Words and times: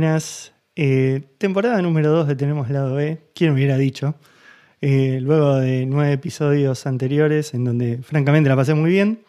Buenas. 0.00 0.54
Eh, 0.76 1.20
temporada 1.36 1.82
número 1.82 2.08
2 2.10 2.28
de 2.28 2.34
Tenemos 2.34 2.70
Lado 2.70 2.94
B. 2.94 3.20
¿Quién 3.34 3.52
hubiera 3.52 3.76
dicho? 3.76 4.14
Eh, 4.80 5.18
luego 5.20 5.56
de 5.56 5.84
nueve 5.84 6.12
episodios 6.12 6.86
anteriores 6.86 7.52
en 7.52 7.64
donde 7.64 7.98
francamente 8.02 8.48
la 8.48 8.56
pasé 8.56 8.72
muy 8.72 8.90
bien. 8.90 9.20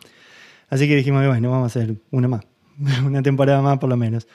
Así 0.69 0.87
que 0.87 0.95
dijimos, 0.95 1.27
bueno, 1.27 1.51
vamos 1.51 1.75
a 1.75 1.77
hacer 1.77 1.95
una 2.09 2.29
más. 2.29 2.45
una 3.05 3.21
temporada 3.21 3.61
más 3.61 3.79
por 3.79 3.89
lo 3.89 3.97
menos. 3.97 4.29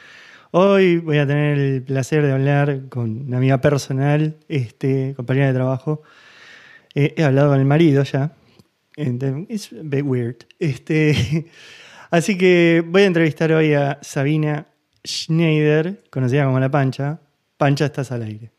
Hoy 0.51 0.99
voy 0.99 1.17
a 1.17 1.27
tener 1.27 1.59
el 1.59 1.83
placer 1.83 2.23
de 2.23 2.33
hablar 2.33 2.91
con 2.91 3.29
una 3.29 3.39
amiga 3.39 3.63
personal, 3.63 4.37
este, 4.51 5.15
compañera 5.17 5.47
de 5.47 5.55
trabajo. 5.55 6.03
Eh, 6.95 7.15
he 7.17 7.25
hablado 7.25 7.49
con 7.49 7.61
el 7.61 7.65
marido 7.65 8.03
ya. 8.03 8.37
Es 8.95 9.73
a 9.73 9.77
bit 9.83 10.05
weird. 10.05 10.37
Este, 10.59 11.47
así 12.11 12.37
que 12.37 12.85
voy 12.87 13.05
a 13.05 13.07
entrevistar 13.07 13.53
hoy 13.53 13.73
a 13.73 13.99
Sabina 14.03 14.67
Schneider, 15.07 16.03
conocida 16.11 16.45
como 16.45 16.61
La 16.61 16.71
Pancha. 16.71 17.21
Pancha, 17.57 17.87
estás 17.87 18.13
al 18.13 18.23
aire. 18.23 18.51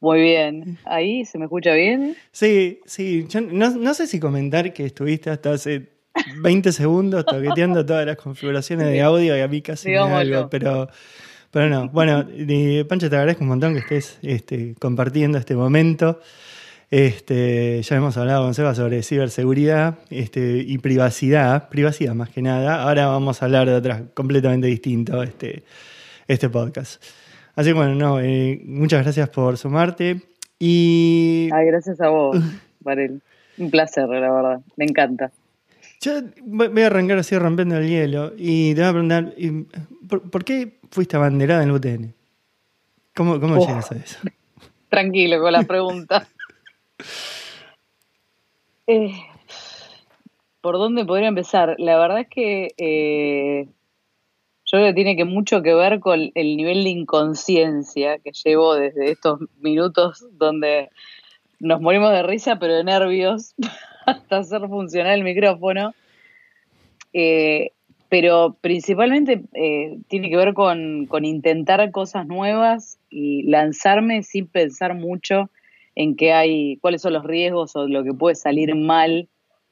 Muy 0.00 0.20
bien. 0.20 0.78
¿Ahí 0.84 1.24
se 1.24 1.38
me 1.38 1.46
escucha 1.46 1.72
bien? 1.74 2.16
Sí, 2.30 2.80
sí. 2.86 3.26
no, 3.50 3.94
sé 3.94 4.06
si 4.06 4.20
comentar 4.20 4.72
que 4.72 4.86
estuviste 4.86 5.30
hasta 5.30 5.52
hace 5.52 5.88
20 6.40 6.70
segundos 6.70 7.26
toqueteando 7.26 7.84
todas 7.84 8.06
las 8.06 8.16
configuraciones 8.16 8.86
de 8.86 9.00
audio 9.02 9.36
y 9.36 9.40
a 9.40 9.48
mí 9.48 9.60
casi 9.60 9.88
me 9.88 9.98
algo, 9.98 10.48
pero, 10.48 10.88
pero 11.50 11.68
no. 11.68 11.88
Bueno, 11.88 12.28
Pancha, 12.88 13.10
te 13.10 13.16
agradezco 13.16 13.42
un 13.42 13.48
montón 13.48 13.74
que 13.74 13.80
estés 13.80 14.18
este, 14.22 14.76
compartiendo 14.78 15.38
este 15.38 15.56
momento. 15.56 16.20
Este, 16.90 17.82
ya 17.82 17.96
hemos 17.96 18.16
hablado 18.16 18.44
con 18.44 18.54
Seba 18.54 18.74
sobre 18.74 19.02
ciberseguridad 19.02 19.98
este, 20.08 20.64
y 20.66 20.78
privacidad, 20.78 21.68
privacidad 21.68 22.14
más 22.14 22.30
que 22.30 22.40
nada. 22.40 22.82
Ahora 22.82 23.08
vamos 23.08 23.42
a 23.42 23.44
hablar 23.44 23.68
de 23.68 23.74
otras 23.74 24.02
completamente 24.14 24.68
distinto 24.68 25.22
este, 25.22 25.64
este 26.28 26.48
podcast. 26.48 27.02
Así 27.54 27.70
que 27.70 27.74
bueno, 27.74 27.94
no, 27.94 28.20
eh, 28.20 28.62
muchas 28.64 29.02
gracias 29.02 29.28
por 29.28 29.58
sumarte. 29.58 30.22
Y. 30.58 31.50
Ay, 31.52 31.66
gracias 31.66 32.00
a 32.00 32.08
vos, 32.08 32.38
Varel. 32.80 33.20
Un 33.58 33.70
placer, 33.70 34.08
la 34.08 34.32
verdad. 34.32 34.60
Me 34.76 34.86
encanta. 34.86 35.30
Yo 36.00 36.12
voy 36.42 36.82
a 36.82 36.86
arrancar 36.86 37.18
así 37.18 37.36
rompiendo 37.36 37.76
el 37.76 37.88
hielo 37.88 38.32
y 38.36 38.72
te 38.74 38.80
voy 38.80 38.88
a 38.88 38.92
preguntar, 38.92 39.34
¿por, 40.30 40.44
qué 40.44 40.78
fuiste 40.90 41.16
abanderada 41.16 41.64
en 41.64 41.70
el 41.70 41.74
UTN? 41.74 42.14
¿Cómo, 43.16 43.40
cómo 43.40 43.58
llegas 43.58 43.90
a 43.90 43.96
eso? 43.96 44.20
Tranquilo 44.88 45.40
con 45.40 45.52
la 45.52 45.64
pregunta. 45.64 46.26
Eh, 48.86 49.12
¿Por 50.60 50.76
dónde 50.76 51.04
podría 51.04 51.28
empezar? 51.28 51.76
La 51.78 51.98
verdad 51.98 52.20
es 52.20 52.28
que 52.28 52.68
eh, 52.78 53.66
yo 54.64 54.78
creo 54.78 54.86
que 54.86 54.94
tiene 54.94 55.16
que 55.16 55.24
mucho 55.24 55.62
que 55.62 55.74
ver 55.74 56.00
con 56.00 56.30
el 56.34 56.56
nivel 56.56 56.84
de 56.84 56.90
inconsciencia 56.90 58.18
que 58.18 58.32
llevo 58.32 58.74
desde 58.74 59.10
estos 59.10 59.40
minutos 59.60 60.26
donde 60.32 60.88
nos 61.60 61.80
morimos 61.80 62.12
de 62.12 62.22
risa, 62.22 62.58
pero 62.58 62.74
de 62.74 62.84
nervios, 62.84 63.54
hasta 64.06 64.38
hacer 64.38 64.66
funcionar 64.68 65.12
el 65.12 65.24
micrófono. 65.24 65.94
Eh, 67.12 67.72
pero 68.08 68.56
principalmente 68.62 69.42
tiene 70.08 70.30
que 70.30 70.36
ver 70.36 70.54
con, 70.54 71.04
con, 71.06 71.26
intentar 71.26 71.90
cosas 71.90 72.26
nuevas 72.26 72.98
y 73.10 73.42
lanzarme 73.42 74.22
sin 74.22 74.46
pensar 74.46 74.94
mucho 74.94 75.50
en 75.98 76.14
qué 76.14 76.32
hay, 76.32 76.76
cuáles 76.76 77.02
son 77.02 77.12
los 77.12 77.24
riesgos 77.24 77.74
o 77.74 77.88
lo 77.88 78.04
que 78.04 78.14
puede 78.14 78.36
salir 78.36 78.76
mal 78.76 79.28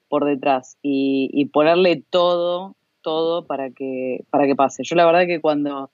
por 0.09 0.25
detrás 0.25 0.77
y, 0.83 1.47
ponerle 1.53 2.03
todo, 2.11 2.75
todo 3.01 3.47
para 3.47 3.71
que, 3.71 4.25
para 4.31 4.47
que 4.47 4.57
pase. 4.57 4.83
Yo 4.83 4.97
la 4.97 5.07
verdad 5.07 5.27
que 5.29 5.41
cuando 5.41 5.93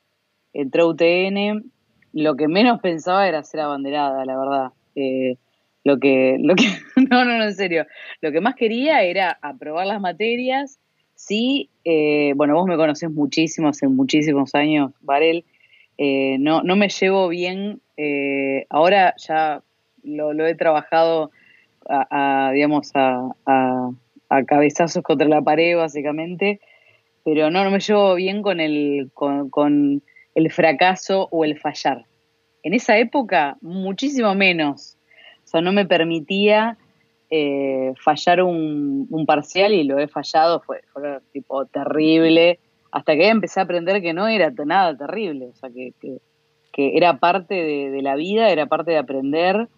entré 0.54 0.80
a 0.80 0.86
UTN, 0.86 1.70
lo 2.14 2.34
que 2.34 2.48
menos 2.48 2.80
pensaba 2.80 3.28
era 3.28 3.44
ser 3.44 3.60
abanderada, 3.60 4.24
la 4.24 4.38
verdad. 4.38 4.72
Eh, 4.94 5.36
lo 5.84 5.98
que, 5.98 6.38
lo 6.40 6.54
que, 6.54 6.64
no, 7.10 7.26
no, 7.26 7.36
no, 7.36 7.44
en 7.44 7.54
serio. 7.54 7.84
Lo 8.22 8.32
que 8.32 8.40
más 8.40 8.54
quería 8.54 9.02
era 9.02 9.38
aprobar 9.42 9.86
las 9.86 10.00
materias. 10.00 10.80
Sí, 11.14 11.68
eh, 11.84 12.32
bueno, 12.36 12.54
vos 12.54 12.66
me 12.66 12.78
conocés 12.78 13.10
muchísimo, 13.10 13.68
hace 13.68 13.86
muchísimos 13.86 14.54
años, 14.54 14.92
Varel. 15.02 15.44
Eh, 15.98 16.38
no, 16.40 16.62
no 16.62 16.74
me 16.74 16.88
llevo 16.88 17.28
bien. 17.28 17.82
ahora 18.70 19.14
ya 19.18 19.62
lo, 20.02 20.46
he 20.46 20.54
trabajado 20.54 21.30
a, 21.88 22.50
digamos, 22.52 22.90
a, 22.94 23.90
cabezazos 24.46 25.02
contra 25.02 25.28
la 25.28 25.42
pared, 25.42 25.76
básicamente, 25.76 26.60
pero 27.24 27.50
no, 27.50 27.64
no 27.64 27.70
me 27.70 27.80
llevo 27.80 28.14
bien 28.14 28.42
con 28.42 28.60
el, 28.60 29.10
con, 29.14 30.02
el 30.34 30.50
fracaso 30.50 31.28
o 31.30 31.44
el 31.44 31.58
fallar. 31.58 32.06
En 32.62 32.74
esa 32.74 32.96
época, 32.96 33.56
muchísimo 33.60 34.34
menos. 34.34 34.96
O 35.44 35.46
sea, 35.46 35.60
no 35.60 35.72
me 35.72 35.84
permitía 35.84 36.78
eh, 37.30 37.92
fallar 38.02 38.42
un, 38.42 39.24
parcial 39.26 39.72
y 39.74 39.84
lo 39.84 39.98
he 39.98 40.08
fallado, 40.08 40.60
fue, 40.60 40.80
tipo 41.32 41.66
terrible, 41.66 42.58
hasta 42.90 43.14
que 43.14 43.28
empecé 43.28 43.60
a 43.60 43.64
aprender 43.64 44.02
que 44.02 44.12
no 44.12 44.28
era 44.28 44.50
nada 44.66 44.96
terrible, 44.96 45.46
o 45.46 45.54
sea, 45.54 45.70
que, 45.70 45.92
que, 46.72 46.96
era 46.96 47.18
parte 47.18 47.54
de, 47.54 48.02
la 48.02 48.16
vida, 48.16 48.50
era 48.50 48.66
parte 48.66 48.90
de 48.90 48.98
aprender 48.98 49.68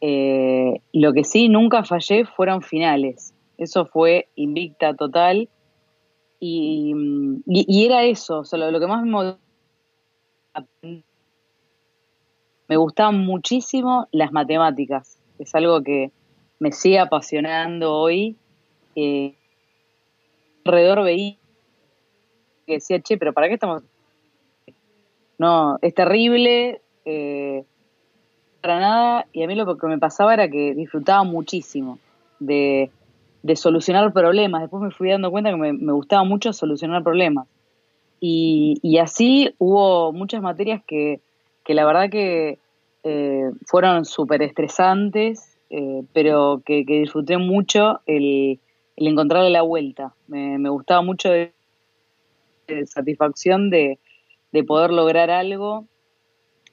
eh, 0.00 0.80
lo 0.92 1.12
que 1.12 1.24
sí 1.24 1.48
nunca 1.48 1.84
fallé 1.84 2.24
fueron 2.24 2.62
finales. 2.62 3.34
Eso 3.56 3.86
fue 3.86 4.28
invicta 4.36 4.94
total. 4.94 5.48
Y, 6.40 6.94
era 7.84 8.04
eso, 8.04 8.44
lo, 8.52 8.78
que 8.78 8.86
más 8.86 9.02
me 9.02 9.34
me 12.68 12.76
gustaban 12.76 13.18
muchísimo 13.18 14.06
las 14.12 14.30
matemáticas. 14.30 15.18
Es 15.38 15.54
algo 15.54 15.82
que 15.82 16.12
me 16.60 16.70
sigue 16.70 16.98
apasionando 16.98 17.94
hoy. 17.94 18.36
Eh, 18.94 19.34
alrededor 20.64 21.02
veía 21.02 21.36
que 22.66 22.74
decía, 22.74 23.00
che, 23.00 23.16
pero 23.16 23.32
¿para 23.32 23.48
qué 23.48 23.54
estamos? 23.54 23.82
No, 25.38 25.78
es 25.80 25.94
terrible. 25.94 26.82
Eh, 27.06 27.64
nada 28.76 29.26
y 29.32 29.42
a 29.42 29.46
mí 29.46 29.54
lo 29.54 29.76
que 29.76 29.86
me 29.86 29.98
pasaba 29.98 30.34
era 30.34 30.48
que 30.48 30.74
disfrutaba 30.74 31.24
muchísimo 31.24 31.98
de, 32.38 32.90
solucionar 33.54 34.12
problemas. 34.12 34.62
Después 34.62 34.82
me 34.82 34.90
fui 34.90 35.10
dando 35.10 35.30
cuenta 35.30 35.50
que 35.50 35.56
me, 35.56 35.92
gustaba 35.92 36.24
mucho 36.24 36.52
solucionar 36.52 37.02
problemas. 37.02 37.46
Y, 38.20 38.98
así 38.98 39.54
hubo 39.58 40.12
muchas 40.12 40.42
materias 40.42 40.82
que, 40.86 41.20
la 41.66 41.84
verdad 41.84 42.10
que 42.10 42.58
eh, 43.04 43.50
fueron 43.66 44.04
súper 44.04 44.42
estresantes, 44.42 45.56
eh, 45.70 46.02
pero 46.12 46.62
que, 46.64 46.84
disfruté 46.84 47.38
mucho 47.38 48.00
el, 48.06 48.58
encontrarle 48.96 49.50
la 49.50 49.62
vuelta. 49.62 50.14
Me, 50.26 50.68
gustaba 50.68 51.02
mucho 51.02 51.30
de, 51.30 51.52
satisfacción 52.86 53.70
de 53.70 53.98
poder 54.66 54.90
lograr 54.90 55.30
algo 55.30 55.86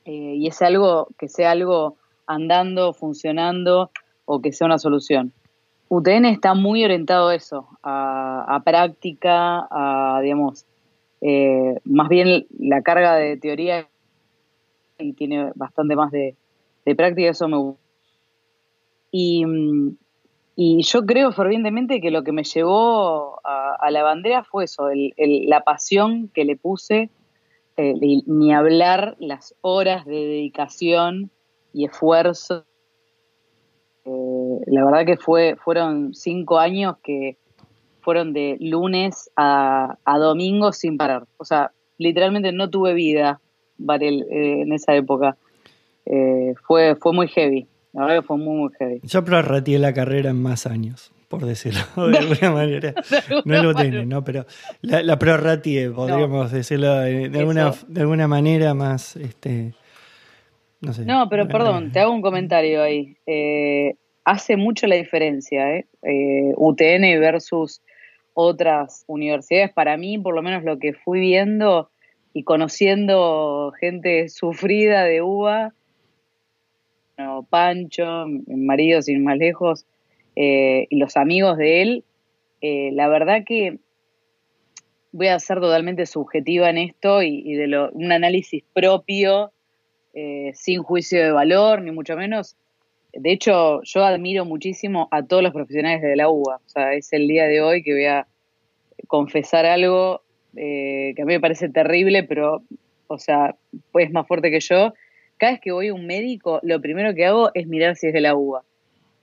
eh, 0.05 0.35
y 0.37 0.47
es 0.47 0.61
algo 0.61 1.07
que 1.17 1.27
sea 1.27 1.51
algo 1.51 1.97
andando, 2.27 2.93
funcionando 2.93 3.91
o 4.25 4.41
que 4.41 4.51
sea 4.51 4.65
una 4.65 4.77
solución. 4.77 5.33
UTN 5.89 6.25
está 6.25 6.53
muy 6.53 6.83
orientado 6.83 7.29
a 7.29 7.35
eso, 7.35 7.67
a, 7.83 8.61
práctica, 8.63 9.67
a, 9.69 10.19
digamos, 10.21 10.65
eh, 11.21 11.79
más 11.83 12.09
bien 12.09 12.45
la 12.57 12.81
carga 12.81 13.15
de 13.15 13.37
teoría 13.37 13.87
y 14.97 15.13
tiene 15.13 15.51
bastante 15.55 15.95
más 15.95 16.11
de, 16.11 16.35
práctica, 16.95 17.29
eso 17.29 17.47
me 17.47 17.57
gusta. 17.57 17.81
Y, 19.11 19.43
yo 20.57 21.05
creo 21.05 21.31
fervientemente 21.31 21.99
que 21.99 22.11
lo 22.11 22.23
que 22.23 22.31
me 22.31 22.43
llevó 22.43 23.39
a, 23.43 23.91
la 23.91 24.03
bandera 24.03 24.43
fue 24.43 24.65
eso, 24.65 24.89
la 25.17 25.61
pasión 25.61 26.29
que 26.33 26.45
le 26.45 26.55
puse 26.55 27.09
eh, 27.77 27.93
ni 28.25 28.53
hablar 28.53 29.15
las 29.19 29.55
horas 29.61 30.05
de 30.05 30.15
dedicación 30.15 31.29
y 31.73 31.85
esfuerzo. 31.85 32.65
Eh, 34.05 34.59
la 34.67 34.85
verdad 34.85 35.05
que 35.05 35.17
fue, 35.17 35.55
fueron 35.57 36.13
cinco 36.13 36.57
años 36.57 36.95
que 37.03 37.37
fueron 38.01 38.33
de 38.33 38.57
lunes 38.59 39.29
a, 39.35 39.97
domingo 40.19 40.71
sin 40.71 40.97
parar. 40.97 41.25
O 41.37 41.45
sea, 41.45 41.71
literalmente 41.97 42.51
no 42.51 42.69
tuve 42.69 42.93
vida, 42.93 43.41
eh, 43.79 44.61
en 44.61 44.71
esa 44.71 44.95
época. 44.95 45.37
fue, 46.67 46.95
fue 46.95 47.13
muy 47.13 47.27
heavy. 47.27 47.67
La 47.93 48.01
verdad 48.01 48.21
que 48.21 48.27
fue 48.27 48.37
muy, 48.37 48.57
muy 48.57 48.71
heavy. 48.77 48.99
Yo 49.03 49.23
prorrateé 49.25 49.79
la 49.79 49.93
carrera 49.93 50.29
en 50.29 50.41
más 50.41 50.65
años 50.67 51.11
por 51.27 51.45
decirlo 51.45 51.81
de 52.11 52.17
alguna 52.17 52.51
manera. 52.51 52.93
No 53.45 53.63
lo 53.63 53.73
tiene, 53.73 54.05
¿no? 54.05 54.23
Pero 54.23 54.45
la, 54.81 55.03
la 55.03 55.17
prorratie, 55.17 55.89
podríamos 55.89 56.51
decirlo 56.51 56.99
de, 56.99 57.31
alguna, 57.33 57.73
de 57.87 58.01
alguna 58.01 58.27
manera 58.27 58.73
más, 58.73 59.15
este, 59.15 59.73
no 60.81 60.93
sé. 60.93 61.05
No, 61.05 61.27
pero 61.29 61.47
perdón, 61.47 61.91
te 61.91 61.99
hago 61.99 62.11
un 62.11 62.21
comentario 62.21 62.81
ahí. 62.83 63.17
Eh, 63.25 63.95
hace 64.23 64.57
mucho 64.57 64.87
la 64.87 64.95
diferencia, 64.95 65.75
¿eh? 65.75 65.85
¿eh? 66.03 66.53
UTN 66.55 67.19
versus 67.19 67.81
otras 68.33 69.03
universidades. 69.07 69.71
Para 69.71 69.97
mí, 69.97 70.17
por 70.17 70.35
lo 70.35 70.41
menos 70.41 70.63
lo 70.63 70.77
que 70.77 70.93
fui 70.93 71.19
viendo, 71.19 71.89
y 72.33 72.43
conociendo 72.43 73.71
gente 73.79 74.27
sufrida 74.27 75.05
de 75.05 75.21
uva, 75.21 75.73
Pancho, 77.49 78.25
mi 78.27 78.65
marido 78.65 79.01
sin 79.01 79.23
más 79.23 79.37
lejos, 79.37 79.85
eh, 80.35 80.87
y 80.89 80.97
los 80.97 81.15
amigos 81.17 81.57
de 81.57 81.81
él, 81.81 82.03
eh, 82.61 82.91
la 82.93 83.07
verdad 83.07 83.43
que 83.45 83.77
voy 85.11 85.27
a 85.27 85.39
ser 85.39 85.61
totalmente 85.61 86.05
subjetiva 86.05 86.69
en 86.69 86.77
esto 86.77 87.21
y, 87.23 87.53
de 87.53 87.89
un 87.93 88.11
análisis 88.11 88.63
propio, 88.73 89.51
eh, 90.13 90.51
sin 90.53 90.83
juicio 90.83 91.23
de 91.23 91.31
valor, 91.31 91.81
ni 91.81 91.91
mucho 91.91 92.17
menos. 92.17 92.57
De 93.13 93.31
hecho, 93.31 93.81
yo 93.83 94.03
admiro 94.03 94.43
muchísimo 94.43 95.07
a 95.11 95.23
todos 95.23 95.41
los 95.41 95.53
profesionales 95.53 96.01
de 96.01 96.17
la 96.17 96.29
UBA. 96.29 96.57
O 96.57 96.69
sea, 96.69 96.93
es 96.93 97.13
el 97.13 97.29
día 97.29 97.45
de 97.45 97.61
hoy 97.61 97.81
que 97.81 97.93
voy 97.93 98.05
a 98.05 98.27
confesar 99.07 99.65
algo 99.65 100.21
que 100.53 101.15
a 101.17 101.25
mí 101.25 101.33
me 101.33 101.39
parece 101.41 101.67
terrible, 101.67 102.23
pero, 102.23 102.63
o 103.07 103.17
sea, 103.17 103.55
pues 103.91 104.11
más 104.11 104.27
fuerte 104.27 104.51
que 104.51 104.61
yo. 104.61 104.93
Cada 105.37 105.53
vez 105.53 105.61
que 105.61 105.71
voy 105.71 105.89
a 105.89 105.93
un 105.93 106.07
médico, 106.07 106.59
lo 106.63 106.81
primero 106.81 107.13
que 107.13 107.25
hago 107.25 107.51
es 107.53 107.67
mirar 107.67 107.95
si 107.95 108.07
es 108.07 108.13
de 108.13 108.21
la 108.21 108.35
UBA 108.35 108.63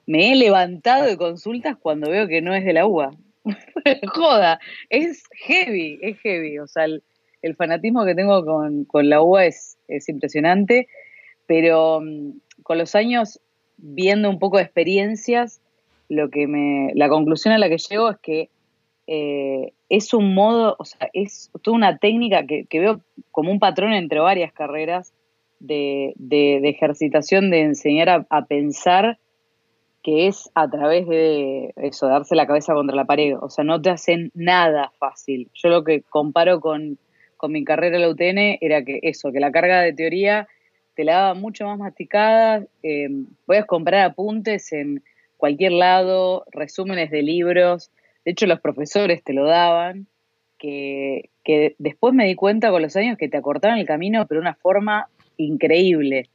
me 0.07 0.33
he 0.33 0.37
levantado 0.37 1.05
de 1.05 1.17
consultas 1.17 1.77
cuando 1.77 2.11
veo 2.11 2.27
que 2.27 2.41
no 2.41 2.55
es 2.55 2.65
de 2.65 2.73
la 2.73 2.87
UBA. 2.87 3.13
Joda, 4.15 4.61
es 4.91 5.25
heavy, 5.47 5.99
es 6.03 6.19
heavy. 6.21 6.59
O 6.59 6.67
sea, 6.67 6.85
el, 6.85 7.03
fanatismo 7.57 8.05
que 8.05 8.15
tengo 8.15 8.45
con, 8.45 9.09
la 9.09 9.23
UBA 9.23 9.47
es, 9.47 9.77
impresionante, 10.09 10.89
pero 11.47 12.01
mm, 12.01 12.33
con 12.63 12.79
los 12.79 12.95
años, 12.95 13.41
viendo 13.77 14.31
un 14.31 14.39
poco 14.39 14.59
de 14.59 14.65
experiencias, 14.65 15.61
lo 16.09 16.31
que 16.31 16.47
me, 16.47 16.93
la 16.95 17.09
conclusión 17.09 17.55
a 17.55 17.59
la 17.59 17.69
que 17.69 17.79
llego 17.79 18.11
es 18.11 18.19
que 18.19 18.51
eh, 19.07 19.73
es 19.89 20.15
un 20.15 20.35
modo, 20.35 20.77
o 20.79 20.85
sea, 20.85 21.11
es 21.13 21.51
toda 21.63 21.77
una 21.77 21.99
técnica 21.99 22.47
que, 22.47 22.67
veo 22.71 23.01
como 23.31 23.51
un 23.51 23.59
patrón 23.59 23.93
entre 23.93 24.21
varias 24.21 24.53
carreras 24.53 25.13
de, 25.59 26.15
ejercitación, 26.31 27.51
de 27.51 27.63
enseñar 27.63 28.27
a 28.29 28.45
pensar 28.47 29.19
que 30.03 30.27
es 30.27 30.51
a 30.55 30.69
través 30.69 31.07
de 31.07 31.73
eso, 31.77 32.09
darse 32.09 32.35
la 32.35 32.47
cabeza 32.47 32.75
contra 32.75 32.97
la 32.97 33.05
pared. 33.05 33.37
O 33.41 33.49
sea, 33.49 33.65
no 33.65 33.81
te 33.81 33.91
hacen 33.91 34.31
nada 34.35 34.93
fácil. 34.99 35.49
Yo 35.55 35.69
lo 35.69 35.85
que 35.85 36.03
comparo 36.03 36.61
con, 36.61 36.99
mi 37.49 37.65
carrera 37.65 37.97
en 37.97 38.03
la 38.03 38.09
UTN 38.09 38.59
era 38.61 38.85
que 38.85 39.01
eso, 39.03 39.33
que 39.33 39.41
la 39.41 39.51
carga 39.51 39.81
de 39.81 39.93
teoría 39.93 40.47
te 40.95 41.05
la 41.05 41.15
daba 41.15 41.35
mucho 41.35 41.67
más 41.67 41.79
masticada. 41.79 42.65
Eh, 42.83 43.09
puedes 43.47 43.65
comprar 43.65 44.05
apuntes 44.05 44.73
en 44.73 45.03
cualquier 45.37 45.73
lado, 45.73 46.45
resúmenes 46.53 47.11
de 47.11 47.23
libros. 47.23 47.91
De 48.25 48.33
hecho, 48.33 48.47
los 48.47 48.61
profesores 48.61 49.23
te 49.25 49.33
lo 49.33 49.45
daban. 49.47 50.07
Que, 50.59 51.31
que 51.43 51.75
después 51.79 52.15
me 52.15 52.27
di 52.27 52.37
cuenta 52.37 52.71
con 52.71 52.83
los 52.83 52.95
años 52.95 53.19
que 53.19 53.29
te 53.29 53.37
acortaban 53.37 53.79
el 53.79 53.87
camino, 53.87 54.27
pero 54.29 54.41
de 54.41 54.47
una 54.47 54.55
forma 54.55 55.09
increíble. 55.37 56.29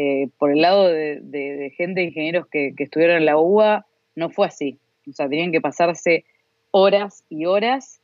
Eh, 0.00 0.28
por 0.38 0.52
el 0.52 0.60
lado 0.60 0.86
de, 0.86 1.72
gente, 1.76 2.00
de 2.00 2.06
ingenieros 2.06 2.46
que, 2.46 2.72
estuvieron 2.78 3.16
en 3.16 3.26
la 3.26 3.36
UBA, 3.36 3.84
no 4.14 4.30
fue 4.30 4.46
así. 4.46 4.78
O 5.08 5.12
sea, 5.12 5.28
tenían 5.28 5.50
que 5.50 5.60
pasarse 5.60 6.24
horas 6.70 7.24
y 7.28 7.46
horas 7.46 8.00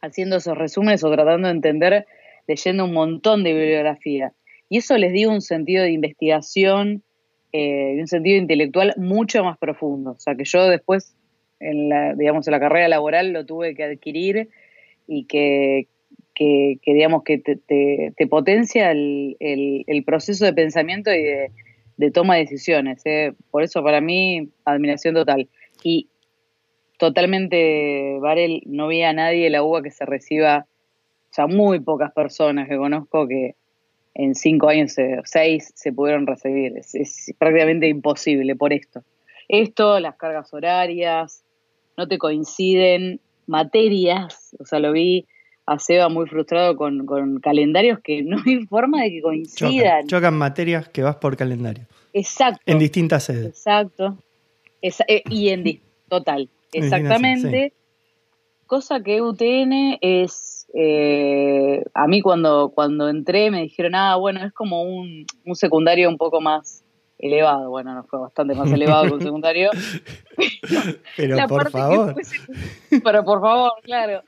haciendo 0.00 0.38
esos 0.38 0.58
resúmenes 0.58 1.04
o 1.04 1.12
tratando 1.12 1.46
de 1.46 1.54
entender, 1.54 2.06
leyendo 2.48 2.84
un 2.84 2.94
montón 2.94 3.44
de 3.44 3.52
bibliografía. 3.52 4.32
Y 4.68 4.78
eso 4.78 4.98
les 4.98 5.12
dio 5.12 5.30
un 5.30 5.40
sentido 5.40 5.84
de 5.84 5.92
investigación 5.92 7.04
eh, 7.52 7.96
un 7.98 8.08
sentido 8.08 8.36
intelectual 8.36 8.94
mucho 8.96 9.44
más 9.44 9.56
profundo. 9.56 10.10
O 10.10 10.18
sea, 10.18 10.34
que 10.34 10.44
yo 10.44 10.66
después, 10.66 11.14
en 11.60 11.88
la, 11.88 12.14
digamos, 12.14 12.46
en 12.48 12.52
la 12.52 12.60
carrera 12.60 12.88
laboral 12.88 13.32
lo 13.32 13.46
tuve 13.46 13.76
que 13.76 13.84
adquirir 13.84 14.48
y 15.06 15.26
que, 15.26 15.86
que, 16.38 16.78
digamos 16.86 17.24
que 17.24 17.38
te, 17.38 18.26
potencia 18.28 18.92
el, 18.92 20.02
proceso 20.06 20.44
de 20.44 20.52
pensamiento 20.52 21.12
y 21.12 21.22
de, 21.96 22.10
toma 22.12 22.36
de 22.36 22.42
decisiones. 22.42 23.02
¿eh? 23.04 23.34
Por 23.50 23.64
eso 23.64 23.82
para 23.82 24.00
mí, 24.00 24.48
admiración 24.64 25.14
total. 25.14 25.48
Y 25.82 26.08
totalmente, 26.96 28.18
Varel, 28.20 28.62
no 28.66 28.88
vi 28.88 29.02
a 29.02 29.12
nadie 29.12 29.44
de 29.44 29.50
la 29.50 29.62
UBA 29.62 29.82
que 29.82 29.90
se 29.90 30.06
reciba, 30.06 30.66
o 31.30 31.34
sea, 31.34 31.46
muy 31.48 31.80
pocas 31.80 32.12
personas 32.12 32.68
que 32.68 32.76
conozco 32.76 33.26
que 33.26 33.56
en 34.14 34.34
cinco 34.34 34.68
años 34.68 34.96
o 34.98 35.22
seis 35.24 35.72
se 35.74 35.92
pudieron 35.92 36.26
recibir. 36.26 36.76
Es, 36.76 36.94
es 36.94 37.34
prácticamente 37.38 37.88
imposible 37.88 38.54
por 38.54 38.72
esto. 38.72 39.02
Esto, 39.48 39.98
las 39.98 40.16
cargas 40.16 40.52
horarias, 40.54 41.42
no 41.96 42.06
te 42.06 42.18
coinciden, 42.18 43.20
materias, 43.46 44.54
o 44.60 44.64
sea, 44.64 44.78
lo 44.78 44.92
vi 44.92 45.26
a 45.68 45.78
Seba 45.78 46.08
muy 46.08 46.26
frustrado 46.26 46.76
con, 46.76 47.40
calendarios 47.40 48.00
que 48.02 48.22
no 48.22 48.38
hay 48.46 48.66
forma 48.66 49.02
de 49.02 49.10
que 49.10 49.22
coincidan. 49.22 50.06
Chocan, 50.06 50.36
materias 50.36 50.88
que 50.88 51.02
vas 51.02 51.16
por 51.16 51.36
calendario. 51.36 51.84
Exacto. 52.14 52.60
En 52.64 52.78
distintas 52.78 53.24
sedes. 53.24 53.46
Exacto. 53.46 54.16
Eh, 54.80 55.22
y 55.28 55.48
en 55.50 55.80
total. 56.08 56.48
Exactamente. 56.72 57.74
Cosa 58.66 59.00
que 59.02 59.20
UTN 59.20 59.98
es. 60.00 60.66
Eh, 60.74 61.82
a 61.94 62.06
mí 62.06 62.20
cuando, 62.20 62.70
cuando 62.74 63.08
entré 63.08 63.50
me 63.50 63.62
dijeron, 63.62 63.94
ah, 63.94 64.16
bueno, 64.16 64.44
es 64.44 64.52
como 64.52 64.82
un, 64.82 65.26
secundario 65.54 66.08
un 66.08 66.18
poco 66.18 66.40
más 66.40 66.84
elevado. 67.18 67.70
Bueno, 67.70 67.94
no 67.94 68.04
fue 68.04 68.20
bastante 68.20 68.54
más 68.54 68.70
elevado 68.70 69.06
que 69.06 69.14
un 69.14 69.22
secundario. 69.22 69.70
pero 71.16 71.46
por 71.46 71.70
favor. 71.70 72.14
pero 73.02 73.24
por 73.24 73.40
favor, 73.40 73.72
claro. 73.82 74.22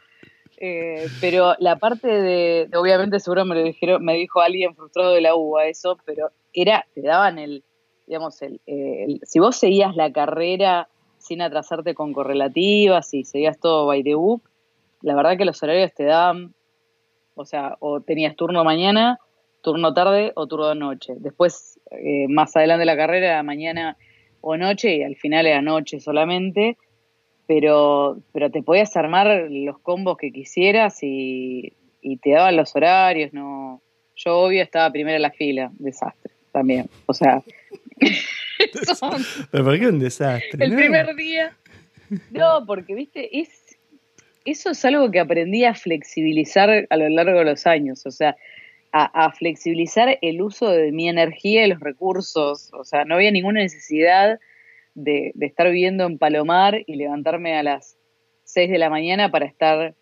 Eh, 0.63 1.09
pero 1.23 1.55
la 1.59 1.77
parte 1.77 2.07
de, 2.07 2.69
obviamente 2.77 3.19
seguro 3.19 3.47
me 3.47 3.55
lo 3.55 3.63
dijeron, 3.63 4.05
me 4.05 4.15
dijo 4.15 4.43
alguien 4.43 4.75
frustrado 4.75 5.13
de 5.13 5.23
la 5.23 5.35
UBA 5.35 5.69
eso, 5.69 5.97
pero 6.05 6.31
era, 6.53 6.87
te 6.95 7.01
daban 7.01 7.39
el, 7.39 7.65
digamos, 8.07 8.43
el, 8.43 8.61
si 9.23 9.39
vos 9.39 9.57
seguías 9.57 9.97
la 9.97 10.13
carrera 10.13 10.89
sin 11.19 11.41
atrasarte 11.41 11.95
con 11.95 12.13
correlativas 12.13 13.15
y 13.15 13.25
seguías 13.25 13.59
todo 13.59 13.87
by 13.87 14.03
the 14.03 14.15
book, 14.15 14.43
la 15.01 15.15
verdad 15.15 15.39
que 15.39 15.47
los 15.47 15.63
horarios 15.63 15.95
te 15.95 16.05
daban, 16.05 16.55
o 17.35 17.47
sea, 17.47 17.77
o 17.81 18.03
tenías 18.03 18.37
turno 18.37 18.63
mañana, 18.63 19.19
turno 19.63 19.95
tarde 19.95 20.33
o 20.35 20.47
turno 20.47 20.75
noche. 20.75 21.15
Después, 21.17 21.81
eh, 21.91 22.27
más 22.29 22.55
adelante 22.55 22.81
de 22.81 22.87
la 22.87 22.97
carrera, 22.97 23.27
era 23.29 23.43
mañana 23.43 23.97
o 24.43 24.59
noche 24.59 24.97
y 24.97 25.03
al 25.03 25.17
final 25.17 25.47
era 25.47 25.63
noche 25.63 26.01
solamente 26.01 26.77
pero, 27.51 28.23
pero 28.33 28.49
te 28.53 28.63
podías 28.63 28.97
armar 28.97 29.49
los 29.51 29.81
combos 29.81 30.17
que 30.19 30.31
quisieras 30.31 30.99
y, 31.03 31.73
te 32.23 32.31
daban 32.31 32.55
los 32.55 32.77
horarios, 32.77 33.33
no. 33.33 33.83
Yo 34.15 34.39
obvio 34.39 34.63
estaba 34.63 34.89
primero 34.93 35.17
en 35.17 35.23
la 35.23 35.33
fila, 35.33 35.73
desastre 35.73 36.31
también. 36.53 36.89
O 37.07 37.13
sea, 37.13 37.43
pero 39.51 39.65
¿por 39.65 39.81
qué 39.81 39.89
un 39.89 39.99
desastre? 39.99 40.65
El 40.65 40.77
primer 40.77 41.17
día. 41.17 41.57
No, 42.31 42.65
porque 42.67 42.95
viste, 42.95 43.41
es 43.41 43.77
eso 44.45 44.71
es 44.71 44.85
algo 44.85 45.11
que 45.11 45.19
aprendí 45.19 45.65
a 45.65 45.75
flexibilizar 45.75 46.87
a 46.89 46.97
lo 46.97 47.09
largo 47.09 47.41
de 47.41 47.47
los 47.47 47.67
años, 47.67 48.07
o 48.07 48.13
sea, 48.13 48.37
a, 48.93 49.25
a, 49.25 49.33
flexibilizar 49.33 50.21
el 50.23 50.41
uso 50.41 50.71
de 50.71 50.93
mi 50.93 51.09
energía 51.09 51.67
y 51.67 51.71
los 51.71 51.81
recursos, 51.81 52.71
o 52.73 52.85
sea, 52.85 53.05
no 53.05 53.17
había 53.17 53.33
ninguna 53.33 53.61
necesidad 53.61 54.39
de, 54.95 55.33
estar 55.41 55.69
viviendo 55.69 56.05
en 56.05 56.19
Palomar 56.19 56.83
y 56.87 56.97
levantarme 56.97 57.57
a 57.57 57.63
las 57.63 57.97
6 58.45 58.71
de 58.71 58.79
la 58.79 58.91
mañana 58.91 59.31
para 59.31 59.47
estar 59.47 59.95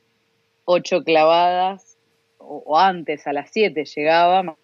8 0.64 1.04
clavadas, 1.04 1.96
o, 2.38 2.78
antes, 2.78 3.26
a 3.26 3.32
las 3.32 3.50
7 3.50 3.84
llegaba, 3.84 4.56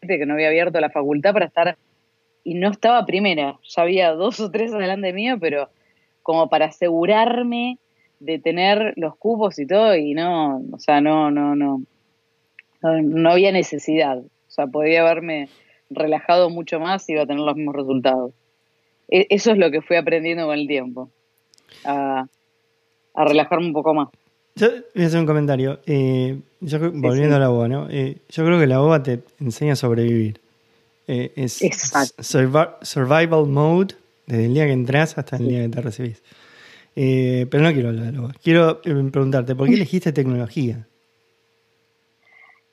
que 0.00 0.26
no 0.26 0.34
había 0.34 0.48
abierto 0.48 0.80
la 0.80 0.90
facultad 0.90 1.32
para 1.32 1.46
estar, 1.46 1.76
y 2.44 2.54
no 2.54 2.70
estaba 2.70 3.04
primera, 3.04 3.58
ya 3.62 3.82
había 3.82 4.12
dos 4.12 4.40
o 4.40 4.50
tres 4.50 4.72
adelante 4.72 5.12
mío, 5.12 5.36
pero 5.38 5.68
como 6.22 6.48
para 6.48 6.66
asegurarme 6.66 7.78
de 8.18 8.38
tener 8.38 8.94
los 8.96 9.16
cupos 9.16 9.58
y 9.58 9.66
todo, 9.66 9.94
y 9.94 10.14
no, 10.14 10.62
o 10.72 10.78
sea, 10.78 11.00
no, 11.00 11.30
no, 11.30 11.54
no, 11.54 11.82
no, 12.82 13.02
no 13.02 13.30
había 13.30 13.52
necesidad, 13.52 14.18
o 14.18 14.50
sea, 14.50 14.66
podía 14.66 15.02
haberme 15.02 15.48
relajado 15.90 16.48
mucho 16.50 16.80
más 16.80 17.08
y 17.08 17.12
iba 17.12 17.22
a 17.22 17.26
tener 17.26 17.42
los 17.42 17.56
mismos 17.56 17.74
resultados. 17.74 18.32
E, 19.10 19.26
eso 19.28 19.50
es 19.52 19.58
lo 19.58 19.70
que 19.70 19.82
fui 19.82 19.96
aprendiendo 19.96 20.46
con 20.46 20.58
el 20.58 20.66
tiempo, 20.66 21.10
a, 21.84 22.26
relajarme 23.14 23.66
un 23.66 23.72
poco 23.72 23.92
más. 23.92 24.08
Yo 24.54 24.68
voy 24.94 25.04
a 25.04 25.06
hacer 25.06 25.20
un 25.20 25.26
comentario. 25.26 25.80
Eh, 25.86 26.38
volviendo 26.60 27.36
a 27.36 27.38
la 27.38 27.48
boba, 27.48 27.68
¿no? 27.68 27.88
Eh, 27.90 28.18
yo 28.28 28.44
creo 28.44 28.58
que 28.58 28.66
la 28.66 28.78
boba 28.78 29.02
te 29.02 29.20
enseña 29.40 29.72
a 29.72 29.76
sobrevivir. 29.76 30.40
Eh, 31.08 31.32
es 31.34 31.60
survival 32.10 33.46
mode 33.46 33.94
desde 34.26 34.46
el 34.46 34.54
día 34.54 34.66
que 34.66 34.72
entras 34.72 35.18
hasta 35.18 35.36
el 35.36 35.48
día 35.48 35.62
que 35.62 35.68
te 35.68 35.80
recibís. 35.80 36.22
pero 36.94 37.62
no 37.62 37.72
quiero 37.72 37.88
hablar 37.88 38.06
de 38.06 38.12
la 38.12 38.20
boba. 38.20 38.34
Quiero 38.42 38.80
preguntarte, 38.80 39.54
¿por 39.54 39.68
qué 39.68 39.74
elegiste 39.80 40.12
tecnología? 40.12 40.86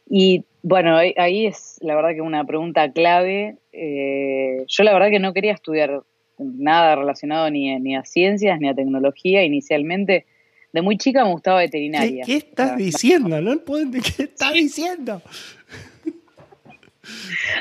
Y 0.10 0.46
bueno, 0.62 0.98
ahí 0.98 1.48
es 1.48 1.78
la 1.82 1.96
verdad 1.96 2.12
que 2.14 2.22
una 2.22 2.46
pregunta 2.46 2.92
clave. 2.92 3.58
yo 3.74 4.84
la 4.84 4.94
verdad 4.94 5.10
que 5.10 5.20
no 5.20 5.34
quería 5.34 5.54
estudiar 5.54 6.04
nada 6.38 6.96
relacionado 6.96 7.50
ni, 7.50 7.78
ni 7.80 7.96
a 7.96 8.04
ciencias 8.04 8.60
ni 8.60 8.70
a 8.70 8.76
tecnología 8.76 9.44
inicialmente. 9.44 10.26
de 10.74 10.82
muy 10.82 10.98
chica 10.98 11.24
me 11.24 11.32
gustaba 11.32 11.60
veterinaria. 11.60 12.24
¿Qué, 12.26 12.38
estás 12.38 12.78
diciendo? 12.78 13.42
No 13.42 13.64
¿Qué 13.64 14.24
estás 14.24 14.54
diciendo? 14.54 15.22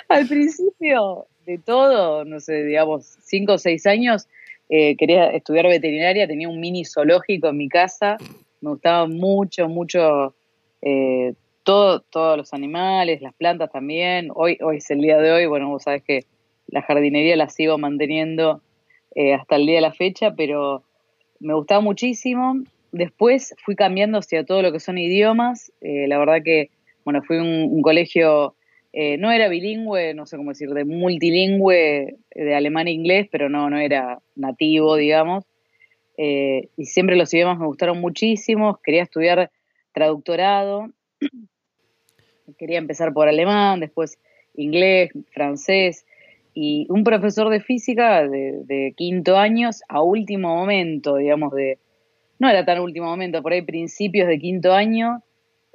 Al 0.09 0.27
principio 0.27 1.27
de 1.47 1.59
todo, 1.59 2.25
no 2.25 2.41
sé, 2.41 2.65
digamos, 2.65 3.07
cinco 3.23 3.55
o 3.55 3.59
seis 3.59 3.87
años, 3.87 4.27
eh, 4.69 4.97
quería 4.97 5.31
estudiar 5.31 5.67
veterinaria, 5.69 6.27
tenía 6.27 6.49
un 6.49 6.61
mini 6.61 6.85
zoológico 6.85 7.49
en 7.49 7.57
mi 7.57 7.69
casa, 7.69 8.17
me 8.61 8.71
gustaba 8.71 9.07
mucho, 9.07 9.69
mucho 9.69 10.35
eh, 10.83 11.35
todo, 11.63 12.01
todos 12.01 12.37
los 12.37 12.53
animales, 12.53 13.23
las 13.23 13.35
plantas 13.35 13.71
también. 13.71 14.29
Hoy, 14.35 14.59
hoy 14.61 14.79
es 14.79 14.91
el 14.91 15.01
día 15.01 15.19
de 15.19 15.31
hoy, 15.31 15.47
bueno, 15.47 15.69
vos 15.69 15.85
sabés 15.85 16.03
que 16.03 16.25
la 16.67 16.83
jardinería 16.83 17.37
la 17.37 17.49
sigo 17.49 17.79
manteniendo 17.79 18.61
eh, 19.17 19.35
hasta 19.35 19.57
el 19.57 19.67
día 19.67 19.77
de 19.77 19.81
la 19.81 19.93
fecha, 19.93 20.37
pero 20.37 20.85
me 21.41 21.55
gustaba 21.55 21.81
muchísimo. 21.81 22.63
Después 22.93 23.57
fui 23.65 23.75
cambiando 23.75 24.19
hacia 24.19 24.45
todo 24.45 24.63
lo 24.63 24.71
que 24.71 24.79
son 24.79 24.99
idiomas. 24.99 25.73
la 25.81 26.19
verdad 26.19 26.43
que, 26.45 26.71
bueno, 27.05 27.23
fui 27.23 27.39
a 27.39 27.43
un 27.43 27.83
colegio 27.83 28.55
eh, 28.99 29.19
no 29.19 29.31
era 29.31 29.49
bilingüe, 29.49 30.15
no 30.15 30.25
sé 30.25 30.39
cómo 30.39 30.53
decir, 30.53 30.71
de 30.71 30.87
multilingüe, 30.87 32.17
de 32.35 32.55
alemán 32.55 32.89
e 32.89 32.93
inglés, 32.93 33.29
pero 33.31 33.51
no, 33.51 33.69
no 33.69 33.79
era 33.79 34.21
nativo, 34.37 34.97
digamos. 34.97 35.45
Eh, 36.17 36.71
y 36.79 36.87
siempre 36.87 37.15
los 37.15 37.35
idiomas 37.35 37.59
me 37.59 37.67
gustaron 37.67 38.01
muchísimo. 38.01 38.81
Quería 38.83 39.03
estudiar 39.03 39.51
traductorado. 39.93 40.89
Quería 42.59 42.79
empezar 42.79 43.13
por 43.13 43.29
alemán, 43.29 43.81
después 43.81 44.19
inglés, 44.55 45.11
francés. 45.31 46.06
Y 46.59 46.87
un 46.89 47.05
profesor 47.05 47.51
de 47.51 47.61
física 47.61 48.27
de, 48.27 48.63
de 48.65 48.95
quinto 48.97 49.37
años, 49.37 49.83
a 49.89 50.03
último 50.03 50.57
momento, 50.57 51.17
digamos, 51.17 51.53
de. 51.53 51.79
No 52.39 52.49
era 52.49 52.65
tan 52.65 52.81
último 52.81 53.07
momento, 53.07 53.43
por 53.43 53.53
ahí 53.53 53.63
principios 53.63 54.27
de 54.27 54.39
quinto 54.39 54.73
año, 54.73 55.23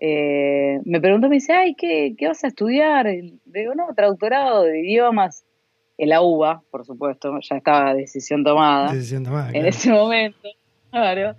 eh, 0.04 0.80
me 0.84 1.00
preguntó, 1.00 1.30
me 1.30 1.36
dice, 1.36 1.54
ay, 1.54 1.76
¿qué, 1.76 2.16
vas 2.28 2.44
a 2.44 2.48
estudiar? 2.48 3.06
digo, 3.46 3.76
no, 3.76 3.94
traductorado 3.96 4.64
de 4.64 4.80
idiomas. 4.80 5.46
En 5.96 6.10
la 6.10 6.24
UBA, 6.24 6.64
por 6.72 6.84
supuesto, 6.84 7.32
ya 7.48 7.58
estaba 7.58 7.94
decisión 7.94 8.44
tomada. 8.44 8.92
Decisión 8.92 9.24
tomada. 9.24 9.52
En 9.54 9.68
ese 9.68 9.92
momento, 9.92 10.50
claro. 10.90 11.36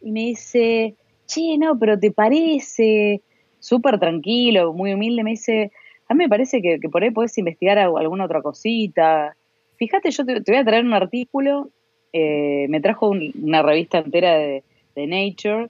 Y 0.00 0.12
me 0.12 0.20
dice, 0.20 0.94
che, 1.26 1.58
no, 1.58 1.76
pero 1.76 1.98
te 1.98 2.12
parece, 2.12 3.22
súper 3.58 3.98
tranquilo, 3.98 4.72
muy 4.72 4.92
humilde, 4.92 5.24
me 5.24 5.30
dice, 5.30 5.72
a 6.08 6.14
mí 6.14 6.24
me 6.24 6.28
parece 6.28 6.62
que, 6.62 6.78
por 6.90 7.02
ahí 7.02 7.10
podés 7.10 7.36
investigar 7.38 7.78
alguna 7.78 8.24
otra 8.24 8.42
cosita. 8.42 9.36
Fíjate, 9.76 10.10
yo 10.10 10.24
te, 10.24 10.40
voy 10.40 10.56
a 10.56 10.64
traer 10.64 10.84
un 10.84 10.94
artículo, 10.94 11.70
eh, 12.12 12.66
me 12.68 12.80
trajo 12.80 13.10
una 13.10 13.62
revista 13.62 13.98
entera 13.98 14.34
de, 14.36 14.62
de 14.94 15.06
Nature, 15.06 15.68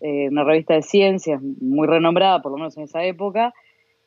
eh, 0.00 0.28
una 0.28 0.44
revista 0.44 0.74
de 0.74 0.82
ciencias 0.82 1.40
muy 1.42 1.86
renombrada, 1.86 2.42
por 2.42 2.52
lo 2.52 2.58
menos 2.58 2.76
en 2.76 2.84
esa 2.84 3.04
época, 3.04 3.54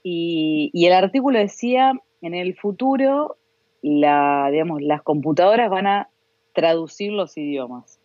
y, 0.04 0.72
el 0.74 0.94
artículo 0.94 1.40
decía, 1.40 1.94
en 2.22 2.34
el 2.36 2.56
futuro, 2.56 3.38
la, 3.82 4.50
digamos, 4.52 4.82
las 4.82 5.02
computadoras 5.02 5.70
van 5.70 5.88
a 5.88 6.10
traducir 6.54 7.12
los 7.12 7.38
idiomas 7.38 8.00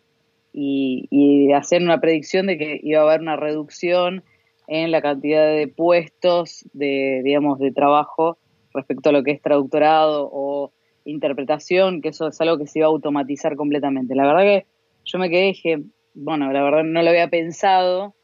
y, 0.52 1.06
y 1.10 1.52
hacer 1.52 1.82
una 1.82 2.00
predicción 2.00 2.46
de 2.46 2.56
que 2.56 2.80
iba 2.82 3.00
a 3.00 3.02
haber 3.02 3.20
una 3.20 3.37
reducción 3.37 4.22
en 4.68 4.90
la 4.90 5.02
cantidad 5.02 5.46
de 5.46 5.66
puestos 5.66 6.64
de, 6.72 7.22
digamos, 7.25 7.58
de 7.58 7.72
trabajo 7.72 8.38
respecto 8.75 9.08
a 9.08 9.12
lo 9.12 9.22
que 9.22 9.32
es 9.32 9.42
traductorado 9.42 10.28
o 10.32 10.72
interpretación, 11.04 12.02
que 12.02 12.10
eso 12.10 12.28
es 12.28 12.40
algo 12.40 12.58
que 12.58 12.66
se 12.66 12.80
iba 12.80 12.87
a 12.87 12.90
automatizar 12.90 13.56
completamente. 13.56 14.14
La 14.14 14.26
verdad 14.26 14.42
que 14.42 14.66
yo 15.04 15.18
me 15.18 15.30
quedé 15.30 15.46
dije, 15.46 15.82
bueno, 16.14 16.52
la 16.52 16.62
verdad 16.62 16.84
no 16.84 17.02
lo 17.02 17.08
había 17.08 17.28
pensado, 17.28 18.14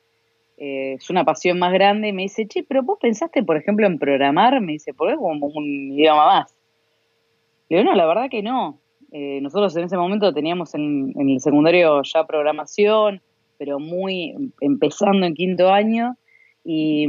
eh, 0.56 0.94
es 0.94 1.10
una 1.10 1.24
pasión 1.24 1.58
más 1.58 1.72
grande, 1.72 2.08
y 2.08 2.12
me 2.12 2.22
dice, 2.22 2.46
che, 2.46 2.62
pero 2.62 2.82
vos 2.82 2.98
pensaste, 3.00 3.42
por 3.42 3.56
ejemplo, 3.56 3.86
en 3.86 3.98
programar, 3.98 4.60
me 4.60 4.72
dice, 4.72 4.92
por 4.92 5.14
como 5.16 5.46
un 5.46 5.92
idioma 5.92 6.26
más. 6.26 6.54
Le 7.68 7.78
digo, 7.78 7.90
no, 7.90 7.96
la 7.96 8.06
verdad 8.06 8.28
que 8.30 8.42
no. 8.42 8.78
Eh, 9.12 9.40
nosotros 9.40 9.74
en 9.76 9.84
ese 9.84 9.96
momento 9.96 10.34
teníamos 10.34 10.74
en, 10.74 11.14
el 11.16 11.40
secundario 11.40 12.02
ya 12.02 12.26
programación, 12.26 13.22
pero 13.58 13.78
muy 13.78 14.52
empezando 14.60 15.24
en 15.24 15.34
quinto 15.34 15.70
año, 15.70 16.16
y, 16.64 17.06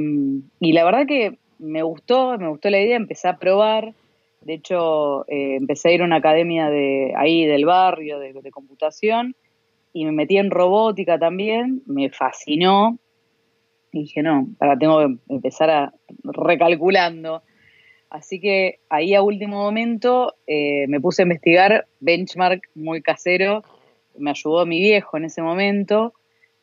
la 0.74 0.84
verdad 0.84 1.06
que 1.08 1.38
me 1.60 1.82
gustó, 1.82 2.38
me 2.38 2.50
gustó 2.50 2.70
la 2.70 2.82
idea, 2.82 2.98
empecé 2.98 3.28
a 3.28 3.38
probar. 3.38 3.94
De 4.42 4.54
hecho, 4.54 5.28
eh, 5.28 5.56
empecé 5.56 5.90
a 5.90 5.92
ir 5.94 6.02
a 6.02 6.06
una 6.06 6.18
academia 6.18 6.70
de 6.70 7.14
ahí 7.16 7.46
del 7.46 7.66
barrio 7.66 8.20
de, 8.20 8.52
computación 8.52 9.36
y 9.94 10.06
me 10.06 10.12
metí 10.12 10.38
en 10.38 10.52
robótica 10.52 11.18
también, 11.18 11.82
me 11.86 12.10
fascinó. 12.10 13.00
Y 13.92 14.02
dije, 14.02 14.22
no, 14.22 14.50
ahora 14.60 14.78
tengo 14.78 15.00
que 15.00 15.16
empezar 15.30 15.70
a 15.70 15.94
recalculando. 16.24 17.42
Así 18.10 18.40
que 18.40 18.80
ahí 18.90 19.16
a 19.16 19.22
último 19.22 19.58
momento 19.58 20.36
eh, 20.48 20.86
me 20.88 21.00
puse 21.00 21.22
a 21.22 21.24
investigar 21.24 21.88
benchmark 22.02 22.62
muy 22.76 23.02
casero. 23.02 23.64
Me 24.18 24.32
ayudó 24.32 24.66
mi 24.66 24.80
viejo 24.80 25.18
en 25.18 25.26
ese 25.26 25.42
momento, 25.42 26.14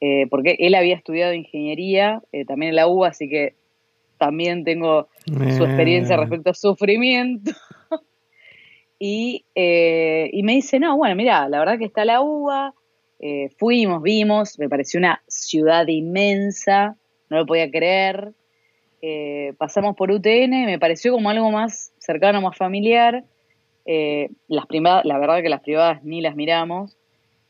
eh, 0.03 0.27
porque 0.29 0.57
él 0.59 0.75
había 0.75 0.97
estudiado 0.97 1.33
ingeniería 1.33 2.21
eh, 2.33 2.45
también 2.45 2.71
en 2.71 2.77
la 2.77 2.89
UBA, 2.89 3.09
así 3.09 3.29
que 3.29 3.55
también 4.19 4.65
tengo 4.65 5.09
su 5.25 5.65
experiencia 5.65 6.17
respecto 6.17 6.51
a 6.51 6.55
sufrimiento. 6.55 7.53
y, 8.99 9.45
y 9.55 10.43
me 10.43 10.53
dice, 10.53 10.79
no, 10.79 10.97
bueno, 10.97 11.17
mira, 11.17 11.49
la 11.49 11.59
verdad 11.59 11.79
que 11.79 11.87
está 11.87 12.05
la 12.05 12.21
UBA, 12.21 12.75
eh, 13.25 13.51
fuimos, 13.57 14.03
vimos, 14.03 14.59
me 14.59 14.69
pareció 14.69 14.99
una 14.99 15.23
ciudad 15.29 15.87
inmensa, 15.87 16.97
no 17.31 17.37
lo 17.39 17.47
podía 17.47 17.71
creer. 17.71 18.33
Eh, 19.01 19.55
pasamos 19.59 19.95
por 19.95 20.11
UTN, 20.11 20.67
me 20.67 20.79
pareció 20.81 21.13
como 21.13 21.31
algo 21.31 21.53
más 21.53 21.93
cercano, 21.99 22.41
más 22.41 22.57
familiar. 22.57 23.25
Eh, 23.87 24.31
las 24.49 24.67
privadas, 24.67 25.05
la 25.05 25.19
verdad 25.19 25.41
que 25.41 25.49
las 25.49 25.61
privadas 25.61 26.03
ni 26.03 26.21
las 26.21 26.35
miramos. 26.35 26.97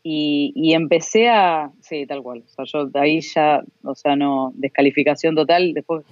Y, 0.05 0.73
empecé 0.75 1.29
a, 1.29 1.71
sí, 1.81 2.07
tal 2.07 2.23
cual. 2.23 2.43
O 2.45 2.49
sea, 2.49 2.65
yo 2.65 2.91
ahí 2.95 3.21
ya, 3.21 3.63
o 3.85 3.95
sea, 3.95 4.17
no, 4.17 4.53
descalificación 4.55 5.35
total. 5.37 5.75
Después, 5.75 6.05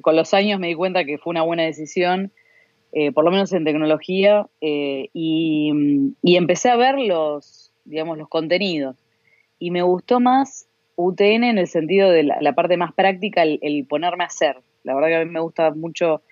con 0.00 0.14
los 0.16 0.34
años 0.34 0.60
me 0.60 0.68
di 0.68 0.74
cuenta 0.74 1.04
que 1.04 1.18
fue 1.18 1.30
una 1.30 1.42
buena 1.42 1.62
decisión, 1.62 2.32
por 3.14 3.24
lo 3.24 3.30
menos 3.30 3.52
en 3.54 3.64
tecnología, 3.64 4.46
y, 4.60 5.72
y 6.22 6.36
empecé 6.36 6.68
a 6.68 6.76
ver 6.76 6.98
los, 6.98 7.72
digamos, 7.84 8.18
los 8.18 8.28
contenidos. 8.28 8.96
Y 9.58 9.70
me 9.70 9.82
gustó 9.82 10.20
más 10.20 10.66
UTN 10.96 11.44
en 11.44 11.58
el 11.58 11.66
sentido 11.66 12.10
de 12.10 12.22
la, 12.22 12.52
parte 12.54 12.76
más 12.76 12.92
práctica, 12.92 13.42
el, 13.42 13.86
ponerme 13.88 14.24
a 14.24 14.28
hacer. 14.28 14.56
La 14.84 14.94
verdad 14.94 15.08
que 15.08 15.16
a 15.16 15.24
mí 15.24 15.30
me 15.30 15.40
gusta 15.40 15.70
mucho 15.72 16.22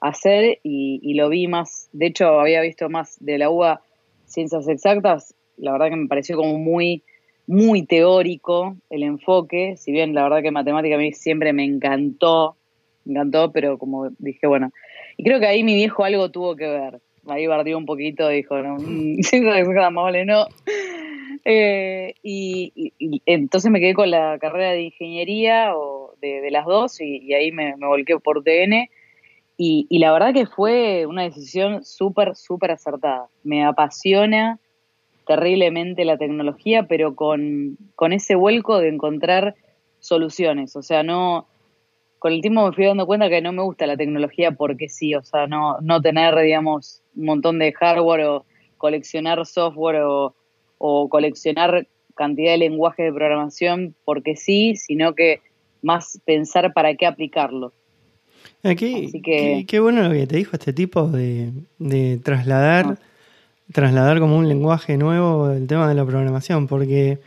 hacer 0.00 0.58
y, 0.62 1.14
lo 1.14 1.28
vi 1.28 1.46
más, 1.46 1.88
de 1.92 2.06
hecho 2.06 2.40
había 2.40 2.60
visto 2.60 2.88
más 2.88 3.16
de 3.20 3.38
la 3.38 3.50
UA 3.50 3.82
Ciencias 4.26 4.68
Exactas, 4.68 5.34
la 5.62 5.72
verdad 5.72 5.90
que 5.90 5.96
me 5.96 6.08
pareció 6.08 6.36
como 6.36 6.58
muy, 6.58 7.02
muy 7.46 7.86
teórico 7.86 8.76
el 8.90 9.02
enfoque, 9.02 9.76
si 9.76 9.92
bien 9.92 10.14
la 10.14 10.24
verdad 10.24 10.42
que 10.42 10.50
matemática 10.50 10.96
a 10.96 10.98
mí 10.98 11.12
siempre 11.12 11.52
me 11.52 11.64
encantó, 11.64 12.56
me 13.04 13.12
encantó, 13.12 13.52
pero 13.52 13.78
como 13.78 14.10
dije, 14.18 14.46
bueno, 14.46 14.70
y 15.16 15.24
creo 15.24 15.40
que 15.40 15.46
ahí 15.46 15.62
mi 15.64 15.74
viejo 15.74 16.04
algo 16.04 16.30
tuvo 16.30 16.56
que 16.56 16.66
ver, 16.66 17.00
ahí 17.28 17.46
bardió 17.46 17.78
un 17.78 17.86
poquito, 17.86 18.28
dijo, 18.28 18.58
no, 18.58 18.76
Exactas, 19.18 19.92
no, 20.26 20.46
eh, 21.44 22.14
y, 22.22 22.92
entonces 23.26 23.70
me 23.70 23.80
quedé 23.80 23.94
con 23.94 24.10
la 24.10 24.38
carrera 24.38 24.72
de 24.72 24.82
ingeniería 24.82 25.76
o 25.76 26.14
de, 26.20 26.50
las 26.50 26.66
dos 26.66 27.00
y, 27.00 27.32
ahí 27.34 27.52
me, 27.52 27.74
volqué 27.76 28.18
por 28.18 28.42
TN. 28.42 28.88
Y, 29.56 29.98
la 29.98 30.12
verdad 30.12 30.34
que 30.34 30.46
fue 30.46 31.06
una 31.06 31.22
decisión 31.22 31.84
súper, 31.84 32.34
súper 32.34 32.72
acertada. 32.72 33.28
Me 33.44 33.64
apasiona 33.64 34.58
terriblemente 35.26 36.04
la 36.04 36.18
tecnología, 36.18 36.84
pero 36.84 37.14
con, 37.14 37.76
con 37.94 38.12
ese 38.12 38.34
vuelco 38.34 38.78
de 38.78 38.88
encontrar 38.88 39.54
soluciones. 40.00 40.76
O 40.76 40.82
sea, 40.82 41.02
no, 41.02 41.46
con 42.18 42.32
el 42.32 42.40
tiempo 42.40 42.66
me 42.66 42.72
fui 42.72 42.84
dando 42.84 43.06
cuenta 43.06 43.28
que 43.28 43.40
no 43.40 43.52
me 43.52 43.62
gusta 43.62 43.86
la 43.86 43.96
tecnología 43.96 44.52
porque 44.52 44.88
sí, 44.88 45.14
o 45.14 45.22
sea, 45.22 45.46
no, 45.46 45.78
no 45.80 46.00
tener, 46.00 46.36
digamos, 46.40 47.02
un 47.16 47.26
montón 47.26 47.58
de 47.58 47.72
hardware 47.72 48.24
o 48.24 48.44
coleccionar 48.78 49.44
software 49.46 50.02
o, 50.02 50.34
o 50.78 51.08
coleccionar 51.08 51.86
cantidad 52.14 52.52
de 52.52 52.58
lenguaje 52.58 53.04
de 53.04 53.12
programación 53.12 53.94
porque 54.04 54.36
sí, 54.36 54.76
sino 54.76 55.14
que 55.14 55.40
más 55.82 56.20
pensar 56.24 56.72
para 56.72 56.94
qué 56.94 57.06
aplicarlo. 57.06 57.72
Aquí, 58.62 59.10
ah, 59.12 59.64
qué, 59.66 59.80
bueno 59.80 60.02
lo 60.04 60.10
que 60.12 60.26
te 60.26 60.36
dijo 60.36 60.52
este 60.52 60.72
tipo 60.72 61.08
de, 61.08 62.20
trasladar, 62.22 62.86
ah. 62.86 62.98
Trasladar 63.70 64.20
como 64.20 64.36
un 64.36 64.48
lenguaje 64.48 64.96
nuevo 64.96 65.50
el 65.50 65.66
tema 65.66 65.88
de 65.88 65.94
la 65.94 66.04
programación, 66.04 66.66
porque, 66.66 67.20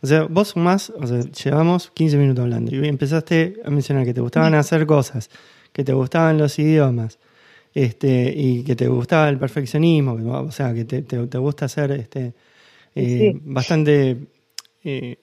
o 0.00 0.06
sea, 0.06 0.24
vos 0.24 0.56
más, 0.56 0.90
o 0.90 1.06
sea, 1.06 1.20
llevamos 1.20 1.90
15 1.90 2.16
minutos 2.16 2.42
hablando 2.44 2.74
y 2.74 2.88
empezaste 2.88 3.56
a 3.64 3.70
mencionar 3.70 4.04
que 4.04 4.14
te 4.14 4.20
gustaban 4.20 4.54
hacer 4.54 4.86
cosas, 4.86 5.30
que 5.72 5.84
te 5.84 5.92
gustaban 5.92 6.38
los 6.38 6.58
idiomas, 6.58 7.18
este, 7.74 8.32
y 8.36 8.64
que 8.64 8.76
te 8.76 8.88
gustaba 8.88 9.28
el 9.28 9.38
perfeccionismo, 9.38 10.12
o 10.12 10.50
sea, 10.50 10.74
que 10.74 10.84
te, 10.84 11.02
te 11.02 11.38
gusta 11.38 11.66
hacer 11.66 11.92
este, 11.92 12.34
eh, 12.94 13.32
bastante, 13.42 14.18
eh, 14.84 15.16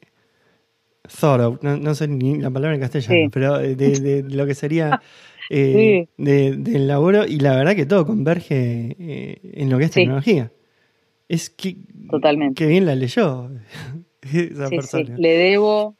thought 1.19 1.61
no, 1.61 1.95
sé 1.95 2.07
ni 2.07 2.39
la 2.39 2.49
palabra 2.49 2.75
en 2.75 2.81
castellano, 2.81 3.29
pero 3.31 3.57
de, 3.57 4.23
lo 4.29 4.45
que 4.45 4.55
sería 4.55 5.01
eh, 5.49 6.07
del 6.17 6.88
laburo 6.88 7.25
y 7.25 7.39
la 7.39 7.55
verdad 7.55 7.75
que 7.75 7.85
todo 7.85 8.05
converge 8.05 8.95
eh, 8.99 9.39
en 9.53 9.69
lo 9.69 9.77
que 9.77 9.85
es 9.85 9.91
tecnología. 9.91 10.51
Es 11.29 11.51
que, 11.51 11.77
Totalmente. 12.09 12.55
que 12.55 12.67
bien 12.67 12.88
la 12.88 12.95
leyó 12.95 13.50
esa 14.33 14.69
persona. 14.69 15.15
Le 15.15 15.38
debo, 15.38 15.95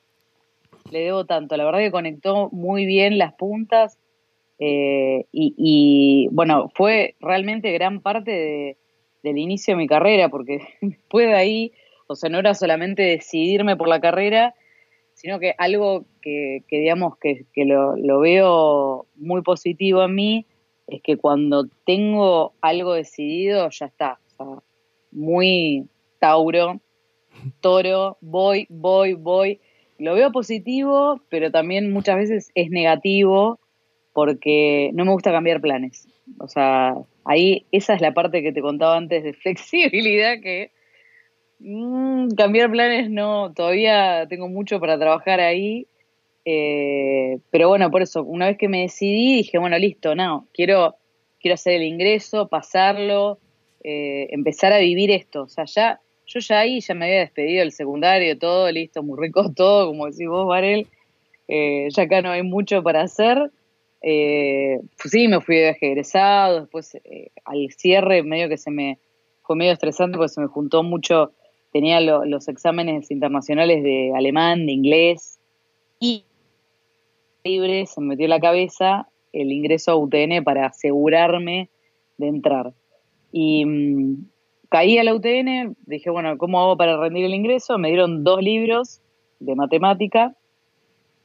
le 0.92 1.00
debo 1.02 1.26
tanto. 1.26 1.56
La 1.56 1.66
verdad 1.66 1.80
que 1.80 1.92
conectó 1.92 2.50
muy 2.52 2.88
bien 2.88 3.20
las 3.20 3.34
puntas 3.36 4.00
eh, 4.58 5.26
y, 5.32 6.28
bueno, 6.32 6.70
fue 6.74 7.16
realmente 7.22 7.72
gran 7.72 8.02
parte 8.02 8.78
del 9.24 9.38
inicio 9.38 9.74
de 9.74 9.78
mi 9.78 9.88
carrera 9.88 10.30
porque 10.30 10.62
después 10.82 11.28
de 11.28 11.36
ahí, 11.36 11.72
o 12.08 12.16
sea, 12.16 12.30
no 12.30 12.40
era 12.40 12.56
solamente 12.56 13.04
decidirme 13.04 13.78
por 13.78 13.88
la 13.88 14.02
carrera, 14.02 14.56
sino 15.14 15.40
que 15.40 15.54
algo 15.60 16.06
que, 16.22 16.64
digamos 16.72 17.18
que, 17.18 17.46
lo, 17.66 18.20
veo 18.20 19.06
muy 19.16 19.44
positivo 19.44 20.04
en 20.06 20.16
mí 20.16 20.46
es 20.88 21.04
que 21.04 21.18
cuando 21.18 21.68
tengo 21.86 22.54
algo 22.62 22.94
decidido 22.94 23.70
ya 23.70 23.86
está, 23.86 24.20
o 24.38 24.56
sea, 24.56 24.64
muy 25.12 25.88
Tauro, 26.20 26.80
Toro, 27.62 28.18
voy, 28.22 28.66
voy, 28.70 29.14
voy. 29.14 29.60
Lo 29.98 30.16
veo 30.16 30.32
positivo, 30.32 31.22
pero 31.30 31.52
también 31.52 31.92
muchas 31.92 32.18
veces 32.18 32.52
es 32.56 32.70
negativo 32.70 33.60
porque 34.14 34.92
no 34.94 35.06
me 35.06 35.12
gusta 35.12 35.32
cambiar 35.32 35.62
planes. 35.62 36.08
O 36.40 36.48
sea, 36.48 36.96
ahí 37.26 37.66
esa 37.72 37.94
es 37.94 38.02
la 38.02 38.14
parte 38.14 38.42
que 38.42 38.52
te 38.52 38.62
contaba 38.62 38.98
antes 38.98 39.24
de 39.24 39.34
flexibilidad 39.44 40.40
que 40.42 40.72
Mm, 41.60 42.30
cambiar 42.38 42.72
planes 42.72 43.10
no, 43.10 43.54
todavía 43.54 44.26
tengo 44.30 44.48
mucho 44.48 44.80
para 44.80 44.98
trabajar 44.98 45.40
ahí. 45.42 45.88
Eh, 46.46 47.40
pero 47.52 47.68
bueno, 47.68 47.92
por 47.92 48.02
eso, 48.02 48.24
una 48.24 48.48
vez 48.48 48.58
que 48.58 48.70
me 48.70 48.82
decidí, 48.82 49.36
dije, 49.38 49.58
bueno, 49.58 49.78
listo, 49.78 50.16
no, 50.16 50.48
quiero, 50.54 50.96
quiero 51.40 51.56
hacer 51.56 51.74
el 51.74 51.84
ingreso, 51.84 52.48
pasarlo, 52.48 53.40
eh, 53.84 54.28
empezar 54.32 54.74
a 54.74 54.80
vivir 54.80 55.12
esto. 55.12 55.44
O 55.44 55.48
sea, 55.48 55.66
ya, 55.66 56.00
yo 56.26 56.40
ya 56.40 56.60
ahí 56.60 56.82
ya 56.82 56.94
me 56.94 57.06
había 57.06 57.20
despedido 57.20 57.60
del 57.60 57.72
secundario, 57.72 58.38
todo, 58.38 58.72
listo, 58.72 59.04
muy 59.04 59.20
rico 59.20 59.52
todo, 59.56 59.88
como 59.88 60.06
decís 60.06 60.28
vos, 60.28 60.48
Varel. 60.48 60.88
Eh, 61.48 61.88
ya 61.90 62.04
acá 62.04 62.22
no 62.22 62.32
hay 62.32 62.44
mucho 62.44 62.84
para 62.84 63.02
hacer. 63.02 63.52
pues 64.02 65.12
sí, 65.12 65.28
me 65.28 65.42
fui 65.42 65.56
de 65.56 65.62
viaje 65.64 65.88
egresado, 65.88 66.62
después 66.62 66.98
al 67.46 67.70
cierre 67.72 68.24
medio 68.24 68.48
que 68.48 68.58
se 68.58 68.72
me 68.72 69.00
fue 69.42 69.56
medio 69.56 69.72
estresante 69.72 70.18
porque 70.18 70.30
se 70.30 70.42
me 70.42 70.48
juntó 70.48 70.84
mucho 70.84 71.34
tenía 71.72 72.00
los 72.02 72.48
exámenes 72.48 73.12
internacionales 73.12 73.84
de 73.84 74.14
alemán, 74.16 74.66
de 74.66 74.72
inglés 74.72 75.40
y 76.00 76.24
libre, 77.44 77.86
se 77.86 78.02
me 78.02 78.08
metió 78.08 78.28
la 78.28 78.40
cabeza 78.40 79.08
el 79.32 79.52
ingreso 79.52 79.92
a 79.92 79.96
UTN 79.96 80.44
para 80.44 80.66
asegurarme 80.66 81.70
de 82.18 82.28
entrar. 82.28 82.74
Y 83.32 83.66
mm, 83.66 84.26
caí 84.70 84.98
a 84.98 85.04
la 85.04 85.14
UTN, 85.14 85.76
dije, 85.86 86.10
bueno, 86.10 86.38
¿cómo 86.38 86.60
hago 86.62 86.78
para 86.78 86.98
rendir 86.98 87.26
el 87.26 87.34
ingreso? 87.34 87.78
Me 87.78 87.90
dieron 87.90 88.24
dos 88.24 88.42
libros 88.42 89.02
de 89.40 89.56
matemática 89.56 90.36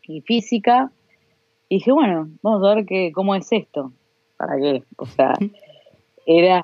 y 0.03 0.21
física. 0.21 0.91
Y 1.69 1.77
dije, 1.77 1.93
bueno, 1.93 2.29
vamos 2.43 2.67
a 2.67 2.75
ver 2.75 2.87
qué, 2.87 3.13
cómo 3.13 3.35
es 3.35 3.51
esto. 3.53 3.93
¿Para 4.37 4.57
qué? 4.57 4.83
O 4.97 5.07
sea, 5.07 5.35
era 6.27 6.63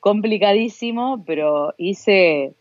complicadísimo, 0.00 1.24
pero 1.26 1.74
hice 1.78 2.54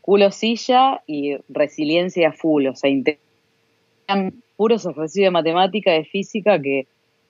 culo 0.00 0.30
silla 0.30 1.02
y 1.06 1.36
resiliencia 1.48 2.32
full, 2.32 2.68
o 2.68 2.76
sea, 2.76 2.90
eran 4.08 4.42
puros 4.56 4.86
ejercicios 4.86 5.26
de 5.26 5.30
matemática, 5.30 5.92
de 5.92 6.04
física, 6.04 6.60
que, 6.60 6.86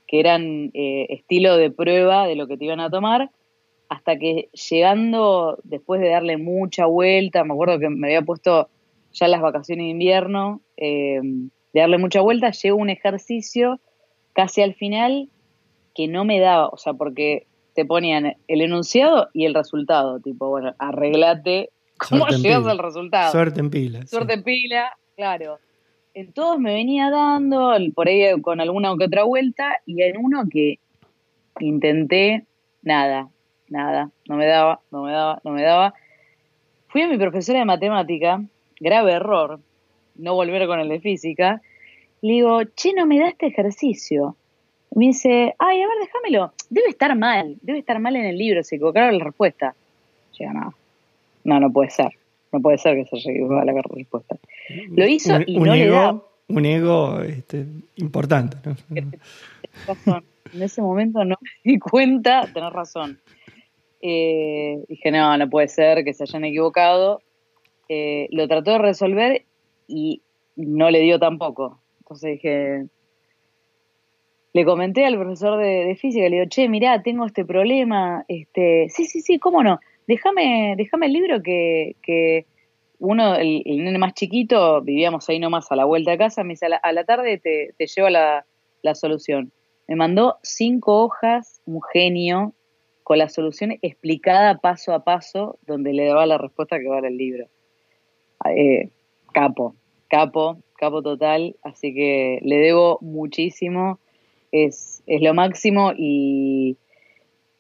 eran 0.09 0.71
eh, 0.73 1.07
estilo 1.11 1.57
de 1.57 1.71
prueba 1.71 2.29
de 2.29 2.37
lo 2.37 2.47
que 2.47 2.57
te 2.57 2.67
iban 2.67 2.79
a 2.79 2.91
tomar, 2.91 3.31
hasta 3.89 4.19
que 4.19 4.49
llegando, 4.71 5.59
después 5.65 6.01
de 6.01 6.09
darle 6.09 6.37
mucha 6.37 6.87
vuelta, 6.87 7.45
me 7.45 7.55
acuerdo 7.55 7.79
que 7.79 7.89
me 7.89 8.09
había 8.09 8.23
puesto 8.23 8.69
ya 9.13 9.29
las 9.29 9.41
vacaciones 9.41 9.85
de 9.85 9.91
invierno, 9.91 10.61
eh, 10.77 11.21
de 11.23 11.81
darle 11.81 11.99
mucha 11.99 12.21
vuelta, 12.21 12.51
llegó 12.51 12.77
un 12.77 12.91
ejercicio 12.91 13.81
casi 14.33 14.63
al 14.63 14.75
final 14.75 15.29
que 15.95 16.09
no 16.09 16.25
me 16.25 16.41
daba, 16.41 16.69
o 16.69 16.77
sea, 16.77 16.95
porque 16.95 17.47
te 17.75 17.85
ponían 17.85 18.37
el 18.49 18.61
enunciado 18.61 19.29
y 19.33 19.47
el 19.47 19.55
resultado, 19.55 20.21
tipo, 20.21 20.49
bueno, 20.49 20.75
arreglate 20.79 21.71
cómo 21.97 22.27
llegas 22.29 22.67
al 22.67 22.79
resultado. 22.79 23.33
Suerte 23.33 23.61
en 23.61 23.71
pila. 23.71 24.07
Suerte 24.07 24.35
en 24.35 24.43
pila, 24.43 24.97
claro. 25.17 25.59
En 26.15 26.33
todos 26.33 26.59
me 26.59 26.73
venía 26.73 27.11
dando, 27.11 27.75
por 27.95 28.09
ahí 28.09 28.41
con 28.41 28.61
alguna 28.61 28.93
o 28.93 28.97
que 28.97 29.05
otra 29.05 29.25
vuelta, 29.25 29.81
y 29.85 30.03
en 30.03 30.17
uno 30.19 30.45
que 30.51 30.79
intenté, 31.61 32.45
nada, 32.83 33.29
nada, 33.69 34.11
no 34.29 34.37
me 34.37 34.47
daba, 34.47 34.81
no 34.91 35.03
me 35.03 35.13
daba, 35.13 35.41
no 35.45 35.51
me 35.53 35.63
daba. 35.63 35.95
Fui 36.89 37.03
a 37.03 37.09
mi 37.09 37.19
profesora 37.19 37.59
de 37.59 37.65
matemática, 37.65 38.43
grave 38.81 39.13
error, 39.13 39.61
no 40.15 40.35
volver 40.35 40.67
con 40.67 40.81
el 40.81 40.89
de 40.89 41.01
física, 41.01 41.61
le 42.23 42.33
digo, 42.33 42.61
che, 42.75 42.93
no 42.95 43.07
me 43.07 43.19
da 43.19 43.29
este 43.29 43.47
ejercicio 43.47 44.37
me 44.97 45.09
dice, 45.09 45.55
ay, 45.59 45.83
a 45.83 45.89
ver, 45.89 45.97
déjamelo. 46.01 46.55
Debe 46.71 46.89
estar 46.89 47.15
mal, 47.17 47.59
debe 47.61 47.81
estar 47.81 48.01
mal 48.01 48.17
en 48.17 48.25
el 48.25 48.39
libro, 48.39 48.63
se 48.63 48.77
equivocaron 48.77 49.19
la 49.19 49.25
respuesta. 49.25 49.75
Llega, 50.39 50.55
no, 50.55 50.75
no, 51.45 51.61
no 51.61 51.71
puede 51.71 51.91
ser. 51.91 52.13
No 52.51 52.61
puede 52.61 52.79
ser 52.79 52.97
que 52.97 53.05
se 53.05 53.17
haya 53.17 53.33
equivocado 53.33 53.63
la 53.63 53.83
respuesta. 53.83 54.37
Lo 54.89 55.07
hizo 55.07 55.39
y 55.47 55.59
no 55.59 55.75
le 55.75 55.89
da. 55.89 56.19
Un 56.49 56.65
ego 56.65 57.21
este, 57.21 57.67
importante. 57.97 58.57
¿no? 58.65 58.77
razón. 59.87 60.25
En 60.55 60.63
ese 60.63 60.81
momento 60.81 61.25
no 61.27 61.37
me 61.43 61.73
di 61.73 61.79
cuenta, 61.79 62.49
tenés 62.55 62.73
razón. 62.73 63.19
Eh, 64.01 64.85
dije, 64.89 65.11
no, 65.11 65.37
no 65.37 65.49
puede 65.49 65.69
ser 65.69 66.05
que 66.05 66.15
se 66.15 66.25
hayan 66.25 66.45
equivocado. 66.45 67.21
Eh, 67.89 68.29
lo 68.31 68.49
trató 68.49 68.73
de 68.73 68.79
resolver 68.79 69.45
y 69.87 70.23
no 70.57 70.91
le 70.91 71.01
dio 71.01 71.19
tampoco. 71.19 71.81
Entonces 72.01 72.33
dije, 72.33 72.87
le 74.53 74.65
comenté 74.65 75.05
al 75.05 75.19
profesor 75.19 75.59
de, 75.59 75.97
física, 76.01 76.29
le 76.29 76.37
digo, 76.37 76.49
che, 76.49 76.69
mirá, 76.69 77.03
tengo 77.03 77.27
este 77.27 77.45
problema, 77.45 78.25
este, 78.29 78.89
sí, 78.89 79.05
sí, 79.05 79.21
sí, 79.21 79.39
cómo 79.39 79.63
no, 79.63 79.81
déjame, 80.07 80.75
déjame 80.79 81.07
el 81.07 81.13
libro 81.13 81.43
que, 81.43 81.97
que 82.03 82.47
uno, 82.99 83.35
el, 83.35 83.63
nene 83.67 83.99
más 83.99 84.15
chiquito, 84.15 84.81
vivíamos 84.81 85.29
ahí 85.29 85.39
nomás 85.39 85.71
a 85.71 85.77
la 85.77 85.85
vuelta 85.85 86.13
de 86.13 86.19
casa, 86.19 86.43
me 86.43 86.55
dice, 86.55 86.67
a 86.83 86.93
la, 86.93 87.05
tarde 87.05 87.37
te, 87.39 87.75
te 87.77 87.87
llevo 87.87 88.09
la, 88.09 88.47
la 88.83 88.95
solución. 88.95 89.53
Me 89.89 89.95
mandó 89.95 90.39
cinco 90.43 91.03
hojas, 91.03 91.61
un 91.67 91.81
genio, 91.93 92.55
con 93.07 93.19
la 93.19 93.29
solución 93.29 93.79
explicada 93.83 94.59
paso 94.59 94.93
a 94.93 95.05
paso, 95.05 95.61
donde 95.65 95.93
le 95.93 96.07
daba 96.07 96.27
la 96.27 96.39
respuesta 96.39 96.81
que 96.81 96.89
va 96.89 96.99
el 96.99 97.17
libro. 97.17 97.47
Eh, 98.51 98.89
capo, 99.33 99.77
capo, 100.09 100.59
capo 100.77 101.03
total, 101.03 101.55
así 101.63 101.95
que 101.95 102.41
le 102.43 102.57
debo 102.57 102.99
muchísimo 103.03 104.01
es, 104.51 105.05
es 105.07 105.23
lo 105.23 105.35
máximo 105.35 105.93
y, 105.97 106.79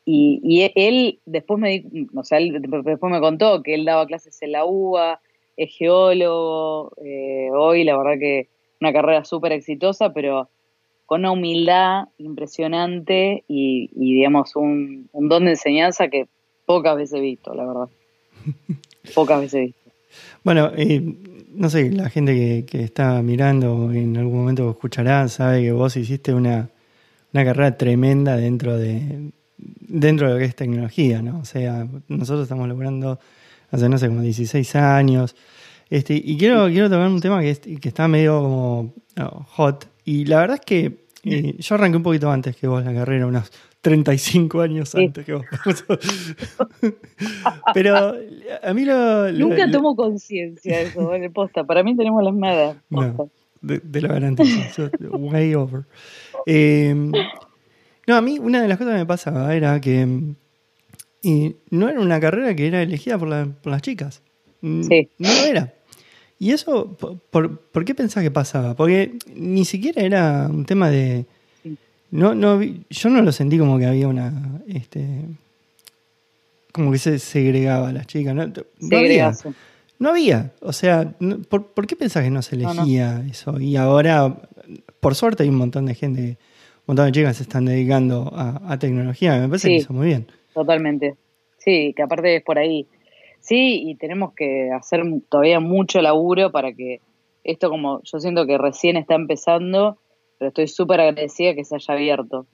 y, 0.04 0.68
él 0.74 1.20
después 1.26 1.60
me, 1.60 1.84
o 2.12 2.24
sea, 2.24 2.40
después 2.40 3.12
me 3.12 3.20
contó 3.20 3.62
que 3.62 3.74
él 3.74 3.84
daba 3.84 4.04
clases 4.08 4.42
en 4.42 4.50
la 4.50 4.64
UBA, 4.64 5.20
es 5.56 5.72
geólogo, 5.76 6.90
eh, 7.04 7.50
hoy 7.52 7.84
la 7.84 7.96
verdad 7.96 8.18
que 8.18 8.48
una 8.80 8.92
carrera 8.92 9.24
súper 9.24 9.52
exitosa, 9.52 10.12
pero 10.12 10.48
con 11.06 11.20
una 11.20 11.30
humildad 11.30 12.08
impresionante 12.18 13.44
y, 13.48 13.88
digamos 13.94 14.56
un, 14.56 15.08
un, 15.12 15.28
don 15.28 15.44
de 15.44 15.52
enseñanza 15.52 16.08
que 16.08 16.26
pocas 16.66 16.96
veces 16.96 17.18
he 17.18 17.20
visto, 17.20 17.54
la 17.54 17.64
verdad. 17.64 17.88
pocas 19.14 19.40
veces 19.40 19.54
he 19.54 19.66
visto. 19.66 19.90
Bueno, 20.42 20.72
eh, 20.76 21.00
no 21.54 21.70
sé, 21.70 21.90
la 21.90 22.10
gente 22.10 22.34
que, 22.34 22.66
que, 22.66 22.84
está 22.84 23.22
mirando 23.22 23.92
en 23.92 24.16
algún 24.16 24.40
momento 24.40 24.70
escuchará, 24.70 25.28
sabe 25.28 25.62
que 25.62 25.72
vos 25.72 25.96
hiciste 25.96 26.34
una, 26.34 26.68
una 27.32 27.44
carrera 27.44 27.76
tremenda 27.76 28.36
dentro 28.36 28.76
de, 28.76 29.30
dentro 29.56 30.26
de 30.26 30.34
lo 30.34 30.38
que 30.40 30.44
es 30.46 30.56
tecnología, 30.56 31.22
¿no? 31.22 31.38
O 31.38 31.44
sea, 31.44 31.86
nosotros 32.08 32.42
estamos 32.44 32.68
logrando 32.68 33.18
hace, 33.70 33.88
no 33.88 33.98
sé, 33.98 34.08
como 34.08 34.22
16 34.22 34.76
años. 34.76 35.36
Este, 35.88 36.14
y 36.14 36.36
quiero, 36.36 36.66
quiero 36.66 36.90
tocar 36.90 37.08
un 37.08 37.20
tema 37.20 37.40
que, 37.40 37.54
que 37.56 37.88
está 37.88 38.08
medio 38.08 38.40
como 38.42 38.94
hot. 39.50 39.95
Y 40.06 40.24
la 40.24 40.40
verdad 40.40 40.58
es 40.60 40.64
que 40.64 41.06
eh, 41.24 41.56
yo 41.58 41.74
arranqué 41.74 41.96
un 41.98 42.02
poquito 42.02 42.30
antes 42.30 42.56
que 42.56 42.66
vos 42.66 42.82
la 42.84 42.94
carrera, 42.94 43.26
unos 43.26 43.52
35 43.82 44.60
años 44.60 44.94
antes 44.94 45.24
que 45.24 45.34
vos. 45.34 45.44
Pero 47.74 48.14
a 48.62 48.72
mí 48.72 48.84
lo. 48.84 49.30
Nunca 49.32 49.70
tomo 49.70 49.94
conciencia 49.94 50.78
de 50.78 50.84
eso, 50.84 51.08
¿vale? 51.08 51.28
Posta. 51.28 51.64
Para 51.64 51.82
mí 51.82 51.94
tenemos 51.96 52.22
las 52.22 52.34
madas. 52.34 52.76
No, 52.88 53.30
de, 53.60 53.80
de 53.80 54.00
la 54.00 54.08
garantía. 54.08 54.72
way 55.12 55.54
over. 55.54 55.84
Em, 56.46 57.12
no, 58.06 58.16
a 58.16 58.22
mí 58.22 58.38
una 58.38 58.62
de 58.62 58.68
las 58.68 58.78
cosas 58.78 58.94
que 58.94 58.98
me 59.00 59.06
pasaba 59.06 59.54
era 59.54 59.80
que 59.80 60.06
y 61.26 61.56
no 61.70 61.88
era 61.88 62.00
una 62.00 62.20
carrera 62.20 62.54
que 62.54 62.68
era 62.68 62.82
elegida 62.82 63.18
por, 63.18 63.28
las 63.28 63.82
chicas. 63.82 64.22
Sí. 64.62 65.10
No 65.18 65.28
lo 65.28 65.44
era. 65.44 65.74
¿Y 66.38 66.50
eso, 66.50 66.96
por, 67.30 67.58
por, 67.58 67.84
qué 67.84 67.94
pensás 67.94 68.22
que 68.22 68.30
pasaba? 68.30 68.74
Porque 68.74 69.14
ni 69.34 69.64
siquiera 69.64 70.02
era 70.02 70.48
un 70.50 70.64
tema 70.66 70.90
de... 70.90 71.24
No, 72.10 72.34
no, 72.34 72.60
yo 72.62 73.10
no 73.10 73.22
lo 73.22 73.32
sentí 73.32 73.58
como 73.58 73.78
que 73.78 73.86
había 73.86 74.06
una... 74.06 74.60
Este, 74.68 75.06
como 76.72 76.92
que 76.92 76.98
se 76.98 77.18
segregaba 77.18 77.88
a 77.88 77.92
las 77.92 78.06
chicas. 78.06 78.34
No, 78.34 78.46
no 78.46 78.98
había, 78.98 79.32
no 79.98 80.10
había. 80.10 80.52
O 80.60 80.74
sea, 80.74 81.14
¿por, 81.48 81.86
qué 81.86 81.96
pensás 81.96 82.22
que 82.22 82.30
no 82.30 82.42
se 82.42 82.56
elegía 82.56 83.24
eso? 83.30 83.58
Y 83.58 83.76
ahora, 83.76 84.36
por 85.00 85.14
suerte, 85.14 85.42
hay 85.42 85.48
un 85.48 85.56
montón 85.56 85.86
de 85.86 85.94
gente, 85.94 86.20
un 86.20 86.88
montón 86.88 87.06
de 87.06 87.12
chicas 87.12 87.38
se 87.38 87.44
están 87.44 87.64
dedicando 87.64 88.30
a, 88.36 88.78
tecnología. 88.78 89.38
Me 89.38 89.48
parece 89.48 89.68
que 89.68 89.76
eso 89.76 89.94
muy 89.94 90.08
bien. 90.08 90.26
Totalmente. 90.52 91.14
Sí, 91.56 91.94
que 91.96 92.02
aparte 92.02 92.36
es 92.36 92.42
por 92.42 92.58
ahí 92.58 92.86
Sí, 93.46 93.82
y 93.88 93.94
tenemos 93.94 94.34
que 94.34 94.70
hacer 94.72 95.04
todavía 95.28 95.60
mucho 95.60 96.02
laburo 96.02 96.50
para 96.50 96.72
que 96.72 97.00
esto 97.44 97.70
como 97.70 98.02
yo 98.02 98.18
siento 98.18 98.44
que 98.44 98.58
recién 98.58 98.96
está 98.96 99.14
empezando, 99.14 99.98
pero 100.36 100.48
estoy 100.48 100.66
súper 100.66 101.00
agradecida 101.00 101.54
que 101.54 101.64
se 101.64 101.76
haya 101.76 101.94
abierto. 101.94 102.46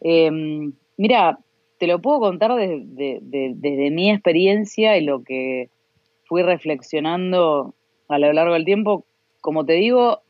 Em, 0.00 0.72
mira, 0.96 1.38
te 1.76 1.86
lo 1.86 2.00
puedo 2.00 2.20
contar 2.20 2.54
desde, 2.54 3.90
mi 3.90 4.10
experiencia 4.10 4.96
y 4.96 5.04
lo 5.04 5.22
que 5.22 5.68
fui 6.24 6.42
reflexionando 6.42 7.74
a 8.08 8.18
lo 8.18 8.32
largo 8.32 8.54
del 8.54 8.64
tiempo. 8.64 9.04
Como 9.42 9.66
te 9.66 9.74
digo, 9.74 10.22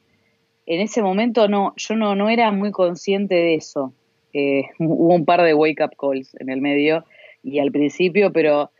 en 0.67 0.81
ese 0.81 1.01
momento 1.01 1.47
no, 1.47 1.75
yo 1.77 1.95
no, 1.95 2.17
no 2.17 2.29
era 2.29 2.51
muy 2.51 2.73
consciente 2.73 3.37
de 3.37 3.55
eso. 3.55 3.93
Eh, 4.33 4.65
hubo 4.81 5.15
un 5.15 5.25
par 5.25 5.43
de 5.43 5.55
wake 5.55 5.85
up 5.85 5.95
calls 5.97 6.35
en 6.41 6.51
el 6.51 6.61
medio 6.61 7.05
y 7.45 7.61
al 7.61 7.71
principio, 7.71 8.33
pero 8.33 8.73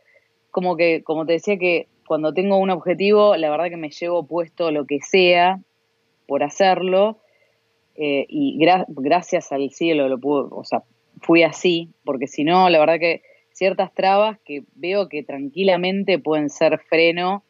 como 0.57 0.75
que, 0.75 1.03
como 1.03 1.27
te 1.27 1.33
decía, 1.33 1.59
que 1.59 1.87
cuando 2.07 2.33
tengo 2.33 2.57
un 2.57 2.71
objetivo, 2.71 3.37
la 3.37 3.51
verdad 3.51 3.69
que 3.69 3.77
me 3.77 3.91
llevo 3.91 4.25
puesto 4.25 4.71
lo 4.71 4.87
que 4.87 5.01
sea 5.01 5.59
por 6.25 6.41
hacerlo. 6.41 7.19
Eh, 7.93 8.25
y 8.27 8.57
gracias 8.87 9.51
al 9.51 9.69
cielo 9.69 10.09
lo 10.09 10.17
pude, 10.17 10.47
o 10.49 10.63
sea, 10.63 10.81
fui 11.21 11.43
así, 11.43 11.89
porque 12.03 12.25
si 12.25 12.43
no, 12.43 12.71
la 12.71 12.79
verdad 12.79 12.97
que 12.97 13.21
ciertas 13.51 13.93
trabas 13.93 14.39
que 14.43 14.63
veo 14.73 15.09
que 15.09 15.21
tranquilamente 15.21 16.17
pueden 16.17 16.49
ser 16.49 16.79
freno 16.89 17.43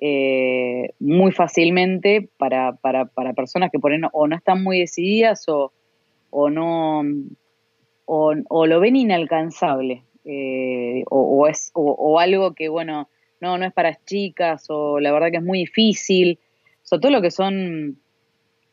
eh, 0.00 0.94
muy 0.98 1.32
fácilmente 1.32 2.30
para, 2.38 2.76
para, 2.76 3.04
para, 3.04 3.34
personas 3.34 3.70
que 3.70 3.78
por 3.78 3.92
o 4.12 4.26
no 4.26 4.34
están 4.34 4.64
muy 4.64 4.78
decididas 4.78 5.46
o, 5.50 5.70
o 6.30 6.48
no 6.48 7.02
o, 8.08 8.66
lo 8.66 8.80
ven 8.80 8.96
inalcanzable. 8.96 10.02
Eh, 10.30 11.04
o, 11.08 11.46
es, 11.48 11.70
o, 11.72 12.20
algo 12.20 12.52
que, 12.52 12.68
bueno, 12.68 13.08
no, 13.40 13.56
no 13.56 13.64
es 13.64 13.72
para 13.72 13.98
chicas, 14.04 14.66
o 14.68 15.00
la 15.00 15.10
verdad 15.10 15.30
que 15.30 15.38
es 15.38 15.42
muy 15.42 15.60
difícil. 15.60 16.38
Sobre 16.82 17.00
todo 17.00 17.12
lo 17.12 17.22
que 17.22 17.30
son 17.30 17.96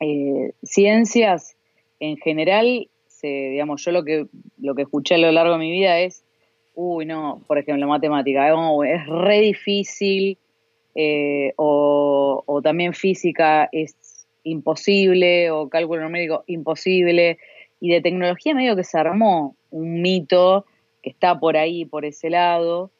eh, 0.00 0.52
ciencias 0.62 1.56
en 1.98 2.18
general, 2.18 2.88
se, 3.06 3.26
digamos, 3.26 3.82
yo 3.82 3.92
lo 3.92 4.04
que, 4.04 4.26
lo 4.58 4.74
que 4.74 4.82
escuché 4.82 5.14
a 5.14 5.18
lo 5.18 5.32
largo 5.32 5.54
de 5.54 5.58
mi 5.58 5.70
vida 5.70 5.98
es, 5.98 6.24
uy, 6.74 7.06
no, 7.06 7.40
por 7.46 7.56
ejemplo, 7.56 7.86
matemática, 7.88 8.48
es 8.48 9.06
re 9.06 9.40
difícil, 9.40 10.36
eh, 10.94 11.54
o, 11.56 12.42
o 12.44 12.60
también 12.60 12.92
física 12.92 13.70
es 13.72 14.26
imposible, 14.44 15.50
o 15.50 15.70
cálculo 15.70 16.02
numérico 16.02 16.44
imposible, 16.48 17.38
y 17.80 17.90
de 17.90 18.02
tecnología 18.02 18.54
medio 18.54 18.76
que 18.76 18.84
se 18.84 18.98
armó 18.98 19.56
un 19.70 20.02
mito 20.02 20.66
que 21.06 21.10
está 21.10 21.38
por 21.38 21.56
ahí, 21.56 21.84
por 21.84 22.04
ese 22.04 22.30
lado, 22.30 22.90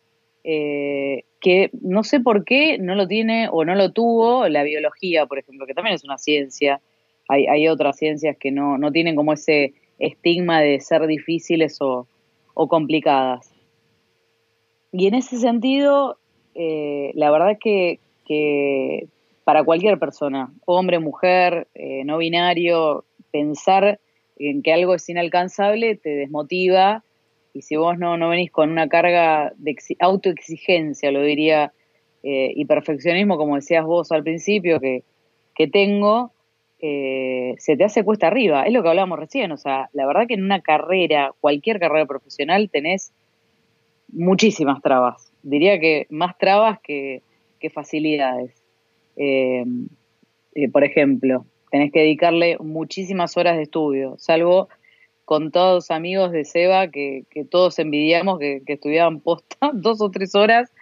eh, 0.44 1.24
que 1.40 1.70
no 1.82 2.04
sé 2.04 2.20
por 2.20 2.44
qué 2.44 2.78
no 2.78 2.94
lo 2.94 3.08
tiene 3.08 3.48
o 3.50 3.64
no 3.64 3.74
lo 3.74 3.90
tuvo 3.90 4.48
la 4.48 4.62
biología, 4.62 5.26
por 5.26 5.40
ejemplo, 5.40 5.66
que 5.66 5.74
también 5.74 5.96
es 5.96 6.04
una 6.04 6.16
ciencia. 6.16 6.80
Hay, 7.28 7.66
otras 7.66 7.96
ciencias 7.96 8.36
que 8.38 8.52
no, 8.52 8.92
tienen 8.92 9.16
como 9.16 9.32
ese 9.32 9.74
estigma 9.98 10.60
de 10.60 10.78
ser 10.78 11.08
difíciles 11.08 11.78
o, 11.80 12.06
complicadas. 12.54 13.52
Y 14.92 15.08
en 15.08 15.14
ese 15.14 15.38
sentido, 15.38 16.16
eh, 16.54 17.10
la 17.16 17.32
verdad 17.32 17.50
es 17.50 17.58
que, 17.58 17.98
que, 18.24 19.08
para 19.42 19.64
cualquier 19.64 19.98
persona, 19.98 20.52
hombre, 20.64 21.00
mujer, 21.00 21.66
eh, 21.74 22.04
no 22.04 22.18
binario, 22.18 23.04
pensar 23.32 23.98
en 24.38 24.62
que 24.62 24.72
algo 24.72 24.94
es 24.94 25.08
inalcanzable 25.08 25.96
te 25.96 26.10
desmotiva 26.10 27.02
y 27.56 27.62
si 27.62 27.76
vos 27.76 27.98
no, 27.98 28.18
no 28.18 28.28
venís 28.28 28.50
con 28.50 28.70
una 28.70 28.86
carga 28.86 29.52
de 29.56 29.74
autoexigencia, 29.98 31.10
lo 31.10 31.22
diría, 31.22 31.72
eh, 32.22 32.52
y 32.54 32.66
perfeccionismo, 32.66 33.38
como 33.38 33.56
decías 33.56 33.82
vos 33.82 34.12
al 34.12 34.22
principio, 34.22 34.78
que, 34.78 35.02
tengo, 35.68 36.32
eh, 36.80 37.54
se 37.56 37.78
te 37.78 37.84
hace 37.84 38.04
cuesta 38.04 38.26
arriba. 38.26 38.64
Es 38.64 38.74
lo 38.74 38.82
que 38.82 38.90
hablábamos 38.90 39.18
recién, 39.18 39.52
o 39.52 39.56
sea, 39.56 39.88
la 39.94 40.06
verdad 40.06 40.26
que 40.28 40.34
en 40.34 40.44
una 40.44 40.60
carrera, 40.60 41.32
cualquier 41.40 41.80
carrera 41.80 42.04
profesional, 42.04 42.68
tenés 42.70 43.14
muchísimas 44.12 44.82
trabas. 44.82 45.32
Diría 45.42 45.80
que 45.80 46.06
más 46.10 46.36
trabas 46.36 46.78
que, 46.80 47.22
facilidades. 47.72 48.62
Eh, 49.16 49.64
por 50.70 50.84
ejemplo, 50.84 51.46
tenés 51.72 51.90
que 51.90 51.98
dedicarle 51.98 52.58
muchísimas 52.60 53.36
horas 53.36 53.56
de 53.56 53.64
estudio, 53.64 54.14
salvo 54.18 54.68
con 55.26 55.50
todos 55.50 55.90
amigos 55.90 56.30
de 56.30 56.44
Seba 56.44 56.88
que, 56.88 57.26
todos 57.50 57.78
envidiamos 57.80 58.38
que, 58.38 58.62
estudiaban 58.64 59.20
posta 59.20 59.70
dos 59.74 60.00
o 60.00 60.10
tres 60.10 60.34
horas 60.34 60.72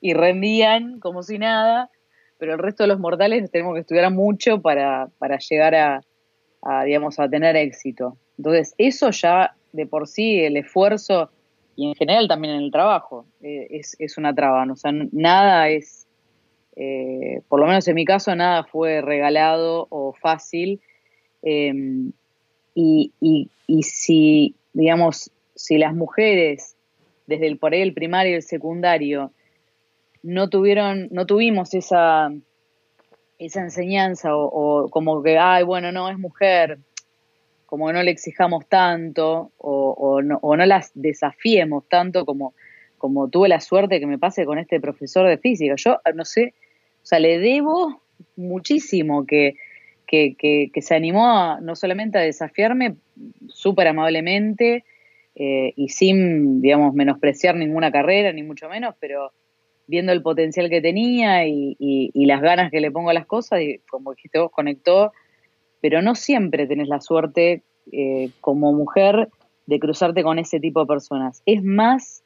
y 0.00 0.12
rendían 0.12 1.00
como 1.00 1.22
si 1.22 1.38
nada, 1.38 1.90
pero 2.38 2.52
el 2.52 2.58
resto 2.58 2.84
de 2.84 2.88
los 2.88 3.00
mortales 3.00 3.50
tenemos 3.50 3.74
que 3.74 3.80
estudiar 3.80 4.12
mucho 4.12 4.60
para, 4.60 5.08
llegar 5.50 5.74
a, 5.74 6.84
digamos, 6.84 7.18
a 7.18 7.28
tener 7.28 7.56
éxito. 7.56 8.18
Entonces, 8.36 8.74
eso 8.76 9.10
ya 9.10 9.56
de 9.72 9.86
por 9.86 10.06
sí, 10.06 10.40
el 10.40 10.58
esfuerzo 10.58 11.30
y 11.74 11.88
en 11.88 11.94
general 11.94 12.28
también 12.28 12.54
en 12.54 12.64
el 12.64 12.70
trabajo, 12.70 13.24
eh, 13.42 13.80
es, 13.98 14.18
una 14.18 14.34
traba, 14.34 14.66
o 14.70 14.76
sea, 14.76 14.92
nada 14.92 15.70
es, 15.70 16.06
eh, 16.76 17.40
por 17.48 17.60
lo 17.60 17.66
menos 17.66 17.88
en 17.88 17.94
mi 17.94 18.04
caso, 18.04 18.34
nada 18.36 18.64
fue 18.64 19.00
regalado 19.00 19.86
o 19.88 20.12
fácil. 20.12 20.80
Em, 21.42 22.12
y, 22.74 23.12
y, 23.20 23.48
si, 23.82 24.54
digamos, 24.72 25.30
si 25.54 25.78
las 25.78 25.94
mujeres, 25.94 26.76
desde 27.26 27.46
el 27.46 27.58
por 27.58 27.72
ahí 27.72 27.82
el 27.82 27.94
primario 27.94 28.32
y 28.32 28.36
el 28.36 28.42
secundario, 28.42 29.32
no 30.22 30.48
tuvieron, 30.48 31.08
no 31.10 31.26
tuvimos 31.26 31.74
esa, 31.74 32.32
esa 33.38 33.60
enseñanza 33.60 34.36
o, 34.36 34.88
como 34.90 35.22
que, 35.22 35.38
ay, 35.38 35.64
bueno, 35.64 35.92
no, 35.92 36.08
es 36.08 36.18
mujer, 36.18 36.78
como 37.66 37.92
no 37.92 38.02
le 38.02 38.10
exijamos 38.10 38.66
tanto 38.66 39.52
o, 39.58 40.20
no, 40.22 40.38
o 40.42 40.56
no 40.56 40.66
las 40.66 40.90
desafiemos 40.94 41.88
tanto 41.88 42.24
como, 42.24 42.54
como 42.98 43.28
tuve 43.28 43.48
la 43.48 43.60
suerte 43.60 44.00
que 44.00 44.06
me 44.06 44.18
pase 44.18 44.44
con 44.44 44.58
este 44.58 44.80
profesor 44.80 45.28
de 45.28 45.38
física. 45.38 45.74
Yo, 45.76 46.00
no 46.14 46.24
sé, 46.24 46.54
o 47.02 47.06
sea, 47.06 47.18
le 47.18 47.38
debo 47.38 48.00
muchísimo 48.36 49.26
que, 49.26 49.56
que, 50.06 50.70
se 50.80 50.94
animó 50.94 51.58
no 51.60 51.76
solamente 51.76 52.18
a 52.18 52.22
desafiarme 52.22 52.96
súper 53.48 53.88
amablemente 53.88 54.84
eh, 55.34 55.72
y 55.76 55.88
sin, 55.88 56.62
digamos, 56.62 56.94
menospreciar 56.94 57.56
ninguna 57.56 57.90
carrera, 57.90 58.32
ni 58.32 58.42
mucho 58.42 58.68
menos, 58.68 58.94
pero 59.00 59.32
viendo 59.86 60.12
el 60.12 60.22
potencial 60.22 60.68
que 60.70 60.80
tenía 60.80 61.46
y, 61.46 62.10
las 62.14 62.40
ganas 62.40 62.70
que 62.70 62.80
le 62.80 62.90
pongo 62.90 63.10
a 63.10 63.14
las 63.14 63.26
cosas, 63.26 63.60
y 63.60 63.78
como 63.88 64.12
dijiste 64.12 64.38
vos, 64.38 64.50
conectó, 64.50 65.12
pero 65.80 66.02
no 66.02 66.14
siempre 66.14 66.66
tenés 66.66 66.88
la 66.88 67.00
suerte 67.00 67.62
eh, 67.92 68.30
como 68.40 68.72
mujer 68.72 69.28
de 69.66 69.78
cruzarte 69.78 70.22
con 70.22 70.38
ese 70.38 70.58
tipo 70.58 70.80
de 70.80 70.86
personas. 70.86 71.42
Es 71.46 71.62
más 71.62 72.24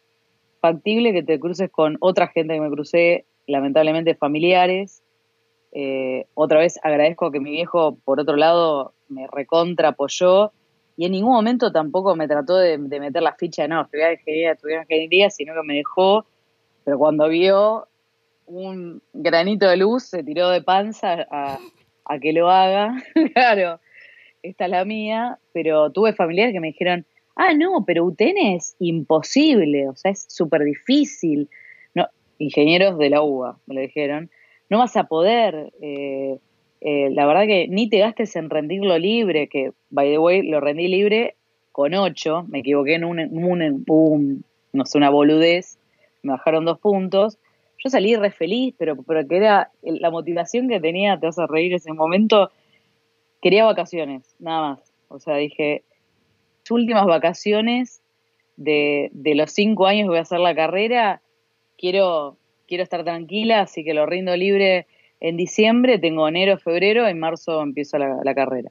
factible 0.61 1.13
que 1.13 1.23
te 1.23 1.41
cruces 1.41 1.71
con 1.71 1.97
otra 2.01 2.29
gente 2.29 2.55
que 2.55 2.61
me 2.61 2.71
crucé, 2.71 3.25
lamentablemente 3.47 4.15
familiares, 4.15 5.00
eh, 5.73 6.27
otra 6.35 6.59
vez 6.59 6.79
agradezco 6.83 7.31
que 7.31 7.41
mi 7.41 7.51
viejo, 7.51 7.97
por 8.05 8.21
otro 8.21 8.37
lado, 8.37 8.93
me 9.09 9.27
recontra 9.29 9.89
apoyó 9.91 10.53
y 10.97 11.07
en 11.07 11.13
ningún 11.13 11.33
momento 11.33 11.73
tampoco 11.73 12.17
me 12.17 12.29
trató 12.29 12.57
de, 12.57 12.77
meter 12.77 13.23
la 13.23 13.35
ficha 13.35 13.63
de 13.63 13.69
no, 13.69 13.83
estudiar 13.83 14.13
ingeniería, 14.13 14.53
estudiar 14.53 14.83
ingeniería, 14.83 15.31
sino 15.31 15.55
que 15.55 15.63
me 15.63 15.75
dejó, 15.75 16.27
pero 16.85 16.99
cuando 16.99 17.29
vio 17.29 17.87
un 18.47 19.01
granito 19.13 19.69
de 19.69 19.77
luz 19.77 20.05
se 20.05 20.25
tiró 20.25 20.51
de 20.51 20.63
panza 20.63 21.27
a, 21.31 21.59
que 22.21 22.33
lo 22.33 22.51
haga. 22.51 22.97
claro, 23.35 23.81
esta 24.43 24.65
es 24.65 24.71
la 24.71 24.85
mía, 24.85 25.39
pero 25.53 25.91
tuve 25.93 26.13
familiares 26.13 26.53
que 26.53 26.61
me 26.61 26.69
dijeron, 26.69 27.07
ah, 27.37 27.55
no, 27.55 27.85
pero 27.87 28.05
UTN 28.05 28.57
es 28.57 28.75
imposible, 28.81 29.89
o 29.89 29.95
sea, 29.95 30.11
es 30.11 30.27
súper 30.29 30.65
difícil. 30.65 31.49
No, 31.95 32.09
ingenieros 32.39 32.99
de 32.99 33.11
la 33.11 33.23
UBA, 33.23 33.59
me 33.67 33.77
lo 33.77 33.81
dijeron 33.81 34.31
no 34.71 34.79
vas 34.79 34.97
a 34.97 35.05
poder. 35.05 35.73
Eh, 35.83 36.39
eh, 36.81 37.11
la 37.11 37.27
verdad 37.27 37.47
que 37.47 37.69
ni 37.69 37.91
te 37.91 37.99
gastes 37.99 38.35
en 38.37 38.49
rendirlo 38.49 38.99
libre, 38.99 39.49
que, 39.49 39.73
by 39.91 40.11
the 40.11 40.19
way, 40.19 40.43
lo 40.43 40.61
rendí 40.61 40.89
libre 40.89 41.37
con 41.73 41.93
8, 41.95 42.47
me 42.49 42.61
equivoqué 42.61 42.95
en 42.95 43.05
un, 43.05 44.45
no 44.73 44.87
sé, 44.87 44.99
una 44.99 45.11
boludez, 45.11 45.79
me 46.23 46.33
bajaron 46.33 46.65
dos 46.65 46.79
puntos, 46.79 47.39
yo 47.79 47.91
salí 47.91 48.17
re 48.17 48.31
feliz, 48.31 48.75
pero, 48.79 48.97
pero 49.03 49.27
que 49.27 49.37
era 49.37 49.71
la 49.83 50.11
motivación 50.11 50.69
que 50.69 50.81
tenía, 50.81 51.19
te 51.19 51.27
a 51.27 51.47
reír 51.47 51.75
ese 51.75 51.93
momento, 51.93 52.51
quería 53.43 53.65
vacaciones, 53.65 54.35
nada 54.39 54.61
más. 54.71 54.93
O 55.09 55.19
sea, 55.19 55.37
dije, 55.37 55.85
últimas 56.71 57.07
vacaciones 57.07 58.03
de, 58.57 59.11
de 59.13 59.35
los 59.35 59.53
cinco 59.53 59.87
años 59.87 60.05
que 60.05 60.11
voy 60.11 60.19
a 60.19 60.23
hacer 60.23 60.41
la 60.41 60.55
carrera, 60.55 61.23
quiero, 61.79 62.37
quiero 62.71 62.85
estar 62.85 63.03
tranquila, 63.03 63.63
así 63.63 63.83
que 63.83 63.95
lo 63.95 64.07
rindo 64.07 64.35
libre 64.37 64.87
en 65.19 65.37
diciembre, 65.37 65.99
tengo 65.99 66.29
enero, 66.29 66.57
febrero, 66.57 67.07
en 67.09 67.19
marzo 67.19 67.61
empiezo 67.61 67.99
la, 67.99 68.35
carrera. 68.35 68.71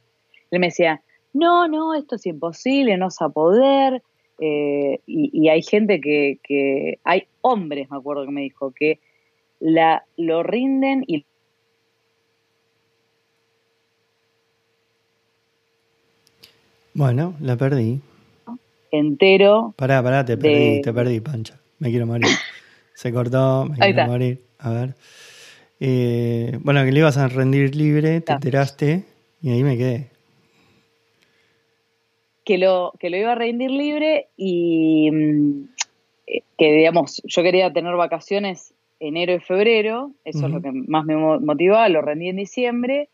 Él 0.49 0.59
me 0.61 0.67
decía, 0.67 1.01
no, 1.33 1.67
no, 1.67 1.93
esto 1.93 2.15
es 2.15 2.25
imposible, 2.25 2.97
no 2.97 3.07
vas 3.07 3.21
a 3.21 3.27
poder. 3.27 4.01
Eh, 4.39 5.01
y, 5.05 5.49
hay 5.49 5.61
gente 5.61 5.99
que, 5.99 6.39
que, 6.41 6.97
hay 7.03 7.27
hombres, 7.41 7.91
me 7.91 7.97
acuerdo 7.97 8.25
que 8.25 8.31
me 8.31 8.41
dijo, 8.41 8.71
que 8.71 8.99
la, 9.59 10.05
lo 10.15 10.43
rinden 10.43 11.03
y... 11.05 11.25
Bueno, 16.93 17.35
la 17.41 17.57
perdí. 17.57 17.99
Entero. 18.91 19.73
Pará, 19.75 20.01
pará, 20.01 20.23
te 20.23 20.37
perdí, 20.37 20.81
te 20.81 20.93
perdí, 20.93 21.19
Pancha. 21.19 21.59
Me 21.79 21.89
quiero 21.89 22.07
morir. 22.07 22.27
Se 22.99 23.13
cortó, 23.13 23.63
me 23.63 23.77
quiero 23.77 24.07
morir. 24.07 24.41
A 24.57 24.71
ver. 24.71 24.95
Eh, 25.79 26.59
bueno, 26.63 26.83
que 26.83 26.91
le 26.91 26.99
ibas 26.99 27.17
a 27.17 27.29
rendir 27.29 27.73
libre, 27.73 28.19
te 28.19 28.33
enteraste 28.33 29.05
y 29.41 29.51
ahí 29.51 29.63
me 29.63 29.77
quedé. 29.77 30.07
Que 32.43 32.57
lo, 32.57 32.91
que 32.99 33.09
lo 33.09 33.15
iba 33.15 33.31
a 33.31 33.35
rendir 33.35 33.71
libre 33.71 34.27
y 34.35 35.09
mm, 35.11 35.69
eh, 36.27 36.41
que, 36.57 36.73
digamos, 36.73 37.21
yo 37.23 37.41
quería 37.41 37.71
tener 37.71 37.95
vacaciones 37.95 38.73
enero 38.99 39.33
y 39.33 39.39
febrero, 39.39 40.11
eso 40.25 40.47
es 40.47 40.51
lo 40.51 40.61
que 40.61 40.71
más 40.73 41.05
me 41.05 41.15
motivaba, 41.15 41.87
lo 41.87 42.01
rendí 42.01 42.27
en 42.27 42.35
diciembre 42.35 43.07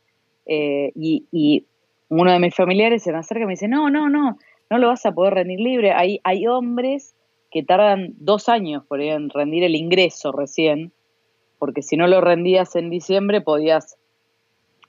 eh, 0.48 0.94
y, 0.96 1.26
y, 1.32 1.64
uno 2.10 2.32
de 2.32 2.40
mis 2.40 2.56
familiares 2.56 3.04
se 3.04 3.12
me 3.12 3.20
acerca 3.20 3.44
y 3.44 3.46
me 3.46 3.54
dice, 3.54 3.68
no, 3.68 3.92
no, 3.92 4.10
no, 4.10 4.40
no 4.72 4.78
lo 4.80 4.88
vas 4.88 5.06
a 5.06 5.12
poder 5.12 5.36
rendir 5.36 5.60
libre. 5.60 5.92
Hay, 5.92 6.22
hay 6.24 6.48
hombres 6.48 7.14
que 7.56 7.64
tardan 7.64 8.14
dos 8.18 8.50
años 8.50 8.84
por 8.86 9.00
en 9.00 9.30
rendir 9.30 9.64
el 9.64 9.78
ingreso 9.78 10.34
recién, 10.34 10.92
porque 11.58 11.84
si 11.84 11.96
no 11.96 12.06
lo 12.06 12.20
rendías 12.20 12.76
en 12.76 12.90
diciembre 12.90 13.40
podías 13.40 13.96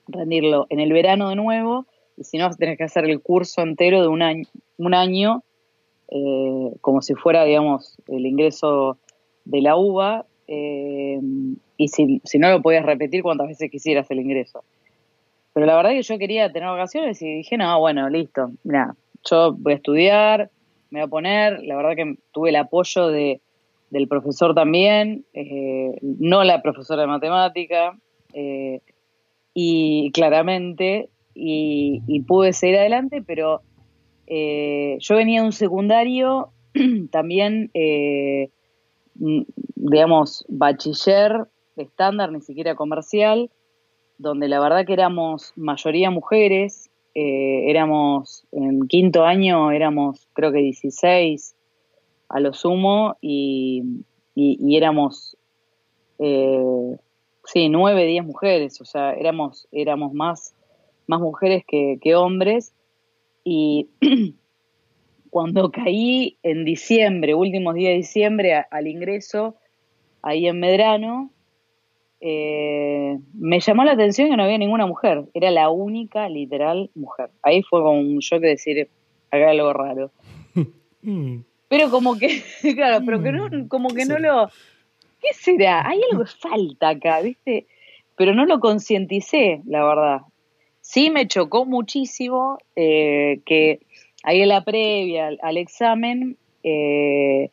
rendirlo 0.09 0.67
en 0.69 0.81
el 0.81 0.93
verano 0.93 1.29
de 1.29 1.37
nuevo, 1.37 1.87
y 2.17 2.25
si 2.25 2.39
no 2.39 2.51
tenés 2.57 2.77
que 2.77 2.83
hacer 2.83 3.05
el 3.05 3.21
curso 3.21 3.63
entero 3.63 4.03
de 4.03 4.09
un 4.09 4.21
año, 4.21 4.47
un 4.79 4.95
año 4.95 5.45
eh, 6.09 6.73
como 6.81 7.03
si 7.03 7.15
fuera, 7.15 7.45
digamos, 7.45 7.99
el 8.09 8.27
ingreso 8.27 8.99
de 9.45 9.63
la 9.63 9.77
UBA, 9.77 10.27
eh, 10.49 11.21
y 11.77 11.87
si, 11.87 12.21
no 12.37 12.51
lo 12.51 12.63
podías 12.63 12.85
repetir 12.85 13.23
cuantas 13.23 13.47
veces 13.47 13.71
quisieras 13.71 14.11
el 14.11 14.19
ingreso. 14.19 14.65
Pero 15.53 15.67
la 15.67 15.77
verdad 15.77 15.91
que 15.91 16.03
yo 16.03 16.19
quería 16.19 16.51
tener 16.51 16.69
vacaciones 16.69 17.23
y 17.23 17.33
dije, 17.33 17.57
no, 17.59 17.79
bueno, 17.79 18.09
listo, 18.11 18.51
mira, 18.65 18.97
yo 19.31 19.53
voy 19.53 19.75
a 19.75 19.77
estudiar, 19.77 20.51
me 20.91 21.01
voy 21.01 21.07
a 21.07 21.11
poner, 21.11 21.63
la 21.63 21.77
verdad 21.77 21.97
que 21.97 22.17
tuve 22.33 22.51
el 22.51 22.57
apoyo 22.57 23.09
de, 23.09 23.41
del 23.91 24.09
profesor 24.09 24.55
también, 24.55 25.25
eh, 25.33 25.99
no 26.03 26.45
la 26.45 26.63
profesora 26.63 27.03
de 27.03 27.09
matemática, 27.09 27.99
eh, 28.33 28.81
y 29.55 30.11
claramente, 30.13 31.09
y, 31.35 32.21
pude 32.27 32.53
seguir 32.53 32.79
adelante, 32.79 33.23
pero 33.23 33.63
eh, 34.27 34.97
yo 35.01 35.17
venía 35.17 35.41
de 35.41 35.47
un 35.47 35.53
secundario 35.53 36.51
también, 37.11 37.71
digamos, 39.75 40.45
bachiller 40.49 41.47
estándar, 41.77 42.33
ni 42.33 42.41
siquiera 42.41 42.75
comercial, 42.75 43.51
donde 44.19 44.49
la 44.49 44.61
verdad 44.61 44.87
que 44.87 44.95
éramos 44.95 45.53
mayoría 45.57 46.11
mujeres, 46.11 46.86
eh, 47.19 47.71
éramos 47.71 48.45
en 48.53 48.89
quinto 48.89 49.25
año, 49.25 49.71
éramos 49.71 50.29
creo 50.35 50.53
que 50.53 50.59
16 50.59 51.55
a 52.29 52.41
lo 52.41 52.53
sumo 52.53 53.17
y, 53.23 54.05
éramos, 54.37 55.39
eh, 56.19 56.99
sí, 57.47 57.71
9, 57.71 58.05
10 58.05 58.23
mujeres, 58.23 58.83
o 58.83 58.85
sea, 58.85 59.15
éramos, 59.15 59.67
éramos 59.73 60.13
más, 60.13 60.55
más 61.07 61.21
mujeres 61.21 61.65
que, 61.67 62.15
hombres. 62.15 62.75
Y 63.45 63.89
cuando 65.31 65.71
caí 65.71 66.37
en 66.43 66.67
diciembre, 66.67 67.35
últimos 67.35 67.77
días 67.77 67.93
de 67.93 67.97
diciembre, 67.97 68.63
al 68.71 68.89
ingreso, 68.89 69.57
ahí 70.21 70.49
en 70.49 70.61
Medrano, 70.61 71.31
eh, 72.21 73.19
me 73.35 73.61
llamó 73.61 73.85
la 73.85 73.93
atención 73.93 74.31
que 74.31 74.37
no 74.37 74.45
había 74.45 74.59
ninguna 74.59 74.87
mujer. 74.87 75.25
Era 75.35 75.51
la 75.51 75.69
única, 75.69 76.29
literal, 76.29 76.91
mujer. 76.95 77.31
Ahí 77.43 77.63
fue 77.63 77.81
como 77.81 78.01
un 78.01 78.19
de 78.19 78.49
decir, 78.49 78.89
haga 79.31 79.51
algo 79.51 79.73
raro. 79.73 80.11
Mm. 81.03 81.45
pero 81.69 81.89
como 81.89 82.19
que, 82.19 82.43
claro, 82.75 83.05
pero 83.07 83.23
que 83.23 83.31
no, 83.31 83.47
mm. 83.47 83.69
como 83.69 83.91
que 83.91 84.07
no 84.07 84.19
lo... 84.19 84.49
¿Qué 85.21 85.33
será? 85.35 85.89
Hay 85.89 86.01
algo 86.11 86.25
que 86.25 86.31
falta 86.31 86.89
acá, 86.89 87.21
¿viste? 87.21 87.67
Pero 88.17 88.35
no 88.35 88.45
lo 88.45 88.59
concienticé, 88.59 89.61
la 89.67 89.85
verdad. 89.85 90.21
Sí 90.81 91.11
me 91.11 91.29
chocó 91.29 91.65
muchísimo 91.65 92.59
eh, 92.75 93.41
que 93.47 93.79
ahí 94.25 94.43
en 94.43 94.49
la 94.49 94.65
previa 94.65 95.31
al, 95.41 95.57
examen, 95.59 96.37
eh, 96.65 97.51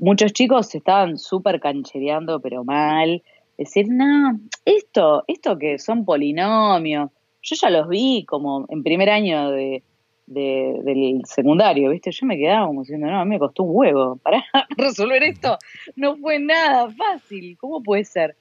muchos 0.00 0.32
chicos 0.32 0.74
estaban 0.74 1.18
súper 1.18 1.60
canchereando, 1.60 2.40
pero 2.40 2.64
mal 2.64 3.22
decir, 3.58 3.88
no, 3.88 4.40
esto, 4.64 5.24
esto 5.26 5.58
que 5.58 5.78
son 5.78 6.04
polinomios, 6.04 7.10
yo 7.42 7.56
ya 7.56 7.70
los 7.70 7.88
vi 7.88 8.24
como 8.24 8.66
en 8.68 8.82
primer 8.82 9.10
año 9.10 9.50
de, 9.50 9.82
del 10.26 11.22
secundario, 11.24 11.90
¿viste? 11.90 12.10
Yo 12.10 12.26
me 12.26 12.36
quedaba 12.36 12.66
como 12.66 12.82
diciendo, 12.82 13.06
no, 13.08 13.20
a 13.20 13.24
mí 13.24 13.30
me 13.30 13.38
costó 13.38 13.64
un 13.64 13.70
huevo, 13.76 14.16
para 14.22 14.44
resolver 14.76 15.22
esto 15.22 15.58
no 15.96 16.16
fue 16.16 16.38
nada 16.38 16.90
fácil, 16.90 17.56
¿cómo 17.58 17.82
puede 17.82 18.04
ser? 18.04 18.36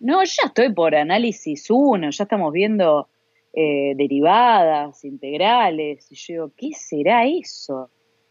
No, 0.00 0.22
ya 0.24 0.44
estoy 0.46 0.72
por 0.72 0.94
análisis 0.94 1.66
1, 1.68 2.10
ya 2.10 2.24
estamos 2.24 2.52
viendo 2.52 3.08
eh, 3.52 3.94
derivadas, 3.96 5.04
integrales, 5.04 6.10
y 6.10 6.14
yo 6.14 6.32
digo, 6.32 6.52
¿qué 6.56 6.70
será 6.72 7.26
eso? 7.26 7.90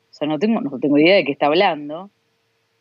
O 0.10 0.14
sea, 0.14 0.28
no 0.28 0.40
tengo, 0.40 0.62
no 0.62 0.80
tengo 0.80 0.98
idea 0.98 1.16
de 1.16 1.26
qué 1.26 1.34
está 1.34 1.48
hablando. 1.48 2.10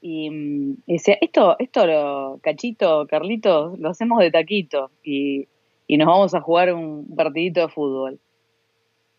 Y, 0.01 0.31
mm, 0.31 0.77
decía, 0.87 1.19
esto, 1.21 1.57
esto 1.59 1.87
lo, 1.87 2.39
Cachito, 2.43 3.07
Carlito, 3.09 3.75
lo 3.79 3.91
hacemos 3.91 4.21
de 4.21 4.31
taquito 4.31 4.91
y, 5.03 5.49
y 5.87 5.97
nos 5.97 6.07
vamos 6.07 6.35
a 6.35 6.41
jugar 6.41 6.73
un 6.73 7.15
partidito 7.17 7.61
de 7.63 7.69
fútbol. 7.69 8.21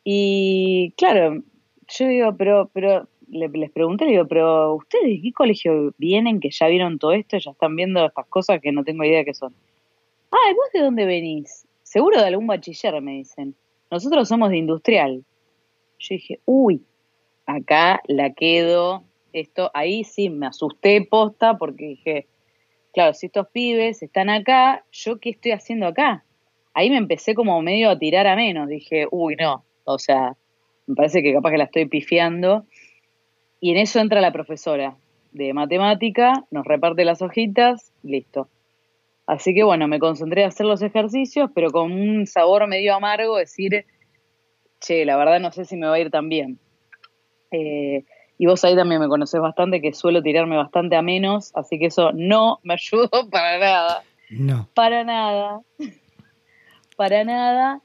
Y 0.04 0.94
claro, 0.98 1.44
yo 1.88 2.08
digo, 2.08 2.36
pero, 2.38 2.70
pero 2.74 3.08
les 3.30 3.72
pregunté, 3.72 4.06
digo, 4.06 4.28
pero 4.28 4.76
¿ustedes 4.76 5.06
de 5.06 5.22
qué 5.22 5.34
colegio 5.34 5.94
vienen 5.98 6.40
que 6.40 6.50
ya 6.52 6.68
vieron 6.68 7.00
todo 7.00 7.12
esto, 7.12 7.38
ya 7.38 7.52
están 7.52 7.76
viendo 7.76 8.06
estas 8.06 8.26
cosas 8.28 8.62
que 8.62 8.72
no 8.72 8.84
tengo 8.84 9.04
idea 9.04 9.24
qué 9.24 9.34
son? 9.34 9.54
Ah, 10.32 10.52
¿y 10.52 10.54
vos 10.54 10.70
de 10.74 10.82
dónde 10.82 11.06
venís? 11.06 11.68
Seguro 11.84 12.20
de 12.20 12.28
algún 12.28 12.48
bachiller, 12.48 13.02
me 13.02 13.14
dicen. 13.14 13.56
Nosotros 13.92 14.28
somos 14.28 14.52
de 14.52 14.58
industrial. 14.58 15.24
Yo 16.00 16.16
dije, 16.16 16.40
uy, 16.46 16.84
acá 17.46 18.02
la 18.08 18.34
quedo 18.34 19.04
esto, 19.34 19.72
ahí 19.74 20.04
sí 20.04 20.30
me 20.30 20.48
asusté 20.48 21.02
posta 21.10 21.58
porque 21.58 21.86
dije, 21.86 22.28
claro, 22.94 23.14
si 23.14 23.28
estos 23.28 23.48
pibes 23.50 24.02
están 24.02 24.30
acá, 24.30 24.86
¿yo 24.92 25.20
qué 25.20 25.32
estoy 25.32 25.52
haciendo 25.52 25.88
acá? 25.88 26.26
Ahí 26.74 26.90
me 26.90 26.98
empecé 26.98 27.36
como 27.36 27.62
medio 27.62 27.90
a 27.90 28.00
tirar 28.00 28.28
a 28.28 28.36
menos, 28.36 28.68
dije, 28.68 29.08
uy, 29.12 29.36
no, 29.36 29.66
o 29.84 30.00
sea, 30.00 30.36
me 30.88 30.96
parece 30.96 31.22
que 31.22 31.34
capaz 31.34 31.52
que 31.52 31.58
la 31.58 31.66
estoy 31.66 31.86
pifiando. 31.86 32.66
Y 33.60 33.72
en 33.72 33.78
eso 33.78 34.00
entra 34.00 34.22
la 34.22 34.32
profesora 34.32 34.98
de 35.32 35.54
matemática, 35.54 36.46
nos 36.52 36.66
reparte 36.66 37.06
las 37.06 37.22
hojitas, 37.22 37.94
listo. 38.04 38.50
Así 39.28 39.54
que 39.54 39.64
bueno, 39.64 39.88
me 39.88 40.00
concentré 40.00 40.44
a 40.44 40.48
hacer 40.48 40.66
los 40.66 40.82
ejercicios, 40.82 41.52
pero 41.54 41.70
con 41.70 41.92
un 41.92 42.26
sabor 42.26 42.68
medio 42.68 42.96
amargo, 42.96 43.38
decir, 43.38 43.86
che, 44.80 45.06
la 45.06 45.18
verdad 45.18 45.40
no 45.40 45.52
sé 45.52 45.66
si 45.66 45.78
me 45.78 45.88
va 45.88 45.94
a 45.96 46.00
ir 46.00 46.10
tan 46.10 46.30
bien. 46.30 46.60
Eh, 47.52 48.06
y 48.42 48.46
vos 48.46 48.64
ahí 48.64 48.74
también 48.74 49.02
me 49.02 49.10
conocés 49.10 49.42
bastante, 49.42 49.82
que 49.82 49.94
suelo 49.94 50.24
tirarme 50.24 50.56
bastante 50.56 50.96
a 50.96 51.02
menos, 51.02 51.52
así 51.56 51.78
que 51.78 51.88
eso 51.88 52.14
no 52.14 52.60
me 52.64 52.76
ayudó 52.76 53.10
para 53.30 53.60
nada. 53.60 54.04
No. 54.30 54.70
Para 54.74 55.04
nada. 55.04 55.60
para 56.96 57.26
nada. 57.26 57.82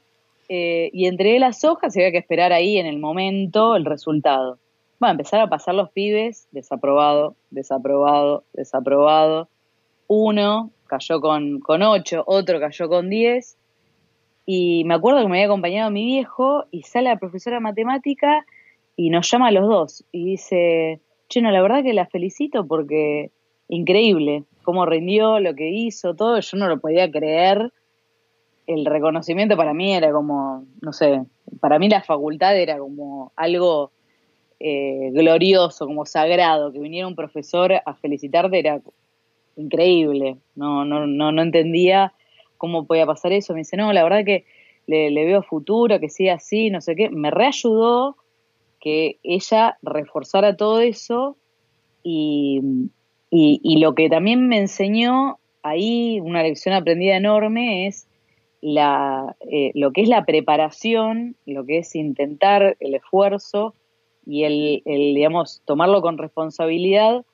Eh, 0.47 0.91
y 0.93 1.07
entregué 1.07 1.39
las 1.39 1.65
hojas 1.65 1.93
y 1.95 1.99
había 1.99 2.13
que 2.13 2.19
esperar 2.19 2.53
ahí 2.53 2.77
en 2.77 2.85
el 2.85 2.99
momento 2.99 3.75
el 3.75 3.83
resultado. 3.83 4.57
Bueno, 4.97 5.11
empezar 5.11 5.41
a 5.41 5.49
pasar 5.49 5.75
los 5.75 5.89
pibes, 5.91 6.47
desaprobado, 6.51 7.35
desaprobado, 7.49 8.45
desaprobado. 8.53 9.49
Uno 10.07 10.71
cayó 10.87 11.19
con, 11.19 11.59
con 11.59 11.81
ocho, 11.81 12.23
otro 12.27 12.61
cayó 12.61 12.87
con 12.87 13.09
diez. 13.09 13.57
Y 14.45 14.85
me 14.85 14.93
acuerdo 14.93 15.19
que 15.19 15.27
me 15.27 15.39
había 15.39 15.47
acompañado 15.47 15.91
mi 15.91 16.05
viejo 16.05 16.63
y 16.71 16.83
sale 16.83 17.09
la 17.09 17.19
profesora 17.19 17.57
de 17.57 17.61
matemática 17.61 18.45
y 18.95 19.09
nos 19.09 19.29
llama 19.29 19.47
a 19.47 19.51
los 19.51 19.67
dos 19.67 20.05
y 20.11 20.25
dice, 20.25 21.01
che, 21.27 21.41
no, 21.41 21.51
la 21.51 21.61
verdad 21.61 21.83
que 21.83 21.93
la 21.93 22.05
felicito 22.05 22.65
porque 22.65 23.31
increíble. 23.67 24.43
cómo 24.63 24.85
rindió, 24.85 25.39
lo 25.39 25.53
que 25.55 25.69
hizo, 25.69 26.15
todo, 26.15 26.39
yo 26.39 26.57
no 26.57 26.67
lo 26.67 26.79
podía 26.79 27.09
creer. 27.09 27.71
El 28.67 28.85
reconocimiento 28.85 29.55
para 29.57 29.73
mí 29.73 29.93
era 29.93 30.11
como, 30.11 30.65
no 30.81 30.91
sé, 30.91 31.23
para 31.59 31.77
mí 31.77 31.87
la 31.87 32.01
facultad 32.01 32.57
era 32.57 32.79
como 32.79 33.31
algo 33.35 33.91
eh, 34.59 35.11
glorioso, 35.13 35.85
como 35.85 36.05
sagrado, 36.05 36.71
que 36.71 36.79
viniera 36.79 37.07
un 37.07 37.15
profesor 37.15 37.73
a 37.73 37.93
felicitarte 37.95 38.57
era 38.57 38.81
increíble. 39.55 40.37
No, 40.55 40.85
no, 40.85 41.05
no, 41.05 41.31
no 41.31 41.41
entendía 41.41 42.13
cómo 42.57 42.85
podía 42.85 43.05
pasar 43.05 43.33
eso. 43.33 43.53
Me 43.53 43.59
dice, 43.59 43.77
no, 43.77 43.93
la 43.93 44.03
verdad 44.03 44.25
que 44.25 44.45
le, 44.87 45.11
veo 45.11 45.43
futuro, 45.43 45.99
que 45.99 46.09
siga 46.09 46.35
así, 46.35 46.69
no 46.69 46.81
sé 46.81 46.95
qué. 46.95 47.09
Me 47.09 47.31
reayudó 47.31 48.17
que 48.85 49.17
ella 49.23 49.79
reforzara 49.81 50.55
todo 50.55 50.79
eso 50.79 51.37
y, 52.03 52.61
y, 53.31 53.79
lo 53.79 53.95
que 53.95 54.09
también 54.09 54.47
me 54.47 54.59
enseñó 54.59 55.39
ahí, 55.63 56.19
una 56.19 56.43
lección 56.43 56.75
aprendida 56.75 57.17
enorme, 57.17 57.87
es 57.87 58.07
la, 58.61 59.35
eh, 59.51 59.71
lo 59.73 59.91
que 59.91 60.03
es 60.03 60.07
la 60.07 60.23
preparación, 60.23 61.35
lo 61.47 61.65
que 61.65 61.79
es 61.79 61.95
intentar 61.95 62.77
el 62.79 62.93
esfuerzo 62.93 63.73
y 64.23 64.43
el, 64.43 64.83
el 64.85 65.15
digamos, 65.15 65.63
tomarlo 65.65 66.03
con 66.03 66.19
responsabilidad, 66.19 67.25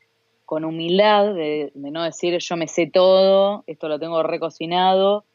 con 0.45 0.63
humildad, 0.63 1.33
de, 1.33 1.73
no 1.75 2.03
decir 2.03 2.37
yo 2.39 2.55
me 2.55 2.69
sé 2.69 2.87
todo, 2.87 3.65
esto 3.67 3.89
lo 3.89 3.99
tengo 3.99 4.23
recocinado, 4.23 5.25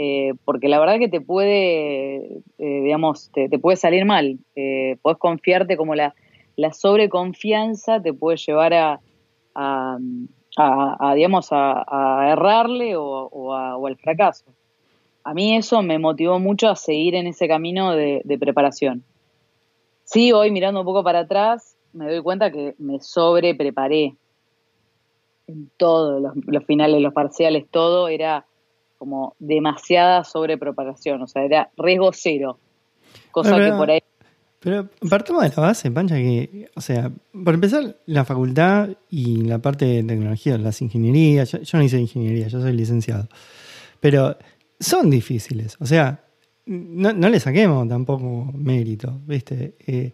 eh, 0.00 0.34
porque 0.44 0.68
la 0.68 0.78
verdad 0.78 1.00
que 1.00 1.08
te 1.08 1.20
puede, 1.20 2.38
eh, 2.58 2.80
digamos, 2.84 3.32
te, 3.32 3.48
puede 3.58 3.76
salir 3.76 4.04
mal. 4.04 4.38
Eh, 4.54 4.96
puedes 5.02 5.18
confiarte 5.18 5.76
como 5.76 5.96
la, 5.96 6.14
la 6.54 6.72
sobreconfianza 6.72 8.00
te 8.00 8.14
puede 8.14 8.36
llevar 8.36 8.74
a, 8.74 9.00
a, 9.56 9.98
digamos, 11.16 11.48
a, 11.50 12.28
errarle 12.30 12.94
o, 12.96 13.54
al 13.84 13.96
fracaso. 13.96 14.44
A 15.24 15.34
mí 15.34 15.56
eso 15.56 15.82
me 15.82 15.98
motivó 15.98 16.38
mucho 16.38 16.68
a 16.68 16.76
seguir 16.76 17.16
en 17.16 17.26
ese 17.26 17.48
camino 17.48 17.90
de, 17.90 18.38
preparación. 18.38 19.02
Sí, 20.04 20.32
hoy 20.32 20.52
mirando 20.52 20.78
un 20.78 20.86
poco 20.86 21.02
para 21.02 21.20
atrás, 21.20 21.76
me 21.92 22.06
doy 22.06 22.22
cuenta 22.22 22.52
que 22.52 22.76
me 22.78 23.00
sobre 23.00 23.56
preparé 23.56 24.14
en 25.48 25.70
todo, 25.76 26.20
los, 26.20 26.34
los 26.46 26.64
finales, 26.66 27.02
los 27.02 27.12
parciales, 27.12 27.66
todo 27.68 28.06
era 28.06 28.46
como 28.98 29.36
demasiada 29.38 30.24
sobrepropagación, 30.24 31.22
o 31.22 31.26
sea, 31.26 31.44
era 31.44 31.70
riesgo 31.76 32.10
cero. 32.12 32.58
Cosa 33.30 33.56
que 33.56 33.72
por 33.72 33.90
ahí. 33.90 34.02
Pero 34.60 34.88
partimos 35.08 35.42
de 35.42 35.50
la 35.50 35.62
base, 35.62 35.90
Pancha, 35.90 36.16
que, 36.16 36.68
o 36.74 36.80
sea, 36.80 37.12
por 37.44 37.54
empezar, 37.54 37.96
la 38.06 38.24
facultad 38.24 38.90
y 39.08 39.42
la 39.42 39.60
parte 39.60 39.84
de 39.84 40.02
tecnología, 40.02 40.58
las 40.58 40.82
ingenierías, 40.82 41.52
yo, 41.52 41.78
no 41.78 41.84
hice 41.84 42.00
ingeniería, 42.00 42.48
yo 42.48 42.60
soy 42.60 42.72
licenciado, 42.72 43.28
pero 44.00 44.36
son 44.80 45.10
difíciles, 45.10 45.76
o 45.78 45.86
sea, 45.86 46.24
no, 46.66 47.12
le 47.12 47.40
saquemos 47.40 47.88
tampoco 47.88 48.50
mérito, 48.52 49.20
¿viste? 49.26 49.76
Eh, 49.86 50.12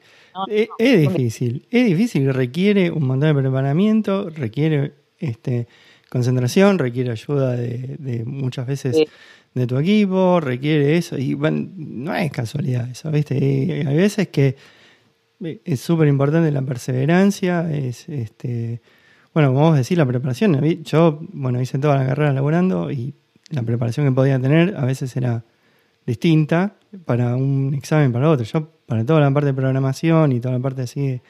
eh, 0.49 0.69
es, 0.79 1.01
difícil, 1.01 1.67
es 1.71 1.87
difícil, 1.87 2.33
requiere 2.33 2.91
un 2.91 3.07
montón 3.07 3.35
de 3.35 3.41
preparamiento, 3.43 4.29
requiere 4.29 4.93
este, 5.19 5.67
concentración, 6.11 6.79
requiere 6.79 7.11
ayuda 7.11 7.53
de, 7.57 8.23
muchas 8.27 8.67
veces 8.67 8.97
de 9.55 9.67
tu 9.67 9.79
equipo, 9.79 10.41
requiere 10.41 10.97
eso, 10.97 11.17
y 11.19 11.35
bueno, 11.35 11.69
no 11.77 12.15
es 12.15 12.31
casualidad 12.31 12.91
eso, 12.91 13.11
¿viste? 13.11 13.85
hay 13.87 13.97
veces 13.97 14.29
que 14.29 14.57
es 15.65 15.81
súper 15.81 16.09
importante 16.09 16.51
la 16.51 16.63
perseverancia, 16.63 17.71
es 17.71 18.09
este 18.09 18.81
bueno, 19.35 19.53
como 19.53 19.71
vos 19.71 19.77
decís, 19.77 19.99
la 19.99 20.07
preparación. 20.07 20.61
Yo, 20.85 21.19
bueno, 21.33 21.61
hice 21.61 21.79
toda 21.79 21.97
la 21.97 22.07
carrera 22.07 22.33
laborando 22.33 22.93
y 22.93 23.15
la 23.51 23.65
preparación 23.65 24.07
que 24.07 24.13
podía 24.13 24.39
tener 24.39 24.77
a 24.77 24.85
veces 24.85 25.15
era 25.17 25.45
distinta 26.07 26.77
para 27.05 27.35
un 27.35 27.75
examen 27.75 28.13
para 28.13 28.31
otro. 28.31 28.47
Yo, 28.47 28.69
para 28.87 29.05
toda 29.05 29.19
la 29.21 29.31
parte 29.33 29.47
de 29.47 29.55
programación 29.55 30.31
y 30.31 30.39
toda 30.39 30.55
la 30.55 30.61
parte 30.61 30.83
así 30.83 31.09
de 31.09 31.23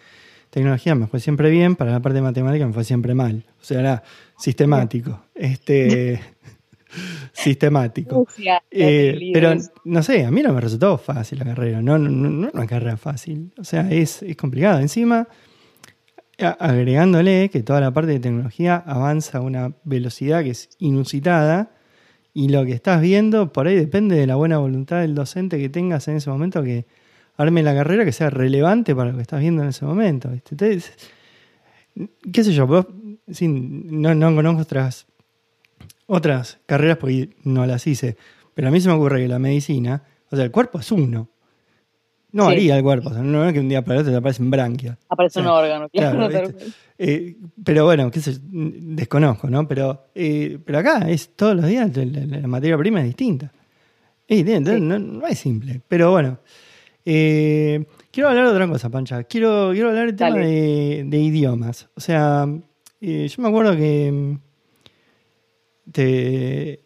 tecnología 0.50 0.94
me 0.94 1.06
fue 1.06 1.18
siempre 1.18 1.48
bien, 1.48 1.76
para 1.76 1.92
la 1.92 2.00
parte 2.00 2.16
de 2.16 2.22
matemática 2.22 2.66
me 2.66 2.74
fue 2.74 2.84
siempre 2.84 3.14
mal. 3.14 3.46
O 3.62 3.64
sea, 3.64 3.80
era 3.80 4.02
sistemático. 4.36 5.26
Este. 5.34 6.20
sistemático. 7.32 8.26
Eh, 8.70 9.30
pero 9.32 9.54
no 9.84 10.02
sé, 10.02 10.24
a 10.24 10.30
mí 10.30 10.42
no 10.42 10.52
me 10.52 10.60
resultó 10.60 10.96
fácil 10.98 11.40
la 11.40 11.46
carrera, 11.46 11.82
no, 11.82 11.98
no, 11.98 12.08
no 12.08 12.50
una 12.52 12.66
carrera 12.66 12.96
fácil. 12.96 13.52
O 13.58 13.64
sea, 13.64 13.90
es, 13.90 14.22
es 14.22 14.36
complicado. 14.36 14.80
Encima, 14.80 15.28
agregándole 16.38 17.48
que 17.50 17.62
toda 17.62 17.80
la 17.80 17.92
parte 17.92 18.12
de 18.12 18.20
tecnología 18.20 18.76
avanza 18.76 19.38
a 19.38 19.40
una 19.40 19.74
velocidad 19.84 20.42
que 20.42 20.50
es 20.50 20.70
inusitada 20.78 21.70
y 22.32 22.48
lo 22.48 22.64
que 22.64 22.72
estás 22.72 23.00
viendo 23.00 23.52
por 23.52 23.68
ahí 23.68 23.76
depende 23.76 24.16
de 24.16 24.26
la 24.26 24.34
buena 24.36 24.58
voluntad 24.58 25.00
del 25.00 25.14
docente 25.14 25.58
que 25.58 25.68
tengas 25.68 26.08
en 26.08 26.16
ese 26.16 26.30
momento 26.30 26.62
que 26.62 26.86
arme 27.36 27.62
la 27.62 27.74
carrera 27.74 28.04
que 28.04 28.12
sea 28.12 28.30
relevante 28.30 28.94
para 28.94 29.10
lo 29.10 29.16
que 29.16 29.22
estás 29.22 29.40
viendo 29.40 29.62
en 29.62 29.68
ese 29.68 29.84
momento. 29.84 30.30
¿Qué 32.32 32.44
sé 32.44 32.52
yo? 32.52 32.66
No, 33.40 34.14
no 34.14 34.34
conozco 34.34 34.62
otras, 34.62 35.06
otras 36.06 36.58
carreras 36.66 36.98
porque 36.98 37.30
no 37.44 37.66
las 37.66 37.86
hice, 37.86 38.16
pero 38.54 38.68
a 38.68 38.70
mí 38.70 38.80
se 38.80 38.88
me 38.88 38.94
ocurre 38.94 39.20
que 39.20 39.28
la 39.28 39.38
medicina, 39.38 40.02
o 40.30 40.36
sea, 40.36 40.44
el 40.44 40.50
cuerpo 40.50 40.78
es 40.78 40.90
uno. 40.92 41.28
No 42.32 42.48
haría 42.48 42.76
el 42.76 42.82
cuerpo, 42.82 43.10
o 43.10 43.12
sea, 43.12 43.22
no 43.22 43.46
es 43.46 43.52
que 43.52 43.60
un 43.60 43.68
día 43.68 43.84
para 43.84 44.00
otro 44.00 44.10
te 44.10 44.18
aparecen 44.18 44.50
branquias. 44.50 44.98
Aparece 45.08 45.38
un 45.38 45.46
órgano, 45.46 45.88
claro. 45.88 46.28
Eh, 46.98 47.36
pero 47.62 47.84
bueno, 47.84 48.10
qué 48.10 48.20
sé, 48.20 48.38
desconozco, 48.42 49.48
¿no? 49.48 49.68
Pero, 49.68 50.06
eh, 50.14 50.58
pero 50.64 50.78
acá 50.78 51.08
es 51.08 51.36
todos 51.36 51.54
los 51.54 51.66
días 51.66 51.90
la, 51.96 52.46
materia 52.48 52.76
prima 52.76 53.00
es 53.00 53.06
distinta. 53.06 53.52
no, 54.28 55.26
es 55.26 55.38
simple, 55.38 55.80
pero 55.86 56.10
bueno. 56.10 56.38
Eh, 57.04 57.84
quiero 58.10 58.30
hablar 58.30 58.46
de 58.46 58.52
otra 58.52 58.68
cosa, 58.68 58.90
Pancha. 58.90 59.24
Quiero, 59.24 59.70
quiero 59.72 59.90
hablar 59.90 60.06
del 60.06 60.16
tema 60.16 60.38
de, 60.38 61.18
idiomas. 61.18 61.88
O 61.94 62.00
sea, 62.00 62.48
eh, 63.06 63.28
yo 63.28 63.42
me 63.42 63.48
acuerdo 63.48 63.76
que 63.76 64.10
mm, 64.12 64.38
te, 65.92 66.80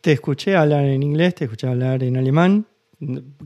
te 0.00 0.12
escuché 0.12 0.56
hablar 0.56 0.84
en 0.84 1.02
inglés, 1.02 1.34
te 1.34 1.44
escuché 1.44 1.66
hablar 1.66 2.02
en 2.02 2.16
alemán. 2.16 2.66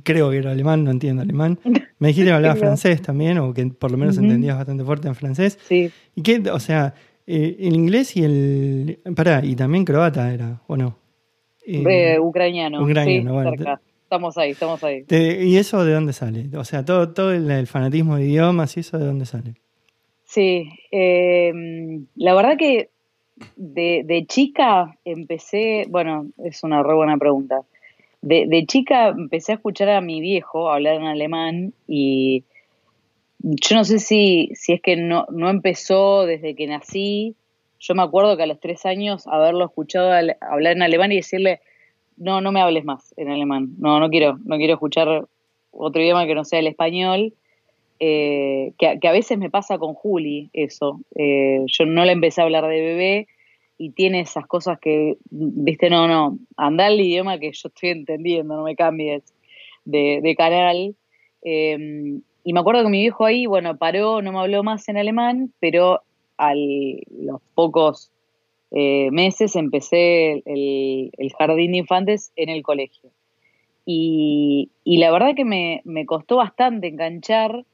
Creo 0.03 0.31
que 0.31 0.39
era 0.39 0.53
alemán, 0.53 0.85
no 0.85 0.91
entiendo 0.91 1.23
alemán. 1.23 1.59
Me 1.99 2.09
dijiste 2.09 2.31
que 2.31 2.35
hablabas 2.35 2.59
francés 2.59 3.03
también, 3.03 3.39
o 3.39 3.53
que 3.53 3.67
por 3.67 3.91
lo 3.91 3.97
menos 3.97 4.19
entendías 4.19 4.57
bastante 4.57 4.85
fuerte 4.85 5.09
en 5.09 5.15
francés. 5.15 5.59
Sí. 5.63 5.91
¿Y 6.15 6.23
qué, 6.23 6.43
o 6.51 6.61
sea, 6.61 6.95
eh, 7.27 7.57
el 7.61 7.75
inglés 7.75 8.17
y 8.17 8.25
el. 8.25 9.01
Pará, 9.17 9.45
y 9.45 9.57
también 9.57 9.85
croata 9.85 10.33
era, 10.33 10.63
¿o 10.67 10.77
no? 10.77 10.99
Eh, 11.67 12.19
ucraniano. 12.19 12.83
Ucraniano, 12.83 13.35
bueno. 13.35 13.53
Estamos 14.09 14.39
ahí, 14.39 14.53
estamos 14.53 14.83
ahí. 14.83 15.05
¿Y 15.11 15.57
eso 15.57 15.85
de 15.85 15.93
dónde 15.93 16.15
sale? 16.15 16.49
O 16.57 16.65
sea, 16.65 16.83
todo, 16.83 17.11
todo 17.11 17.31
el, 17.33 17.67
fanatismo 17.67 18.17
de 18.17 18.25
idiomas 18.25 18.75
y 18.79 18.81
eso 18.81 18.99
de 18.99 19.05
dónde 19.05 19.27
sale. 19.27 19.57
Sí, 20.29 20.69
eh, 20.93 21.51
la 22.17 22.35
verdad 22.35 22.59
que 22.59 22.91
de, 23.57 24.27
chica 24.29 24.95
empecé, 25.07 25.87
bueno, 25.89 26.27
es 26.45 26.63
una 26.63 26.83
re 26.83 26.95
buena 26.95 27.17
pregunta. 27.17 27.63
De, 28.21 28.65
chica 28.67 29.09
empecé 29.09 29.53
a 29.53 29.55
escuchar 29.55 29.89
a 29.89 30.03
mi 30.03 30.21
viejo 30.21 30.71
hablar 30.71 30.97
en 30.97 31.07
alemán 31.07 31.73
y 31.87 32.45
yo 33.39 33.77
no 33.77 33.85
sé 33.85 34.01
si, 34.01 34.51
si 34.53 34.75
es 34.75 34.83
que 34.83 34.97
no, 34.97 35.25
no 35.31 35.49
empezó 35.49 36.27
desde 36.27 36.55
que 36.55 36.67
nací. 36.67 37.35
Yo 37.81 37.95
me 37.95 38.03
acuerdo 38.03 38.37
que 38.37 38.43
a 38.43 38.49
los 38.49 38.61
tres 38.61 38.85
años 38.85 39.27
haberlo 39.29 39.65
escuchado 39.65 40.13
hablar 40.43 40.77
en 40.77 40.83
alemán 40.83 41.11
y 41.11 41.17
decirle, 41.17 41.63
no, 42.19 42.43
no 42.43 42.53
me 42.53 42.61
hables 42.61 42.85
más 42.85 43.15
en 43.17 43.31
alemán. 43.31 43.77
No, 43.79 43.99
no 43.99 44.11
quiero, 44.11 44.39
no 44.45 44.59
quiero 44.59 44.75
escuchar 44.75 45.27
otro 45.71 46.03
idioma 46.03 46.27
que 46.27 46.35
no 46.35 46.45
sea 46.45 46.59
el 46.59 46.67
español. 46.67 47.33
Eh, 48.01 48.73
que, 48.79 49.09
a 49.09 49.13
veces 49.13 49.39
me 49.39 49.51
pasa 49.51 49.79
con 49.79 49.95
Juli 49.95 50.51
eso. 50.53 51.01
Eh, 51.17 51.63
yo 51.67 51.87
no 51.87 52.05
le 52.05 52.13
empecé 52.13 52.41
a 52.41 52.45
hablar 52.45 52.67
de 52.67 52.81
bebé 52.81 53.29
y 53.77 53.91
tiene 53.91 54.21
esas 54.21 54.47
cosas 54.47 54.79
que, 54.81 55.17
viste, 55.31 55.91
no, 55.91 56.09
no, 56.09 56.39
anda 56.57 56.89
el 56.89 57.01
idioma 57.01 57.39
que 57.39 57.53
yo 57.53 57.69
estoy 57.69 57.91
entendiendo, 57.91 58.57
no 58.57 58.65
me 58.65 58.77
cambies 58.77 59.23
de, 59.85 60.35
canal. 60.37 60.95
Em, 61.43 62.23
y 62.45 62.53
me 62.53 62.61
acuerdo 62.61 62.83
que 62.83 62.89
mi 62.89 63.01
viejo 63.01 63.25
ahí, 63.25 63.47
bueno, 63.47 63.77
paró, 63.77 64.23
no 64.23 64.33
me 64.33 64.41
habló 64.41 64.63
más 64.63 64.89
en 64.89 64.99
alemán, 64.99 65.53
pero 65.61 66.03
a 66.37 66.55
los 66.55 67.41
pocos 67.55 68.11
eh, 68.71 69.11
meses 69.11 69.57
empecé 69.57 70.43
el, 70.45 71.33
jardín 71.39 71.73
de 71.73 71.79
infantes 71.79 72.33
en 72.37 72.49
el 72.49 72.63
colegio. 72.63 73.11
Y, 73.85 74.71
la 74.85 75.11
verdad 75.11 75.35
que 75.35 75.45
me, 75.45 76.07
costó 76.07 76.37
bastante 76.37 76.89
enganchar 76.89 77.65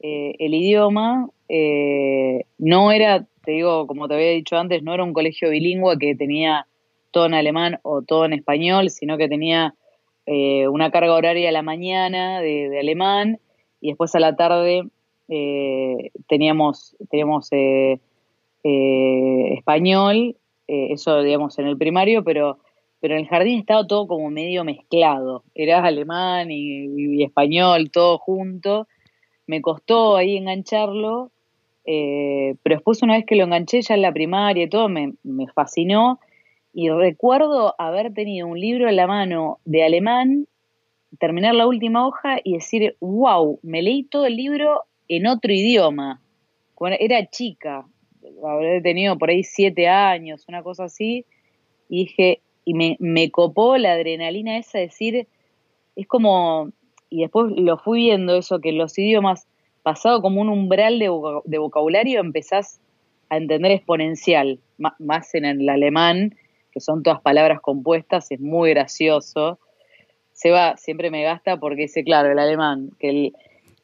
eh, 0.00 0.34
el 0.38 0.54
idioma. 0.54 1.28
Eh, 1.48 2.44
no 2.58 2.92
era, 2.92 3.26
te 3.44 3.52
digo, 3.52 3.86
como 3.86 4.08
te 4.08 4.14
había 4.14 4.30
dicho 4.30 4.56
antes, 4.56 4.82
no 4.82 4.94
era 4.94 5.04
un 5.04 5.12
colegio 5.12 5.50
bilingüe 5.50 5.98
que 5.98 6.14
tenía 6.14 6.66
todo 7.10 7.26
en 7.26 7.34
alemán 7.34 7.78
o 7.82 8.02
todo 8.02 8.24
en 8.24 8.32
español, 8.32 8.90
sino 8.90 9.18
que 9.18 9.28
tenía 9.28 9.74
una 10.26 10.92
carga 10.92 11.14
horaria 11.14 11.48
a 11.48 11.52
la 11.52 11.62
mañana 11.62 12.40
de, 12.40 12.78
alemán 12.78 13.40
y 13.80 13.88
después 13.88 14.14
a 14.14 14.20
la 14.20 14.36
tarde 14.36 14.84
teníamos, 16.28 16.94
teníamos 17.10 17.50
español 18.62 20.36
eh, 20.70 20.92
eso 20.92 21.20
digamos 21.22 21.58
en 21.58 21.66
el 21.66 21.76
primario, 21.76 22.22
pero, 22.22 22.58
pero 23.00 23.14
en 23.14 23.22
el 23.22 23.26
jardín 23.26 23.58
estaba 23.58 23.84
todo 23.88 24.06
como 24.06 24.30
medio 24.30 24.62
mezclado, 24.62 25.42
era 25.52 25.82
alemán 25.84 26.52
y, 26.52 27.24
español, 27.24 27.90
todo 27.90 28.18
junto, 28.18 28.86
me 29.50 29.60
costó 29.62 30.16
ahí 30.16 30.36
engancharlo, 30.36 31.32
eh, 31.84 32.54
pero 32.62 32.76
después 32.76 33.02
una 33.02 33.16
vez 33.16 33.26
que 33.26 33.34
lo 33.34 33.42
enganché 33.42 33.82
ya 33.82 33.96
en 33.96 34.02
la 34.02 34.12
primaria 34.12 34.62
y 34.62 34.68
todo, 34.68 34.88
me, 34.88 35.14
me 35.24 35.48
fascinó 35.48 36.20
y 36.72 36.88
recuerdo 36.88 37.74
haber 37.76 38.14
tenido 38.14 38.46
un 38.46 38.60
libro 38.60 38.88
en 38.88 38.94
la 38.94 39.08
mano 39.08 39.58
de 39.64 39.82
alemán, 39.82 40.46
terminar 41.18 41.56
la 41.56 41.66
última 41.66 42.06
hoja 42.06 42.38
y 42.44 42.52
decir, 42.54 42.96
wow, 43.00 43.58
me 43.64 43.82
leí 43.82 44.04
todo 44.04 44.24
el 44.26 44.36
libro 44.36 44.84
en 45.08 45.26
otro 45.26 45.52
idioma. 45.52 46.20
era 47.00 47.28
chica, 47.28 47.84
habré 48.46 48.80
tenido 48.82 49.18
por 49.18 49.30
ahí 49.30 49.42
siete 49.42 49.88
años, 49.88 50.44
una 50.46 50.62
cosa 50.62 50.84
así, 50.84 51.26
y 51.88 52.04
dije, 52.04 52.40
y 52.64 52.74
me, 52.74 52.96
me 53.00 53.32
copó 53.32 53.76
la 53.78 53.94
adrenalina 53.94 54.58
esa 54.58 54.78
de 54.78 54.84
decir, 54.84 55.26
es 55.96 56.06
como, 56.06 56.70
y 57.10 57.22
después 57.22 57.52
lo 57.56 57.76
fui 57.76 58.04
viendo 58.04 58.36
eso, 58.36 58.60
que 58.60 58.72
los 58.72 58.96
idiomas, 58.96 59.46
pasado 59.82 60.22
como 60.22 60.40
un 60.40 60.48
umbral 60.48 60.98
de, 60.98 61.58
vocabulario, 61.58 62.20
empezás 62.20 62.80
a 63.28 63.36
entender 63.36 63.72
exponencial, 63.72 64.60
más 64.78 65.34
en 65.34 65.44
el 65.44 65.68
alemán, 65.68 66.36
que 66.72 66.80
son 66.80 67.02
todas 67.02 67.20
palabras 67.20 67.60
compuestas, 67.60 68.30
es 68.30 68.40
muy 68.40 68.70
gracioso. 68.70 69.58
Se 70.32 70.50
va, 70.50 70.76
siempre 70.76 71.10
me 71.10 71.22
gasta 71.22 71.58
porque 71.58 71.82
dice, 71.82 72.04
claro, 72.04 72.30
el 72.30 72.38
alemán, 72.38 72.90
que 72.98 73.10
el, 73.10 73.32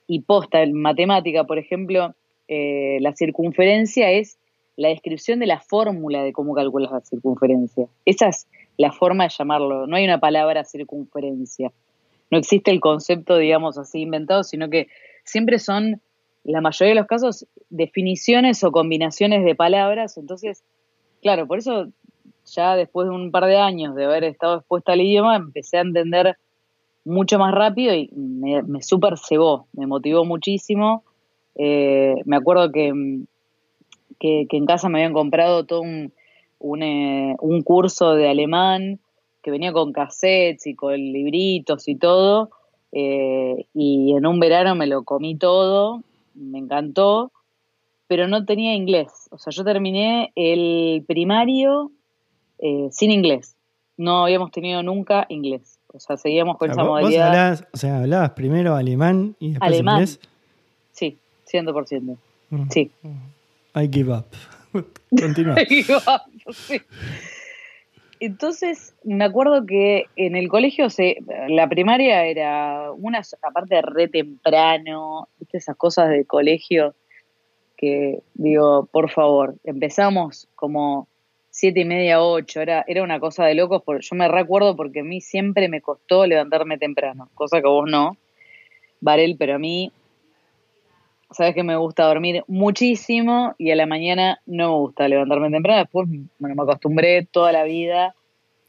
y 0.06 0.20
posta, 0.20 0.62
en 0.62 0.72
matemática, 0.72 1.44
por 1.44 1.58
ejemplo, 1.58 2.14
eh, 2.48 2.98
la 3.00 3.14
circunferencia 3.14 4.10
es 4.12 4.38
la 4.76 4.88
descripción 4.88 5.40
de 5.40 5.46
la 5.46 5.60
fórmula 5.60 6.22
de 6.22 6.32
cómo 6.32 6.54
calculas 6.54 6.92
la 6.92 7.00
circunferencia. 7.00 7.86
Esa 8.04 8.28
es 8.28 8.46
la 8.76 8.92
forma 8.92 9.24
de 9.24 9.30
llamarlo. 9.36 9.86
No 9.86 9.96
hay 9.96 10.04
una 10.04 10.20
palabra 10.20 10.64
circunferencia. 10.64 11.72
No 12.30 12.38
existe 12.38 12.70
el 12.70 12.80
concepto, 12.80 13.36
digamos 13.36 13.78
así, 13.78 14.00
inventado, 14.00 14.42
sino 14.44 14.68
que 14.68 14.88
siempre 15.24 15.58
son, 15.58 16.00
la 16.44 16.60
mayoría 16.60 16.94
de 16.94 17.00
los 17.00 17.06
casos, 17.06 17.46
definiciones 17.70 18.62
o 18.64 18.72
combinaciones 18.72 19.44
de 19.44 19.54
palabras. 19.54 20.16
Entonces, 20.16 20.62
claro, 21.22 21.46
por 21.46 21.58
eso 21.58 21.88
ya 22.46 22.76
después 22.76 23.08
de 23.08 23.14
un 23.14 23.30
par 23.30 23.46
de 23.46 23.58
años 23.58 23.94
de 23.94 24.04
haber 24.04 24.24
estado 24.24 24.58
expuesta 24.58 24.92
al 24.92 25.00
idioma, 25.00 25.36
empecé 25.36 25.78
a 25.78 25.82
entender 25.82 26.36
mucho 27.04 27.38
más 27.38 27.54
rápido 27.54 27.94
y 27.94 28.10
me, 28.12 28.62
me 28.62 28.82
super 28.82 29.16
cebó, 29.18 29.68
me 29.72 29.86
motivó 29.86 30.24
muchísimo. 30.24 31.04
Eh, 31.54 32.16
me 32.24 32.36
acuerdo 32.36 32.70
que, 32.70 32.92
que, 34.18 34.46
en 34.50 34.66
casa 34.66 34.88
me 34.88 34.98
habían 34.98 35.14
comprado 35.14 35.64
todo 35.64 35.80
un, 35.80 36.12
eh, 36.82 37.36
un, 37.40 37.62
curso 37.62 38.14
de 38.14 38.28
alemán 38.28 38.98
que 39.46 39.52
venía 39.52 39.72
con 39.72 39.92
cassettes 39.92 40.66
y 40.66 40.74
con 40.74 40.96
libritos 40.96 41.86
y 41.86 41.94
todo. 41.94 42.50
Eh, 42.90 43.66
y 43.74 44.12
en 44.16 44.26
un 44.26 44.40
verano 44.40 44.74
me 44.74 44.88
lo 44.88 45.04
comí 45.04 45.36
todo, 45.36 46.02
me 46.34 46.58
encantó, 46.58 47.30
pero 48.08 48.26
no 48.26 48.44
tenía 48.44 48.74
inglés. 48.74 49.28
O 49.30 49.38
sea, 49.38 49.52
yo 49.52 49.62
terminé 49.62 50.32
el 50.34 51.04
primario 51.06 51.92
sin 52.90 53.12
inglés. 53.12 53.54
No 53.96 54.24
habíamos 54.24 54.50
tenido 54.50 54.82
nunca 54.82 55.26
inglés. 55.28 55.78
O 55.86 56.00
sea, 56.00 56.16
seguíamos 56.16 56.58
con 56.58 56.72
esa 56.72 56.82
modalidad. 56.82 57.28
hablabas, 57.28 57.68
o 57.72 57.76
sea, 57.76 57.98
hablabas 58.00 58.30
primero 58.30 58.74
alemán 58.74 59.36
y 59.38 59.50
después 59.50 59.70
alemán. 59.70 59.94
inglés. 60.00 60.20
Sí, 60.90 61.18
100%. 61.52 62.16
Mm. 62.50 62.68
Sí. 62.70 62.90
I 63.76 63.88
give 63.92 64.12
up. 64.12 64.26
Continúa. 65.16 65.54
I 65.60 65.66
give 65.66 65.94
up, 65.94 66.52
sí. 66.52 66.80
Entonces, 68.20 68.94
me 69.04 69.24
acuerdo 69.24 69.66
que 69.66 70.04
en 70.16 70.36
el 70.36 70.48
colegio, 70.48 70.88
se, 70.90 71.18
la 71.48 71.68
primaria 71.68 72.24
era 72.24 72.90
una, 72.92 73.22
aparte 73.42 73.82
re 73.82 74.08
temprano, 74.08 75.28
¿viste? 75.38 75.58
esas 75.58 75.76
cosas 75.76 76.08
de 76.08 76.24
colegio 76.24 76.94
que 77.76 78.20
digo, 78.34 78.88
por 78.90 79.10
favor, 79.10 79.56
empezamos 79.64 80.48
como 80.54 81.08
siete 81.50 81.80
y 81.80 81.84
media, 81.84 82.22
ocho, 82.22 82.60
era, 82.60 82.84
era 82.86 83.02
una 83.02 83.20
cosa 83.20 83.44
de 83.44 83.54
locos, 83.54 83.82
porque 83.84 84.02
yo 84.02 84.16
me 84.16 84.28
recuerdo 84.28 84.76
porque 84.76 85.00
a 85.00 85.04
mí 85.04 85.20
siempre 85.20 85.68
me 85.68 85.80
costó 85.80 86.26
levantarme 86.26 86.78
temprano, 86.78 87.28
cosa 87.34 87.60
que 87.60 87.68
vos 87.68 87.88
no, 87.90 88.16
Varel, 89.00 89.36
pero 89.38 89.54
a 89.54 89.58
mí, 89.58 89.92
sabes 91.30 91.54
que 91.54 91.62
me 91.62 91.76
gusta 91.76 92.04
dormir 92.04 92.44
muchísimo 92.46 93.54
y 93.58 93.70
a 93.70 93.76
la 93.76 93.86
mañana 93.86 94.40
no 94.46 94.68
me 94.70 94.76
gusta 94.78 95.08
levantarme 95.08 95.50
temprano, 95.50 95.80
después 95.80 96.08
me 96.38 96.52
acostumbré 96.52 97.26
toda 97.30 97.52
la 97.52 97.64
vida, 97.64 98.14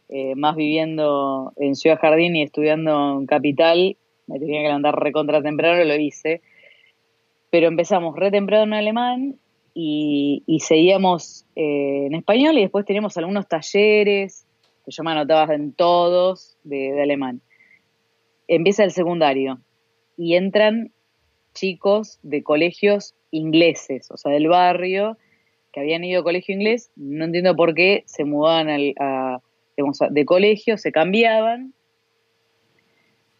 eh, 0.09 0.35
más 0.35 0.55
viviendo 0.55 1.53
en 1.57 1.75
Ciudad 1.75 1.99
Jardín 1.99 2.35
y 2.35 2.43
estudiando 2.43 3.19
en 3.19 3.25
Capital, 3.25 3.97
me 4.27 4.39
tenía 4.39 4.61
que 4.61 4.67
levantar 4.67 4.99
recontra 4.99 5.41
temprano, 5.41 5.83
lo 5.83 5.95
hice, 5.95 6.41
pero 7.49 7.67
empezamos 7.67 8.15
re 8.15 8.31
temprano 8.31 8.63
en 8.63 8.73
alemán 8.73 9.35
y, 9.73 10.59
seguíamos 10.59 11.45
eh, 11.55 12.07
en 12.07 12.15
español 12.15 12.57
y 12.57 12.61
después 12.61 12.85
teníamos 12.85 13.15
algunos 13.17 13.47
talleres, 13.47 14.45
que 14.83 14.91
yo 14.91 15.03
me 15.03 15.11
anotaba 15.11 15.53
en 15.53 15.73
todos, 15.73 16.57
de, 16.63 16.99
alemán. 17.01 17.41
Empieza 18.47 18.83
el 18.83 18.91
secundario 18.91 19.59
y 20.17 20.35
entran 20.35 20.91
chicos 21.59 22.19
de 22.23 22.43
colegios 22.43 23.15
ingleses, 23.31 24.09
o 24.11 24.17
sea, 24.17 24.31
del 24.31 24.47
barrio, 24.47 25.17
que 25.71 25.79
habían 25.79 26.03
ido 26.03 26.21
a 26.21 26.23
colegio 26.23 26.55
inglés, 26.55 26.91
no 26.95 27.25
entiendo 27.25 27.55
por 27.55 27.73
qué 27.73 28.03
se 28.05 28.25
mudaban 28.25 28.67
a, 28.99 29.41
de 30.09 30.25
colegio, 30.25 30.77
se 30.77 30.91
cambiaban 30.91 31.73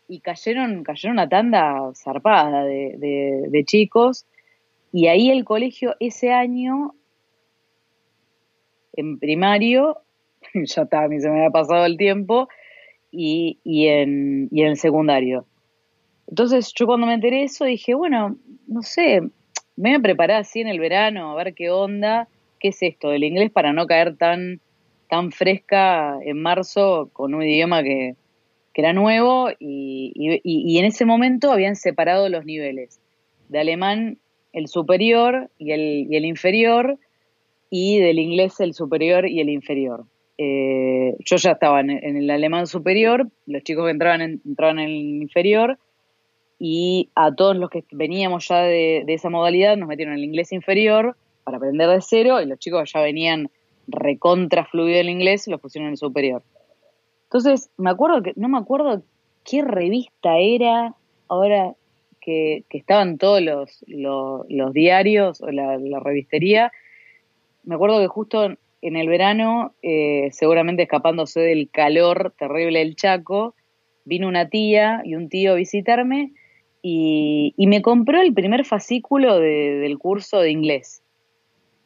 y 0.07 0.19
cayeron, 0.19 0.83
cayeron 0.83 1.13
una 1.13 1.29
tanda 1.29 1.91
zarpada 1.95 2.63
de 2.63 3.63
chicos 3.65 4.25
y 4.91 5.07
ahí 5.07 5.29
el 5.29 5.45
colegio 5.45 5.95
ese 5.99 6.31
año, 6.31 6.95
en 8.93 9.19
primario, 9.19 10.01
ya 10.53 10.83
está, 10.83 11.03
a 11.03 11.07
mí 11.07 11.19
se 11.19 11.29
me 11.29 11.37
había 11.37 11.51
pasado 11.51 11.85
el 11.85 11.97
tiempo, 11.97 12.47
y, 13.11 13.59
y, 13.63 13.87
en, 13.87 14.49
y 14.51 14.63
en 14.63 14.75
secundario. 14.75 15.45
Entonces 16.27 16.73
yo 16.75 16.85
cuando 16.85 17.07
me 17.07 17.13
enteré 17.13 17.37
de 17.37 17.43
eso 17.43 17.65
dije, 17.65 17.93
bueno, 17.93 18.37
no 18.67 18.81
sé, 18.81 19.21
me 19.75 19.89
voy 19.89 19.93
a 19.93 19.99
preparar 19.99 20.41
así 20.41 20.59
en 20.59 20.67
el 20.67 20.79
verano, 20.79 21.31
a 21.31 21.35
ver 21.35 21.53
qué 21.53 21.69
onda, 21.69 22.27
qué 22.59 22.69
es 22.69 22.81
esto 22.81 23.09
del 23.09 23.23
inglés 23.23 23.51
para 23.51 23.73
no 23.73 23.87
caer 23.87 24.17
tan, 24.17 24.59
tan 25.09 25.31
fresca 25.31 26.17
en 26.23 26.41
marzo 26.41 27.09
con 27.13 27.33
un 27.33 27.43
idioma 27.43 27.83
que, 27.83 28.15
que 28.73 28.81
era 28.81 28.93
nuevo 28.93 29.49
y, 29.59 30.11
y, 30.13 30.41
y, 30.43 30.77
en 30.79 30.85
ese 30.85 31.05
momento 31.05 31.51
habían 31.51 31.75
separado 31.75 32.27
los 32.29 32.45
niveles 32.45 32.99
de 33.49 33.59
alemán 33.59 34.17
el 34.53 34.67
superior 34.67 35.49
y 35.57 35.71
el, 35.71 36.07
y 36.09 36.15
el 36.15 36.25
inferior, 36.25 36.97
y 37.69 37.99
del 37.99 38.19
inglés 38.19 38.59
el 38.59 38.73
superior 38.73 39.27
y 39.27 39.39
el 39.39 39.49
inferior. 39.49 40.05
Eh, 40.37 41.15
yo 41.19 41.35
ya 41.37 41.51
estaba 41.51 41.79
en, 41.79 41.89
el 41.89 42.29
alemán 42.29 42.67
superior, 42.67 43.27
los 43.45 43.63
chicos 43.63 43.85
que 43.85 43.91
entraban 43.91 44.21
en, 44.21 44.41
entraban 44.45 44.79
en 44.79 44.89
el 44.89 45.21
inferior, 45.21 45.77
y 46.59 47.09
a 47.15 47.33
todos 47.33 47.55
los 47.55 47.69
que 47.69 47.83
veníamos 47.91 48.47
ya 48.47 48.61
de, 48.61 49.03
esa 49.07 49.29
modalidad 49.29 49.77
nos 49.77 49.87
metieron 49.87 50.13
en 50.13 50.19
el 50.19 50.25
inglés 50.25 50.51
inferior 50.51 51.15
para 51.43 51.57
aprender 51.57 51.89
de 51.89 52.01
cero, 52.01 52.41
y 52.41 52.45
los 52.45 52.59
chicos 52.59 52.91
ya 52.93 53.01
venían 53.01 53.49
recontra 53.87 54.65
fluido 54.65 54.99
el 54.99 55.09
inglés, 55.09 55.47
los 55.47 55.61
pusieron 55.61 55.87
en 55.87 55.91
el 55.91 55.97
superior. 55.97 56.43
Entonces, 57.23 57.69
me 57.77 57.89
acuerdo 57.89 58.21
que, 58.21 58.33
no 58.35 58.49
me 58.49 58.57
acuerdo 58.57 59.03
qué 59.45 59.61
revista 59.61 60.37
era, 60.37 60.93
ahora 61.29 61.75
que, 62.19 62.65
estaban 62.69 63.17
todos 63.17 63.41
los, 63.41 63.85
los, 63.87 64.73
diarios 64.73 65.41
o 65.41 65.49
la, 65.51 65.77
revistería. 65.99 66.71
Me 67.63 67.75
acuerdo 67.75 67.99
que 67.99 68.07
justo 68.07 68.57
en 68.81 68.95
el 68.97 69.07
verano, 69.07 69.73
eh, 69.81 70.29
seguramente 70.31 70.83
escapándose 70.83 71.39
del 71.39 71.69
calor 71.69 72.33
terrible 72.37 72.79
del 72.79 72.95
Chaco, 72.95 73.55
vino 74.03 74.27
una 74.27 74.49
tía 74.49 75.01
y 75.05 75.15
un 75.15 75.29
tío 75.29 75.53
a 75.53 75.55
visitarme 75.55 76.33
y, 76.81 77.53
me 77.57 77.81
compró 77.81 78.21
el 78.21 78.33
primer 78.33 78.65
fascículo 78.65 79.39
del 79.39 79.97
curso 79.97 80.39
de 80.39 80.51
inglés, 80.51 81.01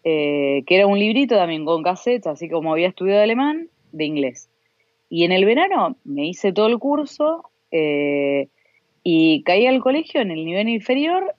eh, 0.03 0.63
que 0.67 0.75
era 0.75 0.87
un 0.87 0.99
librito 0.99 1.35
también 1.35 1.65
con 1.65 1.83
cassettes, 1.83 2.27
así 2.27 2.49
como 2.49 2.71
había 2.71 2.87
estudiado 2.87 3.23
alemán, 3.23 3.69
de 3.91 4.05
inglés. 4.05 4.49
Y 5.09 5.23
en 5.25 5.31
el 5.31 5.45
verano 5.45 5.97
me 6.03 6.27
hice 6.27 6.53
todo 6.53 6.67
el 6.67 6.79
curso, 6.79 7.49
eh, 7.71 8.47
y 9.03 9.43
caí 9.43 9.65
al 9.65 9.81
colegio 9.81 10.21
en 10.21 10.31
el 10.31 10.45
nivel 10.45 10.69
inferior 10.69 11.35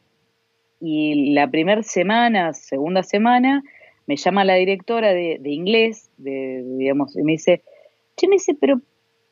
y 0.80 1.32
la 1.32 1.48
primera 1.48 1.82
semana, 1.82 2.52
segunda 2.54 3.04
semana, 3.04 3.62
me 4.06 4.16
llama 4.16 4.44
la 4.44 4.54
directora 4.54 5.12
de, 5.12 5.40
inglés, 5.44 6.10
de, 6.16 6.64
y 6.80 7.22
me 7.22 7.32
dice, 7.32 7.62
che, 8.16 8.26
me 8.26 8.34
dice, 8.34 8.56
pero 8.60 8.80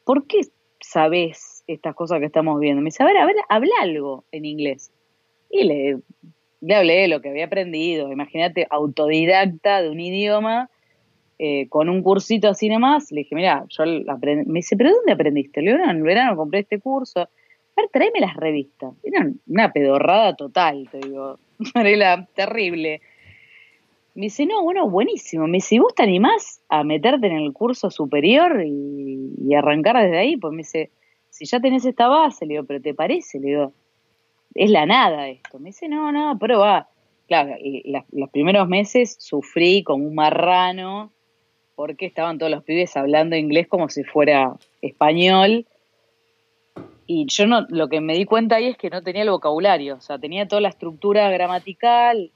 ¿por 0.04 0.28
qué 0.28 0.42
sabes 0.80 1.49
estas 1.72 1.94
cosas 1.94 2.20
que 2.20 2.26
estamos 2.26 2.58
viendo? 2.60 2.82
Me 2.82 2.86
dice, 2.86 3.02
a 3.02 3.06
ver, 3.06 3.16
a 3.16 3.26
ver, 3.26 3.36
habla 3.48 3.74
algo 3.80 4.24
en 4.32 4.44
inglés. 4.44 4.92
Y 5.50 5.64
le, 5.64 5.98
le 6.60 6.74
hablé 6.74 7.08
lo 7.08 7.20
que 7.20 7.30
había 7.30 7.46
aprendido, 7.46 8.12
imagínate, 8.12 8.66
autodidacta 8.70 9.82
de 9.82 9.90
un 9.90 10.00
idioma, 10.00 10.70
eh, 11.42 11.68
con 11.70 11.88
un 11.88 12.02
cursito 12.02 12.48
así 12.48 12.68
nomás, 12.68 13.10
le 13.12 13.20
dije, 13.20 13.34
mira, 13.34 13.64
yo 13.70 13.84
aprendí, 14.08 14.44
me 14.50 14.58
dice, 14.58 14.76
¿pero 14.76 14.90
dónde 14.90 15.12
aprendiste? 15.12 15.62
Le 15.62 15.72
digo, 15.72 15.82
no, 15.82 15.90
en 15.90 16.02
verano 16.02 16.36
compré 16.36 16.60
este 16.60 16.80
curso. 16.80 17.20
A 17.20 17.28
ver, 17.78 17.88
tráeme 17.90 18.20
las 18.20 18.36
revistas. 18.36 18.92
Era 19.02 19.26
una 19.46 19.72
pedorrada 19.72 20.36
total, 20.36 20.86
te 20.90 20.98
digo, 20.98 21.38
Marela, 21.74 22.28
terrible. 22.34 23.00
Me 24.14 24.26
dice, 24.26 24.44
no, 24.44 24.62
bueno, 24.62 24.90
buenísimo. 24.90 25.46
Me 25.46 25.58
dice, 25.58 25.80
¿vos 25.80 25.94
te 25.94 26.02
animás 26.02 26.60
a 26.68 26.84
meterte 26.84 27.28
en 27.28 27.36
el 27.36 27.54
curso 27.54 27.90
superior 27.90 28.62
y, 28.62 29.54
arrancar 29.54 29.96
desde 29.96 30.18
ahí? 30.18 30.36
Pues 30.36 30.52
me 30.52 30.58
dice, 30.58 30.90
si 31.40 31.46
ya 31.46 31.58
tenés 31.58 31.86
esta 31.86 32.06
base, 32.06 32.44
le 32.44 32.52
digo, 32.52 32.64
pero 32.64 32.82
¿te 32.82 32.92
parece? 32.92 33.40
Le 33.40 33.46
digo, 33.48 33.72
es 34.54 34.70
la 34.70 34.84
nada 34.84 35.26
esto. 35.28 35.58
Me 35.58 35.70
dice, 35.70 35.88
no, 35.88 36.12
no, 36.12 36.38
va. 36.38 36.86
Claro, 37.28 37.54
los 38.12 38.28
primeros 38.28 38.68
meses 38.68 39.16
sufrí 39.18 39.82
como 39.82 40.06
un 40.06 40.14
marrano 40.14 41.10
porque 41.76 42.04
estaban 42.04 42.36
todos 42.36 42.52
los 42.52 42.62
pibes 42.62 42.94
hablando 42.94 43.36
inglés 43.36 43.68
como 43.68 43.88
si 43.88 44.04
fuera 44.04 44.52
español. 44.82 45.64
Y 47.06 47.24
yo 47.28 47.46
no, 47.46 47.62
lo 47.70 47.88
que 47.88 48.02
me 48.02 48.12
di 48.16 48.26
cuenta 48.26 48.56
ahí 48.56 48.66
es 48.66 48.76
que 48.76 48.90
no 48.90 49.02
tenía 49.02 49.22
el 49.22 49.30
vocabulario, 49.30 49.94
o 49.94 50.00
sea, 50.02 50.18
tenía 50.18 50.46
toda 50.46 50.60
la 50.60 50.68
estructura 50.68 51.30
gramatical, 51.30 52.32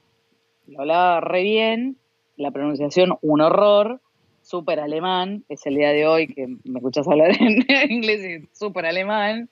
lo 0.65 0.79
hablaba 0.79 1.21
re 1.21 1.43
bien, 1.43 1.97
la 2.37 2.49
pronunciación 2.49 3.19
un 3.21 3.41
horror, 3.41 4.01
súper 4.45 4.79
alemán, 4.79 5.43
es 5.49 5.65
el 5.65 5.75
día 5.75 5.89
de 5.89 6.05
hoy 6.05 6.27
que 6.27 6.47
me 6.47 6.79
escuchas 6.79 7.07
hablar 7.07 7.31
en 7.39 7.65
inglés 7.91 8.21
y 8.23 8.47
súper 8.55 8.85
alemán. 8.85 9.49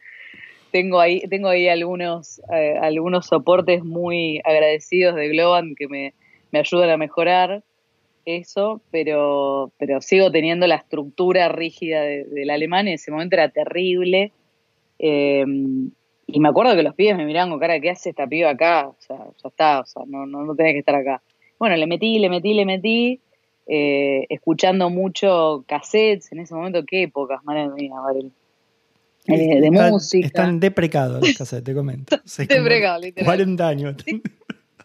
Tengo 0.71 0.99
ahí, 0.99 1.21
tengo 1.29 1.49
ahí 1.49 1.67
algunos, 1.67 2.41
eh, 2.53 2.77
algunos 2.81 3.27
soportes 3.27 3.83
muy 3.83 4.39
agradecidos 4.43 5.15
de 5.15 5.29
Globan 5.29 5.75
que 5.75 5.87
me, 5.87 6.13
me 6.51 6.59
ayudan 6.59 6.89
a 6.89 6.97
mejorar 6.97 7.63
eso, 8.25 8.81
pero, 8.91 9.71
pero 9.77 10.01
sigo 10.01 10.31
teniendo 10.31 10.65
la 10.67 10.75
estructura 10.75 11.49
rígida 11.49 12.01
del 12.01 12.49
alemán. 12.49 12.87
En 12.87 12.95
ese 12.95 13.11
momento 13.11 13.35
era 13.35 13.49
terrible. 13.49 14.31
Eh, 14.99 15.45
y 16.27 16.39
me 16.39 16.49
acuerdo 16.49 16.75
que 16.75 16.83
los 16.83 16.95
pibes 16.95 17.17
me 17.17 17.25
miraban 17.25 17.49
con 17.49 17.59
cara, 17.59 17.79
¿qué 17.79 17.89
hace 17.89 18.11
esta 18.11 18.27
piba 18.27 18.51
acá? 18.51 18.87
O 18.87 18.95
sea, 18.99 19.17
ya 19.17 19.49
está, 19.49 19.81
o 19.81 19.85
sea, 19.85 20.03
no, 20.07 20.25
no, 20.25 20.43
no 20.43 20.55
tenés 20.55 20.73
que 20.73 20.79
estar 20.79 20.95
acá. 20.95 21.21
Bueno, 21.59 21.75
le 21.75 21.85
metí, 21.85 22.17
le 22.19 22.29
metí, 22.29 22.53
le 22.53 22.65
metí, 22.65 23.19
eh, 23.67 24.25
escuchando 24.29 24.89
mucho 24.89 25.63
cassettes 25.67 26.31
en 26.31 26.39
ese 26.39 26.53
momento, 26.53 26.83
qué 26.85 27.03
épocas, 27.03 27.43
madre 27.43 27.69
mía, 27.69 27.95
eh, 29.27 29.61
de 29.61 29.71
música. 29.71 30.27
Están 30.27 30.59
deprecados 30.59 31.21
los 31.21 31.37
cassettes, 31.37 31.63
te 31.63 31.73
comento. 31.73 32.17
deprecados, 32.37 33.01
literal. 33.01 33.25
40 33.25 33.67
años 33.67 33.95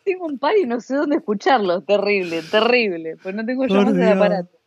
tengo 0.09 0.27
un 0.27 0.39
par 0.39 0.57
y 0.57 0.65
no 0.65 0.81
sé 0.81 0.95
dónde 0.95 1.17
escucharlo. 1.17 1.83
Terrible, 1.83 2.43
terrible. 2.51 3.17
Pues 3.23 3.35
no 3.35 3.45
tengo 3.45 3.67
yo 3.67 3.83
más 3.83 3.95
de 3.95 4.09
aparato. 4.09 4.59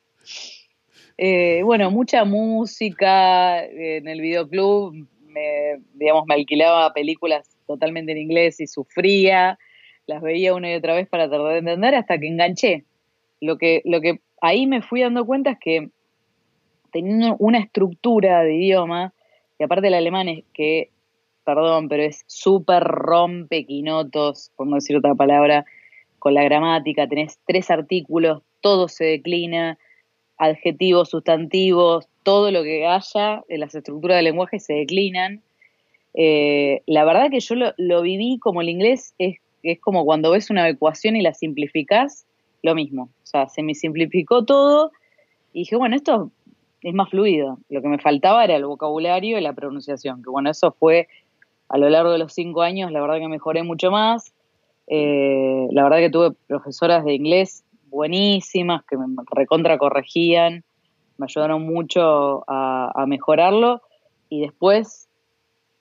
Eh, 1.17 1.61
bueno, 1.63 1.91
mucha 1.91 2.25
música. 2.25 3.63
En 3.63 4.07
el 4.07 4.21
videoclub 4.21 5.07
me, 5.27 5.81
digamos, 5.93 6.25
me 6.27 6.35
alquilaba 6.35 6.93
películas 6.93 7.49
totalmente 7.65 8.11
en 8.11 8.19
inglés 8.19 8.59
y 8.59 8.67
sufría. 8.67 9.57
Las 10.05 10.21
veía 10.21 10.53
una 10.53 10.71
y 10.71 10.75
otra 10.75 10.93
vez 10.93 11.07
para 11.07 11.29
tratar 11.29 11.53
de 11.53 11.57
entender 11.59 11.95
hasta 11.95 12.19
que 12.19 12.27
enganché. 12.27 12.85
Lo 13.41 13.57
que, 13.57 13.81
lo 13.83 13.99
que 13.99 14.21
ahí 14.39 14.65
me 14.65 14.81
fui 14.81 15.01
dando 15.01 15.25
cuenta 15.25 15.51
es 15.51 15.59
que 15.59 15.89
teniendo 16.93 17.35
una 17.39 17.59
estructura 17.59 18.43
de 18.43 18.55
idioma, 18.55 19.13
y 19.59 19.63
aparte 19.63 19.87
el 19.87 19.93
alemán 19.93 20.29
es 20.29 20.43
que 20.53 20.89
perdón, 21.43 21.89
pero 21.89 22.03
es 22.03 22.23
súper 22.27 22.83
rompequinotos, 22.83 24.51
por 24.55 24.67
no 24.67 24.75
decir 24.75 24.95
otra 24.97 25.15
palabra, 25.15 25.65
con 26.19 26.33
la 26.33 26.43
gramática. 26.43 27.07
Tenés 27.07 27.39
tres 27.45 27.71
artículos, 27.71 28.43
todo 28.61 28.87
se 28.87 29.05
declina, 29.05 29.77
adjetivos, 30.37 31.09
sustantivos, 31.09 32.07
todo 32.23 32.51
lo 32.51 32.63
que 32.63 32.85
haya 32.85 33.43
las 33.49 33.75
estructuras 33.75 34.17
del 34.17 34.25
lenguaje 34.25 34.59
se 34.59 34.73
declinan. 34.73 35.41
Eh, 36.13 36.81
la 36.85 37.05
verdad 37.05 37.29
que 37.31 37.39
yo 37.39 37.55
lo, 37.55 38.01
viví 38.01 38.37
como 38.39 38.61
el 38.61 38.69
inglés 38.69 39.15
es, 39.17 39.37
es 39.63 39.79
como 39.79 40.05
cuando 40.05 40.31
ves 40.31 40.49
una 40.49 40.67
ecuación 40.69 41.15
y 41.15 41.21
la 41.21 41.33
simplificás, 41.33 42.25
lo 42.61 42.75
mismo. 42.75 43.03
O 43.03 43.25
sea, 43.25 43.47
se 43.49 43.63
me 43.63 43.75
simplificó 43.75 44.45
todo 44.45 44.91
y 45.53 45.59
dije, 45.59 45.75
bueno, 45.75 45.95
esto 45.95 46.31
es 46.81 46.93
más 46.93 47.09
fluido. 47.09 47.59
Lo 47.69 47.81
que 47.81 47.87
me 47.87 47.99
faltaba 47.99 48.43
era 48.43 48.55
el 48.55 48.65
vocabulario 48.65 49.37
y 49.37 49.41
la 49.41 49.53
pronunciación, 49.53 50.23
que 50.23 50.29
bueno, 50.29 50.49
eso 50.49 50.71
fue 50.71 51.07
a 51.69 51.77
lo 51.77 51.89
largo 51.89 52.11
de 52.11 52.17
los 52.17 52.33
cinco 52.33 52.63
años, 52.63 52.91
la 52.91 52.99
verdad 53.01 53.19
que 53.19 53.27
mejoré 53.27 53.63
mucho 53.63 53.91
más. 53.91 54.33
Eh, 54.87 55.67
la 55.71 55.83
verdad 55.83 55.99
que 55.99 56.09
tuve 56.09 56.31
profesoras 56.47 57.05
de 57.05 57.13
inglés 57.13 57.63
buenísimas 57.91 58.83
que 58.85 58.97
me 58.97 59.05
recontra 59.31 59.77
corregían, 59.77 60.63
me 61.17 61.25
ayudaron 61.25 61.61
mucho 61.61 62.43
a, 62.47 63.05
mejorarlo. 63.07 63.81
Y 64.29 64.41
después 64.41 65.07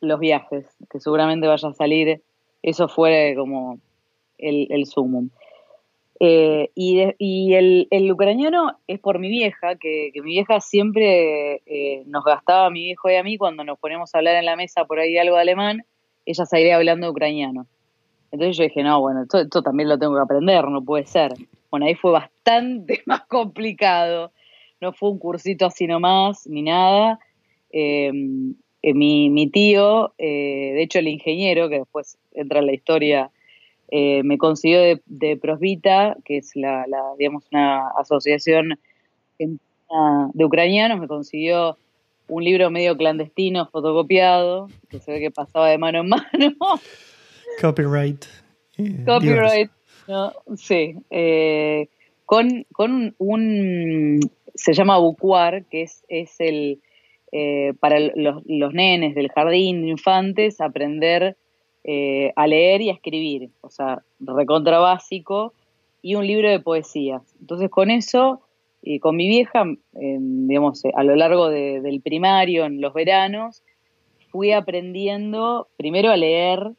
los 0.00 0.20
viajes, 0.20 0.66
que 0.90 1.00
seguramente 1.00 1.46
vaya 1.46 1.68
a 1.68 1.72
salir, 1.72 2.22
eso 2.62 2.88
fue 2.88 3.34
como 3.36 3.78
el, 4.38 4.66
el 4.70 4.86
sumum. 4.86 5.30
Eh, 6.22 6.70
y, 6.74 7.00
el, 7.54 8.12
ucraniano 8.12 8.78
es 8.86 9.00
por 9.00 9.18
mi 9.18 9.30
vieja, 9.30 9.76
que, 9.76 10.12
mi 10.16 10.32
vieja 10.32 10.60
siempre 10.60 11.62
eh, 11.64 12.02
nos 12.06 12.24
gastaba 12.24 12.66
a 12.66 12.70
mi 12.70 12.84
viejo 12.84 13.08
y 13.08 13.14
a 13.14 13.22
mí 13.22 13.38
cuando 13.38 13.64
nos 13.64 13.78
ponemos 13.78 14.14
a 14.14 14.18
hablar 14.18 14.36
en 14.36 14.44
la 14.44 14.54
mesa 14.54 14.84
por 14.84 15.00
ahí 15.00 15.16
algo 15.16 15.36
de 15.36 15.42
alemán, 15.42 15.86
ella 16.26 16.44
saliría 16.44 16.76
hablando 16.76 17.10
ucraniano. 17.10 17.66
Entonces 18.30 18.58
yo 18.58 18.64
dije, 18.64 18.82
no, 18.82 19.00
bueno, 19.00 19.22
esto, 19.22 19.62
también 19.62 19.88
lo 19.88 19.98
tengo 19.98 20.14
que 20.14 20.20
aprender, 20.20 20.68
no 20.68 20.84
puede 20.84 21.06
ser. 21.06 21.32
Bueno, 21.70 21.86
ahí 21.86 21.94
fue 21.94 22.12
bastante 22.12 23.00
más 23.06 23.22
complicado. 23.22 24.30
No 24.78 24.92
fue 24.92 25.10
un 25.10 25.18
cursito 25.18 25.64
así 25.64 25.86
nomás, 25.86 26.46
ni 26.46 26.62
nada. 26.62 27.18
Eh, 27.72 28.12
mi, 28.12 29.50
tío, 29.50 30.12
de 30.18 30.82
hecho 30.82 30.98
el 30.98 31.08
ingeniero, 31.08 31.70
que 31.70 31.78
después 31.78 32.18
entra 32.32 32.60
en 32.60 32.66
la 32.66 32.72
historia 32.72 33.30
eh, 33.92 34.22
me 34.22 34.38
consiguió 34.38 34.80
de, 34.80 35.02
de, 35.06 35.36
Prosvita, 35.36 36.16
que 36.24 36.38
es 36.38 36.54
la, 36.54 36.86
digamos, 37.18 37.44
una 37.50 37.88
asociación 37.98 38.78
de 39.38 40.44
ucranianos, 40.44 41.00
me 41.00 41.08
consiguió 41.08 41.76
un 42.28 42.44
libro 42.44 42.70
medio 42.70 42.96
clandestino, 42.96 43.66
fotocopiado, 43.66 44.68
que 44.88 45.00
se 45.00 45.10
ve 45.10 45.20
que 45.20 45.30
pasaba 45.32 45.68
de 45.68 45.78
mano 45.78 46.00
en 46.00 46.08
mano. 46.08 46.24
Copyright. 47.60 48.24
Eh, 48.78 49.04
Copyright, 49.04 49.70
sí. 50.56 50.94
Eh, 51.10 51.88
con, 52.26 52.64
con 52.72 53.16
un, 53.18 54.20
se 54.54 54.72
llama 54.72 54.98
Bucuar, 54.98 55.64
que 55.64 55.82
es, 55.82 56.04
es 56.08 56.36
el, 56.38 56.80
para 57.80 57.98
los, 57.98 58.44
los 58.46 58.72
nenes 58.72 59.16
del 59.16 59.30
jardín 59.30 59.82
de 59.82 59.88
infantes, 59.88 60.60
aprender 60.60 61.36
eh, 61.82 62.32
a 62.36 62.46
leer 62.46 62.82
y 62.82 62.90
a 62.90 62.92
escribir, 62.92 63.50
o 63.62 63.70
sea, 63.70 64.02
recontra 64.18 64.78
básico, 64.78 65.54
y 66.02 66.14
un 66.14 66.26
libro 66.26 66.48
de 66.48 66.60
poesías. 66.60 67.22
Entonces 67.40 67.70
con 67.70 67.90
eso, 67.90 68.40
y 68.82 68.98
con 69.00 69.16
mi 69.16 69.28
vieja, 69.28 69.64
digamos, 69.92 70.82
a 70.94 71.02
lo 71.04 71.16
largo 71.16 71.48
del 71.48 72.00
primario, 72.00 72.64
en 72.64 72.80
los 72.80 72.94
veranos, 72.94 73.62
fui 74.30 74.52
aprendiendo 74.52 75.68
primero 75.76 76.10
a 76.10 76.16
leer, 76.16 76.72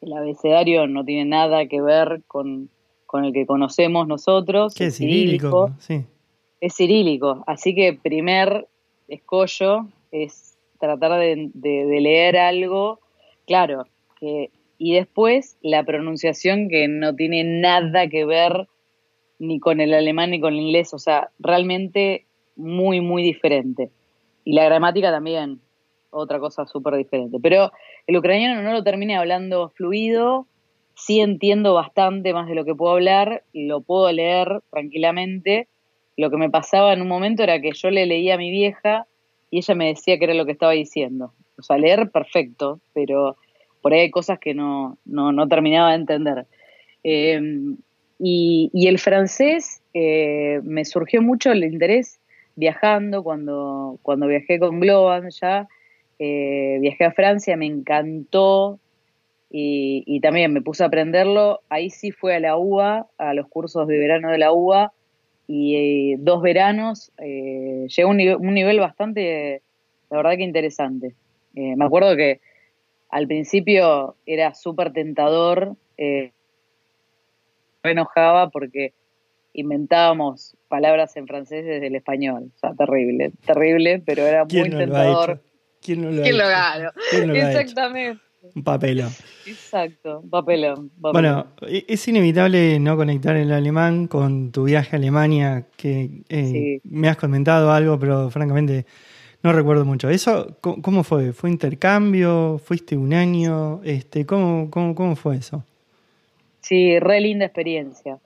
el 0.00 0.12
abecedario 0.12 0.86
no 0.86 1.04
tiene 1.04 1.24
nada 1.24 1.66
que 1.66 1.80
ver 1.80 2.22
con, 2.26 2.70
el 3.12 3.32
que 3.32 3.46
conocemos 3.46 4.06
nosotros. 4.06 4.80
es 4.80 4.96
cirílico? 4.96 5.72
Sí. 5.78 6.04
Es 6.60 6.76
cirílico, 6.76 7.42
así 7.46 7.74
que 7.74 7.94
primer 7.94 8.68
escollo 9.08 9.86
es 10.12 10.56
tratar 10.78 11.18
de 11.18 12.00
leer 12.00 12.36
algo 12.36 13.00
Claro, 13.50 13.82
y 14.78 14.94
después 14.94 15.58
la 15.60 15.82
pronunciación 15.82 16.68
que 16.68 16.86
no 16.86 17.16
tiene 17.16 17.42
nada 17.42 18.06
que 18.06 18.24
ver 18.24 18.68
ni 19.40 19.58
con 19.58 19.80
el 19.80 19.92
alemán 19.92 20.30
ni 20.30 20.40
con 20.40 20.54
el 20.54 20.60
inglés, 20.60 20.94
o 20.94 21.00
sea, 21.00 21.30
realmente 21.40 22.26
muy, 22.54 23.00
muy 23.00 23.24
diferente. 23.24 23.90
Y 24.44 24.52
la 24.52 24.66
gramática 24.66 25.10
también, 25.10 25.58
otra 26.10 26.38
cosa 26.38 26.64
súper 26.64 26.94
diferente. 26.94 27.38
Pero 27.42 27.72
el 28.06 28.16
ucraniano 28.16 28.62
no 28.62 28.72
lo 28.72 28.84
terminé 28.84 29.16
hablando 29.16 29.70
fluido, 29.70 30.46
sí 30.94 31.18
entiendo 31.18 31.74
bastante 31.74 32.32
más 32.32 32.46
de 32.46 32.54
lo 32.54 32.64
que 32.64 32.76
puedo 32.76 32.92
hablar, 32.92 33.42
lo 33.52 33.80
puedo 33.80 34.12
leer 34.12 34.60
tranquilamente. 34.70 35.66
Lo 36.16 36.30
que 36.30 36.36
me 36.36 36.50
pasaba 36.50 36.92
en 36.92 37.02
un 37.02 37.08
momento 37.08 37.42
era 37.42 37.60
que 37.60 37.72
yo 37.72 37.90
le 37.90 38.06
leía 38.06 38.34
a 38.34 38.38
mi 38.38 38.52
vieja 38.52 39.08
y 39.50 39.58
ella 39.58 39.74
me 39.74 39.88
decía 39.88 40.18
que 40.18 40.24
era 40.24 40.34
lo 40.34 40.46
que 40.46 40.52
estaba 40.52 40.72
diciendo. 40.72 41.32
O 41.58 41.62
sea, 41.62 41.76
leer 41.76 42.10
perfecto, 42.10 42.80
pero 42.94 43.36
por 43.82 43.92
ahí 43.92 44.00
hay 44.00 44.10
cosas 44.10 44.38
que 44.38 44.54
no, 44.54 44.98
no, 45.04 45.48
terminaba 45.48 45.90
de 45.90 45.96
entender. 45.96 46.46
Em, 47.02 47.76
y, 48.18 48.70
el 48.86 48.98
francés 48.98 49.82
eh, 49.94 50.60
me 50.62 50.84
surgió 50.84 51.22
mucho 51.22 51.52
el 51.52 51.64
interés 51.64 52.20
viajando, 52.56 53.22
cuando, 53.22 53.98
cuando 54.02 54.26
viajé 54.26 54.58
con 54.58 54.80
Globan 54.80 55.30
ya, 55.30 55.66
eh, 56.18 56.78
viajé 56.80 57.04
a 57.04 57.12
Francia, 57.12 57.56
me 57.56 57.66
encantó 57.66 58.78
y, 59.50 60.04
y, 60.06 60.20
también 60.20 60.52
me 60.52 60.60
puse 60.60 60.82
a 60.82 60.86
aprenderlo. 60.86 61.60
Ahí 61.70 61.90
sí 61.90 62.12
fue 62.12 62.36
a 62.36 62.40
la 62.40 62.56
UBA, 62.56 63.08
a 63.18 63.34
los 63.34 63.48
cursos 63.48 63.88
de 63.88 63.98
verano 63.98 64.30
de 64.30 64.38
la 64.38 64.52
UBA, 64.52 64.92
y 65.52 66.14
dos 66.16 66.42
veranos, 66.42 67.10
eh, 67.18 67.86
llegó 67.88 68.10
a 68.10 68.12
un, 68.12 68.20
un, 68.20 68.54
nivel 68.54 68.78
bastante, 68.78 69.62
la 70.08 70.18
verdad 70.18 70.36
que 70.36 70.44
interesante. 70.44 71.14
me 71.54 71.84
acuerdo 71.84 72.14
que 72.14 72.40
al 73.08 73.26
principio 73.26 74.14
era 74.26 74.54
súper 74.54 74.92
tentador, 74.92 75.74
me 75.98 76.32
enojaba 77.82 78.50
porque 78.50 78.92
inventábamos 79.52 80.56
palabras 80.68 81.16
en 81.16 81.26
francés 81.26 81.64
desde 81.64 81.88
el 81.88 81.96
español. 81.96 82.52
O 82.54 82.58
sea, 82.58 82.74
terrible, 82.74 83.32
terrible, 83.44 84.02
pero 84.04 84.22
era 84.22 84.44
muy 84.44 84.70
tentador. 84.70 85.42
¿Quién 85.82 86.02
no 86.02 86.10
lo 86.10 86.22
¿Quién 86.22 86.40
ha 86.40 86.92
¿Quién 87.10 87.34
Exactamente. 87.34 88.20
Un 88.54 88.64
papelón. 88.64 89.10
Exacto, 89.46 90.22
papelón, 90.30 90.90
Bueno, 90.98 91.46
e-, 91.66 91.84
es 91.88 92.08
inevitable 92.08 92.80
no 92.80 92.96
conectar 92.96 93.36
el 93.36 93.52
alemán 93.52 94.06
con 94.06 94.50
tu 94.52 94.64
viaje 94.64 94.96
a 94.96 94.98
Alemania, 94.98 95.66
que 95.76 96.22
eh, 96.28 96.80
me 96.84 97.08
has 97.08 97.16
comentado 97.16 97.70
algo, 97.72 97.98
pero 97.98 98.30
francamente 98.30 98.86
no 99.42 99.52
recuerdo 99.52 99.84
mucho. 99.84 100.08
¿Eso 100.08 100.56
cómo 100.60 101.04
fue? 101.04 101.32
¿Fue 101.32 101.50
intercambio? 101.50 102.60
¿Fuiste 102.64 102.96
un 102.96 103.12
año? 103.12 103.82
Este, 103.84 104.26
¿cómo, 104.26 104.70
cómo, 104.70 104.94
cómo 104.94 105.16
fue 105.16 105.36
eso? 105.36 105.64
Sí, 106.60 106.98
re 106.98 107.20
linda 107.20 107.46
experiencia 107.46 108.18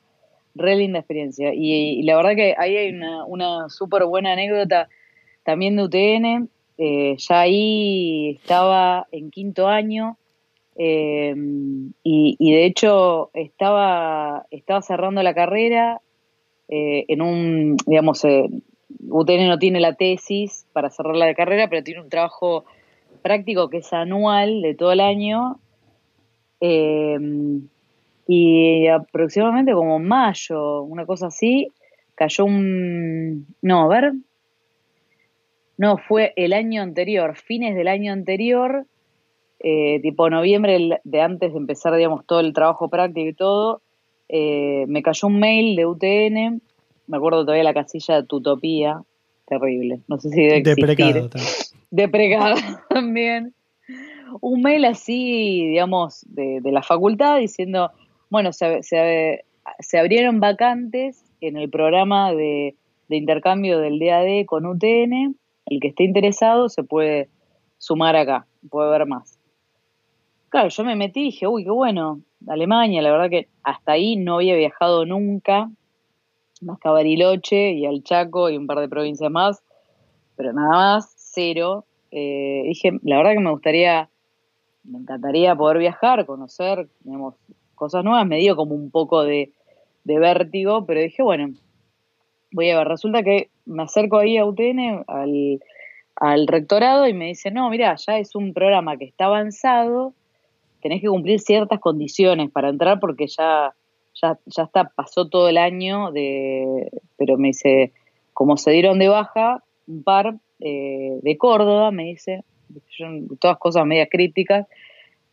re 0.55 0.77
linda 0.77 1.01
experiencia. 1.01 1.53
Y, 1.55 2.03
la 2.03 2.17
verdad 2.17 2.35
que 2.37 2.55
ahí 2.57 2.77
hay 2.77 2.91
una, 2.93 3.25
una 3.25 3.69
súper 3.69 4.05
buena 4.05 4.33
anécdota 4.33 4.89
también 5.43 5.77
de 5.77 5.83
UTN. 5.83 6.49
Eh, 6.77 7.17
ya 7.19 7.41
ahí 7.41 8.31
estaba 8.31 9.07
en 9.13 9.31
quinto 9.31 9.69
año 9.69 10.19
eh, 10.77 11.35
y, 12.03 12.53
de 12.53 12.67
hecho 12.67 13.31
estaba, 13.33 14.45
estaba 14.51 14.83
cerrando 14.83 15.23
la 15.23 15.35
carrera 15.35 16.01
eh, 16.69 17.05
en 17.07 17.23
un, 17.23 17.77
digamos, 17.87 18.25
UTN 18.25 19.47
no 19.47 19.59
tiene 19.59 19.79
la 19.79 19.95
tesis 19.95 20.67
para 20.73 20.91
cerrar 20.91 21.15
la 21.15 21.35
carrera, 21.35 21.69
pero 21.69 21.85
tiene 21.85 22.01
un 22.01 22.09
trabajo 22.09 22.65
práctico 23.23 23.69
que 23.69 23.79
es 23.79 23.93
anual 23.93 24.63
de 24.63 24.75
todo 24.75 24.93
el 24.93 25.01
año. 25.01 25.61
Y 28.27 28.87
aproximadamente 28.87 29.75
como 29.75 29.99
mayo, 29.99 30.83
una 30.83 31.05
cosa 31.05 31.27
así, 31.27 31.71
cayó 32.15 32.47
un... 32.47 33.47
No, 33.61 33.83
a 33.83 33.89
ver. 33.89 34.15
No, 35.77 35.99
fue 35.99 36.33
el 36.37 36.53
año 36.53 36.83
anterior, 36.83 37.37
fines 37.37 37.75
del 37.75 37.89
año 37.89 38.13
anterior, 38.13 38.87
eh, 39.61 40.01
tipo 40.01 40.31
noviembre 40.31 41.01
de 41.03 41.21
antes 41.21 41.53
de 41.53 41.59
empezar, 41.59 41.97
digamos, 41.97 42.27
todo 42.27 42.41
el 42.41 42.53
trabajo 42.53 42.89
práctico 42.89 43.29
y 43.29 43.35
todo, 43.35 43.83
eh, 44.29 44.85
me 44.89 45.03
cayó 45.03 45.29
un 45.29 45.39
mail 45.41 45.77
de 45.77 45.87
UTN, 45.87 46.63
me 47.07 47.17
acuerdo 47.17 47.45
todavía 47.45 47.65
la 47.65 47.75
casilla 47.75 48.17
de 48.17 48.27
Tutopía, 48.27 49.03
terrible, 49.47 50.01
no 50.09 50.19
sé 50.19 50.31
si 50.31 50.43
debe 50.43 50.59
existir. 50.59 51.31
Deprecado 51.91 52.57
también. 52.89 53.55
Un 54.41 54.63
mail 54.63 54.85
así, 54.85 55.67
digamos, 55.69 56.25
de, 56.29 56.61
de 56.61 56.73
la 56.73 56.83
facultad 56.83 57.39
diciendo, 57.39 57.91
bueno, 58.35 58.53
se, 58.53 58.83
se, 58.83 59.99
abrieron 59.99 60.41
vacantes 60.41 61.23
en 61.41 61.57
el 61.57 61.71
programa 61.71 62.33
de, 62.33 62.75
intercambio 63.09 63.79
del 63.79 64.01
DAD 64.01 64.45
con 64.47 64.67
UTN. 64.67 65.37
El 65.67 65.81
que 65.81 65.89
esté 65.89 66.05
interesado 66.05 66.69
se 66.69 66.83
puede 66.83 67.29
sumar 67.79 68.17
acá, 68.17 68.47
puede 68.71 68.91
ver 68.91 69.07
más. 69.07 69.39
Claro, 70.49 70.69
yo 70.69 70.85
me 70.85 70.97
metí 70.97 71.21
y 71.21 71.25
dije, 71.25 71.47
uy, 71.47 71.65
qué 71.65 71.71
bueno, 71.71 72.21
Alemania, 72.47 73.03
la 73.03 73.11
verdad 73.11 73.31
que 73.31 73.49
hasta 73.63 73.93
ahí 73.93 74.17
no 74.17 74.37
había 74.37 74.55
viajado 74.55 75.05
nunca, 75.05 75.71
más 76.61 76.79
que 76.79 76.89
a 76.89 76.93
Bariloche 76.93 77.73
y 77.73 77.87
al 77.87 78.03
Chaco 78.03 78.51
y 78.51 78.57
un 78.57 78.67
par 78.67 78.81
de 78.81 78.89
provincias 78.89 79.31
más, 79.31 79.63
pero 80.37 80.53
nada 80.53 80.69
más, 80.69 81.13
cero. 81.17 81.85
Eh, 82.11 82.63
dije, 82.67 82.93
la 83.03 83.17
verdad 83.17 83.33
que 83.33 83.41
me 83.41 83.51
gustaría, 83.51 84.09
me 84.85 84.99
encantaría 84.99 85.57
poder 85.57 85.79
viajar, 85.79 86.27
conocer, 86.27 86.89
digamos, 87.01 87.35
cosas 87.75 88.05
nuevas, 88.05 88.27
me 88.27 88.39
dio 88.39 88.57
como 88.57 88.75
un 88.75 88.91
poco 88.91 89.25
de, 89.25 89.53
vértigo, 90.05 90.87
pero 90.87 91.01
dije, 91.01 91.23
bueno, 91.23 91.53
voy 92.55 92.71
a 92.71 92.79
ver, 92.79 92.87
resulta 92.87 93.25
que 93.25 93.51
me 93.67 93.83
acerco 93.83 94.19
ahí 94.19 94.39
a 94.39 94.47
UTN, 94.47 95.05
al, 96.17 96.47
rectorado, 96.47 97.09
y 97.09 97.13
me 97.13 97.27
dice, 97.27 97.51
no, 97.51 97.69
mira, 97.69 97.97
ya 97.97 98.19
es 98.19 98.37
un 98.37 98.55
programa 98.55 98.97
que 98.97 99.05
está 99.07 99.25
avanzado, 99.27 100.15
tenés 100.81 101.01
que 101.01 101.09
cumplir 101.09 101.41
ciertas 101.41 101.81
condiciones 101.81 102.51
para 102.53 102.69
entrar 102.69 103.01
porque 103.01 103.27
ya, 103.27 103.75
ya, 104.23 104.39
ya 104.47 104.63
está, 104.63 104.85
pasó 104.85 105.29
todo 105.29 105.49
el 105.49 105.59
año, 105.59 106.13
de, 106.13 106.91
pero 107.17 107.37
me 107.39 107.49
dice, 107.49 107.93
como 108.33 108.57
se 108.57 108.71
dieron 108.71 109.01
de 109.01 109.09
baja, 109.09 109.65
un 109.89 110.05
par 110.05 110.37
eh, 110.61 111.19
de 111.23 111.37
Córdoba, 111.37 111.91
me 111.91 112.05
dice, 112.05 112.45
todas 113.41 113.59
cosas 113.59 113.85
medias 113.85 114.09
críticas, 114.09 114.69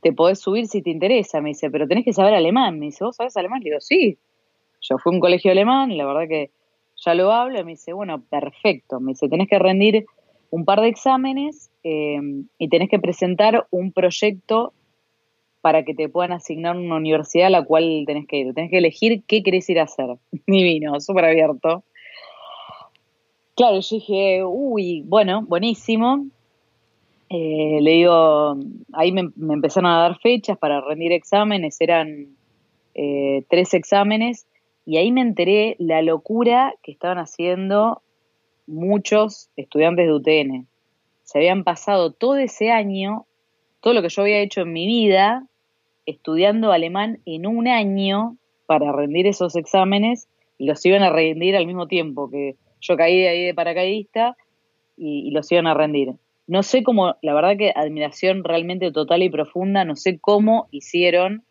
te 0.01 0.11
podés 0.11 0.39
subir 0.39 0.65
si 0.65 0.81
te 0.81 0.89
interesa, 0.89 1.39
me 1.39 1.49
dice, 1.49 1.69
pero 1.69 1.87
tenés 1.87 2.03
que 2.03 2.13
saber 2.13 2.33
alemán. 2.33 2.79
Me 2.79 2.87
dice, 2.87 3.03
¿vos 3.03 3.15
sabés 3.15 3.37
alemán? 3.37 3.59
Le 3.59 3.69
digo, 3.69 3.79
sí. 3.79 4.17
Yo 4.81 4.97
fui 4.97 5.13
a 5.13 5.15
un 5.15 5.19
colegio 5.19 5.51
alemán, 5.51 5.95
la 5.95 6.07
verdad 6.07 6.27
que 6.27 6.49
ya 7.03 7.13
lo 7.13 7.31
hablo. 7.31 7.63
Me 7.65 7.71
dice, 7.71 7.93
bueno, 7.93 8.21
perfecto. 8.21 8.99
Me 8.99 9.11
dice, 9.11 9.29
tenés 9.29 9.47
que 9.47 9.59
rendir 9.59 10.05
un 10.49 10.65
par 10.65 10.81
de 10.81 10.87
exámenes 10.87 11.69
em, 11.83 12.47
y 12.57 12.69
tenés 12.69 12.89
que 12.89 12.99
presentar 12.99 13.67
un 13.71 13.91
proyecto 13.91 14.73
para 15.61 15.83
que 15.83 15.93
te 15.93 16.09
puedan 16.09 16.31
asignar 16.31 16.75
una 16.75 16.95
universidad 16.95 17.47
a 17.47 17.51
la 17.51 17.63
cual 17.63 18.03
tenés 18.05 18.27
que 18.27 18.37
ir. 18.37 18.53
Tenés 18.53 18.71
que 18.71 18.77
elegir 18.77 19.23
qué 19.27 19.43
querés 19.43 19.69
ir 19.69 19.79
a 19.79 19.83
hacer. 19.83 20.07
Divino, 20.47 20.99
súper 20.99 21.25
abierto. 21.25 21.83
Claro, 23.55 23.79
yo 23.79 23.95
dije, 23.95 24.43
uy, 24.43 25.03
bueno, 25.05 25.43
buenísimo. 25.47 26.25
Eh, 27.29 27.79
le 27.79 27.91
digo, 27.91 28.57
ahí 28.91 29.13
me, 29.13 29.29
empezaron 29.53 29.89
a 29.89 30.01
dar 30.01 30.19
fechas 30.19 30.57
para 30.57 30.81
rendir 30.81 31.13
exámenes, 31.13 31.79
eran 31.79 32.35
eh, 32.93 33.45
tres 33.49 33.73
exámenes, 33.73 34.47
y 34.85 34.97
ahí 34.97 35.11
me 35.11 35.21
enteré 35.21 35.75
la 35.79 36.01
locura 36.01 36.73
que 36.83 36.91
estaban 36.91 37.17
haciendo 37.17 38.01
muchos 38.67 39.49
estudiantes 39.55 40.07
de 40.07 40.13
UTN. 40.13 40.67
Se 41.23 41.37
habían 41.37 41.63
pasado 41.63 42.11
todo 42.11 42.37
ese 42.37 42.71
año, 42.71 43.25
todo 43.79 43.93
lo 43.93 44.01
que 44.01 44.09
yo 44.09 44.23
había 44.23 44.39
hecho 44.39 44.61
en 44.61 44.73
mi 44.73 44.87
vida, 44.87 45.47
estudiando 46.05 46.71
alemán 46.71 47.19
en 47.25 47.45
un 47.45 47.67
año 47.67 48.37
para 48.65 48.91
rendir 48.91 49.27
esos 49.27 49.55
exámenes, 49.55 50.27
y 50.57 50.65
los 50.65 50.85
iban 50.85 51.01
a 51.03 51.09
rendir 51.09 51.55
al 51.55 51.65
mismo 51.65 51.87
tiempo 51.87 52.29
que 52.29 52.55
yo 52.79 52.95
caí 52.95 53.19
de 53.19 53.29
ahí 53.29 53.45
de 53.45 53.53
paracaidista 53.53 54.35
y 54.95 55.31
los 55.31 55.51
iban 55.51 55.65
a 55.65 55.73
rendir. 55.73 56.13
No 56.45 56.63
sé 56.63 56.83
cómo, 56.83 57.15
la 57.21 57.33
verdad 57.33 57.57
que 57.57 57.71
admiración 57.75 58.43
realmente 58.43 58.91
total 58.91 59.23
y 59.23 59.29
profunda, 59.29 59.85
no 59.85 59.95
sé 59.95 60.19
cómo 60.19 60.67
hicieron, 60.69 61.43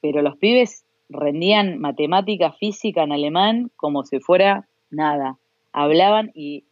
pero 0.00 0.22
los 0.22 0.36
pibes 0.38 0.84
rendían 1.10 1.78
matemática, 1.78 2.52
física 2.52 3.02
en 3.02 3.12
alemán 3.12 3.70
como 3.76 4.04
si 4.04 4.20
fuera 4.20 4.66
nada. 4.90 5.38
Hablaban 5.72 6.30
y 6.34 6.64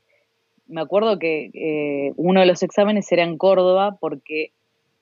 me 0.66 0.80
acuerdo 0.80 1.18
que 1.18 1.50
eh, 1.54 2.12
uno 2.16 2.40
de 2.40 2.46
los 2.46 2.62
exámenes 2.62 3.10
era 3.12 3.24
en 3.24 3.38
Córdoba 3.38 3.96
porque 4.00 4.52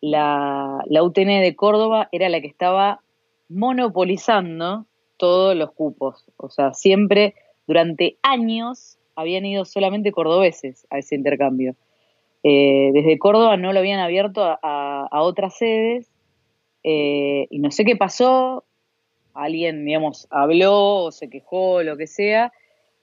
la, 0.00 0.82
la 0.86 1.02
UTN 1.02 1.40
de 1.40 1.54
Córdoba 1.56 2.08
era 2.12 2.28
la 2.28 2.40
que 2.40 2.46
estaba 2.46 3.00
monopolizando 3.48 4.86
todos 5.16 5.56
los 5.56 5.72
cupos. 5.72 6.24
O 6.36 6.50
sea, 6.50 6.72
siempre, 6.74 7.34
durante 7.66 8.18
años, 8.22 8.98
habían 9.14 9.46
ido 9.46 9.64
solamente 9.64 10.12
cordobeses 10.12 10.86
a 10.90 10.98
ese 10.98 11.14
intercambio. 11.14 11.74
Eh, 12.42 12.90
desde 12.92 13.18
Córdoba 13.18 13.56
no 13.56 13.72
lo 13.72 13.80
habían 13.80 13.98
abierto 13.98 14.42
a, 14.62 15.08
otras 15.10 15.56
sedes 15.56 16.08
eh, 16.84 17.46
y 17.50 17.58
no 17.58 17.70
sé 17.70 17.84
qué 17.84 17.96
pasó, 17.96 18.64
alguien, 19.44 19.84
digamos, 19.84 20.26
habló 20.30 21.04
o 21.04 21.12
se 21.12 21.28
quejó, 21.28 21.82
lo 21.82 21.96
que 21.96 22.06
sea, 22.06 22.52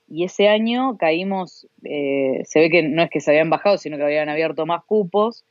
y 0.07 0.25
ese 0.25 0.49
año 0.49 0.97
caímos, 0.97 1.67
eh, 1.83 2.41
se 2.45 2.59
ve 2.59 2.69
que 2.69 2.83
no 2.83 3.03
es 3.03 3.09
que 3.09 3.21
se 3.21 3.31
habían 3.31 3.49
bajado, 3.49 3.77
sino 3.77 3.97
que 3.97 4.03
habían 4.03 4.29
abierto 4.29 4.65
más 4.65 4.83
cupos, 4.85 5.45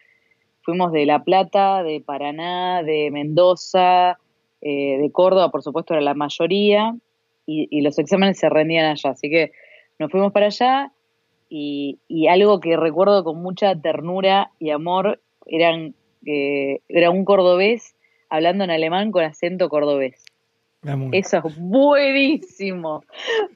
fuimos 0.63 0.93
de 0.93 1.07
La 1.07 1.25
Plata, 1.25 1.83
de 1.83 2.01
Paraná, 2.01 2.83
de 2.83 3.11
Mendoza, 3.11 4.19
de 4.61 5.11
Córdoba, 5.11 5.51
por 5.51 5.65
supuesto 5.65 5.93
era 5.93 6.01
la 6.03 6.15
mayoría, 6.15 6.95
y 7.47 7.81
los 7.81 7.99
exámenes 7.99 8.39
se 8.39 8.49
rendían 8.49 8.87
allá, 8.87 9.11
así 9.11 9.29
que 9.29 9.51
nos 9.99 10.11
fuimos 10.11 10.33
para 10.33 10.47
allá 10.47 10.93
y, 11.55 12.27
algo 12.29 12.61
que 12.61 12.77
recuerdo 12.77 13.25
con 13.25 13.43
mucha 13.43 13.79
ternura 13.79 14.53
y 14.59 14.71
amor 14.71 15.21
eran 15.47 15.95
eh, 16.25 16.81
era 16.89 17.11
un 17.11 17.25
cordobés 17.25 17.95
hablando 18.31 18.65
en 18.65 18.71
alemán 18.71 19.11
con 19.11 19.25
acento 19.25 19.69
cordobés. 19.69 20.25
Eso 21.13 21.41
es 21.47 21.59
buenísimo, 21.59 23.05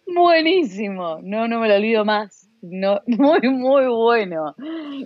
buenísimo. 0.06 1.18
No, 1.22 1.48
no 1.48 1.58
me 1.58 1.68
lo 1.68 1.74
olvido 1.74 2.04
más. 2.04 2.48
No, 2.62 3.00
muy, 3.06 3.40
muy 3.48 3.86
bueno. 3.88 4.54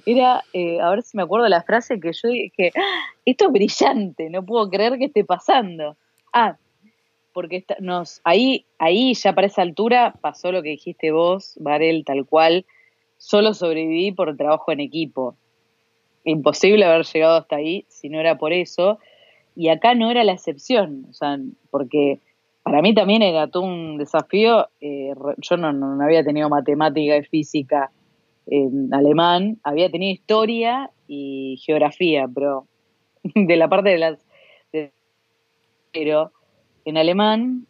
Era, 0.04 0.42
eh, 0.52 0.80
a 0.80 0.90
ver 0.90 1.02
si 1.02 1.16
me 1.16 1.22
acuerdo 1.22 1.48
la 1.48 1.62
frase 1.62 1.98
que 1.98 2.12
yo 2.12 2.28
dije, 2.28 2.72
ah, 2.76 3.04
esto 3.24 3.46
es 3.46 3.52
brillante, 3.52 4.28
no 4.28 4.44
puedo 4.44 4.68
creer 4.68 4.98
que 4.98 5.06
esté 5.06 5.24
pasando. 5.24 5.96
Ah, 6.32 6.58
porque 7.32 7.64
nos, 7.78 8.20
ahí, 8.24 8.66
ahí 8.78 9.14
ya 9.14 9.34
para 9.34 9.46
esa 9.46 9.62
altura 9.62 10.14
pasó 10.20 10.52
lo 10.52 10.62
que 10.62 10.70
dijiste 10.70 11.12
vos, 11.12 11.54
Varel, 11.58 12.04
tal 12.04 12.26
cual, 12.26 12.66
solo 13.16 13.54
sobreviví 13.54 14.12
por 14.12 14.36
trabajo 14.36 14.72
en 14.72 14.80
equipo. 14.80 15.36
Imposible 16.24 16.84
haber 16.84 17.06
llegado 17.06 17.38
hasta 17.38 17.56
ahí 17.56 17.86
si 17.88 18.10
no 18.10 18.20
era 18.20 18.36
por 18.36 18.52
eso. 18.52 18.98
Y 19.61 19.68
acá 19.68 19.94
no 19.94 20.11
era 20.11 20.24
la 20.24 20.32
excepción, 20.32 21.04
o 21.11 21.12
sea, 21.12 21.38
porque 21.70 22.18
para 22.62 22.80
mí 22.80 22.94
también 22.94 23.20
era 23.20 23.46
todo 23.46 23.64
un 23.64 23.98
desafío. 23.98 24.68
Eh, 24.80 25.12
yo 25.36 25.58
no, 25.58 25.70
no, 25.70 26.02
había 26.02 26.24
tenido 26.24 26.48
matemática 26.48 27.18
y 27.18 27.24
física 27.24 27.90
en 28.46 28.88
alemán, 28.94 29.58
había 29.62 29.90
tenido 29.90 30.14
historia 30.14 30.90
y 31.06 31.61
geografía, 31.62 32.26
pero 32.34 32.68
de 33.34 33.56
la 33.58 33.68
parte 33.68 33.90
de 33.90 33.98
las... 33.98 34.26
pero 35.92 36.32
en 36.86 36.96
alemán, 36.96 37.66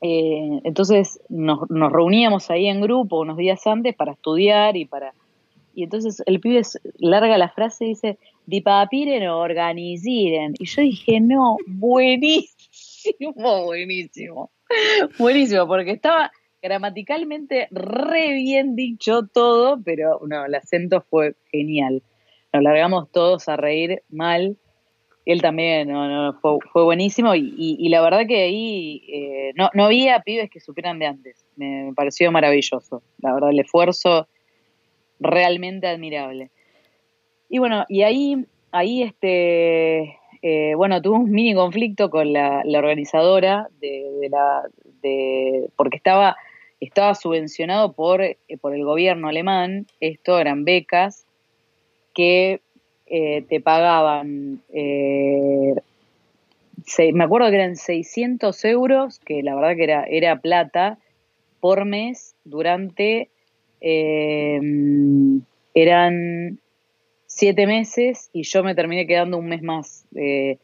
eh, 0.00 0.62
entonces 0.64 1.20
nos, 1.28 1.70
nos, 1.70 1.92
reuníamos 1.92 2.50
ahí 2.50 2.66
en 2.66 2.80
grupo 2.80 3.20
unos 3.20 3.36
días 3.36 3.64
antes 3.68 3.94
para 3.94 4.14
estudiar 4.14 4.76
y 4.76 4.84
para... 4.86 5.14
Y 5.74 5.84
entonces 5.84 6.22
el 6.26 6.40
pibe 6.40 6.62
larga 6.98 7.38
la 7.38 7.48
frase 7.48 7.84
y 7.84 7.88
dice, 7.88 8.18
Dipapiren 8.46 9.28
o 9.28 9.38
organiziren. 9.38 10.54
Y 10.58 10.66
yo 10.66 10.82
dije, 10.82 11.20
no, 11.20 11.56
buenísimo, 11.66 13.34
buenísimo. 13.64 14.50
Buenísimo, 15.18 15.66
porque 15.66 15.92
estaba 15.92 16.32
gramaticalmente 16.60 17.68
re 17.70 18.32
bien 18.34 18.74
dicho 18.74 19.26
todo, 19.26 19.80
pero 19.82 20.20
no, 20.26 20.46
el 20.46 20.54
acento 20.54 21.04
fue 21.08 21.34
genial. 21.50 22.02
Nos 22.52 22.62
largamos 22.62 23.10
todos 23.10 23.48
a 23.48 23.56
reír 23.56 24.02
mal. 24.08 24.56
Él 25.24 25.40
también, 25.40 25.88
no, 25.88 26.36
fue, 26.40 26.58
fue, 26.72 26.84
buenísimo 26.84 27.34
y, 27.36 27.88
la 27.88 28.02
verdad 28.02 28.26
que 28.26 28.42
ahí 28.42 29.04
eh, 29.08 29.52
no, 29.54 29.70
no 29.72 29.84
había 29.84 30.20
pibes 30.20 30.50
que 30.50 30.58
supieran 30.58 30.98
de 30.98 31.06
antes. 31.06 31.46
Me, 31.54 31.92
pareció 31.94 32.32
maravilloso. 32.32 33.02
La 33.18 33.32
verdad, 33.32 33.50
el 33.50 33.60
esfuerzo 33.60 34.26
realmente 35.22 35.86
admirable. 35.86 36.50
Y 37.48 37.58
bueno, 37.58 37.84
y 37.88 38.02
ahí, 38.02 38.46
ahí 38.70 39.02
este, 39.02 40.18
eh, 40.42 40.74
bueno, 40.74 41.00
tuve 41.00 41.16
un 41.16 41.30
mini 41.30 41.54
conflicto 41.54 42.10
con 42.10 42.32
la, 42.32 42.64
organizadora 42.66 43.68
de, 43.80 44.28
la, 44.30 44.62
de, 45.02 45.68
porque 45.76 45.96
estaba, 45.96 46.36
estaba 46.80 47.14
subvencionado 47.14 47.92
por, 47.92 48.22
eh, 48.22 48.36
por 48.60 48.74
el 48.74 48.84
gobierno 48.84 49.28
alemán, 49.28 49.86
esto 50.00 50.38
eran 50.40 50.64
becas 50.64 51.26
que 52.14 52.60
eh, 53.06 53.42
te 53.48 53.60
pagaban, 53.60 54.62
me 54.72 55.74
acuerdo 57.24 57.50
que 57.50 57.56
eran 57.56 57.76
600 57.76 58.64
euros, 58.64 59.20
que 59.20 59.42
la 59.42 59.54
verdad 59.54 59.76
que 59.76 59.84
era, 59.84 60.04
era 60.04 60.40
plata, 60.40 60.98
por 61.60 61.84
mes 61.84 62.34
durante, 62.44 63.30
eran 65.74 66.58
siete 67.26 67.66
meses 67.66 68.30
y 68.32 68.42
yo 68.42 68.62
me 68.62 68.74
terminé 68.74 69.06
quedando 69.06 69.38
un 69.38 69.48
mes 69.48 69.62
más 69.62 70.04
eh, 70.14 70.58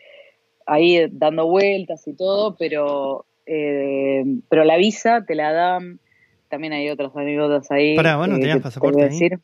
ahí 0.67 1.09
dando 1.11 1.47
vueltas 1.47 2.07
y 2.07 2.13
todo, 2.13 2.57
pero, 2.57 3.25
eh, 3.47 4.25
pero 4.49 4.65
la 4.65 4.77
visa 4.77 5.25
te 5.27 5.35
la 5.35 5.53
dan. 5.53 5.99
También 6.49 6.73
hay 6.73 6.89
otras 6.89 7.15
anécdotas 7.17 7.71
ahí. 7.71 7.97
Para, 7.97 8.17
bueno, 8.17 8.39
tenías 8.39 8.61
pasaporte 8.61 9.03
decir. 9.03 9.39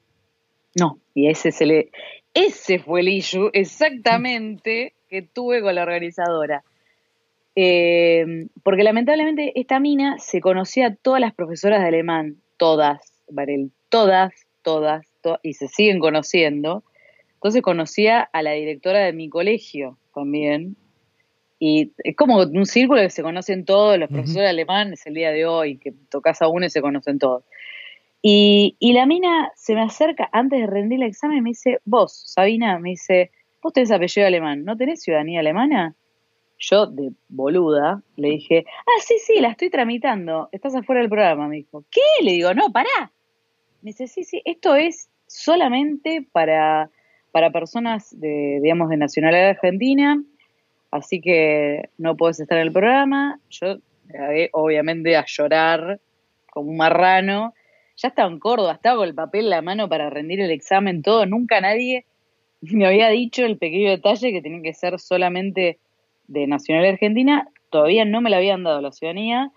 No, 0.78 0.98
y 1.14 1.28
ese 1.28 1.52
se 1.52 1.66
le, 1.66 1.90
ese 2.34 2.78
fue 2.78 3.00
el 3.00 3.08
issue 3.08 3.50
exactamente 3.52 4.92
que 5.08 5.22
tuve 5.22 5.62
con 5.62 5.74
la 5.74 5.82
organizadora. 5.82 6.62
Eh, 7.56 8.48
porque 8.62 8.82
lamentablemente 8.82 9.58
esta 9.58 9.78
mina 9.78 10.18
se 10.18 10.40
conocía 10.40 10.88
a 10.88 10.94
todas 10.94 11.20
las 11.20 11.34
profesoras 11.34 11.80
de 11.80 11.88
alemán, 11.88 12.36
todas, 12.56 13.13
Varel, 13.28 13.70
todas, 13.88 14.32
todas, 14.62 15.06
y 15.42 15.54
se 15.54 15.68
siguen 15.68 15.98
conociendo. 15.98 16.84
Entonces 17.34 17.62
conocía 17.62 18.20
a 18.20 18.42
la 18.42 18.52
directora 18.52 19.00
de 19.00 19.12
mi 19.12 19.28
colegio 19.28 19.98
también. 20.14 20.76
Y 21.58 21.92
es 21.98 22.16
como 22.16 22.38
un 22.38 22.66
círculo 22.66 23.00
que 23.00 23.10
se 23.10 23.22
conocen 23.22 23.64
todos, 23.64 23.98
los 23.98 24.08
profesores 24.08 24.50
alemanes 24.50 25.06
el 25.06 25.14
día 25.14 25.30
de 25.30 25.46
hoy, 25.46 25.78
que 25.78 25.92
tocas 26.10 26.42
a 26.42 26.48
uno 26.48 26.66
y 26.66 26.70
se 26.70 26.82
conocen 26.82 27.18
todos. 27.18 27.44
Y, 28.26 28.92
la 28.94 29.04
mina 29.04 29.52
se 29.54 29.74
me 29.74 29.82
acerca 29.82 30.30
antes 30.32 30.58
de 30.58 30.66
rendir 30.66 31.02
el 31.02 31.08
examen 31.08 31.38
y 31.38 31.40
me 31.42 31.50
dice, 31.50 31.80
vos, 31.84 32.22
Sabina, 32.26 32.78
me 32.78 32.90
dice, 32.90 33.30
vos 33.62 33.74
tenés 33.74 33.90
apellido 33.92 34.26
alemán, 34.26 34.64
¿no 34.64 34.78
tenés 34.78 35.02
ciudadanía 35.02 35.40
alemana? 35.40 35.94
Yo, 36.58 36.86
de 36.86 37.12
boluda, 37.28 38.02
le 38.16 38.28
dije, 38.30 38.64
ah, 38.66 39.02
sí, 39.02 39.18
sí, 39.18 39.40
la 39.40 39.50
estoy 39.50 39.68
tramitando, 39.68 40.48
estás 40.52 40.74
afuera 40.74 41.02
del 41.02 41.10
programa, 41.10 41.48
me 41.48 41.56
dijo. 41.56 41.84
¿Qué? 41.90 42.24
Le 42.24 42.32
digo, 42.32 42.54
no, 42.54 42.72
pará. 42.72 43.12
Me 43.84 43.90
dice, 43.90 44.08
sí, 44.08 44.24
sí, 44.24 44.42
esto 44.44 44.74
es 44.74 45.08
solamente 45.28 46.26
para 46.32 46.90
para 47.34 47.50
personas 47.50 48.16
de, 48.20 48.60
digamos, 48.62 48.88
de 48.90 48.96
nacionalidad 48.96 49.48
argentina, 49.48 50.22
así 50.92 51.20
que 51.20 51.88
no 51.98 52.16
puedes 52.16 52.38
estar 52.38 52.58
en 52.58 52.68
el 52.68 52.72
programa. 52.72 53.40
Yo, 53.50 53.78
obviamente, 54.52 55.16
a 55.16 55.24
llorar 55.26 55.98
como 56.48 56.70
un 56.70 56.76
marrano. 56.76 57.52
Ya 57.96 58.10
estaba 58.10 58.30
en 58.30 58.38
Córdoba, 58.38 58.74
estaba 58.74 58.98
con 58.98 59.08
el 59.08 59.16
papel 59.16 59.46
en 59.46 59.50
la 59.50 59.62
mano 59.62 59.88
para 59.88 60.10
rendir 60.10 60.40
el 60.42 60.52
examen, 60.52 61.02
todo. 61.02 61.26
Nunca 61.26 61.60
nadie 61.60 62.04
me 62.60 62.86
había 62.86 63.08
dicho 63.08 63.44
el 63.44 63.58
pequeño 63.58 63.90
detalle 63.90 64.30
que 64.30 64.40
tenía 64.40 64.62
que 64.62 64.72
ser 64.72 65.00
solamente 65.00 65.80
de 66.28 66.46
nacionalidad 66.46 66.92
argentina. 66.92 67.48
Todavía 67.68 68.04
no 68.04 68.20
me 68.20 68.30
la 68.30 68.36
habían 68.36 68.62
dado 68.62 68.80
la 68.80 68.92
ciudadanía. 68.92 69.50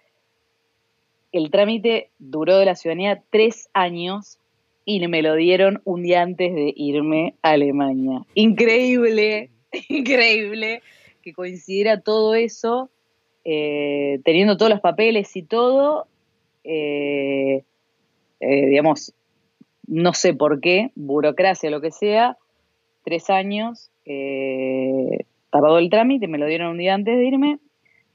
El 1.31 1.51
trámite 1.51 2.09
duró 2.19 2.57
de 2.57 2.65
la 2.65 2.75
ciudadanía 2.75 3.21
tres 3.29 3.69
años 3.73 4.39
y 4.85 5.05
me 5.07 5.21
lo 5.21 5.35
dieron 5.35 5.81
un 5.83 6.03
día 6.03 6.21
antes 6.21 6.55
de 6.55 6.73
irme 6.75 7.35
a 7.41 7.51
Alemania. 7.51 8.21
Increíble, 8.35 9.49
increíble 9.89 10.81
que 11.21 11.33
coincidiera 11.33 11.99
todo 11.99 12.35
eso, 12.35 12.89
eh, 13.43 14.21
teniendo 14.23 14.55
todos 14.55 14.71
los 14.71 14.79
papeles 14.79 15.35
y 15.35 15.43
todo, 15.43 16.07
eh, 16.63 17.63
eh, 18.39 18.65
digamos, 18.67 19.13
no 19.87 20.13
sé 20.13 20.33
por 20.33 20.61
qué, 20.61 20.91
burocracia, 20.95 21.69
lo 21.69 21.81
que 21.81 21.91
sea, 21.91 22.37
tres 23.03 23.29
años, 23.29 23.91
tardó 25.49 25.79
el 25.79 25.89
trámite, 25.89 26.29
me 26.29 26.37
lo 26.37 26.45
dieron 26.45 26.71
un 26.71 26.77
día 26.77 26.93
antes 26.93 27.17
de 27.17 27.25
irme. 27.25 27.59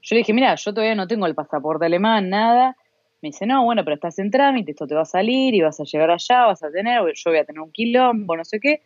Yo 0.01 0.15
le 0.15 0.21
dije, 0.21 0.33
mira, 0.33 0.55
yo 0.55 0.73
todavía 0.73 0.95
no 0.95 1.07
tengo 1.07 1.27
el 1.27 1.35
pasaporte 1.35 1.85
alemán, 1.85 2.29
nada, 2.29 2.77
me 3.23 3.29
dice, 3.29 3.47
no, 3.47 3.63
bueno, 3.63 3.85
pero 3.85 3.95
estás 3.95 4.19
en 4.19 4.29
trámite, 4.29 4.71
esto 4.71 4.85
te 4.85 4.95
va 4.95 5.03
a 5.03 5.05
salir 5.05 5.55
y 5.55 5.61
vas 5.61 5.79
a 5.79 5.85
llegar 5.85 6.11
allá, 6.11 6.45
vas 6.45 6.61
a 6.61 6.69
tener, 6.69 6.99
yo 7.15 7.29
voy 7.31 7.39
a 7.39 7.45
tener 7.45 7.61
un 7.61 7.71
quilombo, 7.71 8.35
no 8.35 8.43
sé 8.43 8.59
qué. 8.59 8.81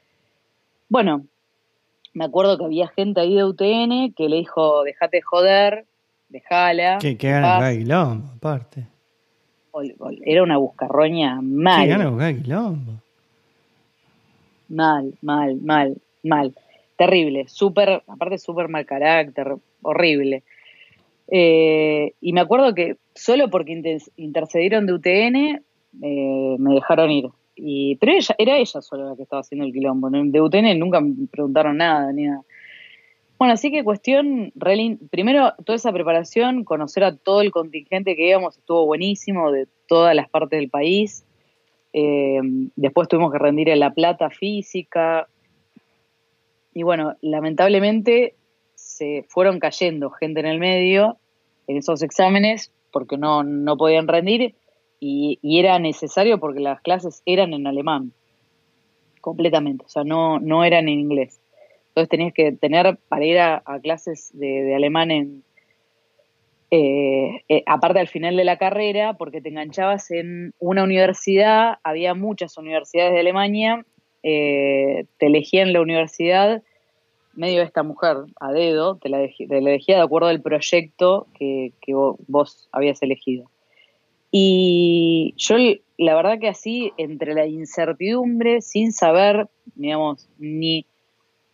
Bueno, 0.90 1.26
me 2.14 2.26
acuerdo 2.26 2.56
que 2.56 2.66
había 2.66 2.88
gente 2.88 3.20
ahí 3.20 3.34
de 3.34 3.46
UTN 3.46 4.14
que 4.14 4.30
le 4.30 4.36
dijo, 4.36 4.84
dejate 4.84 5.24
joder, 5.24 5.86
dejala. 6.30 7.00
Que, 7.00 7.16
ganas 7.16 7.78
quilombo, 7.78 8.28
aparte. 8.36 8.86
Era 10.24 10.44
una 10.44 10.58
buscarroña 10.58 11.42
mal. 11.42 11.82
Que 11.82 11.88
ganas 11.88 12.34
quilombo. 12.36 12.92
Mal, 14.70 15.16
mal, 15.24 15.56
mal, 15.56 15.98
mal. 16.22 16.54
Terrible, 16.96 17.48
súper, 17.48 18.04
aparte 18.06 18.38
súper 18.38 18.68
mal 18.68 18.86
carácter, 18.86 19.56
horrible. 19.82 20.44
Eh, 21.28 22.14
y 22.22 22.34
me 22.34 22.42
acuerdo 22.42 22.76
que 22.76 22.98
solo 23.18 23.50
porque 23.50 23.82
intercedieron 24.16 24.86
de 24.86 24.94
UTN 24.94 25.36
eh, 26.02 26.56
me 26.60 26.74
dejaron 26.76 27.12
ir. 27.12 27.30
Y, 27.56 27.96
pero 27.96 28.12
ella, 28.14 28.36
era 28.38 28.58
ella 28.58 28.82
solo 28.82 29.10
la 29.10 29.16
que 29.16 29.24
estaba 29.24 29.42
haciendo 29.42 29.66
el 29.66 29.74
quilombo. 29.74 30.10
De 30.12 30.42
UTN 30.42 30.78
nunca 30.78 31.02
me 31.02 31.28
preguntaron 31.28 31.78
nada, 31.78 32.12
ni 32.14 32.24
nada. 32.26 32.44
Bueno, 33.40 33.54
así 33.54 33.72
que 33.72 33.84
cuestión, 33.84 34.52
primero 35.12 35.54
toda 35.64 35.76
esa 35.76 35.92
preparación, 35.92 36.64
conocer 36.64 37.04
a 37.04 37.16
todo 37.16 37.42
el 37.42 37.52
contingente 37.52 38.16
que 38.16 38.30
íbamos, 38.30 38.58
estuvo 38.58 38.86
buenísimo, 38.86 39.52
de 39.52 39.68
todas 39.88 40.16
las 40.16 40.30
partes 40.30 40.60
del 40.60 40.70
país. 40.70 41.24
Eh, 41.94 42.40
después 42.76 43.08
tuvimos 43.08 43.32
que 43.32 43.38
rendir 43.38 43.70
en 43.70 43.80
La 43.80 43.94
Plata 43.94 44.30
física. 44.30 45.28
Y 46.74 46.84
bueno, 46.84 47.16
lamentablemente 47.22 48.36
se 48.76 49.26
fueron 49.30 49.60
cayendo 49.60 50.10
gente 50.10 50.40
en 50.40 50.46
el 50.48 50.60
medio 50.60 51.18
en 51.68 51.78
esos 51.78 52.02
exámenes 52.02 52.72
porque 52.92 53.18
no, 53.18 53.44
no 53.44 53.78
podían 53.78 54.08
rendir 54.08 54.56
y, 55.00 55.40
era 55.44 55.80
necesario 55.80 56.40
porque 56.40 56.60
las 56.60 56.82
clases 56.82 57.22
eran 57.26 57.54
en 57.54 57.68
alemán, 57.68 58.14
completamente, 59.22 59.86
o 59.86 59.90
sea, 59.90 60.04
no, 60.04 60.40
no 60.40 60.64
eran 60.64 60.88
en 60.88 61.00
inglés. 61.00 61.40
Entonces 61.90 62.10
tenías 62.10 62.34
que 62.34 62.52
tener 62.52 62.98
para 63.08 63.26
ir 63.26 63.40
a, 63.40 63.62
clases 63.82 64.30
de, 64.34 64.76
alemán 64.76 65.12
en, 65.12 65.44
eh, 66.70 67.44
eh, 67.50 67.64
aparte 67.66 68.00
al 68.00 68.08
final 68.08 68.36
de 68.36 68.44
la 68.44 68.58
carrera, 68.58 69.14
porque 69.14 69.42
te 69.42 69.50
enganchabas 69.50 70.12
en 70.12 70.54
una 70.60 70.84
universidad, 70.84 71.80
había 71.84 72.14
muchas 72.14 72.58
universidades 72.58 73.14
de 73.14 73.20
Alemania, 73.20 73.86
eh, 74.24 75.06
te 75.18 75.28
elegían 75.28 75.74
la 75.74 75.82
universidad 75.82 76.62
medio 77.38 77.62
esta 77.62 77.84
mujer 77.84 78.18
a 78.40 78.52
dedo, 78.52 78.96
te 78.98 79.10
la, 79.10 79.20
elegía 79.22 79.96
de 79.96 80.02
acuerdo 80.02 80.28
al 80.28 80.42
proyecto 80.42 81.28
que, 81.38 81.72
vos, 82.28 82.68
habías 82.72 83.02
elegido. 83.02 83.50
Y 84.32 85.34
yo, 85.38 85.56
la 85.98 86.16
verdad 86.16 86.40
que 86.40 86.50
así, 86.50 86.92
entre 86.98 87.34
la 87.34 87.46
incertidumbre, 87.46 88.62
sin 88.62 88.92
saber, 88.92 89.48
digamos, 89.76 90.28
ni... 90.38 90.86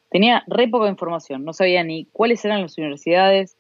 Tenía 0.10 0.44
re 0.48 0.68
poca 0.68 0.90
información, 0.90 1.44
no 1.44 1.54
sabía 1.54 1.84
ni 1.84 2.06
cuáles 2.06 2.46
eran 2.46 2.62
las 2.62 2.78
universidades, 2.78 3.58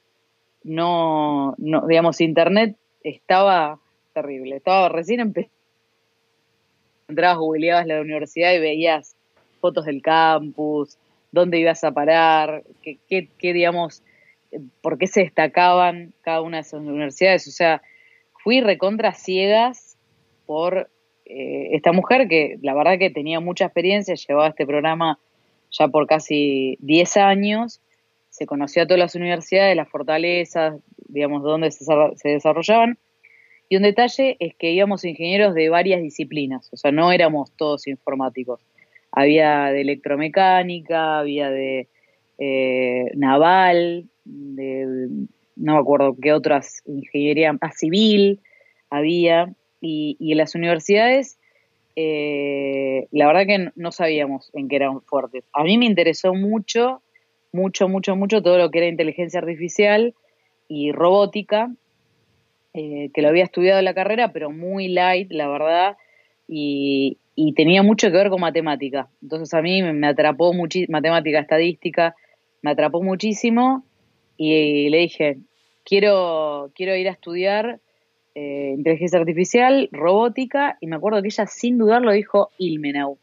no, 0.64 1.56
no 1.58 1.88
digamos, 1.88 2.22
internet 2.22 2.78
estaba 3.04 3.80
terrible, 4.14 4.58
estaba 4.58 4.88
recién 4.88 5.20
empezando. 5.20 5.56
Entrabas, 7.08 7.40
googleabas 7.40 7.88
la 7.88 8.00
universidad 8.02 8.54
y 8.54 8.60
veías 8.60 9.16
fotos 9.60 9.86
del 9.86 10.04
campus, 10.04 11.00
dónde 11.34 11.60
ibas 11.60 11.84
a 11.84 11.92
parar, 11.92 12.64
qué, 12.82 13.00
qué, 13.10 13.54
digamos, 13.54 14.04
por 14.82 15.00
qué 15.00 15.08
se 15.08 15.22
destacaban 15.22 16.14
cada 16.22 16.42
una 16.42 16.58
de 16.58 16.62
esas 16.62 16.80
universidades. 16.80 17.48
O 17.48 17.52
sea, 17.52 17.82
fui 18.44 18.62
recontra 18.62 19.14
ciegas 19.14 19.98
por 20.46 20.92
eh, 21.26 21.70
esta 21.72 21.92
mujer 21.92 22.28
que 22.28 22.60
la 22.62 22.76
verdad 22.76 23.00
que 23.00 23.10
tenía 23.10 23.40
mucha 23.40 23.66
experiencia, 23.66 24.14
llevaba 24.14 24.50
este 24.50 24.68
programa 24.68 25.20
ya 25.72 25.88
por 25.88 26.06
casi 26.06 26.78
10 26.82 27.18
años, 27.18 27.82
se 28.30 28.46
conoció 28.46 28.84
a 28.84 28.86
todas 28.86 29.00
las 29.00 29.16
universidades, 29.16 29.76
las 29.76 29.90
fortalezas, 29.90 30.80
digamos, 31.08 31.42
dónde 31.42 31.72
se, 31.72 31.84
se 31.84 32.30
desarrollaban. 32.30 33.00
Y 33.70 33.78
un 33.78 33.84
detalle 33.84 34.38
es 34.40 34.54
que 34.54 34.72
íbamos 34.72 35.04
ingenieros 35.04 35.56
de 35.56 35.70
varias 35.70 36.04
disciplinas, 36.04 36.72
o 36.72 36.78
sea, 36.78 36.92
no 36.92 37.12
éramos 37.12 37.52
todos 37.58 37.88
informáticos 37.88 38.62
había 39.14 39.66
de 39.68 39.82
electromecánica, 39.82 41.20
había 41.20 41.50
de 41.52 41.88
eh, 42.40 43.12
naval, 43.16 44.10
de, 44.26 45.08
no 45.56 45.74
me 45.74 45.80
acuerdo 45.80 46.18
qué 46.20 46.34
otras, 46.34 46.82
ingeniería 46.88 47.54
más 47.54 47.78
civil 47.78 48.42
había, 48.90 49.54
y, 49.82 50.18
en 50.20 50.38
las 50.38 50.56
universidades, 50.56 51.38
eh, 51.96 53.08
la 53.12 53.28
verdad 53.28 53.46
que 53.46 53.72
no 53.76 53.92
sabíamos 53.92 54.50
en 54.54 54.68
qué 54.68 54.78
eran 54.78 55.02
fuertes. 55.02 55.44
A 55.54 55.64
mí 55.64 55.78
me 55.78 55.86
interesó 55.86 56.34
mucho, 56.34 57.02
mucho, 57.52 57.88
mucho, 57.88 58.16
mucho 58.16 58.42
todo 58.42 58.58
lo 58.58 58.72
que 58.72 58.80
era 58.80 58.88
inteligencia 58.88 59.42
artificial 59.42 60.16
y 60.68 60.92
robótica, 60.92 61.72
eh, 62.74 63.12
que 63.14 63.22
lo 63.22 63.28
había 63.28 63.44
estudiado 63.44 63.80
en 63.80 63.86
la 63.86 63.94
carrera, 63.94 64.32
pero 64.32 64.50
muy 64.50 64.88
light, 64.88 65.32
la 65.32 65.48
verdad, 65.50 65.98
y, 66.48 67.18
y 67.36 67.54
tenía 67.54 67.84
mucho 67.84 68.08
que 68.12 68.18
ver 68.18 68.30
con 68.30 68.42
matemática. 68.42 69.10
Entonces 69.22 69.54
a 69.54 69.62
mí 69.62 69.82
me 69.82 70.08
atrapó 70.08 70.54
muchísimo, 70.54 70.94
matemática, 70.94 71.40
estadística, 71.40 72.16
me 72.62 72.72
atrapó 72.72 73.02
muchísimo 73.02 73.84
y 74.38 74.90
le 74.90 74.98
dije, 75.00 75.38
quiero, 75.84 76.72
quiero 76.76 76.96
ir 76.96 77.08
a 77.08 77.12
estudiar 77.12 77.80
eh, 78.36 78.74
inteligencia 78.76 79.20
artificial, 79.20 79.90
robótica, 79.92 80.78
y 80.82 80.88
me 80.88 80.96
acuerdo 80.96 81.22
que 81.22 81.28
ella 81.28 81.46
sin 81.46 81.78
dudarlo 81.78 82.12
dijo 82.12 82.50
Ilmenau, 82.58 83.18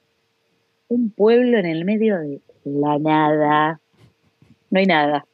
un 0.88 1.10
pueblo 1.10 1.58
en 1.58 1.66
el 1.66 1.84
medio 1.84 2.18
de 2.18 2.40
la 2.64 2.98
nada, 2.98 3.80
no 4.70 4.78
hay 4.78 4.86
nada, 4.86 5.24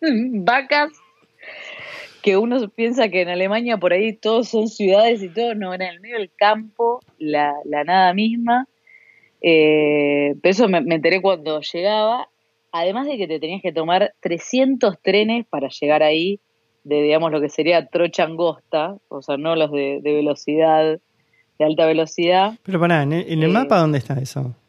vacas, 0.00 0.92
que 2.22 2.36
uno 2.36 2.68
piensa 2.68 3.08
que 3.08 3.22
en 3.22 3.28
Alemania 3.28 3.78
por 3.78 3.92
ahí 3.92 4.12
todos 4.12 4.48
son 4.48 4.68
ciudades 4.68 5.22
y 5.22 5.28
todo, 5.28 5.54
no, 5.54 5.74
en 5.74 5.82
el 5.82 6.00
medio 6.00 6.18
del 6.18 6.30
campo, 6.36 7.00
la, 7.18 7.54
nada 7.64 8.12
misma. 8.14 8.66
Eh, 9.40 10.34
pero 10.42 10.50
eso 10.50 10.68
me, 10.68 10.78
enteré 10.78 11.22
cuando 11.22 11.60
llegaba, 11.60 12.28
además 12.72 13.06
de 13.06 13.16
que 13.16 13.28
te 13.28 13.38
tenías 13.38 13.62
que 13.62 13.72
tomar 13.72 14.14
300 14.20 15.00
trenes 15.00 15.46
para 15.46 15.68
llegar 15.68 16.02
ahí, 16.02 16.40
de 16.84 17.02
digamos 17.02 17.30
lo 17.30 17.40
que 17.40 17.48
sería 17.48 17.86
trocha 17.86 18.24
angosta, 18.24 18.96
o 19.08 19.22
sea, 19.22 19.36
no 19.36 19.54
los 19.54 19.70
de, 19.70 20.00
velocidad, 20.02 20.98
de 21.58 21.64
alta 21.64 21.86
velocidad. 21.86 22.58
Pero 22.64 22.80
para, 22.80 23.02
¿en 23.02 23.12
el, 23.12 23.44
eh, 23.44 23.48
mapa 23.48 23.78
dónde 23.78 23.98
está 23.98 24.18
eso? 24.18 24.54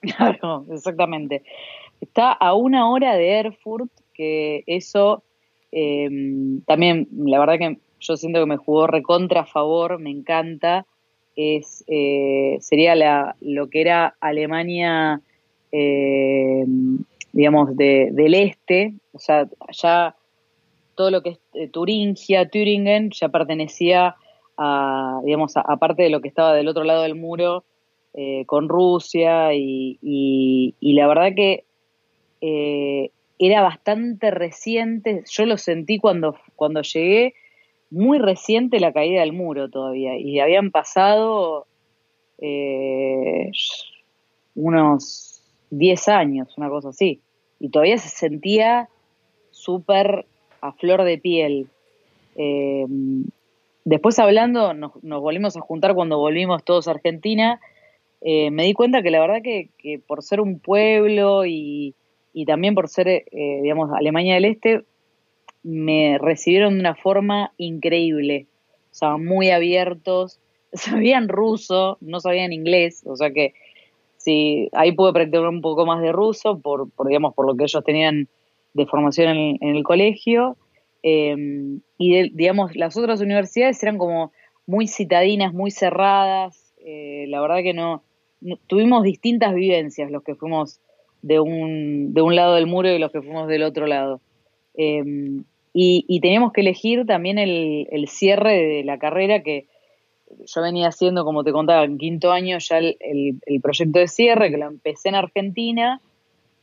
Claro, 0.00 0.64
exactamente. 0.70 1.42
Está 2.00 2.30
a 2.30 2.54
una 2.54 2.88
hora 2.88 3.16
de 3.16 3.32
Erfurt, 3.32 3.90
que 4.14 4.62
eso 4.68 5.24
Em, 5.70 6.62
también, 6.62 7.08
la 7.12 7.38
verdad 7.38 7.58
que 7.58 7.78
yo 8.00 8.16
siento 8.16 8.40
que 8.40 8.46
me 8.46 8.56
jugó 8.56 8.86
recontra 8.86 9.42
a 9.42 9.46
favor, 9.46 9.98
me 9.98 10.10
encanta. 10.10 10.86
Es, 11.36 11.84
eh, 11.86 12.58
sería 12.60 12.94
la, 12.94 13.36
lo 13.40 13.68
que 13.68 13.80
era 13.80 14.16
Alemania, 14.20 15.20
em, 15.70 16.98
digamos, 17.32 17.76
del 17.76 18.34
este, 18.34 18.94
o 19.12 19.18
sea, 19.18 19.48
ya 19.70 20.16
todo 20.96 21.10
lo 21.10 21.22
que 21.22 21.30
es 21.30 21.38
eh, 21.54 21.68
Turingia, 21.68 22.48
Thüringen, 22.48 23.10
ya 23.10 23.28
pertenecía 23.28 24.16
a, 24.56 25.20
digamos, 25.24 25.56
aparte 25.56 26.02
de 26.02 26.10
lo 26.10 26.20
que 26.20 26.28
estaba 26.28 26.54
del 26.54 26.66
otro 26.66 26.82
lado 26.82 27.02
del 27.02 27.14
muro, 27.14 27.64
eh, 28.14 28.44
con 28.46 28.68
Rusia, 28.68 29.54
y, 29.54 30.74
la 30.80 31.06
verdad 31.06 31.34
que 31.36 31.64
era 33.38 33.62
bastante 33.62 34.30
reciente, 34.30 35.22
yo 35.30 35.46
lo 35.46 35.56
sentí 35.56 35.98
cuando, 35.98 36.36
cuando 36.56 36.82
llegué, 36.82 37.34
muy 37.90 38.18
reciente 38.18 38.80
la 38.80 38.92
caída 38.92 39.20
del 39.20 39.32
muro 39.32 39.70
todavía, 39.70 40.18
y 40.18 40.40
habían 40.40 40.70
pasado 40.70 41.66
eh, 42.38 43.50
unos 44.54 45.42
10 45.70 46.08
años, 46.08 46.58
una 46.58 46.68
cosa 46.68 46.90
así, 46.90 47.20
y 47.60 47.70
todavía 47.70 47.98
se 47.98 48.08
sentía 48.08 48.88
súper 49.50 50.26
a 50.60 50.72
flor 50.72 51.04
de 51.04 51.18
piel. 51.18 51.68
Eh, 52.36 52.86
después 53.84 54.18
hablando, 54.18 54.74
nos, 54.74 54.92
volvimos 55.02 55.56
a 55.56 55.60
juntar 55.60 55.94
cuando 55.94 56.18
volvimos 56.18 56.64
todos 56.64 56.88
a 56.88 56.92
Argentina, 56.92 57.60
eh, 58.20 58.50
me 58.50 58.64
di 58.64 58.74
cuenta 58.74 59.00
que 59.00 59.12
la 59.12 59.20
verdad 59.20 59.42
que 59.42 60.00
por 60.06 60.24
ser 60.24 60.40
un 60.40 60.58
pueblo 60.58 61.46
y, 61.46 61.94
y 62.32 62.44
también 62.44 62.74
por 62.74 62.88
ser, 62.88 63.08
eh, 63.08 63.24
digamos, 63.62 63.90
Alemania 63.92 64.34
del 64.34 64.44
Este, 64.46 64.82
me 65.62 66.18
recibieron 66.18 66.74
de 66.74 66.80
una 66.80 66.94
forma 66.94 67.52
increíble. 67.56 68.46
O 68.90 68.94
sea, 68.94 69.16
muy 69.16 69.50
abiertos, 69.50 70.40
sabían 70.72 71.28
ruso, 71.28 71.98
no 72.00 72.20
sabían 72.20 72.52
inglés, 72.52 73.02
o 73.06 73.16
sea 73.16 73.32
que 73.32 73.54
sí, 74.16 74.68
ahí 74.72 74.92
pude 74.92 75.12
practicar 75.12 75.48
un 75.48 75.62
poco 75.62 75.86
más 75.86 76.02
de 76.02 76.12
ruso 76.12 76.58
por, 76.58 76.90
por 76.90 77.08
digamos, 77.08 77.34
por 77.34 77.46
lo 77.46 77.56
que 77.56 77.64
ellos 77.64 77.84
tenían 77.84 78.28
de 78.74 78.86
formación 78.86 79.36
en, 79.36 79.76
el 79.76 79.82
colegio. 79.82 80.56
Em, 81.02 81.80
y, 81.96 82.30
digamos, 82.30 82.74
las 82.76 82.96
otras 82.96 83.20
universidades 83.20 83.82
eran 83.82 83.98
como 83.98 84.32
muy 84.66 84.86
citadinas, 84.86 85.54
muy 85.54 85.70
cerradas. 85.70 86.74
Eh, 86.84 87.26
la 87.28 87.40
verdad 87.40 87.62
que 87.62 87.74
no, 87.74 88.02
tuvimos 88.66 89.02
distintas 89.02 89.54
vivencias 89.54 90.10
los 90.10 90.22
que 90.22 90.34
fuimos 90.34 90.80
de 91.22 91.40
un, 91.40 92.14
de 92.14 92.22
un 92.22 92.36
lado 92.36 92.54
del 92.54 92.66
muro 92.66 92.90
y 92.90 92.98
los 92.98 93.10
que 93.10 93.22
fuimos 93.22 93.48
del 93.48 93.62
otro 93.62 93.86
lado. 93.86 94.20
Em, 94.74 95.44
y, 95.74 96.20
teníamos 96.20 96.52
que 96.52 96.60
elegir 96.62 97.06
también 97.06 97.38
el, 97.38 98.08
cierre 98.08 98.54
de 98.54 98.84
la 98.84 98.98
carrera 98.98 99.42
que 99.42 99.66
yo 100.44 100.62
venía 100.62 100.88
haciendo, 100.88 101.24
como 101.24 101.44
te 101.44 101.52
contaba, 101.52 101.84
en 101.84 101.98
quinto 101.98 102.32
año 102.32 102.58
ya 102.58 102.78
el, 102.78 103.60
proyecto 103.62 103.98
de 103.98 104.08
cierre, 104.08 104.50
que 104.50 104.56
lo 104.56 104.66
empecé 104.66 105.08
en 105.10 105.14
Argentina, 105.14 106.00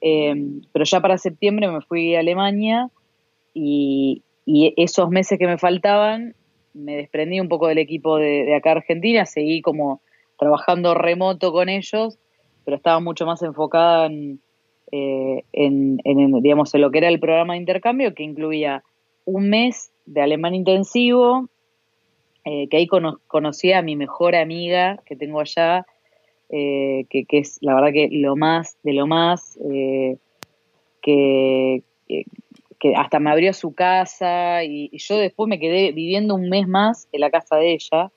em, 0.02 0.62
pero 0.74 0.86
ya 0.86 1.00
para 1.02 1.18
septiembre 1.18 1.70
me 1.70 1.82
fui 1.82 2.16
a 2.16 2.20
Alemania 2.20 2.90
y, 3.54 4.22
esos 4.48 5.10
meses 5.10 5.40
que 5.40 5.48
me 5.48 5.58
faltaban 5.58 6.36
me 6.76 6.98
desprendí 6.98 7.40
un 7.40 7.50
poco 7.50 7.68
del 7.68 7.80
equipo 7.80 8.18
de, 8.18 8.44
de 8.46 8.54
acá 8.54 8.74
Argentina, 8.74 9.26
seguí 9.26 9.62
como 9.62 10.02
trabajando 10.38 10.94
remoto 10.94 11.52
con 11.52 11.70
ellos, 11.70 12.20
pero 12.66 12.76
estaba 12.78 13.00
mucho 13.00 13.26
más 13.26 13.42
enfocada 13.44 14.08
en, 14.08 14.42
eh, 14.92 15.44
en, 15.54 15.98
digamos, 16.42 16.74
en 16.74 16.82
lo 16.82 16.92
que 16.92 17.00
era 17.00 17.08
el 17.08 17.20
programa 17.20 17.54
de 17.54 17.60
intercambio, 17.60 18.14
que 18.14 18.24
incluía 18.24 18.84
un 19.26 19.50
mes 19.50 19.92
de 20.06 20.22
alemán 20.22 20.54
intensivo, 20.54 21.50
eh, 22.44 22.68
que 22.70 22.78
ahí 22.78 22.88
conocí 22.88 23.72
a 23.72 23.82
mi 23.82 23.96
mejor 23.96 24.36
amiga 24.36 25.00
que 25.06 25.16
tengo 25.16 25.40
allá, 25.40 25.86
eh, 26.50 27.06
que, 27.10 27.26
es 27.30 27.58
la 27.62 27.74
verdad 27.76 27.92
que 27.92 28.10
lo 28.12 28.36
más 28.36 28.78
de 28.84 28.94
lo 28.94 29.08
más, 29.08 29.58
que, 31.02 31.82
que, 32.08 32.94
hasta 32.96 33.20
me 33.20 33.32
abrió 33.32 33.52
su 33.54 33.74
casa 33.74 34.64
y, 34.64 34.96
yo 34.98 35.18
después 35.18 35.50
me 35.50 35.60
quedé 35.60 35.92
viviendo 35.92 36.36
un 36.36 36.50
mes 36.50 36.68
más 36.68 37.08
en 37.12 37.22
la 37.22 37.32
casa 37.32 37.56
de 37.56 37.74
ella. 37.74 38.12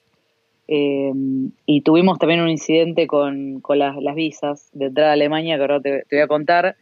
Eh, 0.69 1.12
y 1.64 1.81
tuvimos 1.81 2.19
también 2.19 2.43
un 2.43 2.51
incidente 2.51 3.07
con, 3.07 3.62
las, 3.71 4.14
visas 4.14 4.69
de 4.73 4.87
entrada 4.87 5.11
a 5.11 5.14
Alemania, 5.14 5.57
que 5.57 5.62
ahora 5.62 5.81
te, 5.81 6.05
voy 6.11 6.21
a 6.21 6.29
contar. 6.29 6.77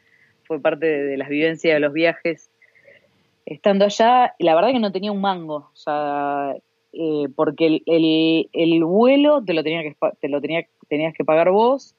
Fue 0.44 0.60
parte 0.60 0.86
de, 0.86 1.16
las 1.16 1.28
vivencias 1.28 1.74
de 1.74 1.80
los 1.80 1.92
viajes. 1.92 2.50
Estando 3.46 3.84
allá, 3.84 4.34
la 4.40 4.56
verdad 4.56 4.72
que 4.72 4.80
no 4.80 4.90
tenía 4.90 5.12
un 5.12 5.20
mango, 5.20 5.70
o 5.72 5.76
sea, 5.76 6.56
eh, 6.92 7.28
porque 7.36 7.80
el, 7.86 8.48
el, 8.52 8.84
vuelo 8.84 9.44
te 9.44 9.54
lo, 9.54 9.62
tenía 9.62 9.82
que, 9.82 9.94
te 10.20 10.28
lo 10.28 10.40
tenía, 10.40 10.66
tenías 10.88 11.14
que 11.14 11.24
pagar 11.24 11.50
vos 11.52 11.94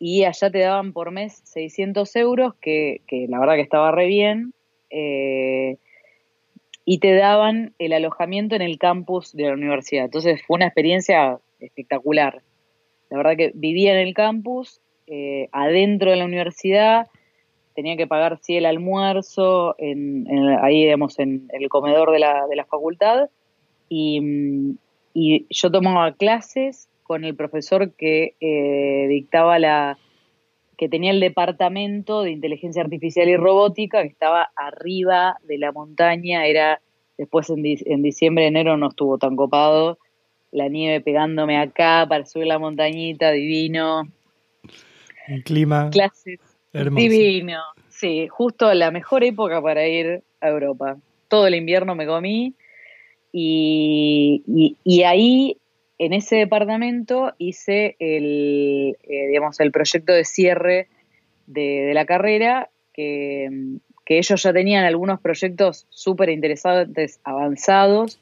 y 0.00 0.24
allá 0.24 0.50
te 0.50 0.58
daban 0.58 0.92
por 0.92 1.12
mes 1.12 1.40
600 1.44 2.16
euros, 2.16 2.54
que, 2.60 3.00
la 3.28 3.38
verdad 3.38 3.54
que 3.54 3.60
estaba 3.60 3.92
re 3.92 4.06
bien, 4.06 4.52
eh, 4.90 5.78
y 6.84 6.98
te 6.98 7.14
daban 7.14 7.74
el 7.78 7.92
alojamiento 7.92 8.54
en 8.54 8.62
el 8.62 8.78
campus 8.78 9.32
de 9.32 9.44
la 9.44 9.54
universidad. 9.54 10.04
Entonces 10.04 10.42
fue 10.46 10.56
una 10.56 10.66
experiencia 10.66 11.38
espectacular. 11.60 12.42
La 13.10 13.16
verdad 13.16 13.36
que 13.36 13.52
vivía 13.54 13.92
en 13.92 14.06
el 14.06 14.14
campus, 14.14 14.80
eh, 15.06 15.48
adentro 15.52 16.10
de 16.10 16.16
la 16.16 16.24
universidad, 16.24 17.06
tenía 17.74 17.96
que 17.96 18.06
pagar 18.06 18.38
sí 18.40 18.56
el 18.56 18.66
almuerzo 18.66 19.74
en, 19.78 20.26
ahí 20.62 20.84
digamos 20.84 21.18
en, 21.18 21.48
el 21.52 21.68
comedor 21.68 22.12
de 22.12 22.20
la, 22.20 22.46
de 22.46 22.56
la 22.56 22.64
facultad 22.64 23.28
y, 23.88 24.76
y, 25.12 25.46
yo 25.50 25.70
tomaba 25.70 26.12
clases 26.12 26.88
con 27.02 27.24
el 27.24 27.34
profesor 27.34 27.92
que 27.92 28.34
eh, 28.40 29.06
dictaba 29.08 29.58
la 29.58 29.98
que 30.76 30.88
tenía 30.88 31.10
el 31.10 31.20
departamento 31.20 32.22
de 32.22 32.32
inteligencia 32.32 32.82
artificial 32.82 33.28
y 33.28 33.36
robótica 33.36 34.02
que 34.02 34.08
estaba 34.08 34.50
arriba 34.56 35.36
de 35.44 35.58
la 35.58 35.72
montaña 35.72 36.46
era 36.46 36.80
después 37.16 37.50
en, 37.50 37.62
en 37.64 38.02
diciembre 38.02 38.46
enero 38.46 38.76
no 38.76 38.88
estuvo 38.88 39.18
tan 39.18 39.36
copado 39.36 39.98
la 40.50 40.68
nieve 40.68 41.00
pegándome 41.00 41.58
acá 41.58 42.06
para 42.08 42.26
subir 42.26 42.46
la 42.46 42.58
montañita 42.58 43.30
divino 43.30 44.02
el 45.28 45.44
clima 45.44 45.90
clases 45.90 46.40
Divino, 46.74 47.60
sí, 47.88 48.26
justo 48.28 48.74
la 48.74 48.90
mejor 48.90 49.22
época 49.22 49.62
para 49.62 49.86
ir 49.86 50.24
a 50.40 50.48
Europa. 50.48 50.96
Todo 51.28 51.46
el 51.46 51.54
invierno 51.54 51.94
me 51.94 52.04
comí 52.04 52.54
y, 53.32 54.74
y, 54.82 55.02
ahí, 55.04 55.56
en 55.98 56.12
ese 56.12 56.36
departamento, 56.36 57.32
hice 57.38 57.96
el, 57.98 58.96
eh, 59.02 59.26
digamos, 59.28 59.60
el 59.60 59.70
proyecto 59.70 60.12
de 60.12 60.24
cierre 60.24 60.88
de, 61.46 61.92
la 61.94 62.04
carrera, 62.04 62.70
que, 62.92 63.78
ellos 64.06 64.42
ya 64.42 64.52
tenían 64.52 64.84
algunos 64.84 65.20
proyectos 65.20 65.86
súper 65.90 66.28
interesantes, 66.28 67.20
avanzados, 67.24 68.20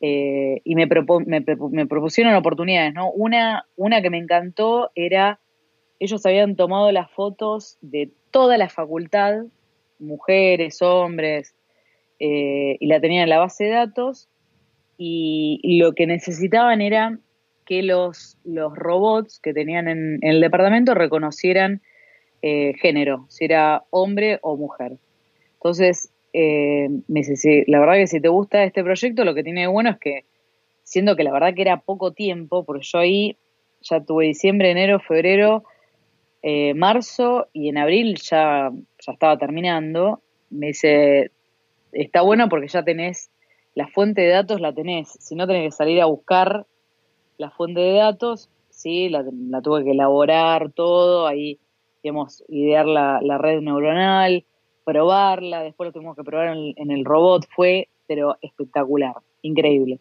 eh, 0.00 0.60
y 0.64 0.74
me, 0.74 0.86
me, 0.86 1.44
me, 1.70 1.86
propusieron 1.86 2.34
oportunidades, 2.34 2.94
¿no? 2.94 3.10
Una, 3.12 3.66
una 3.76 4.02
que 4.02 4.10
me 4.10 4.18
encantó 4.18 4.90
era 4.94 5.38
ellos 6.02 6.26
habían 6.26 6.56
tomado 6.56 6.90
las 6.90 7.08
fotos 7.12 7.78
de 7.80 8.10
toda 8.32 8.58
la 8.58 8.68
facultad, 8.68 9.44
mujeres, 10.00 10.82
hombres, 10.82 11.54
eh, 12.18 12.76
y 12.80 12.86
la 12.88 13.00
tenían 13.00 13.22
en 13.22 13.28
la 13.28 13.38
base 13.38 13.64
de 13.64 13.70
datos, 13.70 14.28
y 15.04 15.78
lo 15.78 15.94
que 15.94 16.06
necesitaban 16.06 16.80
era 16.80 17.18
que 17.64 17.82
los, 17.82 18.36
los 18.44 18.74
robots 18.74 19.40
que 19.40 19.54
tenían 19.54 19.88
en, 19.88 20.18
el 20.22 20.40
departamento 20.40 20.94
reconocieran 20.94 21.80
eh, 22.42 22.74
género, 22.80 23.26
si 23.28 23.44
era 23.44 23.84
hombre 23.90 24.38
o 24.42 24.56
mujer. 24.56 24.98
Entonces, 25.54 26.10
eh, 26.32 26.88
la 27.66 27.80
verdad 27.80 27.94
que 27.94 28.06
si 28.06 28.20
te 28.20 28.28
gusta 28.28 28.64
este 28.64 28.82
proyecto, 28.82 29.24
lo 29.24 29.34
que 29.34 29.44
tiene 29.44 29.62
de 29.62 29.66
bueno 29.68 29.90
es 29.90 29.98
que, 29.98 30.24
siendo 30.82 31.14
que 31.14 31.24
la 31.24 31.32
verdad 31.32 31.54
que 31.54 31.62
era 31.62 31.80
poco 31.80 32.12
tiempo, 32.12 32.64
porque 32.64 32.84
yo 32.84 32.98
ahí 32.98 33.36
ya 33.80 34.00
tuve 34.00 34.26
diciembre, 34.26 34.70
enero, 34.70 34.98
febrero, 35.00 35.64
eh, 36.42 36.74
marzo 36.74 37.46
y 37.52 37.68
en 37.68 37.78
abril 37.78 38.18
ya, 38.20 38.70
ya 38.70 39.12
estaba 39.12 39.38
terminando, 39.38 40.20
me 40.50 40.68
dice, 40.68 41.30
está 41.92 42.22
bueno 42.22 42.48
porque 42.48 42.66
ya 42.66 42.82
tenés 42.82 43.30
la 43.74 43.88
fuente 43.88 44.22
de 44.22 44.28
datos, 44.28 44.60
la 44.60 44.72
tenés, 44.72 45.08
si 45.08 45.34
no 45.34 45.46
tenés 45.46 45.64
que 45.64 45.76
salir 45.76 46.00
a 46.00 46.06
buscar 46.06 46.66
la 47.38 47.50
fuente 47.50 47.80
de 47.80 47.94
datos, 47.94 48.50
sí, 48.70 49.08
la, 49.08 49.24
tuve 49.62 49.84
que 49.84 49.92
elaborar 49.92 50.72
todo, 50.72 51.26
ahí, 51.26 51.58
digamos, 52.02 52.44
idear 52.48 52.86
la, 52.86 53.38
red 53.38 53.60
neuronal, 53.60 54.44
probarla, 54.84 55.62
después 55.62 55.88
lo 55.88 55.92
tuvimos 55.92 56.16
que 56.16 56.24
probar 56.24 56.56
en, 56.56 56.74
en 56.76 56.90
el 56.90 57.04
robot, 57.04 57.46
fue, 57.54 57.88
pero 58.06 58.36
espectacular, 58.42 59.14
increíble. 59.42 60.00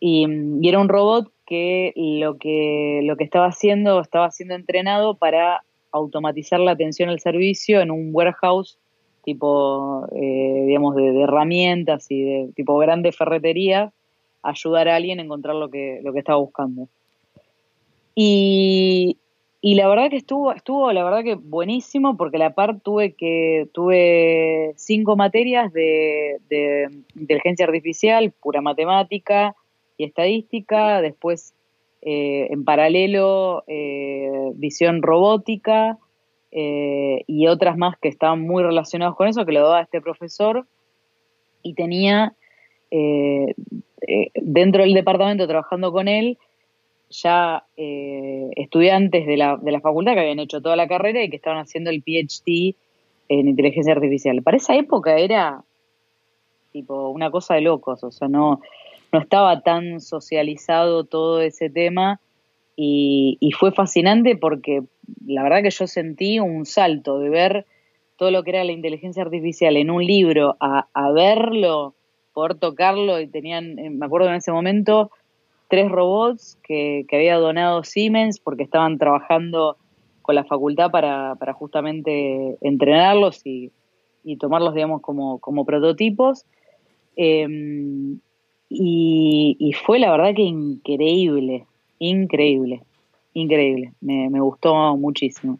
Y, 0.00 0.26
y, 0.60 0.68
era 0.68 0.80
un 0.80 0.88
robot 0.88 1.30
que 1.46 1.92
lo 1.96 2.38
que 2.38 3.00
lo 3.04 3.16
que 3.16 3.24
estaba 3.24 3.46
haciendo 3.46 4.00
estaba 4.00 4.30
siendo 4.30 4.54
entrenado 4.54 5.14
para 5.14 5.62
automatizar 5.92 6.58
la 6.58 6.72
atención 6.72 7.08
al 7.08 7.20
servicio 7.20 7.80
en 7.80 7.90
un 7.90 8.10
warehouse 8.12 8.78
tipo 9.22 10.06
eh, 10.12 10.64
digamos 10.66 10.96
de, 10.96 11.22
herramientas 11.22 12.10
y 12.10 12.22
de 12.22 12.52
tipo 12.54 12.76
grande 12.78 13.12
ferretería 13.12 13.92
ayudar 14.42 14.88
a 14.88 14.96
alguien 14.96 15.20
a 15.20 15.22
encontrar 15.22 15.54
lo 15.56 15.70
que 15.70 16.00
lo 16.02 16.12
que 16.12 16.18
estaba 16.18 16.38
buscando. 16.38 16.88
Y, 18.14 19.16
y 19.62 19.74
la 19.74 19.88
verdad 19.88 20.10
que 20.10 20.16
estuvo 20.16 20.52
estuvo 20.52 20.92
la 20.92 21.04
verdad 21.04 21.22
que 21.24 21.34
buenísimo 21.34 22.16
porque 22.16 22.36
a 22.36 22.40
la 22.40 22.54
par 22.54 22.80
tuve 22.80 23.12
que 23.14 23.68
tuve 23.72 24.72
cinco 24.76 25.16
materias 25.16 25.72
de, 25.72 26.38
de 26.50 26.88
inteligencia 27.14 27.66
artificial 27.66 28.32
pura 28.32 28.60
matemática 28.60 29.54
y 29.96 30.04
estadística, 30.04 31.00
después 31.00 31.54
eh, 32.04 32.48
en 32.50 32.64
paralelo 32.64 33.62
eh, 33.68 34.50
visión 34.54 35.02
robótica 35.02 35.98
eh, 36.52 37.24
y 37.26 37.46
otras 37.46 37.76
más 37.76 37.98
que 37.98 38.08
estaban 38.08 38.42
muy 38.42 38.62
relacionadas 38.62 39.16
con 39.16 39.28
eso, 39.28 39.44
que 39.44 39.52
lo 39.52 39.62
daba 39.62 39.80
este 39.82 40.00
profesor 40.00 40.66
y 41.62 41.74
tenía 41.74 42.34
dentro 44.34 44.82
del 44.82 44.92
departamento 44.92 45.46
trabajando 45.46 45.92
con 45.92 46.06
él 46.06 46.36
ya 47.08 47.64
estudiantes 47.76 49.26
de 49.26 49.38
la, 49.38 49.56
de 49.56 49.72
la 49.72 49.80
facultad 49.80 50.12
que 50.12 50.20
habían 50.20 50.40
hecho 50.40 50.60
toda 50.60 50.76
la 50.76 50.88
carrera 50.88 51.22
y 51.22 51.30
que 51.30 51.36
estaban 51.36 51.58
haciendo 51.58 51.88
el 51.88 52.02
PhD 52.02 52.74
en 53.28 53.48
inteligencia 53.48 53.94
artificial. 53.94 54.42
Para 54.42 54.58
esa 54.58 54.76
época 54.76 55.16
era 55.16 55.64
tipo 56.72 57.08
una 57.08 57.30
cosa 57.30 57.54
de 57.54 57.62
locos, 57.62 58.02
o 58.02 58.10
sea, 58.10 58.28
no, 58.28 58.60
no 59.12 59.18
estaba 59.18 59.60
tan 59.60 60.00
socializado 60.00 61.04
todo 61.04 61.40
ese 61.40 61.70
tema 61.70 62.20
y, 62.76 63.50
fue 63.58 63.72
fascinante 63.72 64.36
porque 64.36 64.82
la 65.26 65.42
verdad 65.42 65.62
que 65.62 65.70
yo 65.70 65.86
sentí 65.86 66.40
un 66.40 66.64
salto 66.64 67.18
de 67.18 67.28
ver 67.28 67.66
todo 68.16 68.30
lo 68.30 68.42
que 68.42 68.50
era 68.50 68.64
la 68.64 68.72
inteligencia 68.72 69.22
artificial 69.22 69.76
en 69.76 69.90
un 69.90 70.04
libro 70.04 70.56
a, 70.60 71.10
verlo, 71.12 71.94
poder 72.32 72.54
tocarlo 72.54 73.20
y 73.20 73.26
tenían, 73.26 73.78
eh, 73.78 73.90
me 73.90 74.06
acuerdo 74.06 74.28
en 74.28 74.34
ese 74.34 74.52
momento, 74.52 75.10
tres 75.68 75.90
robots 75.90 76.58
que, 76.62 77.04
había 77.12 77.36
donado 77.36 77.84
Siemens 77.84 78.38
porque 78.40 78.62
estaban 78.62 78.98
trabajando 78.98 79.76
con 80.22 80.34
la 80.34 80.44
facultad 80.44 80.90
para, 80.90 81.36
justamente 81.54 82.56
entrenarlos 82.60 83.42
y, 83.44 83.70
tomarlos, 84.38 84.74
digamos, 84.74 85.02
como, 85.02 85.38
como 85.40 85.64
prototipos. 85.64 86.46
Em, 87.16 88.20
y, 88.68 89.74
fue 89.84 89.98
la 89.98 90.10
verdad 90.10 90.34
que 90.34 90.42
increíble, 90.42 91.66
increíble, 92.02 92.82
increíble. 93.32 93.92
Me, 94.00 94.40
gustó 94.40 94.96
muchísimo. 94.96 95.58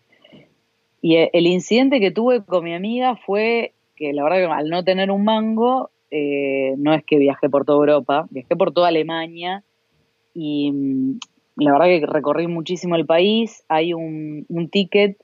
Y 1.01 1.16
e, 1.16 1.30
el 1.32 1.47
incidente 1.47 2.01
que 2.01 2.11
tuve 2.11 2.45
con 2.45 2.64
mi 2.64 2.74
amiga 2.74 3.16
fue 3.16 3.72
que 3.97 4.12
la 4.12 4.24
verdad 4.24 4.38
que 4.38 4.53
al 4.53 4.68
no 4.68 4.82
tener 4.84 5.11
un 5.11 5.24
mango, 5.24 5.90
eh, 6.11 6.74
no 6.78 6.95
es 6.95 7.05
que 7.05 7.18
viajé 7.18 7.49
por 7.49 7.64
toda 7.64 7.78
Europa, 7.78 8.26
viajé 8.30 8.57
por 8.57 8.72
toda 8.72 8.88
Alemania 8.88 9.62
y 10.34 10.72
mm, 10.72 11.18
la 11.57 11.72
verdad 11.72 11.86
que 11.86 12.07
recorrí 12.07 12.49
muchísimo 12.49 12.97
el 12.97 13.07
país. 13.07 13.62
Hay 13.68 13.95
un, 13.95 14.47
ticket, 14.70 15.16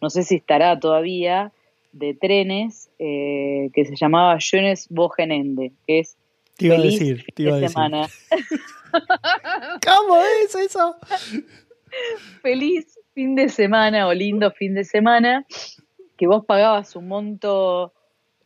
no 0.00 0.08
sé 0.08 0.22
si 0.22 0.36
estará 0.36 0.78
todavía, 0.78 1.52
de 1.92 2.14
trenes 2.14 2.90
eh, 3.00 3.70
que 3.74 3.84
se 3.84 3.96
llamaba 3.96 4.36
Schönes 4.36 4.86
Wochenende, 4.90 5.72
que 5.86 5.98
es 5.98 6.16
te 6.56 6.66
iba 6.66 6.76
a 6.76 6.80
decir, 6.80 7.24
te 7.34 7.42
iba 7.42 7.56
a 7.56 7.56
decir. 7.56 7.70
Semana. 7.70 8.06
¿Cómo 9.84 10.16
es 10.42 10.54
eso? 10.54 10.96
Feliz 12.42 12.98
fin 13.14 13.34
de 13.34 13.48
semana 13.48 14.06
o 14.06 14.14
lindo 14.14 14.50
fin 14.50 14.74
de 14.74 14.84
semana, 14.84 15.44
que 16.16 16.26
vos 16.26 16.44
pagabas 16.44 16.94
un 16.96 17.08
monto, 17.08 17.92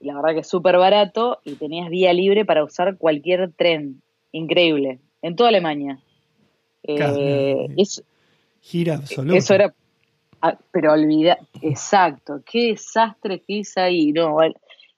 la 0.01 0.15
verdad 0.15 0.35
que 0.35 0.41
es 0.41 0.49
súper 0.49 0.79
barato, 0.79 1.41
y 1.45 1.55
tenías 1.55 1.91
día 1.91 2.13
libre 2.13 2.45
para 2.45 2.65
usar 2.65 2.97
cualquier 2.97 3.53
tren. 3.53 4.03
Increíble. 4.33 5.01
En 5.23 5.37
toda 5.37 5.51
Alemania. 5.51 6.01
Eh, 6.83 7.67
Gira 8.61 8.95
absoluta. 8.97 9.37
Eso 9.37 9.55
era. 9.55 9.75
Ah, 10.41 10.59
pero 10.71 10.93
olvida. 10.93 11.39
Exacto. 11.63 12.43
Qué 12.45 12.69
desastre 12.69 13.41
que 13.41 13.55
hice 13.55 13.81
ahí. 13.81 14.13
No, 14.13 14.37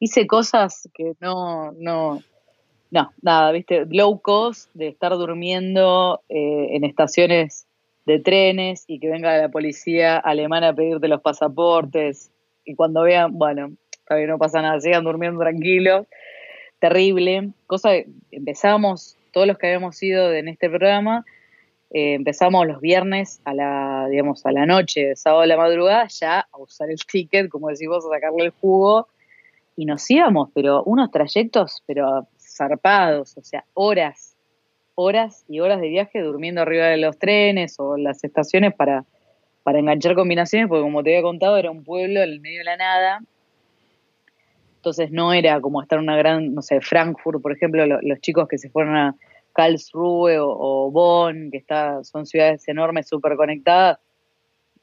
hice 0.01 0.27
cosas 0.27 0.89
que 0.95 1.13
no, 1.21 1.73
no, 1.73 2.23
no, 2.91 3.13
nada, 3.23 3.53
viste, 3.53 3.87
low 3.91 4.21
cost 4.21 4.71
de 4.75 4.89
estar 4.89 5.13
durmiendo 5.13 6.23
eh, 6.29 6.69
en 6.73 6.85
estaciones 6.85 7.67
de 8.07 8.21
trenes 8.21 8.85
y 8.87 9.01
que 9.01 9.09
venga 9.09 9.37
la 9.37 9.49
policía 9.49 10.17
alemana 10.17 10.69
a 10.69 10.75
pedirte 10.75 11.09
los 11.09 11.21
pasaportes. 11.21 12.31
Y 12.65 12.75
cuando 12.75 13.03
vean, 13.03 13.37
bueno, 13.37 13.73
todavía 14.07 14.29
no 14.29 14.39
pasa 14.39 14.63
nada, 14.63 14.81
sigan 14.81 15.05
durmiendo 15.05 15.41
tranquilos, 15.41 16.07
terrible, 16.79 17.51
cosa 17.67 17.91
que 17.91 18.07
empezamos, 18.31 19.17
todos 19.33 19.47
los 19.47 19.59
que 19.59 19.67
habíamos 19.67 20.01
ido 20.03 20.33
en 20.33 20.49
este 20.49 20.69
programa, 20.69 21.25
eh, 21.91 22.15
empezamos 22.15 22.67
los 22.67 22.81
viernes 22.81 23.41
a 23.45 23.55
la, 23.55 24.07
digamos, 24.09 24.45
a 24.47 24.53
la 24.53 24.67
noche, 24.67 25.17
sábado 25.17 25.43
a 25.43 25.47
la 25.47 25.57
madrugada, 25.57 26.07
ya 26.09 26.47
a 26.51 26.59
usar 26.59 26.91
el 26.91 26.99
ticket, 26.99 27.49
como 27.49 27.69
decimos, 27.69 28.05
a 28.07 28.15
sacarle 28.15 28.45
el 28.45 28.51
jugo, 28.51 29.09
y 29.77 29.85
nos 29.85 30.11
íbamos, 30.11 30.51
pero 30.55 30.83
unos 30.85 31.11
trayectos, 31.11 31.83
pero 31.87 32.27
zarpados, 32.57 33.37
o 33.37 33.43
sea, 33.43 33.65
horas, 33.75 34.37
horas 34.95 35.45
y 35.49 35.61
horas 35.61 35.81
de 35.81 35.89
viaje 35.89 36.21
durmiendo 36.21 36.63
arriba 36.63 36.87
de 36.87 36.97
los 36.97 37.19
trenes 37.19 37.79
o 37.79 37.97
las 37.97 38.25
estaciones 38.25 38.75
para, 38.75 39.05
para 39.63 39.79
enganchar 39.79 40.15
combinaciones, 40.15 40.69
porque 40.69 40.83
como 40.83 41.03
te 41.03 41.11
había 41.11 41.23
contado, 41.23 41.57
era 41.59 41.71
un 41.71 41.85
pueblo 41.85 42.23
en 42.23 42.31
el 42.31 42.41
medio 42.41 42.59
de 42.59 42.65
la 42.65 42.77
nada, 42.77 43.21
entonces 44.77 45.11
no 45.11 45.33
era 45.33 45.61
como 45.61 45.83
estar 45.83 45.99
en 45.99 46.05
una 46.05 46.17
gran, 46.17 46.55
no 46.55 46.63
sé, 46.63 46.81
Frankfurt, 46.81 47.43
por 47.43 47.53
ejemplo, 47.53 47.85
los 47.87 48.21
chicos 48.21 48.47
que 48.47 48.57
se 48.57 48.71
fueron 48.71 48.97
a 48.97 49.17
Karlsruhe 49.53 50.39
o, 50.39 50.91
Bonn, 50.93 51.51
que 51.51 51.59
está, 51.59 52.05
son 52.05 52.25
ciudades 52.25 52.69
enormes, 52.69 53.09
súper 53.09 53.37
conectadas, 53.37 53.99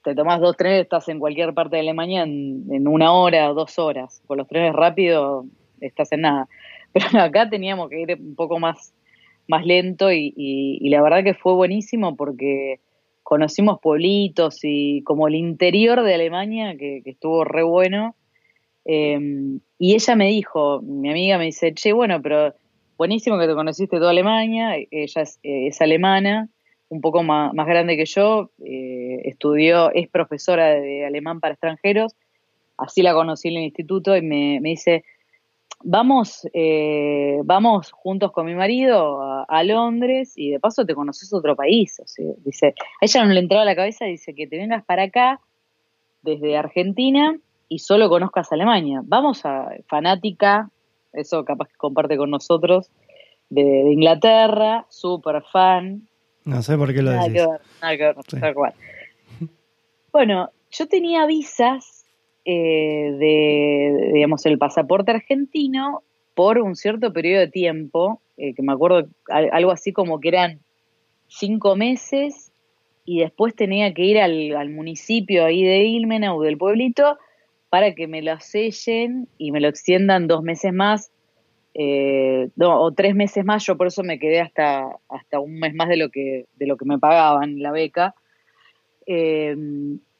te 0.04 0.14
tomás 0.14 0.42
dos 0.42 0.58
trenes, 0.58 0.82
estás 0.82 1.08
en 1.08 1.20
cualquier 1.20 1.54
parte 1.54 1.78
de 1.78 1.82
Alemania 1.82 2.24
en, 2.24 2.88
una 2.88 3.14
hora, 3.14 3.48
dos 3.50 3.80
horas. 3.80 4.22
Con 4.28 4.38
los 4.38 4.48
trenes 4.48 4.74
rápidos 4.74 5.46
estás 5.80 6.12
en 6.12 6.22
nada. 6.22 6.50
Pero 6.94 7.06
acá 7.22 7.50
teníamos 7.50 7.90
que 7.90 8.02
ir 8.02 8.18
un 8.20 8.36
poco 8.36 8.60
más, 8.60 8.94
más 9.48 9.66
lento 9.66 10.12
y, 10.12 10.80
la 10.90 11.02
verdad 11.02 11.24
que 11.24 11.34
fue 11.34 11.54
buenísimo 11.54 12.16
porque 12.16 12.80
conocimos 13.24 13.80
pueblitos 13.82 14.60
y 14.64 15.02
como 15.04 15.28
el 15.28 15.36
interior 15.36 16.04
de 16.04 16.14
Alemania, 16.14 16.76
que, 16.78 17.02
estuvo 17.06 17.44
re 17.44 17.64
bueno. 17.64 18.16
Em, 18.86 19.60
y 19.80 19.96
ella 19.96 20.16
me 20.16 20.28
dijo, 20.28 20.82
mi 20.82 21.10
amiga 21.10 21.38
me 21.38 21.46
dice, 21.46 21.74
che, 21.74 21.94
bueno, 21.94 22.22
pero 22.22 22.54
buenísimo 22.98 23.38
que 23.40 23.48
te 23.48 23.54
conociste 23.54 23.98
toda 23.98 24.12
Alemania, 24.12 24.76
ella 24.92 25.24
es, 25.42 25.82
alemana, 25.82 26.50
un 26.90 27.02
poco 27.02 27.24
más, 27.24 27.54
grande 27.54 27.98
que 27.98 28.06
yo, 28.06 28.52
eh, 28.64 29.22
estudió, 29.26 29.92
es 29.94 30.10
profesora 30.10 30.68
de 30.70 31.06
alemán 31.06 31.40
para 31.40 31.54
extranjeros, 31.54 32.16
así 32.78 33.02
la 33.02 33.14
conocí 33.14 33.50
en 33.50 33.58
el 33.58 33.64
instituto 33.64 34.16
y 34.16 34.22
me, 34.22 34.60
dice, 34.62 35.04
vamos, 35.84 36.48
eh, 36.54 37.40
vamos 37.44 37.92
juntos 37.92 38.32
con 38.32 38.46
mi 38.46 38.56
marido 38.56 39.46
a, 39.48 39.64
Londres 39.64 40.34
y 40.36 40.52
de 40.52 40.60
paso 40.60 40.86
te 40.86 40.96
conoces 40.96 41.32
otro 41.34 41.56
país. 41.56 42.02
dice, 42.44 42.74
a 43.02 43.06
ella 43.06 43.26
no 43.26 43.34
le 43.34 43.40
entraba 43.40 43.64
a 43.64 43.66
la 43.66 43.76
cabeza, 43.76 44.06
dice 44.06 44.34
que 44.34 44.48
te 44.48 44.58
vengas 44.58 44.84
para 44.86 45.04
acá 45.04 45.40
desde 46.22 46.58
Argentina 46.58 47.38
y 47.70 47.80
solo 47.80 48.10
conozcas 48.10 48.52
Alemania. 48.52 49.02
Vamos 49.04 49.46
a 49.46 49.70
fanática 49.88 50.70
eso 51.14 51.46
capaz 51.46 51.70
que 51.70 51.78
comparte 51.78 52.18
con 52.18 52.30
nosotros, 52.32 52.90
de, 53.50 53.92
Inglaterra, 53.92 54.86
súper 54.90 55.44
fan. 55.44 56.08
No 56.44 56.62
sé 56.62 56.78
por 56.78 56.94
qué 56.94 57.02
lo 57.02 57.12
nada 57.12 57.28
decís. 57.28 57.44
nada 57.82 57.98
que 57.98 58.04
ver, 58.04 58.16
tal 58.42 58.54
cual. 58.54 58.74
Bueno, 60.12 60.50
yo 60.72 60.88
tenía 60.88 61.26
visas 61.26 61.93
eh, 62.46 63.16
de, 63.20 64.12
digamos, 64.14 64.46
el 64.46 64.58
pasaporte 64.58 65.12
argentino 65.12 66.04
por 66.34 66.60
un 66.60 66.76
cierto 66.76 67.14
periodo 67.14 67.42
de 67.42 67.48
tiempo, 67.48 68.22
eh, 68.38 68.54
que 68.54 68.64
me 68.64 68.74
acuerdo 68.74 69.08
algo 69.30 69.72
así 69.72 69.94
como 69.94 70.20
que 70.20 70.30
eran 70.30 70.60
cinco 71.28 71.76
meses, 71.76 72.52
y 73.06 73.20
después 73.20 73.56
tenía 73.56 73.94
que 73.94 74.04
ir 74.04 74.20
al, 74.20 74.56
al 74.56 74.70
municipio 74.70 75.46
ahí 75.46 75.64
de 75.64 75.84
Ilmena 75.84 76.34
o 76.34 76.42
del 76.42 76.58
pueblito 76.58 77.18
para 77.70 77.94
que 77.96 78.08
me 78.08 78.22
lo 78.22 78.40
sellen 78.40 79.28
y 79.38 79.52
me 79.52 79.60
lo 79.60 79.68
extiendan 79.68 80.28
dos 80.28 80.44
meses 80.44 80.72
más 80.72 81.12
eh, 81.74 82.50
o 82.60 82.92
tres 82.94 83.16
meses 83.16 83.44
más. 83.44 83.66
Yo 83.66 83.76
por 83.76 83.88
eso 83.88 84.04
me 84.04 84.20
quedé 84.20 84.40
hasta, 84.40 84.88
hasta 85.10 85.40
un 85.40 85.60
mes 85.60 85.74
más 85.74 85.90
de 85.90 85.98
lo 85.98 86.10
que, 86.10 86.46
de 86.56 86.68
lo 86.68 86.78
que 86.78 86.86
me 86.86 87.00
pagaban 87.00 87.62
la 87.62 87.72
beca. 87.72 88.16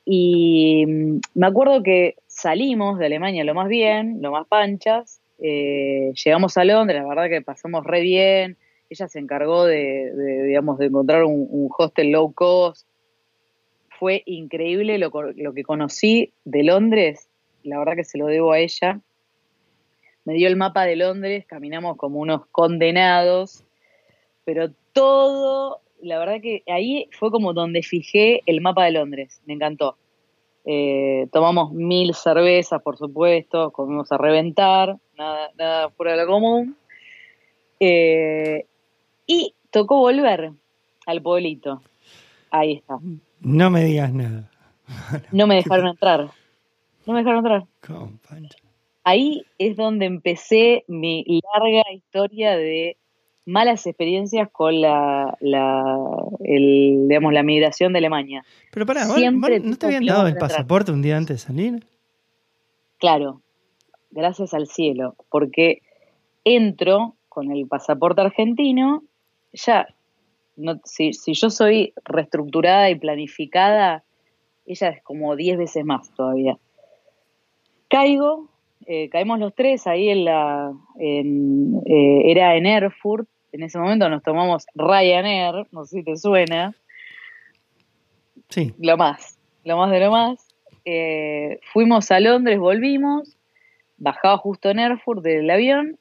Y 0.06 0.86
me 1.34 1.48
acuerdo 1.48 1.84
que 1.84 2.16
salimos 2.28 3.00
de 3.00 3.06
Alemania 3.06 3.44
lo 3.44 3.54
más 3.54 3.68
bien, 3.68 4.22
lo 4.22 4.32
más 4.32 4.48
panchas. 4.48 5.22
Eh, 5.40 6.12
llegamos 6.24 6.58
a 6.58 6.64
Londres, 6.64 7.02
la 7.02 7.08
verdad 7.08 7.30
que 7.30 7.42
pasamos 7.42 7.86
re 7.86 8.02
bien. 8.02 8.58
Ella 8.90 9.08
se 9.08 9.20
encargó 9.20 9.66
de, 9.66 10.12
digamos, 10.46 10.78
de 10.78 10.88
encontrar 10.88 11.24
un, 11.24 11.70
hostel 11.78 12.12
low 12.12 12.34
cost. 12.34 12.88
Fue 14.00 14.24
increíble 14.26 14.98
lo, 14.98 15.12
lo 15.36 15.54
que 15.54 15.64
conocí 15.64 16.34
de 16.46 16.64
Londres 16.64 17.30
la 17.64 17.80
verdad 17.80 17.96
que 17.96 18.04
se 18.04 18.18
lo 18.18 18.28
debo 18.28 18.52
a 18.52 18.60
ella. 18.60 19.00
Me 20.26 20.34
dio 20.34 20.48
el 20.48 20.56
mapa 20.56 20.86
de 20.86 20.96
Londres, 20.96 21.46
caminamos 21.48 21.98
como 21.98 22.20
unos 22.20 22.46
condenados, 22.48 23.66
pero 24.46 24.72
todo, 24.94 25.82
la 26.04 26.20
verdad 26.20 26.42
que 26.42 26.64
ahí 26.68 27.08
fue 27.12 27.32
como 27.32 27.54
donde 27.54 27.82
fijé 27.82 28.42
el 28.46 28.62
mapa 28.62 28.86
de 28.86 28.92
Londres, 28.92 29.42
me 29.46 29.54
encantó. 29.54 29.98
Eh, 30.66 31.28
tomamos 31.32 31.74
mil 31.74 32.14
cervezas, 32.14 32.82
por 32.82 32.98
supuesto, 32.98 33.72
comimos 33.72 34.12
a 34.12 34.18
reventar, 34.18 34.98
nada, 35.18 35.50
nada 35.58 35.90
fuera 35.90 36.14
de 36.14 36.18
lo 36.20 36.28
común. 36.28 36.78
Eh, 37.80 38.66
y 39.26 39.54
tocó 39.72 39.98
volver 39.98 40.52
al 41.06 41.22
pueblito. 41.22 41.82
Ahí 42.52 42.74
está. 42.74 42.98
No 43.42 43.70
me 43.70 43.84
digas 43.84 44.14
nada. 44.14 44.50
No 45.32 45.48
me 45.48 45.56
dejaron 45.56 45.88
entrar. 45.88 46.30
No 47.06 47.14
me 47.14 47.20
dejaron 47.20 47.40
entrar. 47.40 47.64
Ahí 49.04 49.44
es 49.58 49.76
donde 49.76 50.06
empecé 50.06 50.86
mi 50.88 51.26
larga 51.54 51.84
historia 51.92 52.56
de 52.56 52.98
malas 53.46 53.86
experiencias 53.86 54.50
con 54.52 54.82
la, 54.82 55.38
la 55.40 55.98
digamos, 56.40 57.34
la 57.34 57.44
migración 57.44 57.94
de 57.94 58.00
Alemania. 58.00 58.44
Pero 58.72 58.86
pará, 58.86 59.06
¿no 59.06 59.78
te 59.78 59.86
habían 59.86 60.06
dado 60.06 60.28
el 60.28 60.36
pasaporte 60.36 60.92
un 60.92 61.02
día 61.02 61.18
antes 61.18 61.38
de 61.38 61.48
salir? 61.48 61.86
Claro, 63.00 63.42
gracias 64.12 64.54
al 64.54 64.68
cielo, 64.68 65.16
porque 65.30 65.82
entro 66.46 67.16
con 67.28 67.52
el 67.52 67.68
pasaporte 67.68 68.22
argentino, 68.22 69.04
ya, 69.52 69.88
no, 70.56 70.80
si, 70.86 71.14
si 71.14 71.34
yo 71.34 71.50
soy 71.50 71.94
reestructurada 72.06 72.90
y 72.90 72.96
planificada, 72.96 74.04
ella 74.66 74.90
es 74.90 75.04
como 75.04 75.36
10 75.36 75.58
veces 75.58 75.84
más 75.84 76.14
todavía. 76.14 76.58
Caigo, 77.90 78.50
eh, 78.86 79.10
caemos 79.10 79.40
los 79.40 79.54
tres 79.54 79.88
ahí 79.88 80.10
en 80.10 80.26
la, 80.26 80.74
eh, 81.00 81.24
era 82.26 82.56
en 82.56 82.66
Erfurt, 82.66 83.28
en 83.54 83.64
ese 83.64 83.80
momento 83.80 84.10
nos 84.10 84.24
tomamos 84.24 84.66
Ryanair, 84.76 85.68
no 85.72 85.86
sé 85.86 85.98
si 85.98 86.04
te 86.04 86.18
suena. 86.18 86.74
Sí. 88.50 88.74
Lo 88.80 88.98
más, 88.98 89.38
lo 89.64 89.78
más 89.78 89.92
de 89.92 90.00
lo 90.00 90.12
más. 90.12 90.48
Eh, 90.86 91.60
fuimos 91.72 92.12
a 92.12 92.20
Londres, 92.20 92.60
volvimos, 92.60 93.38
bajaba 93.98 94.38
justo 94.38 94.70
en 94.70 94.80
Erfurt 94.80 95.24
del 95.24 95.50
avión, 95.50 95.98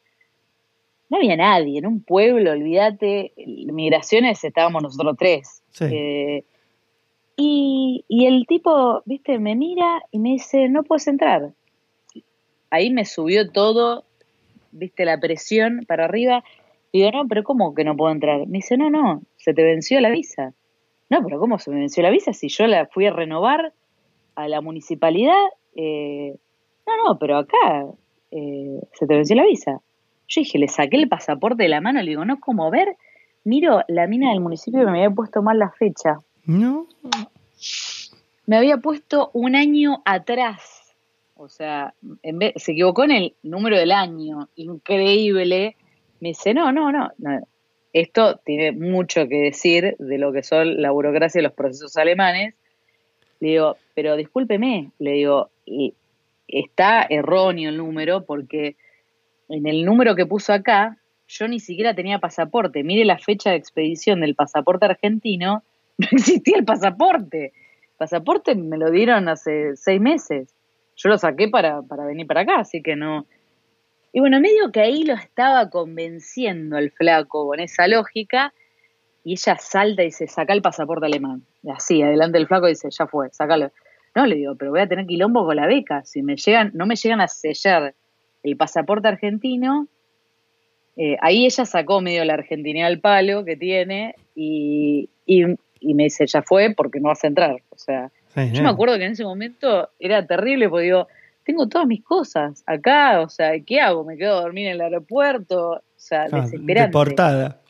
no 1.08 1.18
había 1.18 1.36
nadie, 1.36 1.78
en 1.78 1.86
un 1.86 2.02
pueblo, 2.02 2.50
olvídate, 2.50 3.32
migraciones 3.46 4.42
estábamos 4.42 4.82
nosotros 4.82 5.16
tres. 5.18 5.62
y, 7.36 8.04
y 8.08 8.26
el 8.26 8.46
tipo, 8.46 9.02
viste, 9.04 9.38
me 9.38 9.54
mira 9.54 10.02
y 10.10 10.18
me 10.18 10.30
dice, 10.30 10.68
no 10.68 10.82
puedes 10.82 11.06
entrar 11.06 11.52
ahí 12.72 12.90
me 12.90 13.04
subió 13.04 13.50
todo, 13.50 14.04
viste, 14.72 15.04
la 15.04 15.20
presión 15.20 15.84
para 15.86 16.06
arriba. 16.06 16.42
Digo, 16.92 17.10
no, 17.10 17.26
pero 17.26 17.42
¿cómo 17.42 17.74
que 17.74 17.84
no 17.84 17.96
puedo 17.96 18.12
entrar? 18.12 18.46
Me 18.46 18.58
dice, 18.58 18.76
no, 18.76 18.90
no, 18.90 19.22
se 19.36 19.54
te 19.54 19.62
venció 19.62 20.00
la 20.00 20.10
visa. 20.10 20.52
No, 21.08 21.22
pero 21.22 21.38
¿cómo 21.38 21.58
se 21.58 21.70
me 21.70 21.78
venció 21.78 22.02
la 22.02 22.10
visa? 22.10 22.32
Si 22.32 22.48
yo 22.48 22.66
la 22.66 22.86
fui 22.86 23.06
a 23.06 23.12
renovar 23.12 23.72
a 24.34 24.48
la 24.48 24.60
municipalidad, 24.60 25.42
eh, 25.74 26.36
no, 26.86 26.96
no, 27.04 27.18
pero 27.18 27.38
acá 27.38 27.86
eh, 28.30 28.80
se 28.92 29.06
te 29.06 29.14
venció 29.14 29.36
la 29.36 29.44
visa. 29.44 29.80
Yo 30.28 30.40
dije, 30.40 30.58
le 30.58 30.68
saqué 30.68 30.96
el 30.96 31.08
pasaporte 31.08 31.62
de 31.62 31.68
la 31.68 31.80
mano, 31.80 32.00
le 32.00 32.10
digo, 32.10 32.24
no, 32.24 32.40
¿cómo 32.40 32.70
ver? 32.70 32.96
Miro 33.44 33.82
la 33.88 34.06
mina 34.06 34.30
del 34.30 34.40
municipio 34.40 34.80
que 34.80 34.90
me 34.90 35.04
había 35.04 35.14
puesto 35.14 35.42
mal 35.42 35.58
la 35.58 35.70
fecha. 35.70 36.20
No. 36.44 36.86
Me 38.46 38.56
había 38.56 38.78
puesto 38.78 39.30
un 39.32 39.56
año 39.56 40.02
atrás 40.04 40.82
o 41.42 41.48
sea, 41.48 41.92
en 42.22 42.38
vez, 42.38 42.52
se 42.56 42.70
equivocó 42.70 43.02
en 43.02 43.10
el 43.10 43.34
número 43.42 43.76
del 43.76 43.90
año, 43.90 44.48
increíble. 44.54 45.76
Me 46.22 46.28
dice, 46.28 46.54
no, 46.54 46.70
no, 46.70 46.92
no, 46.92 47.10
esto 47.92 48.36
tiene 48.44 48.72
mucho 48.72 49.26
que 49.28 49.42
decir 49.42 49.96
de 49.98 50.18
lo 50.18 50.32
que 50.32 50.42
son 50.42 50.80
la 50.80 50.92
burocracia 50.92 51.40
y 51.40 51.42
los 51.42 51.52
procesos 51.52 51.96
alemanes. 51.96 52.54
Le 53.40 53.48
digo, 53.48 53.76
pero 53.94 54.16
discúlpeme, 54.16 54.92
le 54.98 55.12
digo, 55.12 55.50
está 56.46 57.04
erróneo 57.10 57.70
el 57.70 57.76
número 57.76 58.24
porque 58.24 58.76
en 59.48 59.66
el 59.66 59.84
número 59.84 60.14
que 60.14 60.24
puso 60.24 60.52
acá, 60.52 60.96
yo 61.26 61.48
ni 61.48 61.58
siquiera 61.58 61.94
tenía 61.94 62.20
pasaporte. 62.20 62.84
Mire 62.84 63.04
la 63.04 63.18
fecha 63.18 63.50
de 63.50 63.56
expedición 63.56 64.20
del 64.20 64.36
pasaporte 64.36 64.86
argentino, 64.86 65.64
no 65.98 66.06
existía 66.12 66.56
el 66.56 66.64
pasaporte. 66.64 67.46
El 67.46 67.96
pasaporte 67.98 68.54
me 68.54 68.78
lo 68.78 68.90
dieron 68.90 69.28
hace 69.28 69.76
seis 69.76 70.00
meses 70.00 70.54
yo 70.96 71.08
lo 71.08 71.18
saqué 71.18 71.48
para, 71.48 71.82
para 71.82 72.04
venir 72.04 72.26
para 72.26 72.42
acá, 72.42 72.60
así 72.60 72.82
que 72.82 72.96
no. 72.96 73.26
Y 74.12 74.20
bueno, 74.20 74.40
medio 74.40 74.70
que 74.70 74.80
ahí 74.80 75.04
lo 75.04 75.14
estaba 75.14 75.70
convenciendo 75.70 76.76
el 76.76 76.90
flaco 76.90 77.46
con 77.46 77.60
esa 77.60 77.88
lógica. 77.88 78.52
y 79.24 79.32
ella 79.32 79.56
salta 79.58 80.02
y 80.02 80.06
dice, 80.06 80.26
saca 80.26 80.52
el 80.52 80.62
pasaporte 80.62 81.06
alemán. 81.06 81.42
Y 81.62 81.70
así, 81.70 82.02
adelante 82.02 82.38
el 82.38 82.46
flaco 82.46 82.66
dice, 82.66 82.88
ya 82.90 83.06
fue, 83.06 83.30
sacalo. 83.30 83.72
No, 84.14 84.26
le 84.26 84.36
digo, 84.36 84.56
pero 84.56 84.72
voy 84.72 84.80
a 84.80 84.86
tener 84.86 85.06
quilombo 85.06 85.46
con 85.46 85.56
la 85.56 85.66
beca. 85.66 86.04
Si 86.04 86.22
me 86.22 86.36
llegan, 86.36 86.72
no 86.74 86.86
me 86.86 86.96
llegan 86.96 87.20
a 87.20 87.28
sellar 87.28 87.94
el 88.42 88.56
pasaporte 88.56 89.08
argentino, 89.08 89.88
eh, 90.96 91.16
ahí 91.20 91.46
ella 91.46 91.64
sacó 91.64 92.00
medio 92.00 92.24
la 92.24 92.34
argentinidad 92.34 92.88
al 92.88 93.00
palo 93.00 93.44
que 93.44 93.56
tiene 93.56 94.14
y, 94.34 95.08
y, 95.24 95.44
me 95.94 96.04
dice, 96.04 96.26
ya 96.26 96.42
fue 96.42 96.74
porque 96.76 97.00
no 97.00 97.08
vas 97.08 97.24
a 97.24 97.28
entrar. 97.28 97.56
O 97.70 97.78
sea, 97.78 98.10
yo 98.36 98.62
me 98.62 98.68
acuerdo 98.68 98.98
que 98.98 99.04
en 99.04 99.12
ese 99.12 99.24
momento 99.24 99.88
era 99.98 100.26
terrible 100.26 100.68
porque 100.68 100.84
digo, 100.84 101.08
tengo 101.44 101.68
todas 101.68 101.86
mis 101.86 102.02
cosas 102.02 102.62
acá, 102.66 103.20
o 103.20 103.28
sea, 103.28 103.52
¿qué 103.60 103.80
hago? 103.80 104.04
¿Me 104.04 104.16
quedo 104.16 104.38
a 104.38 104.42
dormir 104.42 104.66
en 104.66 104.74
el 104.74 104.80
aeropuerto? 104.80 105.70
O 105.70 105.82
sea, 105.96 106.26
ah, 106.30 106.40
desesperante. 106.42 106.88
Deportada. 106.88 107.60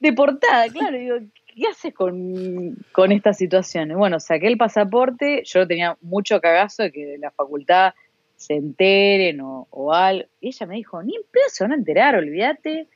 Deportada, 0.00 0.68
claro. 0.68 0.98
Digo, 0.98 1.16
¿qué 1.54 1.66
haces 1.70 1.94
con, 1.94 2.76
con 2.92 3.12
esta 3.12 3.32
situación? 3.32 3.96
bueno, 3.96 4.20
saqué 4.20 4.48
el 4.48 4.58
pasaporte, 4.58 5.42
yo 5.44 5.66
tenía 5.66 5.96
mucho 6.00 6.40
cagazo 6.40 6.84
de 6.84 6.92
que 6.92 7.06
de 7.06 7.18
la 7.18 7.30
facultad 7.30 7.94
se 8.36 8.54
enteren 8.54 9.40
o, 9.40 9.92
algo. 9.92 10.28
Y 10.40 10.48
ella 10.48 10.66
me 10.66 10.76
dijo, 10.76 11.02
ni 11.02 11.14
en 11.14 11.22
pedo 11.30 11.44
se 11.48 11.64
van 11.64 11.72
a 11.72 11.76
enterar, 11.76 12.14
olvídate. 12.14 12.88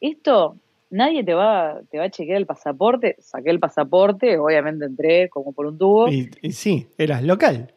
Esto, 0.00 0.56
nadie 0.90 1.24
te 1.24 1.34
va, 1.34 1.80
te 1.90 1.98
va 1.98 2.04
a 2.04 2.10
chequear 2.10 2.38
el 2.38 2.46
pasaporte. 2.46 3.16
Saqué 3.18 3.50
el 3.50 3.60
pasaporte, 3.60 4.38
obviamente 4.38 4.84
entré 4.86 5.28
como 5.28 5.52
por 5.52 5.66
un 5.66 5.78
tubo. 5.78 6.08
Y, 6.08 6.30
sí, 6.52 6.86
eras 6.96 7.22
local. 7.22 7.74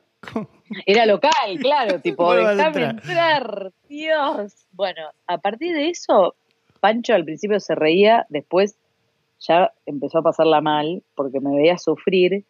Era 0.85 1.05
local, 1.05 1.57
claro, 1.59 1.99
tipo, 2.01 2.33
déjame 2.33 2.83
entrar, 2.83 3.71
Dios. 3.87 4.53
Bueno, 4.71 5.01
a 5.27 5.37
partir 5.37 5.75
de 5.75 5.89
eso, 5.89 6.35
Pancho 6.79 7.13
al 7.13 7.25
principio 7.25 7.59
se 7.59 7.75
reía, 7.75 8.25
después 8.29 8.77
ya 9.39 9.71
empezó 9.85 10.19
a 10.19 10.23
pasarla 10.23 10.61
mal 10.61 11.03
porque 11.15 11.39
me 11.39 11.55
veía 11.55 11.77
sufrir. 11.77 12.43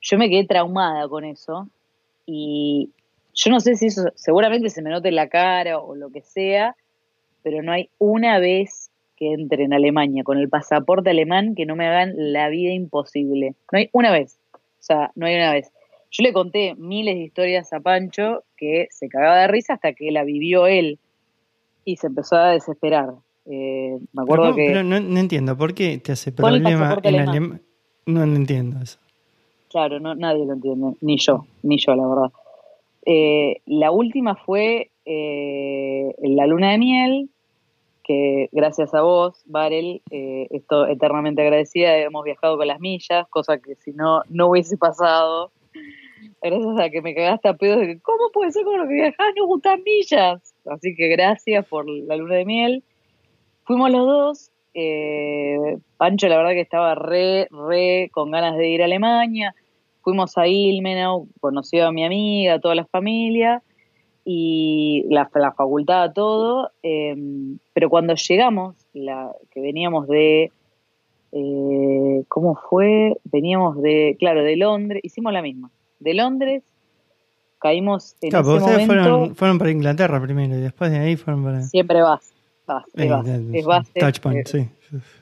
Yo 0.00 0.18
me 0.18 0.28
quedé 0.28 0.46
traumada 0.46 1.08
con 1.08 1.24
eso 1.24 1.68
y 2.24 2.90
yo 3.34 3.50
no 3.50 3.60
sé 3.60 3.74
si 3.76 3.86
eso 3.86 4.02
seguramente 4.14 4.70
se 4.70 4.82
me 4.82 4.90
note 4.90 5.08
en 5.08 5.16
la 5.16 5.28
cara 5.28 5.78
o 5.78 5.94
lo 5.94 6.10
que 6.10 6.22
sea, 6.22 6.76
pero 7.42 7.62
no 7.62 7.72
hay 7.72 7.90
una 7.98 8.38
vez 8.38 8.90
que 9.16 9.32
entre 9.32 9.64
en 9.64 9.72
Alemania 9.72 10.24
con 10.24 10.38
el 10.38 10.48
pasaporte 10.48 11.10
alemán 11.10 11.54
que 11.54 11.66
no 11.66 11.74
me 11.74 11.86
hagan 11.86 12.12
la 12.16 12.48
vida 12.48 12.72
imposible. 12.72 13.54
No 13.72 13.78
hay 13.78 13.88
una 13.92 14.12
vez. 14.12 14.38
O 14.54 14.82
sea, 14.82 15.10
no 15.14 15.26
hay 15.26 15.36
una 15.36 15.52
vez. 15.52 15.72
Yo 16.10 16.22
le 16.22 16.32
conté 16.32 16.74
miles 16.76 17.16
de 17.16 17.22
historias 17.22 17.72
a 17.72 17.80
Pancho 17.80 18.44
que 18.56 18.88
se 18.90 19.08
cagaba 19.08 19.40
de 19.42 19.48
risa 19.48 19.74
hasta 19.74 19.92
que 19.92 20.10
la 20.10 20.24
vivió 20.24 20.66
él 20.66 20.98
y 21.84 21.96
se 21.96 22.06
empezó 22.06 22.36
a 22.36 22.50
desesperar. 22.52 23.10
Eh, 23.46 23.98
me 24.12 24.22
acuerdo 24.22 24.54
que. 24.54 24.66
Pero 24.66 24.82
no, 24.82 24.96
entiendo, 24.96 25.56
¿por 25.56 25.74
qué 25.74 25.98
te 25.98 26.12
hace 26.12 26.32
problema 26.32 26.98
en 27.02 27.20
alemán? 27.20 27.62
No, 28.06 28.22
entiendo 28.22 28.80
eso. 28.80 28.98
Claro, 29.68 30.00
no, 30.00 30.14
nadie 30.14 30.46
lo 30.46 30.54
entiende, 30.54 30.96
ni 31.00 31.18
yo, 31.18 31.46
ni 31.62 31.78
yo, 31.78 31.94
la 31.94 32.06
verdad. 32.06 32.32
Eh, 33.04 33.60
la 33.66 33.90
última 33.90 34.34
fue 34.34 34.90
eh, 35.04 36.14
la 36.22 36.46
luna 36.46 36.72
de 36.72 36.78
miel, 36.78 37.30
que 38.02 38.48
gracias 38.52 38.94
a 38.94 39.02
vos, 39.02 39.42
Varel, 39.46 40.02
eh, 40.10 40.46
esto 40.50 40.86
eternamente 40.86 41.42
agradecida, 41.42 41.96
hemos 41.98 42.24
viajado 42.24 42.56
con 42.56 42.66
las 42.66 42.80
millas, 42.80 43.26
cosa 43.28 43.58
que 43.58 43.74
si 43.76 43.92
no, 43.92 44.22
no 44.28 44.48
hubiese 44.48 44.76
pasado. 44.76 45.50
Gracias 46.42 46.80
a 46.80 46.90
que 46.90 47.02
me 47.02 47.14
cagaste 47.14 47.48
a 47.48 47.54
pedos 47.54 47.80
de 47.80 47.86
que, 47.86 48.00
¿cómo 48.00 48.30
puede 48.32 48.52
ser 48.52 48.64
con 48.64 48.78
lo 48.78 48.88
que 48.88 48.94
viajás? 48.94 49.34
No 49.36 49.46
gustan 49.46 49.82
millas. 49.84 50.54
Así 50.66 50.94
que 50.94 51.08
gracias 51.08 51.66
por 51.66 51.88
la 51.88 52.16
luna 52.16 52.36
de 52.36 52.44
miel. 52.44 52.84
Fuimos 53.64 53.90
los 53.90 54.06
dos. 54.06 54.50
Eh, 54.74 55.78
Pancho, 55.96 56.28
la 56.28 56.36
verdad 56.36 56.50
que 56.50 56.60
estaba 56.60 56.94
re, 56.94 57.48
re 57.50 58.10
con 58.12 58.30
ganas 58.30 58.56
de 58.56 58.68
ir 58.68 58.82
a 58.82 58.84
Alemania. 58.84 59.54
Fuimos 60.02 60.36
a 60.38 60.46
Ilmenau, 60.46 61.28
conoció 61.40 61.86
a 61.86 61.92
mi 61.92 62.04
amiga, 62.04 62.54
a 62.54 62.60
toda 62.60 62.74
la 62.74 62.84
familia 62.84 63.62
y 64.24 65.04
la, 65.08 65.30
la 65.34 65.52
facultad, 65.52 66.12
todo. 66.12 66.72
Em, 66.82 67.58
pero 67.72 67.88
cuando 67.88 68.14
llegamos, 68.14 68.74
la, 68.92 69.32
que 69.50 69.60
veníamos 69.60 70.08
de. 70.08 70.50
Eh, 71.32 72.24
¿Cómo 72.28 72.56
fue? 72.68 73.16
Veníamos 73.24 73.80
de, 73.82 74.16
claro, 74.18 74.42
de 74.42 74.56
Londres, 74.56 75.00
hicimos 75.04 75.32
la 75.32 75.42
misma. 75.42 75.70
De 75.98 76.14
Londres, 76.14 76.62
caímos 77.58 78.16
en 78.20 78.28
ese 78.28 78.42
momento. 78.42 78.86
Fueron, 78.86 79.36
fueron 79.36 79.58
para 79.58 79.70
Inglaterra 79.70 80.20
primero 80.20 80.56
y 80.56 80.60
después 80.60 80.90
de 80.90 80.98
ahí 80.98 81.16
fueron 81.16 81.44
para. 81.44 81.62
Siempre 81.62 82.02
vas 82.02 82.36
es 83.52 83.64
base. 83.64 84.00
Touchpoint, 84.00 84.46
sí. 84.46 84.68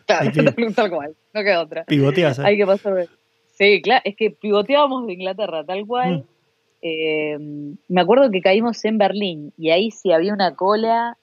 Claro, 0.06 0.30
tal 0.76 0.90
cual, 0.90 1.16
no 1.32 1.42
queda 1.42 1.62
otra. 1.62 1.84
Pivoteas. 1.84 2.38
Hay 2.38 2.56
que 2.56 2.66
pasar. 2.66 3.08
Sí, 3.52 3.80
claro, 3.82 4.02
es 4.04 4.16
que 4.16 4.30
pivoteábamos 4.30 5.06
de 5.06 5.12
Inglaterra, 5.14 5.64
tal 5.64 5.86
cual. 5.86 6.18
Mm. 6.18 6.24
Eh, 6.86 7.38
me 7.88 8.00
acuerdo 8.00 8.30
que 8.30 8.42
caímos 8.42 8.84
en 8.84 8.98
Berlín 8.98 9.52
y 9.56 9.70
ahí 9.70 9.90
sí 9.90 10.12
había 10.12 10.32
una 10.32 10.54
cola. 10.54 11.16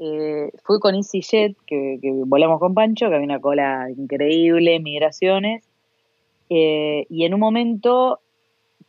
Eh, 0.00 0.50
fui 0.64 0.78
con 0.80 0.94
EasyJet, 0.94 1.56
que, 1.66 1.98
que 2.00 2.12
volamos 2.12 2.60
con 2.60 2.74
Pancho, 2.74 3.08
que 3.08 3.14
había 3.14 3.26
una 3.26 3.40
cola 3.40 3.88
increíble, 3.96 4.80
migraciones. 4.80 5.64
Eh, 6.50 7.06
y 7.10 7.24
en 7.24 7.34
un 7.34 7.40
momento 7.40 8.20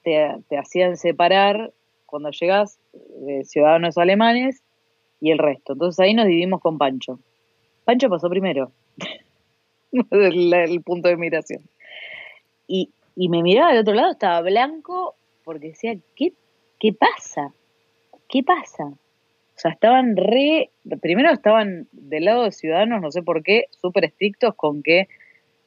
te, 0.04 0.58
hacían 0.58 0.98
separar 0.98 1.72
cuando 2.06 2.32
llegas 2.32 2.80
de 2.94 3.44
ciudadanos 3.46 3.98
alemanes 3.98 4.64
y 5.22 5.32
el 5.32 5.38
resto. 5.38 5.74
Entonces 5.74 6.00
ahí 6.00 6.14
nos 6.14 6.26
dividimos 6.26 6.62
con 6.62 6.78
Pancho. 6.78 7.20
Pancho 7.86 8.10
pasó 8.10 8.30
primero, 8.30 8.72
el, 10.12 10.82
punto 10.84 11.10
de 11.10 11.18
migración. 11.18 11.64
Y, 12.68 12.92
y 13.16 13.30
me 13.30 13.42
miraba 13.44 13.72
del 13.72 13.82
otro 13.82 13.94
lado, 13.94 14.12
estaba 14.12 14.42
blanco, 14.42 15.16
porque 15.44 15.70
decía, 15.70 15.96
¿qué, 16.16 16.34
¿qué 16.80 16.94
pasa? 16.94 17.54
¿Qué 18.28 18.44
pasa? 18.44 18.86
O 18.86 19.62
sea, 19.62 19.72
estaban 19.72 20.16
re, 20.16 20.70
primero 21.02 21.32
estaban 21.32 21.88
del 21.92 22.26
lado 22.26 22.44
de 22.46 22.52
ciudadanos, 22.52 23.02
no 23.02 23.12
sé 23.12 23.24
por 23.24 23.44
qué, 23.44 23.66
súper 23.82 24.06
estrictos 24.06 24.56
con 24.56 24.84
que 24.84 25.08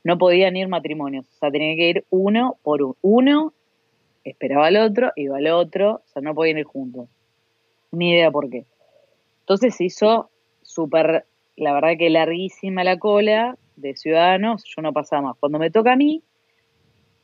no 0.04 0.18
podían 0.18 0.56
ir 0.56 0.68
matrimonios. 0.68 1.26
O 1.28 1.34
sea, 1.34 1.50
tenía 1.50 1.76
que 1.76 1.88
ir 1.90 2.04
uno 2.10 2.56
por 2.62 2.82
uno. 2.82 2.96
Uno 3.02 3.52
esperaba 4.24 4.66
al 4.66 4.76
otro, 4.76 5.12
iba 5.16 5.38
al 5.38 5.46
otro, 5.48 5.94
o 5.94 6.08
sea, 6.12 6.22
no 6.22 6.34
podían 6.34 6.58
ir 6.58 6.64
juntos. 6.64 7.08
Ni 7.90 8.10
idea 8.12 8.30
por 8.30 8.48
qué. 8.48 8.64
Entonces 9.40 9.74
se 9.74 9.84
hizo 9.84 10.30
súper, 10.62 11.26
la 11.56 11.72
verdad 11.72 11.98
que 11.98 12.10
larguísima 12.10 12.84
la 12.84 12.98
cola 12.98 13.56
de 13.76 13.96
ciudadanos, 13.96 14.64
yo 14.64 14.82
no 14.82 14.92
pasaba 14.92 15.22
más. 15.22 15.36
Cuando 15.38 15.58
me 15.58 15.70
toca 15.70 15.92
a 15.92 15.96
mí, 15.96 16.22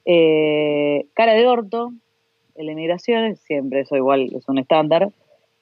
eh, 0.05 1.07
cara 1.15 1.35
de 1.35 1.47
orto, 1.47 1.93
en 2.55 2.67
la 2.67 2.73
inmigración, 2.73 3.37
siempre 3.37 3.81
eso 3.81 3.97
igual 3.97 4.31
es 4.35 4.49
un 4.49 4.59
estándar, 4.59 5.11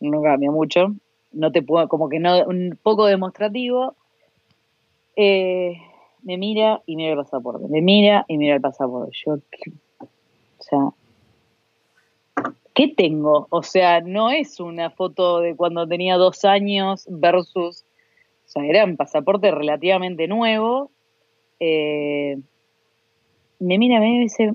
no 0.00 0.22
cambia 0.22 0.50
mucho, 0.50 0.94
no 1.32 1.52
te 1.52 1.62
puedo, 1.62 1.88
como 1.88 2.08
que 2.08 2.18
no, 2.18 2.44
un 2.46 2.78
poco 2.82 3.06
demostrativo, 3.06 3.94
eh, 5.14 5.76
me 6.22 6.38
mira 6.38 6.82
y 6.86 6.96
mira 6.96 7.12
el 7.12 7.18
pasaporte, 7.18 7.68
me 7.68 7.82
mira 7.82 8.24
y 8.28 8.38
mira 8.38 8.54
el 8.54 8.60
pasaporte. 8.60 9.12
Yo, 9.24 9.34
o 9.34 10.62
sea, 10.62 10.88
¿qué 12.76 12.88
tengo? 12.88 13.48
O 13.50 13.62
sea, 13.62 14.02
no 14.02 14.30
es 14.30 14.60
una 14.60 14.90
foto 14.90 15.40
de 15.40 15.56
cuando 15.56 15.88
tenía 15.88 16.16
dos 16.16 16.44
años 16.44 17.06
versus, 17.08 17.84
o 18.44 18.48
sea, 18.48 18.66
era 18.66 18.84
un 18.84 18.98
pasaporte 18.98 19.50
relativamente 19.50 20.28
nuevo. 20.28 20.90
Eh, 21.58 22.36
me 23.58 23.78
mira 23.78 23.98
me 23.98 24.20
dice, 24.20 24.52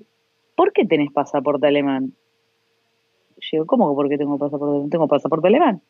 ¿por 0.56 0.72
qué 0.72 0.85
tenés 0.85 1.11
pasaporte 1.11 1.65
alemán? 1.65 2.14
Yo 3.38 3.49
digo, 3.53 3.65
¿cómo 3.65 3.95
por 3.95 4.07
qué 4.07 4.19
tengo 4.19 4.38
pasaporte 4.38 4.72
alemán? 4.72 4.89
Tengo 4.91 5.07
pasaporte 5.07 5.48
alemán. 5.48 5.81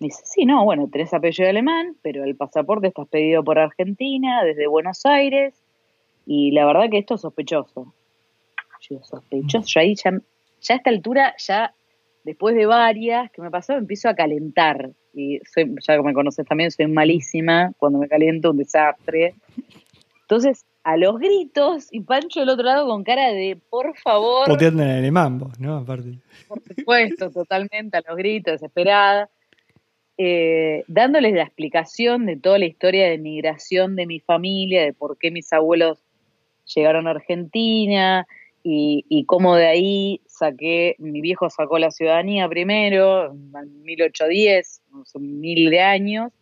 Dice, 0.00 0.22
sí, 0.24 0.46
no, 0.46 0.64
bueno, 0.64 0.88
tenés 0.90 1.14
apellido 1.14 1.48
alemán, 1.48 1.96
pero 2.02 2.24
el 2.24 2.34
pasaporte 2.34 2.88
está 2.88 3.04
pedido 3.04 3.44
por 3.44 3.60
Argentina, 3.60 4.42
desde 4.42 4.66
Buenos 4.66 5.06
Aires, 5.06 5.54
y 6.26 6.50
la 6.50 6.66
verdad 6.66 6.90
que 6.90 6.98
esto 6.98 7.14
es 7.14 7.20
sospechoso. 7.20 7.94
Yo 8.90 8.98
sospechoso, 9.04 9.78
ahí 9.78 9.94
ya 9.94 10.20
ya 10.60 10.74
a 10.74 10.76
esta 10.78 10.90
altura, 10.90 11.34
ya 11.38 11.74
después 12.24 12.56
de 12.56 12.66
varias 12.66 13.30
que 13.30 13.40
me 13.40 13.50
pasó, 13.50 13.74
empiezo 13.74 14.08
a 14.08 14.14
calentar. 14.14 14.90
Y 15.14 15.40
soy, 15.52 15.74
ya 15.86 16.02
me 16.02 16.12
conoces 16.12 16.44
también, 16.46 16.70
soy 16.70 16.88
malísima. 16.88 17.72
Cuando 17.78 17.98
me 17.98 18.08
caliento, 18.08 18.50
un 18.50 18.58
desastre. 18.58 19.34
Entonces, 20.22 20.66
a 20.82 20.96
los 20.96 21.18
gritos, 21.18 21.88
y 21.90 22.00
Pancho 22.00 22.40
del 22.40 22.48
otro 22.48 22.64
lado 22.64 22.86
con 22.86 23.04
cara 23.04 23.32
de, 23.32 23.58
por 23.70 23.96
favor. 23.96 24.46
Poteando 24.46 24.82
en 24.82 24.90
alemán, 24.90 25.38
vos, 25.38 25.58
¿no? 25.58 25.78
Aparte. 25.78 26.18
Por 26.48 26.60
supuesto, 26.62 27.30
totalmente 27.32 27.96
a 27.96 28.02
los 28.06 28.16
gritos, 28.16 28.54
desesperada. 28.54 29.30
Eh, 30.18 30.84
dándoles 30.88 31.34
la 31.34 31.42
explicación 31.42 32.24
de 32.24 32.36
toda 32.36 32.58
la 32.58 32.66
historia 32.66 33.08
de 33.08 33.18
migración 33.18 33.96
de 33.96 34.06
mi 34.06 34.20
familia, 34.20 34.82
de 34.82 34.92
por 34.92 35.18
qué 35.18 35.30
mis 35.30 35.52
abuelos 35.52 35.98
llegaron 36.74 37.06
a 37.06 37.10
Argentina 37.10 38.26
y, 38.68 39.04
y 39.08 39.26
cómo 39.26 39.54
de 39.54 39.68
ahí 39.68 40.20
saqué, 40.26 40.96
mi 40.98 41.20
viejo 41.20 41.48
sacó 41.50 41.78
la 41.78 41.92
ciudadanía 41.92 42.48
primero, 42.48 43.26
en 43.26 43.82
1810, 43.84 44.82
son 45.04 45.40
mil 45.40 45.70
de 45.70 45.80
años, 45.80 46.32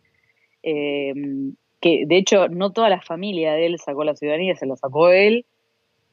em, 0.63 1.53
que 1.79 2.05
de 2.07 2.17
hecho 2.17 2.47
no 2.47 2.71
toda 2.71 2.89
la 2.89 2.99
familia 2.99 3.53
de 3.53 3.67
él 3.67 3.77
sacó 3.77 4.03
la 4.03 4.15
ciudadanía, 4.15 4.55
se 4.55 4.65
la 4.65 4.75
sacó 4.75 5.11
él, 5.11 5.45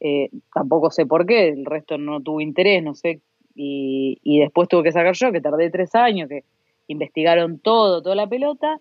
eh, 0.00 0.28
tampoco 0.52 0.90
sé 0.90 1.06
por 1.06 1.24
qué, 1.24 1.48
el 1.48 1.64
resto 1.64 1.96
no 1.96 2.20
tuvo 2.20 2.42
interés, 2.42 2.82
no 2.82 2.94
sé, 2.94 3.22
y, 3.54 4.18
y 4.22 4.40
después 4.40 4.68
tuve 4.68 4.82
que 4.82 4.92
sacar 4.92 5.14
yo, 5.14 5.32
que 5.32 5.40
tardé 5.40 5.70
tres 5.70 5.94
años, 5.94 6.28
que 6.28 6.44
investigaron 6.88 7.58
todo, 7.58 8.02
toda 8.02 8.16
la 8.16 8.26
pelota, 8.26 8.78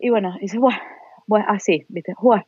y 0.00 0.10
bueno, 0.10 0.34
dice, 0.40 0.58
bueno, 0.58 0.80
bueno, 1.28 1.46
así, 1.48 1.84
viste, 1.88 2.12
bueno, 2.20 2.44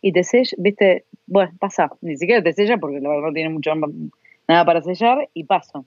y 0.00 0.12
te 0.12 0.24
sella, 0.24 0.56
viste, 0.56 1.04
bueno, 1.28 1.52
pasa, 1.58 1.90
ni 2.00 2.16
siquiera 2.16 2.42
te 2.42 2.52
sella 2.52 2.78
porque 2.78 3.00
la 3.00 3.08
verdad 3.10 3.28
no 3.28 3.32
tiene 3.32 3.50
mucho 3.50 3.70
nada 4.48 4.64
para 4.64 4.82
sellar 4.82 5.28
y 5.34 5.44
paso. 5.44 5.84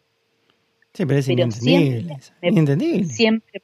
Sí, 0.94 1.06
pero 1.06 1.20
es 1.20 1.30
inentendible. 1.30 2.18
Siempre, 2.20 3.06
Siempre 3.06 3.62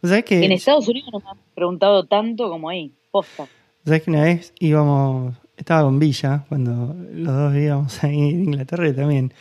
me 0.00 0.24
que 0.24 0.44
En 0.44 0.52
Estados 0.52 0.88
Unidos 0.88 1.10
no 1.12 1.20
me 1.20 1.30
han 1.30 1.38
preguntado 1.54 2.06
tanto 2.06 2.48
como 2.48 2.68
ahí, 2.68 2.92
posta. 3.10 3.46
¿Sabes 3.84 4.02
que 4.02 4.10
una 4.10 4.24
vez 4.24 4.54
íbamos, 4.58 5.34
estaba 5.56 5.82
con 5.82 5.98
Villa, 5.98 6.44
cuando 6.48 6.94
los 7.12 7.34
dos 7.34 7.54
íbamos 7.56 8.02
ahí 8.04 8.18
en 8.18 8.44
Inglaterra 8.44 8.88
y 8.88 8.94
también 8.94 9.34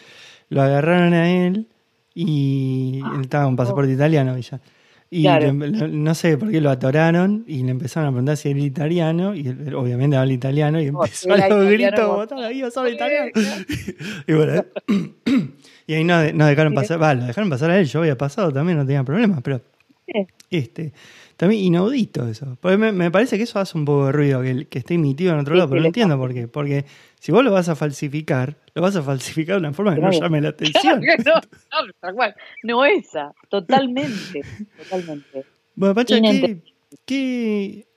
lo 0.50 0.62
agarraron 0.62 1.14
a 1.14 1.30
él 1.30 1.68
y 2.14 3.02
ah, 3.04 3.14
él 3.16 3.22
estaba 3.22 3.46
con 3.46 3.56
pasaporte 3.56 3.94
italiano, 3.94 4.36
Villa. 4.36 4.60
Y 5.14 5.28
no 5.28 6.16
sé 6.16 6.38
por 6.38 6.50
qué 6.50 6.62
lo 6.62 6.70
atoraron 6.70 7.44
y 7.46 7.64
le 7.64 7.72
empezaron 7.72 8.08
a 8.08 8.12
preguntar 8.12 8.38
si 8.38 8.50
era 8.50 8.60
italiano 8.62 9.36
y 9.36 9.50
obviamente 9.76 10.16
habla 10.16 10.32
italiano 10.32 10.80
y 10.80 10.88
empezó 10.88 11.34
a 11.34 11.50
los 11.50 11.70
gritos, 11.70 12.32
ahí 12.32 12.60
yo 12.60 12.72
soy 12.72 12.94
italiano. 12.94 13.30
y 14.28 14.34
bueno, 14.34 14.66
y 15.88 15.94
ahí 15.94 16.06
no, 16.06 16.22
dejaron 16.22 16.74
pasar, 16.74 17.02
va, 17.02 17.14
lo 17.14 17.26
dejaron 17.26 17.50
pasar 17.50 17.72
a 17.72 17.80
él, 17.80 17.88
yo 17.88 18.00
había 18.00 18.18
pasado 18.18 18.54
también, 18.54 18.78
no 18.78 18.86
tenía 18.86 19.04
problemas, 19.04 19.42
pero 19.42 19.60
este, 20.50 20.94
también 21.42 21.64
inaudito 21.64 22.28
eso. 22.28 22.56
Porque 22.62 22.78
me, 22.78 23.10
parece 23.10 23.36
que 23.36 23.46
eso 23.46 23.58
hace 23.58 23.76
un 23.76 23.84
poco 23.84 24.06
de 24.06 24.12
ruido, 24.12 24.44
que, 24.44 24.68
que 24.68 24.78
esté 24.78 24.94
emitido 24.94 25.34
en 25.34 25.40
otro 25.40 25.56
lado, 25.56 25.72
pero 25.72 25.82
no 25.82 25.88
entiendo 25.88 26.16
por 26.16 26.36
qué. 26.36 26.48
Porque 26.48 26.86
si 27.20 27.32
vos 27.32 27.44
lo 27.44 27.52
vas 27.52 27.68
a 27.68 27.76
falsificar, 27.76 28.58
lo 28.76 28.84
vas 28.84 28.96
a 28.96 29.02
falsificar 29.02 29.56
de 29.56 29.62
una 29.62 29.74
forma 29.74 29.96
que 29.96 30.02
no 30.02 30.12
llame 30.12 30.40
la 30.40 30.50
atención. 30.50 31.02
no, 31.26 32.12
no, 32.12 32.34
no 32.62 32.86
esa, 32.86 33.34
totalmente, 33.50 34.42
totalmente. 34.84 35.46
Bueno, 35.74 35.96
Pacha, 35.96 36.22
¿qué, 37.06 37.88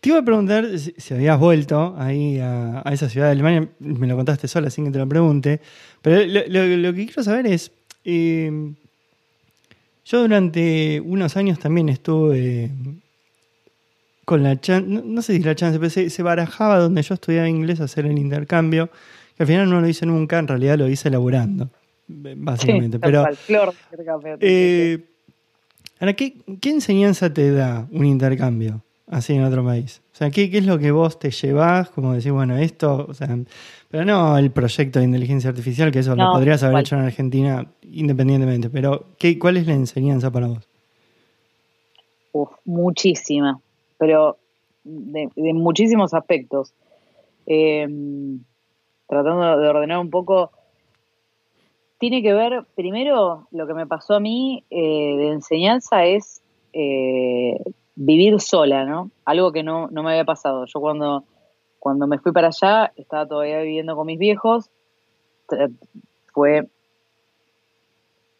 te 0.00 0.08
iba 0.08 0.18
a 0.18 0.24
preguntar 0.24 0.66
si, 0.76 1.14
habías 1.14 1.38
vuelto 1.38 1.94
ahí 1.96 2.40
a, 2.40 2.82
esa 2.90 3.08
ciudad 3.08 3.26
de 3.26 3.32
Alemania, 3.34 3.68
me 3.78 4.08
lo 4.08 4.16
contaste 4.16 4.48
sola 4.48 4.68
sin 4.68 4.86
que 4.86 4.90
te 4.90 4.98
lo 4.98 5.08
pregunte, 5.08 5.60
pero 6.02 6.26
lo, 6.26 6.92
que 6.92 7.06
quiero 7.06 7.22
saber 7.22 7.46
es, 7.46 7.70
eh, 8.04 8.74
yo 10.04 10.20
durante 10.20 11.00
unos 11.00 11.36
años 11.36 11.58
también 11.58 11.88
estuve 11.88 12.70
con 14.24 14.42
la 14.42 14.60
chance, 14.60 14.88
no, 14.88 15.22
sé 15.22 15.36
si 15.36 15.42
la 15.42 15.54
chance, 15.54 15.78
pero 15.78 15.90
se, 15.90 16.22
barajaba 16.22 16.78
donde 16.78 17.02
yo 17.02 17.14
estudiaba 17.14 17.48
inglés 17.48 17.80
hacer 17.80 18.06
el 18.06 18.18
intercambio, 18.18 18.90
que 19.36 19.42
al 19.42 19.46
final 19.46 19.68
no 19.68 19.80
lo 19.80 19.88
hice 19.88 20.06
nunca, 20.06 20.38
en 20.38 20.48
realidad 20.48 20.78
lo 20.78 20.88
hice 20.88 21.08
elaborando, 21.08 21.70
básicamente. 22.08 22.98
pero, 22.98 23.26
eh, 24.40 25.04
ahora, 26.00 26.12
¿qué, 26.14 26.34
¿qué 26.60 26.70
enseñanza 26.70 27.32
te 27.32 27.50
da 27.50 27.86
un 27.90 28.06
intercambio 28.06 28.82
así 29.06 29.34
en 29.34 29.44
otro 29.44 29.64
país? 29.64 30.00
O 30.12 30.16
sea, 30.16 30.30
¿qué, 30.30 30.50
¿qué, 30.50 30.58
es 30.58 30.66
lo 30.66 30.78
que 30.78 30.90
vos 30.90 31.18
te 31.18 31.30
llevas? 31.30 31.90
Como 31.90 32.14
decir, 32.14 32.32
bueno, 32.32 32.56
esto, 32.56 33.06
o 33.08 33.14
sea, 33.14 33.36
pero 33.94 34.04
no 34.04 34.36
el 34.36 34.50
proyecto 34.50 34.98
de 34.98 35.04
inteligencia 35.04 35.50
artificial, 35.50 35.92
que 35.92 36.00
eso 36.00 36.16
lo 36.16 36.32
podrías 36.32 36.64
haber 36.64 36.80
hecho 36.80 36.96
en 36.96 37.02
Argentina 37.02 37.64
independientemente, 37.92 38.68
pero 38.68 39.04
¿qué, 39.20 39.38
¿cuál 39.38 39.56
es 39.56 39.68
la 39.68 39.74
enseñanza 39.74 40.32
para 40.32 40.48
vos? 40.48 40.68
Uf, 42.32 42.50
muchísima 42.64 43.60
pero 43.96 44.36
de, 44.82 45.30
muchísimos 45.36 46.12
aspectos. 46.12 46.74
Eh, 47.46 47.86
tratando 49.06 49.60
de 49.60 49.68
ordenar 49.68 50.00
un 50.00 50.10
poco, 50.10 50.50
tiene 51.98 52.20
que 52.20 52.32
ver, 52.32 52.64
primero, 52.74 53.46
lo 53.52 53.66
que 53.68 53.74
me 53.74 53.86
pasó 53.86 54.14
a 54.14 54.20
mí 54.20 54.64
eh, 54.70 55.16
de 55.16 55.28
enseñanza 55.28 56.04
es 56.04 56.42
eh, 56.72 57.62
vivir 57.94 58.40
sola, 58.40 58.84
¿no? 58.86 59.12
Algo 59.24 59.52
que 59.52 59.62
no, 59.62 59.86
no 59.92 60.02
me 60.02 60.10
había 60.10 60.24
pasado. 60.24 60.66
Yo 60.66 60.80
cuando, 60.80 61.22
cuando 61.84 62.06
me 62.06 62.18
fui 62.18 62.32
para 62.32 62.46
allá, 62.46 62.94
estaba 62.96 63.28
todavía 63.28 63.60
viviendo 63.60 63.94
con 63.94 64.06
mis 64.06 64.18
viejos, 64.18 64.70
fue 66.32 66.66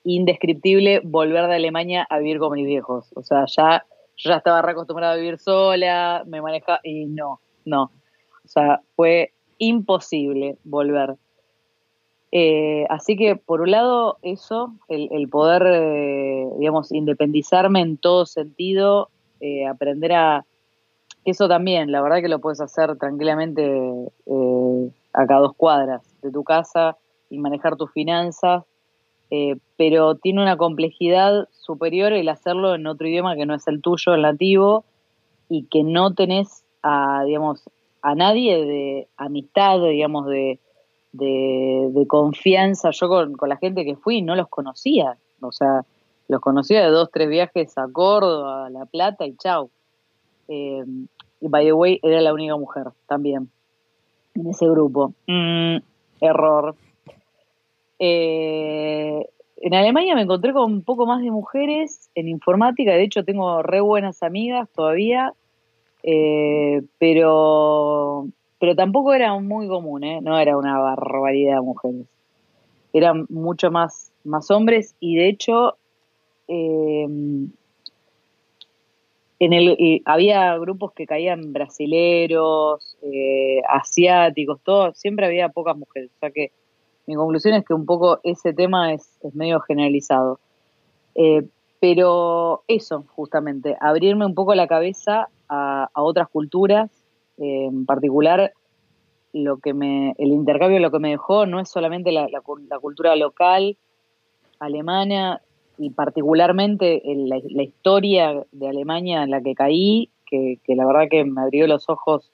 indescriptible 0.02 1.02
volver 1.04 1.46
de 1.48 1.56
Alemania 1.56 2.06
a 2.08 2.20
vivir 2.20 2.38
con 2.38 2.54
mis 2.54 2.64
viejos. 2.64 3.10
O 3.14 3.22
sea, 3.22 3.44
ya 3.44 3.84
yo 4.16 4.30
ya 4.30 4.36
estaba 4.36 4.62
reacostumbrada 4.62 5.12
a 5.12 5.16
vivir 5.16 5.38
sola, 5.38 6.24
me 6.26 6.40
manejaba, 6.40 6.80
y 6.84 7.04
no, 7.04 7.40
no. 7.66 7.90
O 8.46 8.48
sea, 8.48 8.80
fue 8.96 9.34
imposible 9.58 10.56
volver. 10.64 11.16
Eh, 12.32 12.86
así 12.88 13.14
que, 13.14 13.36
por 13.36 13.60
un 13.60 13.72
lado, 13.72 14.16
eso, 14.22 14.72
el, 14.88 15.28
poder, 15.28 15.64
eh, 15.66 16.48
digamos, 16.58 16.92
independizarme 16.92 17.82
en 17.82 17.98
todo 17.98 18.24
sentido, 18.24 19.10
eh, 19.40 19.66
aprender 19.66 20.14
a. 20.14 20.46
Eso 21.24 21.48
también, 21.48 21.90
la 21.90 22.02
verdad 22.02 22.20
que 22.20 22.28
lo 22.28 22.40
puedes 22.40 22.60
hacer 22.60 22.96
tranquilamente 22.98 23.62
acá 25.12 25.36
a 25.36 25.40
dos 25.40 25.54
cuadras 25.56 26.02
de 26.22 26.30
tu 26.30 26.44
casa 26.44 26.96
y 27.30 27.38
manejar 27.38 27.76
tus 27.76 27.90
finanzas 27.92 28.64
eh, 29.30 29.56
pero 29.76 30.14
tiene 30.14 30.42
una 30.42 30.56
complejidad 30.56 31.48
superior 31.50 32.12
el 32.12 32.28
hacerlo 32.28 32.74
en 32.74 32.86
otro 32.86 33.08
idioma 33.08 33.34
que 33.34 33.46
no 33.46 33.54
es 33.54 33.66
el 33.66 33.80
tuyo, 33.80 34.14
el 34.14 34.22
nativo, 34.22 34.84
y 35.48 35.64
que 35.64 35.82
no 35.82 36.14
tenés 36.14 36.64
a, 36.82 37.24
digamos, 37.24 37.62
a 38.02 38.14
nadie 38.14 38.64
de 38.64 39.08
amistad, 39.16 39.80
digamos, 39.82 40.26
de, 40.26 40.60
de, 41.12 42.06
confianza. 42.06 42.90
Yo 42.92 43.08
con, 43.08 43.36
la 43.48 43.56
gente 43.56 43.84
que 43.84 43.96
fui 43.96 44.22
no 44.22 44.36
los 44.36 44.48
conocía, 44.48 45.16
o 45.40 45.50
sea, 45.50 45.84
los 46.28 46.40
conocía 46.40 46.82
de 46.82 46.90
dos, 46.90 47.10
tres 47.10 47.28
viajes 47.28 47.76
a 47.78 47.88
Córdoba, 47.90 48.66
a 48.66 48.70
La 48.70 48.86
Plata 48.86 49.26
y 49.26 49.36
chau. 49.36 49.70
Eh, 50.48 50.84
y 51.44 51.48
by 51.48 51.66
the 51.66 51.72
way, 51.74 52.00
era 52.02 52.22
la 52.22 52.32
única 52.32 52.56
mujer 52.56 52.86
también 53.06 53.50
en 54.34 54.48
ese 54.48 54.66
grupo. 54.66 55.12
Mm, 55.26 55.76
error. 56.22 56.74
Eh, 57.98 59.26
en 59.58 59.74
Alemania 59.74 60.14
me 60.14 60.22
encontré 60.22 60.54
con 60.54 60.72
un 60.72 60.82
poco 60.82 61.04
más 61.04 61.20
de 61.20 61.30
mujeres 61.30 62.08
en 62.14 62.28
informática, 62.28 62.92
de 62.92 63.02
hecho 63.02 63.24
tengo 63.24 63.62
re 63.62 63.82
buenas 63.82 64.22
amigas 64.22 64.70
todavía, 64.74 65.34
eh, 66.02 66.80
pero, 66.98 68.26
pero 68.58 68.74
tampoco 68.74 69.12
era 69.12 69.38
muy 69.38 69.68
común, 69.68 70.02
¿eh? 70.02 70.20
no 70.22 70.38
era 70.38 70.56
una 70.56 70.78
barbaridad 70.78 71.56
de 71.56 71.60
mujeres. 71.60 72.06
Eran 72.94 73.26
mucho 73.28 73.70
más, 73.70 74.12
más 74.24 74.50
hombres 74.50 74.94
y 74.98 75.16
de 75.16 75.28
hecho 75.28 75.76
en 79.38 79.52
el, 79.52 80.02
había 80.04 80.56
grupos 80.58 80.92
que 80.92 81.06
caían 81.06 81.52
brasileros, 81.52 82.96
asiáticos, 83.68 84.60
todo, 84.62 84.94
siempre 84.94 85.26
había 85.26 85.48
pocas 85.48 85.76
mujeres, 85.76 86.10
o 86.16 86.18
sea 86.20 86.30
que 86.30 86.52
mi 87.06 87.14
conclusión 87.14 87.54
es 87.54 87.64
que 87.64 87.74
un 87.74 87.86
poco 87.86 88.20
ese 88.22 88.52
tema 88.52 88.92
es, 88.92 89.18
medio 89.34 89.60
generalizado. 89.60 90.40
Eh, 91.14 91.46
pero 91.80 92.62
eso, 92.66 93.04
justamente, 93.14 93.76
abrirme 93.80 94.24
un 94.24 94.34
poco 94.34 94.54
la 94.54 94.66
cabeza 94.66 95.28
a, 95.48 95.88
otras 95.94 96.28
culturas, 96.28 96.90
eh, 97.38 97.66
en 97.66 97.84
particular 97.84 98.52
lo 99.32 99.58
que 99.58 99.74
me, 99.74 100.14
el 100.18 100.28
intercambio 100.28 100.78
lo 100.78 100.92
que 100.92 101.00
me 101.00 101.10
dejó 101.10 101.44
no 101.44 101.60
es 101.60 101.68
solamente 101.68 102.12
la, 102.12 102.28
cultura 102.80 103.16
local 103.16 103.76
alemana 104.60 105.42
y 105.78 105.90
particularmente 105.90 107.02
la, 107.04 107.62
historia 107.62 108.44
de 108.52 108.68
Alemania 108.68 109.22
en 109.22 109.30
la 109.30 109.40
que 109.40 109.54
caí, 109.54 110.10
que, 110.26 110.58
que, 110.64 110.76
la 110.76 110.86
verdad 110.86 111.08
que 111.10 111.24
me 111.24 111.40
abrió 111.40 111.66
los 111.66 111.88
ojos 111.88 112.30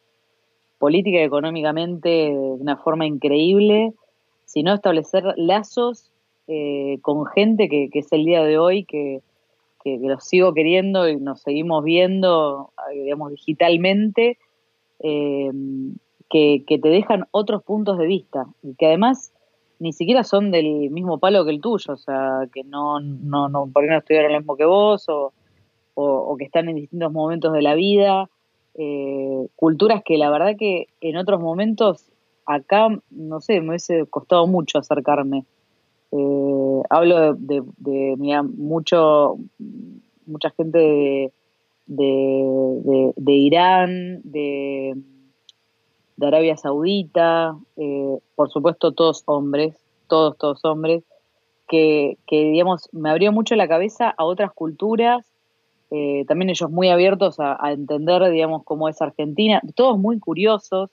política 0.78 1.18
y 1.18 1.24
económicamente 1.24 2.08
de 2.08 2.32
una 2.32 2.76
forma 2.76 3.06
increíble 3.06 3.92
sino 4.50 4.74
establecer 4.74 5.22
lazos 5.36 6.10
eh, 6.48 6.98
con 7.02 7.24
gente 7.26 7.68
que, 7.68 7.88
es 7.92 8.12
el 8.12 8.24
día 8.24 8.42
de 8.42 8.58
hoy, 8.58 8.82
que, 8.82 9.20
que, 9.84 9.96
los 10.00 10.24
sigo 10.24 10.52
queriendo 10.52 11.08
y 11.08 11.20
nos 11.20 11.42
seguimos 11.42 11.84
viendo, 11.84 12.72
eh, 12.92 13.02
digamos, 13.04 13.30
digitalmente, 13.30 14.38
eh, 14.98 15.52
que, 16.28 16.64
te 16.66 16.88
dejan 16.88 17.26
otros 17.30 17.62
puntos 17.62 17.96
de 17.96 18.06
vista 18.06 18.46
y 18.64 18.74
que 18.74 18.86
además 18.86 19.32
ni 19.80 19.92
siquiera 19.92 20.22
son 20.22 20.50
del 20.50 20.90
mismo 20.90 21.18
palo 21.18 21.44
que 21.44 21.50
el 21.50 21.60
tuyo, 21.60 21.94
o 21.94 21.96
sea, 21.96 22.46
que 22.52 22.62
no, 22.62 23.00
no, 23.00 23.48
no 23.48 23.66
por 23.72 23.82
qué 23.82 23.90
no 23.90 24.28
lo 24.28 24.38
mismo 24.38 24.56
que 24.56 24.66
vos 24.66 25.08
o, 25.08 25.32
o, 25.94 26.36
que 26.36 26.44
están 26.44 26.68
en 26.68 26.76
distintos 26.76 27.12
momentos 27.12 27.52
de 27.52 27.62
la 27.62 27.74
vida. 27.74 28.28
culturas 29.56 30.02
que 30.04 30.16
la 30.18 30.30
verdad 30.30 30.54
que 30.58 30.86
en 31.00 31.16
otros 31.16 31.40
momentos 31.40 32.06
acá, 32.46 32.88
no 33.10 33.40
sé, 33.40 33.60
me 33.60 33.70
hubiese 33.70 34.06
costado 34.06 34.46
mucho 34.46 34.78
acercarme. 34.78 35.44
Eh, 36.12 36.82
hablo 36.90 37.34
de, 37.34 37.62
de, 37.78 38.42
mucho, 38.42 39.38
mucha 40.26 40.50
gente 40.50 41.32
de, 41.86 43.12
de, 43.16 43.32
Irán, 43.32 44.20
de, 44.24 44.96
de, 46.20 46.26
Arabia 46.26 46.56
Saudita, 46.56 47.56
eh, 47.76 48.18
por 48.34 48.50
supuesto 48.50 48.92
todos 48.92 49.22
hombres, 49.26 49.76
todos, 50.08 50.36
todos 50.38 50.64
hombres, 50.64 51.04
que, 51.68 52.18
que, 52.26 52.50
digamos, 52.50 52.88
me 52.92 53.10
abrió 53.10 53.32
mucho 53.32 53.54
la 53.56 53.68
cabeza 53.68 54.12
a 54.16 54.24
otras 54.24 54.52
culturas, 54.52 55.26
eh, 55.90 56.24
también 56.28 56.50
ellos 56.50 56.70
muy 56.70 56.88
abiertos 56.88 57.40
a, 57.40 57.56
a, 57.64 57.72
entender, 57.72 58.28
digamos, 58.30 58.62
cómo 58.64 58.88
es 58.88 59.00
Argentina, 59.02 59.60
todos 59.74 59.98
muy 59.98 60.18
curiosos 60.18 60.90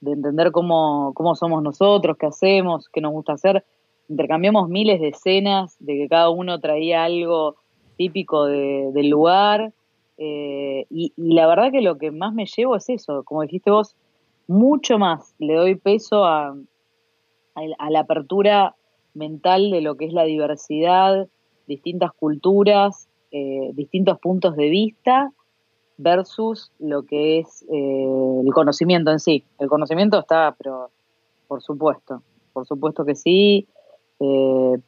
de 0.00 0.12
entender 0.12 0.52
cómo, 0.52 1.12
cómo 1.14 1.34
somos 1.34 1.62
nosotros, 1.62 2.16
qué 2.18 2.26
hacemos, 2.26 2.88
qué 2.90 3.00
nos 3.00 3.12
gusta 3.12 3.34
hacer. 3.34 3.64
Intercambiamos 4.08 4.68
miles 4.68 5.00
de 5.00 5.08
escenas 5.08 5.76
de 5.78 5.94
que 5.94 6.08
cada 6.08 6.28
uno 6.28 6.60
traía 6.60 7.04
algo 7.04 7.56
típico 7.96 8.44
de, 8.44 8.90
del 8.92 9.08
lugar 9.08 9.72
eh, 10.16 10.86
y, 10.90 11.12
la 11.16 11.46
verdad 11.46 11.72
que 11.72 11.80
lo 11.80 11.98
que 11.98 12.10
más 12.10 12.34
me 12.34 12.46
llevo 12.46 12.76
es 12.76 12.88
eso, 12.88 13.24
como 13.24 13.42
dijiste 13.42 13.70
vos, 13.70 13.96
mucho 14.46 14.98
más 14.98 15.34
le 15.38 15.54
doy 15.54 15.74
peso 15.76 16.24
a, 16.24 16.56
a, 17.54 17.90
la 17.90 18.00
apertura 18.00 18.74
mental 19.14 19.70
de 19.70 19.80
lo 19.80 19.96
que 19.96 20.06
es 20.06 20.12
la 20.12 20.24
diversidad, 20.24 21.28
distintas 21.66 22.12
culturas, 22.12 23.08
eh, 23.30 23.70
distintos 23.74 24.18
puntos 24.18 24.56
de 24.56 24.68
vista 24.68 25.32
versus 25.96 26.72
lo 26.78 27.04
que 27.04 27.38
es 27.38 27.64
eh, 27.72 28.42
el 28.44 28.52
conocimiento 28.52 29.10
en 29.10 29.20
sí. 29.20 29.44
El 29.58 29.68
conocimiento 29.68 30.18
está, 30.18 30.54
pero 30.58 30.90
por 31.48 31.62
supuesto, 31.62 32.22
por 32.52 32.66
supuesto 32.66 33.04
que 33.04 33.14
sí, 33.14 33.68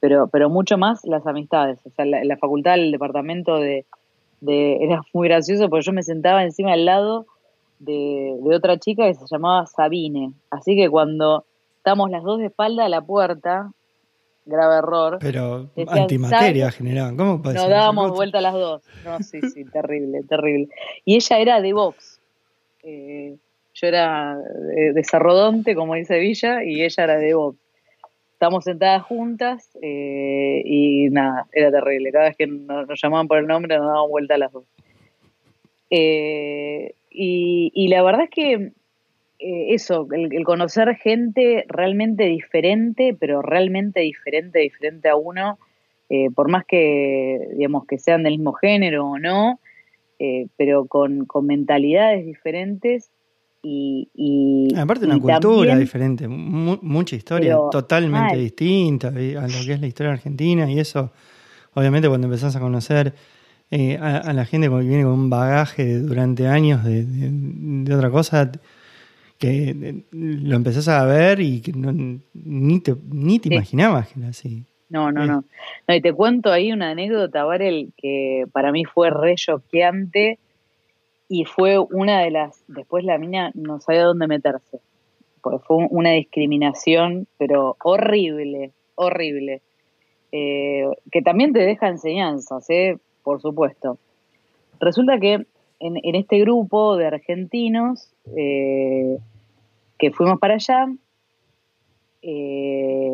pero, 0.01 0.28
pero 0.28 0.49
mucho 0.49 0.78
más 0.78 1.05
las 1.05 1.27
amistades. 1.27 1.78
O 1.85 1.91
sea, 1.91 2.05
la, 2.05 2.24
la 2.24 2.37
facultad, 2.39 2.74
el 2.74 2.93
departamento 2.93 3.59
de, 3.59 3.85
era 4.47 5.03
muy 5.12 5.28
gracioso 5.28 5.69
porque 5.69 5.85
yo 5.85 5.93
me 5.93 6.03
sentaba 6.03 6.43
encima 6.43 6.73
al 6.73 6.85
lado 6.85 7.27
de, 7.78 8.39
otra 8.55 8.78
chica 8.78 9.05
que 9.07 9.15
se 9.15 9.27
llamaba 9.31 9.66
Sabine. 9.66 10.32
Así 10.51 10.77
que 10.77 10.89
cuando 10.89 11.44
estamos 11.77 12.11
las 12.11 12.23
dos 12.23 12.39
de 12.39 12.47
espalda 12.47 12.85
a 12.85 12.89
la 12.89 13.01
puerta, 13.01 13.73
grave 14.44 14.77
error. 14.77 15.19
Pero 15.20 15.70
antimateria 15.89 16.70
generaban, 16.70 17.16
¿cómo 17.16 17.43
puede 17.43 17.57
Nos 17.57 17.69
dábamos 17.69 18.12
vuelta 18.12 18.39
a 18.39 18.43
las 18.43 18.55
dos. 18.55 18.82
No, 19.05 19.19
sí, 19.20 19.40
sí, 19.43 19.65
terrible, 19.73 20.23
terrible. 20.28 20.69
Y 21.05 21.16
ella 21.16 21.39
era 21.39 21.61
de 21.61 21.73
Vox. 21.73 22.20
Eh, 22.82 23.36
yo 23.74 23.86
era 23.86 24.36
de, 24.36 24.93
de 24.93 25.05
Cerrodonte, 25.05 25.74
como 25.74 25.94
dice 25.94 26.19
Villa, 26.19 26.65
y 26.65 26.82
ella 26.82 27.05
era 27.05 27.16
de 27.19 27.35
Vox 27.35 27.59
estamos 28.36 28.65
sentadas 28.65 29.03
juntas 29.03 29.70
eh, 29.81 30.61
y 30.62 31.09
nada, 31.09 31.47
era 31.53 31.70
terrible. 31.70 32.12
Cada 32.12 32.27
vez 32.27 32.36
que 32.36 32.47
nos, 32.47 32.86
llamaban 33.03 33.28
por 33.28 33.39
el 33.39 33.47
nombre 33.47 33.74
nos 33.78 33.86
daban 33.86 34.11
vuelta 34.11 34.35
a 34.35 34.39
las 34.39 34.53
dos. 34.53 34.65
Eh, 35.91 36.95
y, 37.11 37.89
la 37.89 38.03
verdad 38.03 38.25
es 38.25 38.31
que 38.31 38.53
eh, 39.39 39.75
eso, 39.75 40.07
el, 40.13 40.45
conocer 40.45 40.95
gente 40.97 41.65
realmente 41.69 42.25
diferente, 42.25 43.17
pero 43.19 43.43
realmente 43.43 44.01
diferente, 44.01 44.59
diferente 44.59 45.09
a 45.09 45.17
uno, 45.17 45.59
por 46.37 46.49
más 46.49 46.65
que, 46.65 47.49
digamos, 47.55 47.85
que 47.87 47.99
sean 47.99 48.23
del 48.23 48.35
mismo 48.35 48.53
género 48.53 49.07
o 49.07 49.19
no, 49.19 49.59
pero 50.57 50.87
con, 50.87 51.25
con 51.25 51.47
mentalidades 51.47 52.25
diferentes, 52.25 53.11
y, 53.69 54.69
Aparte 54.77 55.07
una 55.07 55.19
cultura 55.19 55.77
diferente, 55.77 56.29
mucha 56.29 57.17
historia 57.17 57.57
totalmente 57.71 58.37
distinta 58.37 59.09
a 59.09 59.11
lo 59.13 59.65
que 59.65 59.73
es 59.73 59.81
la 59.81 59.87
historia 59.87 60.13
argentina 60.13 60.71
y 60.71 60.79
eso, 60.79 61.11
obviamente 61.75 62.09
cuando 62.09 62.27
empezás 62.27 62.55
a 62.55 62.61
conocer 62.61 63.15
eh, 63.70 63.98
a, 64.01 64.32
la 64.32 64.44
gente 64.44 64.68
que 64.68 64.76
viene 64.76 65.02
con 65.02 65.12
un 65.12 65.30
bagaje 65.30 65.98
durante 65.98 66.47
años 66.47 66.84
de, 66.84 67.94
otra 67.94 68.10
cosa, 68.10 68.52
que 69.38 70.05
lo 70.12 70.56
empezás 70.56 70.88
a 70.88 71.05
ver 71.05 71.40
y 71.40 71.60
que 71.60 71.72
ni 71.72 72.80
te, 72.80 72.94
ni 73.10 73.38
te 73.38 73.52
imaginabas 73.52 74.09
que 74.09 74.20
era 74.20 74.28
así. 74.28 74.64
No, 74.88 75.10
no, 75.10 75.26
no, 75.26 75.43
no. 75.88 75.94
Y 75.94 76.01
te 76.01 76.12
cuento 76.12 76.52
ahí 76.52 76.72
una 76.72 76.90
anécdota, 76.90 77.44
Varel, 77.44 77.93
que 77.97 78.44
para 78.52 78.70
mí 78.70 78.84
fue 78.84 79.10
re 79.10 79.34
choqueante 79.34 80.38
y 81.28 81.44
fue 81.44 81.78
una 81.78 82.20
de 82.20 82.30
las, 82.30 82.62
después 82.68 83.05
la 83.05 83.18
mina 83.18 83.51
no 83.55 83.80
sabía 83.80 84.05
dónde 84.05 84.28
meterse, 84.28 84.78
porque 85.40 85.59
fue 85.59 85.88
una 85.90 86.12
discriminación, 86.12 87.26
pero 87.36 87.76
horrible, 87.82 88.70
horrible, 88.94 89.62
eh, 90.30 90.84
que 91.10 91.22
también 91.22 91.52
te 91.52 91.60
deja 91.60 91.88
enseñanzas, 91.88 92.70
¿eh? 92.70 92.98
Por 93.27 93.43
supuesto. 93.43 93.98
Resulta 94.78 95.19
que 95.19 95.47
en, 95.81 96.15
este 96.15 96.39
grupo 96.39 96.97
de 96.97 97.07
argentinos 97.07 98.09
eh, 98.36 99.19
que 99.98 100.12
fuimos 100.12 100.39
para 100.39 100.55
allá, 100.55 100.86
eh, 102.23 103.11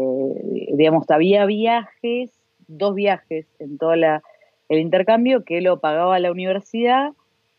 digamos, 0.74 1.10
había 1.10 1.46
viajes, 1.46 2.30
dos 2.68 2.94
viajes 2.94 3.46
en 3.58 3.78
todo 3.78 3.94
el 3.94 4.78
intercambio 4.78 5.44
que 5.46 5.62
lo 5.62 5.80
pagaba 5.80 6.18
la 6.18 6.30
universidad 6.30 7.12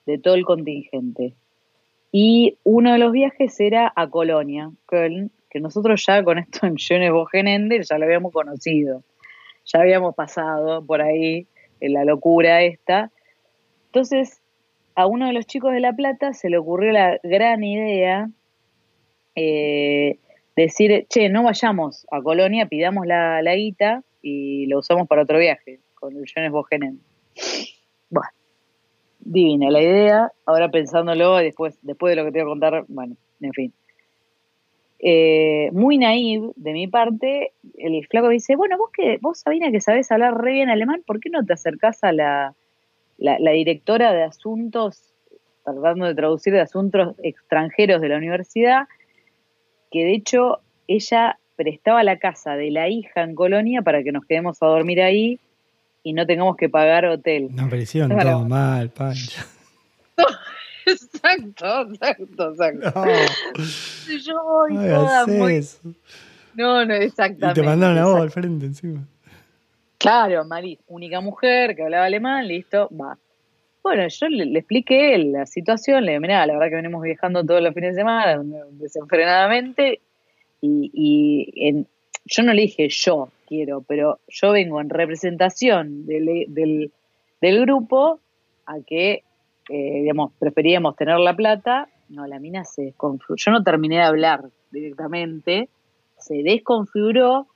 de 0.05 0.19
todo 0.19 0.35
el 0.35 0.45
contingente. 0.45 1.33
Y 2.11 2.59
uno 2.63 2.93
de 2.93 2.99
los 2.99 3.11
viajes 3.11 3.59
era 3.59 3.91
a 3.95 4.11
Colonia, 4.11 4.69
Köln, 4.85 5.31
que 5.49 5.59
nosotros 5.59 6.05
ya 6.05 6.23
con 6.23 6.37
esto 6.37 6.67
en 6.67 6.75
Jones 6.77 7.11
Bogenender 7.11 7.81
ya 7.81 7.97
lo 7.97 8.05
habíamos 8.05 8.31
conocido. 8.31 9.01
Ya 9.65 9.79
habíamos 9.79 10.13
pasado 10.13 10.85
por 10.85 11.01
ahí 11.01 11.47
en 11.83 11.93
la 11.93 12.05
locura 12.05 12.63
esta. 12.63 13.11
Entonces, 13.87 14.41
a 14.95 15.05
uno 15.05 15.27
de 15.27 15.33
los 15.33 15.45
chicos 15.45 15.73
de 15.73 15.79
La 15.79 15.93
Plata 15.93 16.33
se 16.33 16.49
le 16.49 16.57
ocurrió 16.57 16.91
la 16.91 17.19
gran 17.23 17.63
idea 17.63 18.29
eh, 19.35 20.17
decir, 20.55 21.05
che, 21.09 21.29
no 21.29 21.43
vayamos 21.43 22.07
a 22.11 22.21
Colonia, 22.21 22.67
pidamos 22.67 23.05
la, 23.05 23.41
la 23.41 23.55
guita 23.55 24.03
y 24.21 24.67
lo 24.67 24.79
usamos 24.79 25.07
para 25.07 25.23
otro 25.23 25.39
viaje 25.39 25.79
con 25.95 26.15
el 26.15 26.25
Jones 26.33 26.51
Bogenender. 26.51 27.05
Bueno, 28.09 28.29
divina 29.19 29.69
la 29.69 29.81
idea. 29.81 30.31
Ahora 30.45 30.69
pensándolo, 30.69 31.37
después, 31.37 31.77
después 31.81 32.11
de 32.11 32.15
lo 32.15 32.25
que 32.25 32.31
te 32.31 32.43
voy 32.43 32.51
a 32.51 32.51
contar, 32.51 32.85
bueno, 32.87 33.15
en 33.41 33.53
fin. 33.53 33.73
Eh, 35.05 35.69
muy 35.73 35.97
naive 35.97 36.53
de 36.55 36.71
mi 36.71 36.87
parte, 36.87 37.51
el 37.77 38.07
flaco 38.07 38.29
dice, 38.29 38.55
bueno, 38.55 38.77
vos 38.77 38.89
que, 38.93 39.17
vos 39.21 39.37
Sabina 39.37 39.69
que 39.69 39.81
sabés 39.81 40.09
hablar 40.13 40.41
re 40.41 40.53
bien 40.53 40.69
alemán, 40.69 41.03
¿por 41.05 41.19
qué 41.19 41.29
no 41.29 41.43
te 41.43 41.51
acercás 41.51 42.05
a 42.05 42.13
la, 42.13 42.55
la, 43.17 43.51
directora 43.51 44.13
de 44.13 44.23
asuntos, 44.23 45.13
tratando 45.65 46.05
de 46.05 46.15
traducir 46.15 46.53
de 46.53 46.61
asuntos 46.61 47.17
extranjeros 47.21 47.99
de 47.99 48.07
la 48.07 48.15
universidad, 48.15 48.87
que 49.91 50.05
de 50.05 50.13
hecho 50.13 50.59
ella 50.87 51.37
prestaba 51.57 52.01
la 52.03 52.17
casa 52.17 52.55
de 52.55 52.71
la 52.71 52.87
hija 52.87 53.23
en 53.23 53.35
Colonia 53.35 53.81
para 53.81 54.03
que 54.03 54.13
nos 54.13 54.25
quedemos 54.25 54.63
a 54.63 54.67
dormir 54.67 55.01
ahí 55.01 55.37
y 56.01 56.13
no 56.13 56.25
tengamos 56.25 56.55
que 56.55 56.69
pagar 56.69 57.03
hotel. 57.07 57.49
No, 57.51 57.67
pero 57.69 57.81
hicieron 57.81 58.17
todo 58.17 58.47
mal, 58.47 58.89
Pancho. 58.89 59.41
exacto, 60.91 61.81
exacto, 61.81 62.51
exacto. 62.51 62.93
No. 62.95 64.17
Yo 64.17 64.43
voy 64.43 64.75
toda 64.75 65.27
muy... 65.27 65.65
No, 66.55 66.85
no, 66.85 66.93
exactamente. 66.93 67.59
Y 67.59 67.63
te 67.63 67.67
mandaron 67.67 67.97
a 67.97 68.05
vos 68.05 68.21
al 68.21 68.31
frente 68.31 68.65
encima. 68.65 69.07
Claro, 69.97 70.45
Maris, 70.45 70.79
única 70.87 71.21
mujer 71.21 71.75
que 71.75 71.83
hablaba 71.83 72.05
alemán, 72.05 72.47
listo, 72.47 72.89
va. 72.89 73.17
Bueno, 73.81 74.07
yo 74.07 74.27
le, 74.29 74.59
expliqué 74.59 75.17
la 75.17 75.45
situación, 75.45 76.05
le 76.05 76.11
dije, 76.11 76.19
mirá, 76.19 76.45
la 76.45 76.53
verdad 76.53 76.69
que 76.69 76.75
venimos 76.75 77.01
viajando 77.01 77.43
todos 77.43 77.61
los 77.61 77.73
fines 77.73 77.95
de 77.95 78.01
semana, 78.01 78.41
desenfrenadamente, 78.71 79.99
y, 80.61 80.91
y 80.93 81.67
en, 81.67 81.87
yo 82.25 82.43
no 82.43 82.53
le 82.53 82.63
dije 82.63 82.87
yo 82.89 83.29
quiero, 83.47 83.81
pero 83.81 84.19
yo 84.27 84.51
vengo 84.51 84.79
en 84.81 84.89
representación 84.89 86.05
del, 86.05 86.45
del, 86.47 87.61
grupo 87.61 88.19
a 88.65 88.79
que, 88.85 89.23
eh, 89.69 90.05
preferíamos 90.39 90.95
tener 90.95 91.19
la 91.19 91.35
plata. 91.35 91.89
No, 92.09 92.27
la 92.27 92.39
mina 92.39 92.63
se 92.63 92.83
desconfiguró. 92.83 93.35
Yo 93.37 93.51
no 93.51 93.63
terminé 93.63 93.97
de 93.97 94.03
hablar 94.03 94.49
directamente, 94.71 95.69
se 96.17 96.43
desconfiguró, 96.43 97.47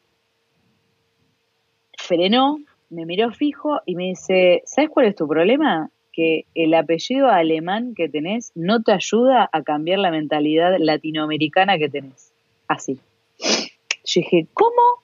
frenó, 1.97 2.59
me 2.89 3.05
miró 3.05 3.31
fijo 3.31 3.81
y 3.85 3.95
me 3.95 4.05
dice, 4.05 4.61
¿sabes 4.65 4.89
cuál 4.89 5.07
es 5.07 5.15
tu 5.15 5.27
problema? 5.27 5.89
Que 6.13 6.45
el 6.55 6.73
apellido 6.73 7.27
alemán 7.27 7.93
que 7.95 8.09
tenés 8.09 8.51
no 8.55 8.81
te 8.81 8.93
ayuda 8.93 9.49
a 9.51 9.61
cambiar 9.63 9.99
la 9.99 10.11
mentalidad 10.11 10.75
latinoamericana 10.79 11.77
que 11.77 11.89
tenés. 11.89 12.31
Así. 12.67 12.99
Yo 13.39 14.21
dije, 14.21 14.47
¿cómo? 14.53 15.03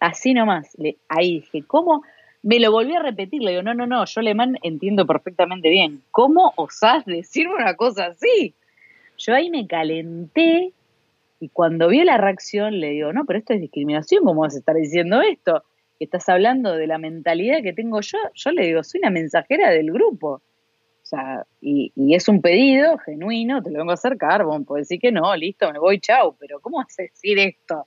Así 0.00 0.32
nomás. 0.32 0.76
ahí 1.08 1.40
dije, 1.40 1.62
¿cómo? 1.66 2.02
Me 2.48 2.60
lo 2.60 2.72
volví 2.72 2.94
a 2.94 3.02
repetir, 3.02 3.42
le 3.42 3.50
digo, 3.50 3.62
no, 3.62 3.74
no, 3.74 3.86
no, 3.86 4.06
yo 4.06 4.20
alemán 4.20 4.56
entiendo 4.62 5.04
perfectamente 5.04 5.68
bien. 5.68 6.02
¿Cómo 6.10 6.54
osás 6.56 7.04
decirme 7.04 7.56
una 7.56 7.74
cosa 7.74 8.06
así? 8.06 8.54
Yo 9.18 9.34
ahí 9.34 9.50
me 9.50 9.66
calenté 9.66 10.72
y 11.40 11.50
cuando 11.50 11.88
vi 11.88 12.02
la 12.04 12.16
reacción 12.16 12.80
le 12.80 12.92
digo, 12.92 13.12
no, 13.12 13.26
pero 13.26 13.38
esto 13.40 13.52
es 13.52 13.60
discriminación, 13.60 14.24
¿cómo 14.24 14.40
vas 14.40 14.54
a 14.54 14.60
estar 14.60 14.74
diciendo 14.74 15.20
esto? 15.20 15.62
Estás 16.00 16.26
hablando 16.30 16.72
de 16.72 16.86
la 16.86 16.96
mentalidad 16.96 17.62
que 17.62 17.74
tengo 17.74 18.00
yo. 18.00 18.16
Yo 18.32 18.50
le 18.52 18.64
digo, 18.64 18.82
soy 18.82 19.00
una 19.00 19.10
mensajera 19.10 19.68
del 19.68 19.92
grupo. 19.92 20.28
O 20.30 20.42
sea, 21.02 21.44
y, 21.60 21.92
es 22.14 22.28
un 22.30 22.40
pedido 22.40 22.96
genuino, 22.96 23.62
te 23.62 23.70
lo 23.70 23.80
vengo 23.80 23.90
a 23.90 23.94
hacer 23.94 24.16
carbón, 24.16 24.64
puedes 24.64 24.88
decir 24.88 25.02
que 25.02 25.12
no, 25.12 25.36
listo, 25.36 25.70
me 25.70 25.78
voy, 25.78 26.00
chau, 26.00 26.34
pero 26.40 26.60
¿cómo 26.60 26.80
haces 26.80 27.10
decir 27.10 27.38
esto? 27.38 27.86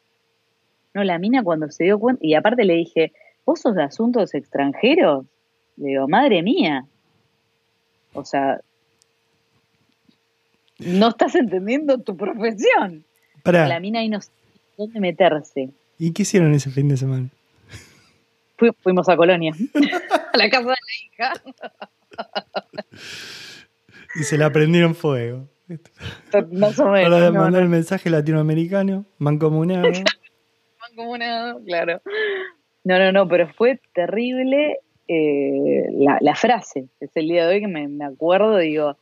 No, 0.93 1.03
la 1.03 1.17
mina 1.17 1.41
cuando 1.41 1.67
se 1.71 1.85
dio 1.85 1.97
cuenta, 1.97 2.23
y 2.23 2.35
aparte 2.35 2.63
le 2.63 2.75
dije, 2.75 3.11
¿vos 3.51 3.59
sos 3.59 3.75
de 3.75 3.83
asuntos 3.83 4.33
extranjeros? 4.33 5.25
Le 5.75 5.89
digo, 5.89 6.07
madre 6.07 6.41
mía. 6.41 6.85
O 8.13 8.23
sea, 8.23 8.61
no 10.79 11.09
estás 11.09 11.35
entendiendo 11.35 11.97
tu 11.97 12.15
profesión. 12.15 13.03
Para. 13.43 13.67
La 13.67 13.81
mina 13.81 13.99
ahí 13.99 14.07
no 14.07 14.21
sabe 14.21 14.37
dónde 14.77 15.01
meterse. 15.01 15.69
¿Y 15.99 16.13
qué 16.13 16.21
hicieron 16.21 16.53
ese 16.53 16.69
fin 16.69 16.87
de 16.87 16.95
semana? 16.95 17.27
fuimos 18.83 19.09
a 19.09 19.17
Colonia, 19.17 19.53
a 20.33 20.37
la 20.37 20.49
casa 20.49 20.69
de 20.69 20.69
la 20.69 20.75
hija. 21.03 21.33
y 24.15 24.23
se 24.23 24.37
la 24.37 24.51
prendieron 24.51 24.93
fuego. 24.93 25.47
Más 26.51 26.79
o 26.79 26.85
menos. 26.91 27.33
Para 27.33 27.59
el 27.59 27.69
mensaje 27.69 28.09
latinoamericano, 28.11 29.05
mancomunado. 29.17 29.89
mancomunado, 30.79 31.59
claro. 31.65 32.01
No, 32.83 32.97
no, 32.97 33.11
no, 33.11 33.27
pero 33.27 33.47
fue 33.47 33.79
terrible 33.93 34.79
eh, 35.07 35.85
la, 35.91 36.35
frase. 36.35 36.87
Es 36.99 37.11
el 37.15 37.27
día 37.27 37.47
de 37.47 37.55
hoy 37.55 37.61
que 37.61 37.67
me, 37.67 37.87
me, 37.87 38.05
acuerdo, 38.05 38.57
digo, 38.57 38.97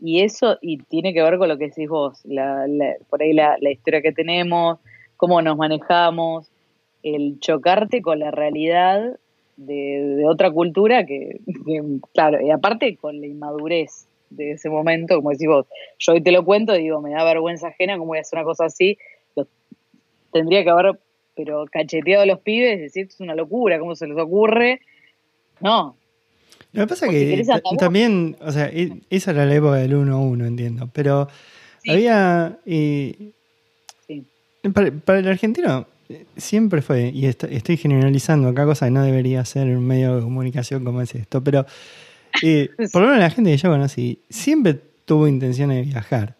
y 0.00 0.22
eso, 0.22 0.58
y 0.60 0.78
tiene 0.78 1.12
que 1.12 1.22
ver 1.22 1.38
con 1.38 1.48
lo 1.48 1.58
que 1.58 1.68
decís 1.68 1.88
vos, 1.88 2.20
la, 2.24 2.66
por 3.08 3.22
ahí 3.22 3.32
la, 3.32 3.56
la 3.60 3.70
historia 3.70 4.02
que 4.02 4.12
tenemos, 4.12 4.78
cómo 5.16 5.42
nos 5.42 5.56
manejamos, 5.56 6.50
el 7.02 7.38
chocarte 7.40 8.02
con 8.02 8.18
la 8.18 8.30
realidad 8.30 9.18
de, 9.56 10.24
otra 10.26 10.50
cultura 10.50 11.04
que, 11.04 11.40
claro, 12.14 12.40
y 12.40 12.50
aparte 12.50 12.96
con 12.96 13.20
la 13.20 13.26
inmadurez 13.26 14.06
de 14.30 14.52
ese 14.52 14.70
momento, 14.70 15.16
como 15.16 15.30
decís 15.30 15.48
vos, 15.48 15.66
yo 15.98 16.12
hoy 16.12 16.22
te 16.22 16.32
lo 16.32 16.44
cuento, 16.44 16.72
digo, 16.72 17.00
me 17.00 17.10
da 17.10 17.24
vergüenza 17.24 17.68
ajena, 17.68 17.94
¿cómo 17.94 18.08
voy 18.08 18.18
a 18.18 18.20
hacer 18.22 18.38
una 18.38 18.44
cosa 18.44 18.64
así? 18.64 18.98
tendría 20.32 20.62
que 20.62 20.70
haber, 20.70 20.98
pero 21.44 21.66
cacheteado 21.70 22.22
a 22.22 22.26
los 22.26 22.40
pibes, 22.40 22.80
decir, 22.80 23.06
es 23.08 23.20
una 23.20 23.34
locura, 23.34 23.78
¿cómo 23.78 23.94
se 23.94 24.06
les 24.06 24.18
ocurre? 24.18 24.80
No. 25.60 25.96
Lo 26.72 26.82
que 26.82 26.86
pasa 26.86 27.06
es 27.06 27.12
que 27.12 27.76
también, 27.78 28.36
o 28.40 28.52
sea, 28.52 28.66
e, 28.66 29.00
esa 29.10 29.32
era 29.32 29.46
la 29.46 29.54
época 29.54 29.76
del 29.76 29.94
1-1, 29.94 30.46
entiendo, 30.46 30.88
pero 30.92 31.28
había... 31.88 32.58
sí. 32.64 33.34
para 34.74 35.18
el 35.18 35.28
argentino 35.28 35.86
siempre 36.36 36.82
fue, 36.82 37.10
y 37.14 37.26
estoy 37.26 37.76
generalizando 37.76 38.48
acá, 38.48 38.64
cosa 38.64 38.86
que 38.86 38.90
no 38.90 39.02
debería 39.02 39.44
ser 39.44 39.68
un 39.68 39.86
medio 39.86 40.16
de 40.16 40.22
comunicación 40.22 40.84
como 40.84 41.00
es 41.00 41.14
esto, 41.14 41.42
pero 41.42 41.66
eh, 42.42 42.68
por 42.92 43.02
lo 43.02 43.08
menos 43.08 43.20
la 43.20 43.30
gente 43.30 43.50
que 43.50 43.56
yo 43.56 43.70
conocí 43.70 44.20
siempre 44.28 44.78
tuvo 45.04 45.26
intención 45.28 45.70
de 45.70 45.82
viajar. 45.82 46.36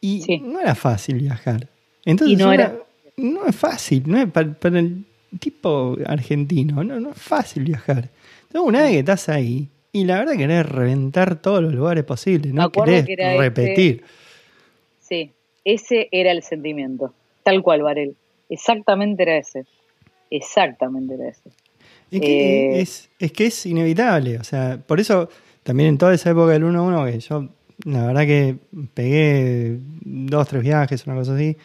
Y 0.00 0.40
no 0.42 0.58
era 0.58 0.74
fácil 0.74 1.20
viajar. 1.20 1.68
Entonces, 2.04 2.36
no, 2.36 2.52
era... 2.52 2.76
no 3.22 3.46
es 3.46 3.56
fácil, 3.56 4.04
no 4.06 4.18
es 4.18 4.30
para, 4.30 4.78
el 4.78 5.04
tipo 5.38 5.96
argentino, 6.06 6.84
no, 6.84 7.00
no 7.00 7.10
es 7.10 7.18
fácil 7.18 7.64
viajar. 7.64 8.10
Entonces, 8.42 8.68
una 8.68 8.82
vez 8.82 8.90
que 8.92 8.98
estás 8.98 9.28
ahí, 9.28 9.68
y 9.92 10.04
la 10.04 10.18
verdad 10.18 10.36
querés 10.36 10.66
reventar 10.66 11.40
todos 11.40 11.62
los 11.62 11.72
lugares 11.72 12.04
posibles, 12.04 12.52
no 12.52 12.70
querés 12.70 13.06
repetir. 13.36 14.04
Sí, 15.00 15.30
ese 15.64 16.08
era 16.10 16.32
el 16.32 16.42
sentimiento, 16.42 17.12
tal 17.42 17.62
cual, 17.62 17.82
Varel. 17.82 18.16
Exactamente 18.48 19.22
era 19.22 19.36
ese. 19.36 19.64
Exactamente 20.30 21.14
era 21.14 21.28
ese. 21.28 21.50
Es 22.10 22.20
que, 22.20 22.78
eh, 22.78 22.80
es, 22.80 23.32
que 23.32 23.46
es 23.46 23.66
inevitable, 23.66 24.38
o 24.38 24.44
sea, 24.44 24.78
por 24.86 25.00
eso 25.00 25.30
también 25.62 25.90
en 25.90 25.98
toda 25.98 26.12
esa 26.12 26.30
época 26.30 26.52
del 26.52 26.64
1-1, 26.64 27.10
que 27.10 27.20
yo 27.20 27.48
la 27.84 28.06
verdad 28.06 28.26
que 28.26 28.56
pegué 28.94 29.78
dos, 30.02 30.48
tres 30.48 30.62
viajes, 30.62 31.06
una 31.06 31.16
cosa 31.16 31.34
así, 31.34 31.56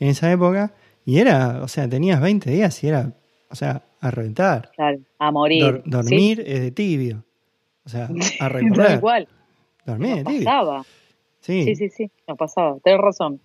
en 0.00 0.08
esa 0.08 0.30
época, 0.32 0.74
y 1.04 1.18
era, 1.18 1.62
o 1.62 1.68
sea, 1.68 1.88
tenías 1.88 2.20
20 2.20 2.50
días 2.50 2.82
y 2.84 2.88
era, 2.88 3.12
o 3.50 3.54
sea, 3.54 3.82
a 4.00 4.10
reventar. 4.10 4.70
Claro, 4.74 4.98
a 5.18 5.30
morir. 5.30 5.82
dormir 5.84 6.42
es 6.46 6.60
de 6.60 6.70
tibio. 6.70 7.24
O 7.84 7.88
sea, 7.88 8.08
a 8.40 8.48
recorrer. 8.48 8.98
igual. 8.98 9.28
Dormir 9.84 10.16
de 10.16 10.24
tibio. 10.24 10.44
Pasaba. 10.44 10.84
Sí. 11.40 11.64
sí, 11.64 11.74
sí, 11.74 11.88
sí, 11.88 12.10
nos 12.28 12.38
pasaba, 12.38 12.78
tenés 12.84 13.00
razón. 13.00 13.40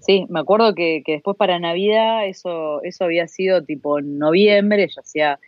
Sí, 0.00 0.26
me 0.28 0.40
acuerdo 0.40 0.74
que, 0.74 1.02
después 1.06 1.36
para 1.36 1.58
Navidad 1.58 2.26
eso, 2.26 2.82
eso 2.82 3.04
había 3.04 3.28
sido 3.28 3.64
tipo 3.64 3.98
en 3.98 4.18
noviembre, 4.18 4.88
ya 4.88 5.00
hacía 5.00 5.40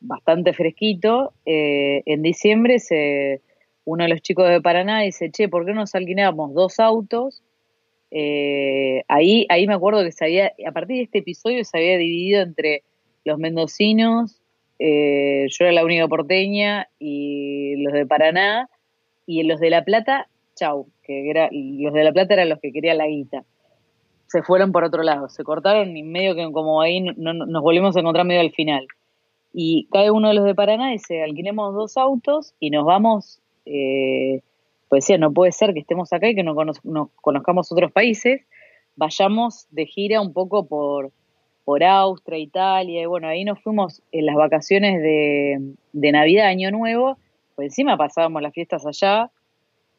bastante 0.00 0.52
fresquito. 0.52 1.32
Eh, 1.46 2.02
en 2.06 2.22
diciembre 2.22 2.78
se, 2.78 3.40
uno 3.84 4.04
de 4.04 4.10
los 4.10 4.22
chicos 4.22 4.48
de 4.48 4.60
Paraná 4.60 5.00
dice, 5.00 5.30
che, 5.30 5.48
¿por 5.48 5.64
qué 5.64 5.72
no 5.72 5.80
nos 5.80 5.94
alquilábamos 5.94 6.54
dos 6.54 6.78
autos? 6.80 7.42
Eh, 8.14 9.02
ahí, 9.08 9.46
ahí 9.48 9.66
me 9.66 9.74
acuerdo 9.74 10.04
que 10.04 10.12
se 10.12 10.24
había, 10.24 10.52
a 10.66 10.72
partir 10.72 10.98
de 10.98 11.02
este 11.04 11.18
episodio 11.18 11.64
se 11.64 11.78
había 11.78 11.96
dividido 11.96 12.42
entre 12.42 12.82
los 13.24 13.38
mendocinos, 13.38 14.40
eh, 14.78 15.46
yo 15.48 15.64
era 15.64 15.72
la 15.72 15.84
única 15.84 16.06
porteña, 16.08 16.88
y 16.98 17.76
los 17.82 17.92
de 17.92 18.06
Paraná, 18.06 18.68
y 19.26 19.42
los 19.44 19.60
de 19.60 19.70
La 19.70 19.84
Plata, 19.84 20.28
chau, 20.56 20.88
que 21.02 21.30
era, 21.30 21.48
los 21.52 21.94
de 21.94 22.04
La 22.04 22.12
Plata 22.12 22.34
eran 22.34 22.50
los 22.50 22.60
que 22.60 22.72
querían 22.72 22.98
la 22.98 23.06
guita 23.06 23.44
se 24.32 24.42
fueron 24.42 24.72
por 24.72 24.82
otro 24.82 25.02
lado, 25.02 25.28
se 25.28 25.44
cortaron 25.44 25.94
y 25.94 26.02
medio 26.02 26.34
que 26.34 26.50
como 26.52 26.80
ahí 26.80 27.02
no, 27.02 27.34
nos 27.34 27.62
volvimos 27.62 27.94
a 27.94 28.00
encontrar 28.00 28.24
medio 28.24 28.40
al 28.40 28.50
final. 28.50 28.86
Y 29.52 29.88
cae 29.92 30.10
uno 30.10 30.28
de 30.28 30.34
los 30.34 30.46
de 30.46 30.54
Paraná 30.54 30.90
dice, 30.90 31.22
alquilemos 31.22 31.74
dos 31.74 31.98
autos 31.98 32.54
y 32.58 32.70
nos 32.70 32.86
vamos, 32.86 33.42
eh, 33.66 34.40
pues 34.92 35.04
decía, 35.04 35.16
no 35.16 35.32
puede 35.32 35.52
ser 35.52 35.72
que 35.72 35.80
estemos 35.80 36.12
acá 36.12 36.28
y 36.28 36.34
que 36.34 36.42
no, 36.42 36.54
conozcamos 37.22 37.72
otros 37.72 37.90
países, 37.92 38.42
vayamos 38.94 39.66
de 39.70 39.86
gira 39.86 40.20
un 40.20 40.34
poco 40.34 40.66
por, 40.66 41.12
por 41.64 41.82
Austria, 41.82 42.38
Italia, 42.38 43.00
y 43.00 43.06
bueno, 43.06 43.26
ahí 43.26 43.42
nos 43.42 43.58
fuimos 43.62 44.02
en 44.12 44.26
las 44.26 44.36
vacaciones 44.36 45.00
de, 45.00 45.74
de 45.94 46.12
Navidad, 46.12 46.48
Año 46.48 46.70
Nuevo, 46.70 47.16
pues 47.56 47.68
encima 47.68 47.96
pasábamos 47.96 48.42
las 48.42 48.52
fiestas 48.52 48.84
allá, 48.84 49.30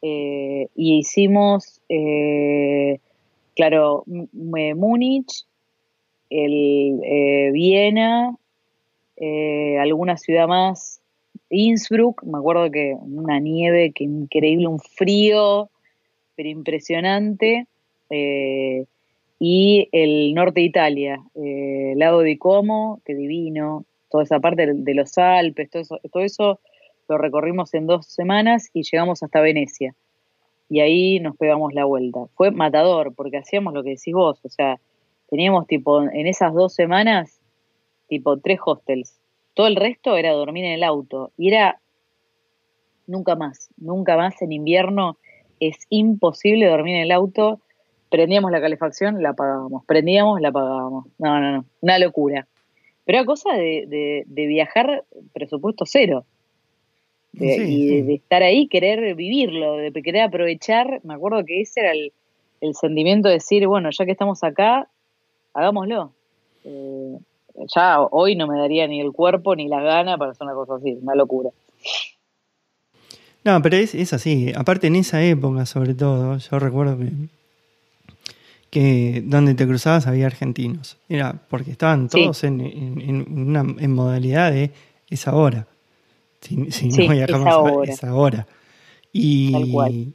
eh, 0.00 0.68
y 0.76 0.98
hicimos... 0.98 1.80
Eh, 1.88 3.00
claro, 3.56 4.04
Múnich, 4.06 5.44
eh, 6.30 7.50
Viena, 7.52 8.36
eh, 9.16 9.76
alguna 9.80 10.16
ciudad 10.16 10.46
más, 10.46 11.00
Innsbruck, 11.50 12.22
me 12.24 12.38
acuerdo 12.38 12.70
que 12.70 12.96
una 13.00 13.38
nieve, 13.38 13.92
que 13.92 14.04
increíble, 14.04 14.66
un 14.66 14.80
frío, 14.80 15.70
pero 16.36 16.48
impresionante, 16.48 17.66
eh, 18.10 18.86
y 19.38 19.88
el 19.92 20.34
norte 20.34 20.60
de 20.60 20.66
Italia, 20.66 21.20
el 21.34 21.98
lago 21.98 22.20
de 22.20 22.38
Como, 22.38 23.00
que 23.04 23.14
divino, 23.14 23.84
toda 24.10 24.24
esa 24.24 24.40
parte 24.40 24.72
de 24.72 24.94
los 24.94 25.18
Alpes, 25.18 25.70
todo 25.70 25.82
eso, 25.82 26.00
todo 26.12 26.22
eso 26.22 26.60
lo 27.08 27.18
recorrimos 27.18 27.74
en 27.74 27.86
dos 27.86 28.06
semanas 28.06 28.70
y 28.72 28.82
llegamos 28.82 29.22
hasta 29.22 29.40
Venecia 29.40 29.94
y 30.68 30.80
ahí 30.80 31.20
nos 31.20 31.36
pegamos 31.36 31.74
la 31.74 31.84
vuelta. 31.84 32.26
Fue 32.34 32.50
matador, 32.50 33.14
porque 33.14 33.38
hacíamos 33.38 33.74
lo 33.74 33.82
que 33.82 33.90
decís 33.90 34.14
vos, 34.14 34.40
o 34.44 34.48
sea, 34.48 34.80
teníamos 35.28 35.66
tipo, 35.66 36.02
en 36.02 36.26
esas 36.26 36.54
dos 36.54 36.74
semanas, 36.74 37.40
tipo 38.08 38.38
tres 38.38 38.58
hostels. 38.64 39.20
Todo 39.54 39.66
el 39.66 39.76
resto 39.76 40.16
era 40.16 40.32
dormir 40.32 40.64
en 40.64 40.72
el 40.72 40.82
auto. 40.82 41.32
Y 41.36 41.48
era 41.48 41.80
nunca 43.06 43.36
más, 43.36 43.70
nunca 43.76 44.16
más 44.16 44.40
en 44.42 44.52
invierno 44.52 45.18
es 45.60 45.86
imposible 45.88 46.66
dormir 46.66 46.96
en 46.96 47.02
el 47.02 47.12
auto. 47.12 47.60
Prendíamos 48.10 48.50
la 48.50 48.60
calefacción, 48.60 49.22
la 49.22 49.30
apagábamos. 49.30 49.84
Prendíamos, 49.86 50.40
la 50.40 50.48
apagábamos. 50.48 51.06
No, 51.18 51.40
no, 51.40 51.52
no. 51.52 51.64
Una 51.80 51.98
locura. 51.98 52.46
Pero 53.04 53.18
era 53.18 53.26
cosa 53.26 53.52
de, 53.54 54.24
de 54.26 54.46
viajar 54.46 55.04
presupuesto 55.32 55.84
cero 55.86 56.24
y 57.40 58.02
De, 58.02 58.14
estar 58.14 58.42
ahí, 58.42 58.68
querer 58.68 59.14
vivirlo, 59.14 59.76
de 59.76 60.02
querer 60.02 60.22
aprovechar. 60.22 61.00
Me 61.04 61.14
acuerdo 61.14 61.44
que 61.44 61.60
ese 61.60 61.80
era 61.80 61.92
el, 61.92 62.12
sentimiento 62.74 63.28
de 63.28 63.34
decir, 63.34 63.66
bueno, 63.66 63.90
ya 63.90 64.04
que 64.04 64.12
estamos 64.12 64.42
acá, 64.42 64.88
hagámoslo. 65.52 66.12
Eh, 66.64 67.18
ya 67.74 68.00
hoy 68.00 68.36
no 68.36 68.46
me 68.46 68.58
daría 68.58 68.86
ni 68.86 69.00
el 69.00 69.12
cuerpo 69.12 69.54
ni 69.54 69.68
la 69.68 69.80
gana 69.80 70.18
para 70.18 70.32
hacer 70.32 70.46
una 70.46 70.54
cosa 70.54 70.76
así, 70.76 70.98
una 71.00 71.14
locura. 71.14 71.50
No, 73.44 73.60
pero 73.60 73.76
es, 73.76 74.12
así. 74.12 74.52
Aparte, 74.56 74.86
en 74.86 74.96
esa 74.96 75.22
época, 75.22 75.66
sobre 75.66 75.94
todo, 75.94 76.38
yo 76.38 76.58
recuerdo 76.58 76.98
que, 76.98 77.12
que 78.70 79.22
donde 79.26 79.54
te 79.54 79.66
cruzabas 79.66 80.06
había 80.06 80.26
argentinos. 80.26 80.96
Era 81.08 81.34
porque 81.48 81.70
estaban 81.70 82.08
todos 82.08 82.42
en, 82.44 82.60
en, 82.62 83.26
una, 83.30 83.60
en 83.60 83.92
modalidad 83.92 84.50
de 84.50 84.70
esa 85.10 85.34
hora. 85.34 85.66
Si, 86.40 86.56
no 86.56 87.12
viajamos 87.12 87.88
es 87.88 88.02
ahora. 88.02 88.46
Y, 89.12 90.14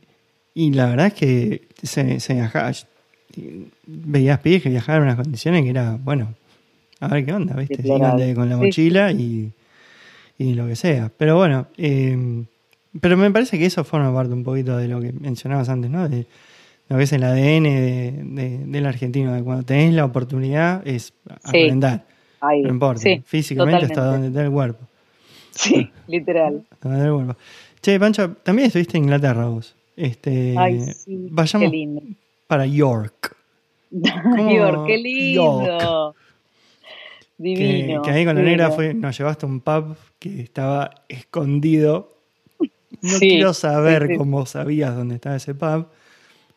y 0.55 0.71
la 0.71 0.87
verdad 0.87 1.07
es 1.07 1.13
que 1.13 1.67
se, 1.83 2.19
se 2.19 2.33
viajaba, 2.33 2.71
veías 3.85 4.39
pibes 4.39 4.63
que 4.63 4.69
viajaban 4.69 5.03
en 5.03 5.07
unas 5.07 5.17
condiciones 5.17 5.63
que 5.63 5.69
era, 5.69 5.97
bueno, 6.01 6.33
a 6.99 7.07
ver 7.07 7.25
qué 7.25 7.33
onda, 7.33 7.55
¿viste? 7.55 7.83
con 8.35 8.49
la 8.49 8.57
mochila 8.57 9.11
y, 9.11 9.51
y, 10.37 10.53
lo 10.53 10.67
que 10.67 10.75
sea. 10.75 11.11
Pero 11.15 11.37
bueno, 11.37 11.67
em, 11.77 12.45
Pero 12.99 13.17
me 13.17 13.31
parece 13.31 13.57
que 13.57 13.65
eso 13.65 13.83
forma 13.83 14.13
parte 14.13 14.33
un 14.33 14.43
poquito 14.43 14.77
de 14.77 14.87
lo 14.87 14.99
que 14.99 15.13
mencionabas 15.13 15.69
antes, 15.69 15.89
¿no? 15.89 16.09
De 16.09 16.25
lo 16.89 16.97
que 16.97 17.03
es 17.03 17.13
el 17.13 17.23
ADN 17.23 17.63
de, 18.35 18.63
del 18.65 18.85
argentino, 18.85 19.33
de 19.33 19.43
cuando 19.43 19.63
tenés 19.63 19.93
la 19.93 20.05
oportunidad 20.05 20.85
es 20.87 21.13
aprender. 21.43 22.01
no 22.41 22.69
importa, 22.69 23.07
físicamente 23.25 23.85
hasta 23.85 24.05
donde 24.05 24.27
está 24.27 24.43
el 24.43 24.51
cuerpo. 24.51 24.87
Sí, 25.51 25.91
literal. 26.07 26.63
Che, 27.81 27.99
Pancho, 27.99 28.31
también 28.43 28.67
estuviste 28.67 28.97
en 28.97 29.03
Inglaterra 29.05 29.45
vos. 29.45 29.75
Este, 29.95 30.55
Ay, 30.57 30.85
vayamos 31.07 31.71
para 32.47 32.65
York. 32.65 33.35
York, 33.91 34.87
qué 34.87 34.97
lindo. 34.97 36.15
Divino. 37.39 38.01
Que, 38.01 38.11
ahí 38.11 38.25
con 38.25 38.35
la 38.35 38.41
negra 38.41 38.69
fue, 38.69 38.93
nos 38.93 39.17
llevaste 39.17 39.45
a 39.45 39.49
un 39.49 39.61
pub 39.61 39.95
que 40.19 40.41
estaba 40.41 40.91
escondido. 41.07 42.17
No 43.01 43.17
quiero 43.17 43.53
saber 43.53 44.17
cómo 44.17 44.45
sabías 44.45 44.93
dónde 44.93 45.15
estaba 45.15 45.37
ese 45.37 45.55
pub. 45.55 45.87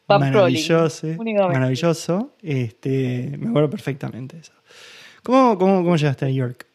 maravilloso, 0.09 1.07
maravilloso. 1.17 2.33
Este, 2.43 3.33
me 3.39 3.51
acuerdo 3.51 3.71
perfectamente 3.71 4.39
eso. 4.39 4.53
¿Cómo, 5.23 5.57
cómo, 5.57 5.85
cómo 5.85 5.95
llegaste 5.95 6.25
a 6.25 6.31
York? 6.31 6.67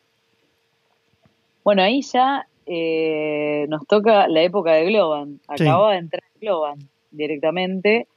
Bueno, 1.65 1.81
ahí 1.81 2.01
ya 2.01 2.47
eh, 2.65 3.65
nos 3.67 3.85
toca 3.87 4.29
la 4.29 4.41
época 4.41 4.71
de 4.71 4.85
Globan. 4.85 5.41
Acababa 5.49 5.91
de 5.91 5.97
entrar 5.97 6.23
Globan 6.39 6.79
directamente. 7.11 8.07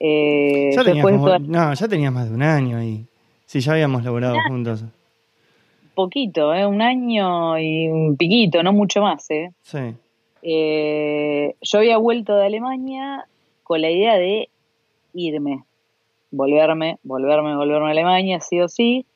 Eh, 0.00 0.70
no, 1.46 1.74
ya 1.74 1.88
tenías 1.88 2.12
más 2.12 2.30
de 2.30 2.34
un 2.34 2.42
año 2.42 2.78
ahí. 2.78 3.04
Sí, 3.44 3.60
ya 3.60 3.72
habíamos 3.72 4.02
laborado 4.02 4.36
juntos 4.48 4.82
poquito, 5.96 6.54
¿eh? 6.54 6.64
un 6.64 6.80
año 6.80 7.58
y 7.58 7.88
un 7.88 8.16
piquito, 8.16 8.62
no 8.62 8.72
mucho 8.72 9.00
más. 9.00 9.28
¿eh? 9.30 9.50
Sí. 9.62 9.94
Eh, 10.42 11.56
yo 11.60 11.78
había 11.78 11.96
vuelto 11.98 12.36
de 12.36 12.46
Alemania 12.46 13.26
con 13.64 13.80
la 13.80 13.90
idea 13.90 14.14
de 14.14 14.48
irme, 15.12 15.64
volverme, 16.30 16.98
volverme, 17.02 17.56
volverme 17.56 17.88
a 17.88 17.90
Alemania, 17.90 18.38
sí 18.38 18.60
o 18.60 18.68
sí. 18.68 19.06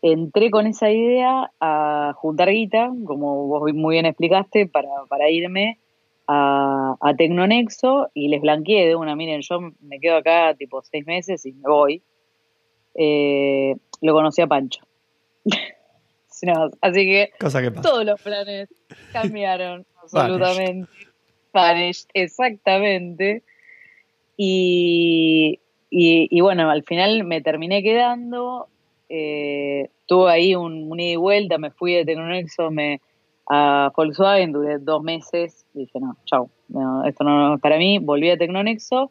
Entré 0.00 0.50
con 0.50 0.68
esa 0.68 0.92
idea 0.92 1.50
a 1.58 2.12
juntar 2.14 2.50
guita, 2.50 2.92
como 3.04 3.48
vos 3.48 3.72
muy 3.74 3.96
bien 3.96 4.06
explicaste, 4.06 4.68
para, 4.68 4.90
para 5.08 5.28
irme 5.30 5.78
a, 6.28 6.94
a 7.00 7.14
Tecnonexo 7.14 8.10
y 8.14 8.28
les 8.28 8.40
blanqueé 8.40 8.86
de 8.86 8.94
una, 8.94 9.16
miren, 9.16 9.40
yo 9.40 9.58
me 9.80 9.98
quedo 9.98 10.18
acá 10.18 10.54
tipo 10.54 10.82
seis 10.82 11.04
meses 11.04 11.44
y 11.46 11.52
me 11.52 11.68
voy. 11.68 12.02
Eh, 12.94 13.74
lo 14.02 14.12
conocí 14.12 14.40
a 14.40 14.46
Pancho. 14.46 14.84
Así 16.80 17.04
que, 17.04 17.30
todos 17.82 18.04
los 18.04 18.20
planes 18.20 18.68
cambiaron 19.12 19.86
absolutamente. 20.02 20.88
exactamente. 22.14 23.42
Y, 24.36 25.60
y, 25.90 26.40
bueno, 26.40 26.70
al 26.70 26.82
final 26.82 27.24
me 27.24 27.40
terminé 27.40 27.82
quedando. 27.82 28.68
Eh, 29.08 29.90
tuve 30.06 30.30
ahí 30.30 30.54
un, 30.54 30.98
ida 30.98 31.12
y 31.12 31.16
vuelta, 31.16 31.58
me 31.58 31.70
fui 31.70 31.94
de 31.94 32.04
Tecnonexo 32.04 32.70
me, 32.70 33.00
a 33.48 33.92
Volkswagen, 33.96 34.52
duré 34.52 34.78
dos 34.78 35.02
meses. 35.02 35.64
Dije, 35.72 36.00
no, 36.00 36.16
chau, 36.24 36.50
esto 37.06 37.24
no 37.24 37.54
es 37.54 37.60
para 37.60 37.78
mí. 37.78 37.98
Volví 37.98 38.30
a 38.30 38.36
Tecnonexo 38.36 39.10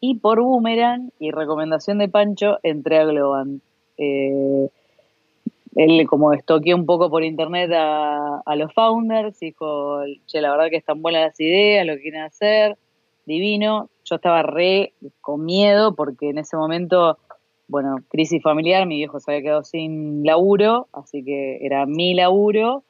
y 0.00 0.16
por 0.16 0.40
Boomerang 0.40 1.10
y 1.18 1.30
recomendación 1.30 1.98
de 1.98 2.08
Pancho 2.08 2.58
entré 2.62 2.98
a 2.98 3.04
Globan. 3.04 3.60
Eh, 3.96 4.68
él 5.78 6.08
como 6.08 6.32
estoqueó 6.32 6.74
un 6.74 6.86
poco 6.86 7.08
por 7.08 7.22
internet 7.22 7.70
a, 7.72 8.56
los 8.56 8.74
founders, 8.74 9.38
dijo, 9.38 10.00
che, 10.26 10.40
la 10.40 10.50
verdad 10.50 10.70
que 10.70 10.76
están 10.76 11.00
buenas 11.00 11.22
las 11.22 11.40
ideas, 11.40 11.86
lo 11.86 11.94
que 11.94 12.02
quieren 12.02 12.22
hacer, 12.22 12.76
divino. 13.26 13.88
Yo 14.04 14.16
estaba 14.16 14.42
re 14.42 14.92
con 15.20 15.44
miedo 15.44 15.94
porque 15.94 16.30
en 16.30 16.38
ese 16.38 16.56
momento, 16.56 17.16
bueno, 17.68 17.98
crisis 18.08 18.42
familiar, 18.42 18.88
mi 18.88 18.96
viejo 18.96 19.20
se 19.20 19.30
había 19.30 19.42
quedado 19.42 19.62
sin 19.62 20.24
laburo, 20.24 20.88
así 20.92 21.24
que 21.24 21.64
era 21.64 21.86
mi 21.86 22.12
laburo. 22.12 22.82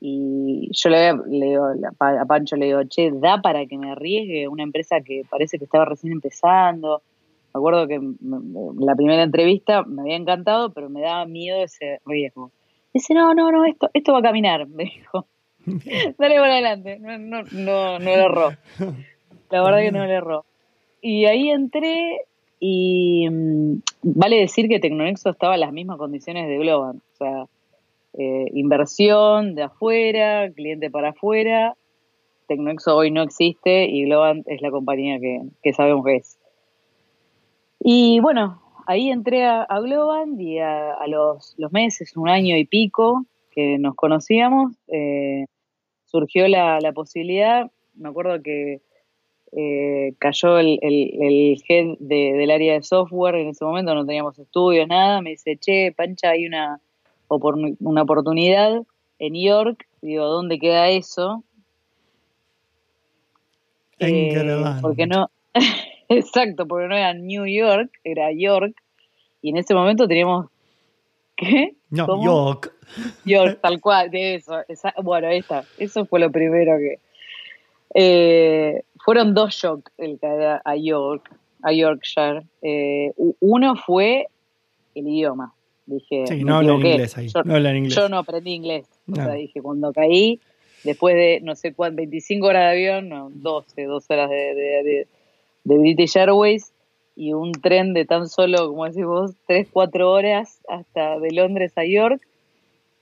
Y 0.00 0.70
yo 0.70 0.88
le, 0.88 1.12
digo, 1.26 1.66
a 1.98 2.24
Pancho 2.26 2.54
le 2.54 2.66
digo, 2.66 2.84
che, 2.84 3.10
da 3.10 3.42
para 3.42 3.66
que 3.66 3.76
me 3.76 3.90
arriesgue 3.90 4.46
una 4.46 4.62
empresa 4.62 5.00
que 5.00 5.22
parece 5.28 5.58
que 5.58 5.64
estaba 5.64 5.84
recién 5.84 6.12
empezando 6.12 7.02
me 7.52 7.58
acuerdo 7.58 7.88
que 7.88 8.00
la 8.78 8.94
primera 8.94 9.22
entrevista 9.22 9.82
me 9.82 10.02
había 10.02 10.16
encantado, 10.16 10.72
pero 10.72 10.88
me 10.88 11.00
daba 11.00 11.26
miedo 11.26 11.62
ese 11.62 12.00
riesgo. 12.06 12.52
Dice, 12.94 13.14
no, 13.14 13.34
no, 13.34 13.50
no, 13.50 13.64
esto, 13.64 13.90
esto 13.92 14.12
va 14.12 14.20
a 14.20 14.22
caminar, 14.22 14.68
me 14.68 14.84
dijo. 14.84 15.26
Dale 16.18 16.38
por 16.38 16.48
adelante. 16.48 16.98
No, 17.00 17.18
no, 17.18 17.42
no, 17.42 17.98
no 17.98 18.04
le 18.04 18.24
erró. 18.24 18.50
La 19.50 19.62
verdad 19.62 19.80
que 19.80 19.92
no 19.92 20.06
le 20.06 20.14
erró. 20.14 20.44
Y 21.00 21.26
ahí 21.26 21.50
entré 21.50 22.22
y 22.60 23.28
mm, 23.28 23.80
vale 24.02 24.36
decir 24.36 24.68
que 24.68 24.80
Tecnonexo 24.80 25.30
estaba 25.30 25.54
en 25.54 25.60
las 25.60 25.72
mismas 25.72 25.98
condiciones 25.98 26.48
de 26.48 26.58
Globan. 26.58 26.98
O 26.98 27.16
sea, 27.16 27.46
eh, 28.18 28.46
inversión 28.52 29.54
de 29.54 29.64
afuera, 29.64 30.50
cliente 30.52 30.90
para 30.90 31.10
afuera. 31.10 31.74
Tecnonexo 32.48 32.96
hoy 32.96 33.10
no 33.10 33.22
existe 33.22 33.86
y 33.86 34.04
Globan 34.04 34.42
es 34.46 34.60
la 34.62 34.70
compañía 34.70 35.18
que, 35.20 35.40
que 35.62 35.72
sabemos 35.72 36.04
que 36.04 36.16
es. 36.16 36.39
Y 37.80 38.20
bueno, 38.20 38.60
ahí 38.86 39.10
entré 39.10 39.44
a, 39.44 39.62
a 39.62 39.80
y 40.38 40.58
a, 40.58 41.06
los, 41.06 41.56
meses, 41.70 42.16
un 42.16 42.28
año 42.28 42.56
y 42.56 42.64
pico 42.66 43.24
que 43.50 43.78
nos 43.78 43.94
conocíamos, 43.94 44.74
eh, 44.88 45.46
surgió 46.04 46.46
la, 46.46 46.92
posibilidad, 46.94 47.70
me 47.94 48.10
acuerdo 48.10 48.42
que 48.42 48.80
eh, 49.52 50.14
cayó 50.18 50.58
el, 50.58 50.78
el, 50.82 51.62
head 51.68 51.96
del 51.98 52.50
área 52.50 52.74
de 52.74 52.82
software, 52.82 53.36
en 53.36 53.48
ese 53.48 53.64
momento 53.64 53.94
no 53.94 54.06
teníamos 54.06 54.38
estudios, 54.38 54.86
nada, 54.86 55.20
me 55.22 55.30
dice, 55.30 55.56
che, 55.56 55.92
Pancha, 55.92 56.30
hay 56.30 56.46
una, 56.46 56.80
una 57.80 58.02
oportunidad 58.02 58.82
en 59.18 59.34
York, 59.34 59.86
digo, 60.02 60.26
¿dónde 60.26 60.58
queda 60.58 60.88
eso? 60.88 61.44
En 63.98 64.14
eh, 64.14 64.78
porque 64.80 65.06
no, 65.06 65.30
Exacto, 66.10 66.66
porque 66.66 66.88
no 66.88 66.96
era 66.96 67.14
New 67.14 67.46
York, 67.46 67.90
era 68.02 68.32
York. 68.32 68.74
Y 69.42 69.50
en 69.50 69.58
ese 69.58 69.74
momento 69.74 70.08
teníamos. 70.08 70.46
¿Qué? 71.36 71.74
No, 71.88 72.22
York. 72.22 72.74
York, 73.24 73.60
tal 73.62 73.80
cual, 73.80 74.10
de 74.10 74.34
eso. 74.34 74.56
bueno, 75.02 75.28
ahí 75.28 75.38
está. 75.38 75.64
Eso 75.78 76.04
fue 76.04 76.20
lo 76.20 76.30
primero 76.30 76.76
que. 76.78 76.98
Eh, 77.94 78.82
fueron 79.04 79.34
dos 79.34 79.54
shocks 79.54 79.90
el 79.98 80.18
caer 80.18 80.60
a 80.64 80.76
York, 80.76 81.30
a 81.62 81.72
Yorkshire. 81.72 82.42
Eh, 82.60 83.12
uno 83.40 83.76
fue 83.76 84.26
el 84.94 85.08
idioma. 85.08 85.54
Dije, 85.86 86.24
sí, 86.26 86.44
no 86.44 86.56
hablan 86.56 86.84
inglés 86.84 87.16
ahí. 87.16 87.28
Yo 87.28 87.42
no, 87.44 87.56
inglés. 87.56 87.94
yo 87.94 88.08
no 88.08 88.18
aprendí 88.18 88.52
inglés. 88.52 88.86
O 89.10 89.14
sea, 89.14 89.32
dije, 89.34 89.62
cuando 89.62 89.92
caí, 89.92 90.40
después 90.84 91.14
de 91.14 91.40
no 91.42 91.54
sé 91.56 91.72
cuánto, 91.72 91.96
25 91.96 92.46
horas 92.46 92.62
de 92.62 92.70
avión, 92.70 93.08
no, 93.08 93.30
12, 93.32 93.84
12 93.84 94.12
horas 94.14 94.30
de 94.30 94.36
de 94.36 95.06
British 95.64 96.16
Airways 96.16 96.72
y 97.16 97.32
un 97.32 97.52
tren 97.52 97.92
de 97.92 98.04
tan 98.04 98.28
solo, 98.28 98.68
como 98.68 98.84
decís 98.84 99.04
vos, 99.04 99.32
3, 99.46 99.68
4 99.72 100.10
horas 100.10 100.60
hasta 100.68 101.18
de 101.18 101.32
Londres 101.32 101.72
a 101.76 101.84
York, 101.84 102.20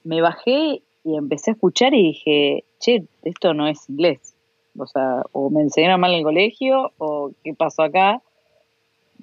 me 0.05 0.20
bajé 0.20 0.82
y 1.05 1.16
empecé 1.16 1.51
a 1.51 1.55
escuchar 1.55 1.94
y 1.94 2.02
dije, 2.09 2.64
che, 2.80 3.05
esto 3.22 3.55
no 3.55 3.68
es 3.68 3.89
inglés. 3.89 4.35
O 4.76 4.86
sea, 4.86 5.22
o 5.32 5.51
me 5.51 5.62
enseñaron 5.62 6.01
mal 6.01 6.12
en 6.12 6.18
el 6.18 6.24
colegio 6.24 6.93
o 6.98 7.32
qué 7.44 7.55
pasó 7.55 7.82
acá. 7.82 8.22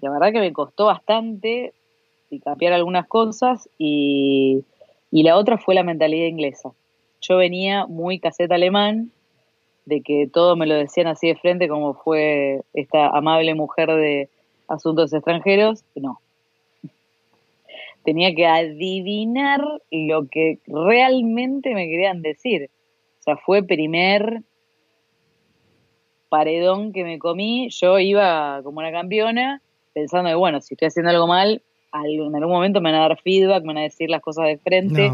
La 0.01 0.11
verdad 0.11 0.31
que 0.31 0.39
me 0.39 0.53
costó 0.53 0.85
bastante 0.85 1.73
y 2.29 2.39
cambiar 2.39 2.73
algunas 2.73 3.07
cosas 3.07 3.69
y, 3.77 4.63
y 5.11 5.23
la 5.23 5.37
otra 5.37 5.57
fue 5.57 5.75
la 5.75 5.83
mentalidad 5.83 6.27
inglesa. 6.27 6.71
Yo 7.21 7.37
venía 7.37 7.85
muy 7.85 8.19
caseta 8.19 8.55
alemán 8.55 9.11
de 9.85 10.01
que 10.01 10.27
todo 10.31 10.55
me 10.55 10.65
lo 10.65 10.75
decían 10.75 11.07
así 11.07 11.27
de 11.27 11.35
frente 11.35 11.67
como 11.67 11.93
fue 11.93 12.61
esta 12.73 13.07
amable 13.09 13.53
mujer 13.55 13.89
de 13.89 14.29
asuntos 14.67 15.13
extranjeros, 15.13 15.83
no. 15.95 16.19
Tenía 18.03 18.35
que 18.35 18.45
adivinar 18.45 19.61
lo 19.89 20.27
que 20.27 20.59
realmente 20.67 21.73
me 21.73 21.87
querían 21.87 22.21
decir. 22.21 22.69
O 23.19 23.23
sea, 23.23 23.37
fue 23.37 23.63
primer 23.63 24.41
paredón 26.29 26.93
que 26.93 27.03
me 27.03 27.17
comí. 27.17 27.69
Yo 27.69 27.97
iba 27.99 28.61
como 28.63 28.79
una 28.79 28.91
campeona 28.91 29.61
pensando 29.93 30.29
que, 30.29 30.35
bueno, 30.35 30.61
si 30.61 30.75
estoy 30.75 30.87
haciendo 30.87 31.09
algo 31.09 31.25
mal, 31.25 31.61
en 31.93 32.35
algún 32.35 32.51
momento 32.51 32.81
me 32.81 32.91
van 32.91 32.99
a 32.99 33.07
dar 33.07 33.21
feedback, 33.21 33.61
me 33.61 33.67
van 33.67 33.77
a 33.77 33.83
decir 33.83 34.09
las 34.09 34.21
cosas 34.21 34.45
de 34.47 34.57
frente. 34.57 35.11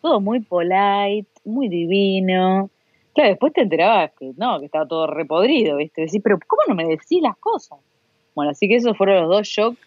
Todo 0.00 0.20
muy 0.20 0.40
polite, 0.40 1.28
muy 1.44 1.68
divino. 1.68 2.70
Claro, 3.14 3.30
después 3.30 3.52
te 3.52 3.62
enterabas 3.62 4.12
que 4.18 4.32
no, 4.36 4.58
que 4.60 4.66
estaba 4.66 4.86
todo 4.86 5.06
repodrido, 5.06 5.76
¿viste? 5.76 6.02
Decís, 6.02 6.20
pero 6.22 6.38
¿cómo 6.46 6.62
no 6.68 6.74
me 6.74 6.84
decís 6.84 7.20
las 7.20 7.36
cosas? 7.38 7.78
Bueno, 8.34 8.52
así 8.52 8.68
que 8.68 8.76
esos 8.76 8.96
fueron 8.96 9.22
los 9.22 9.28
dos 9.28 9.46
shocks 9.46 9.78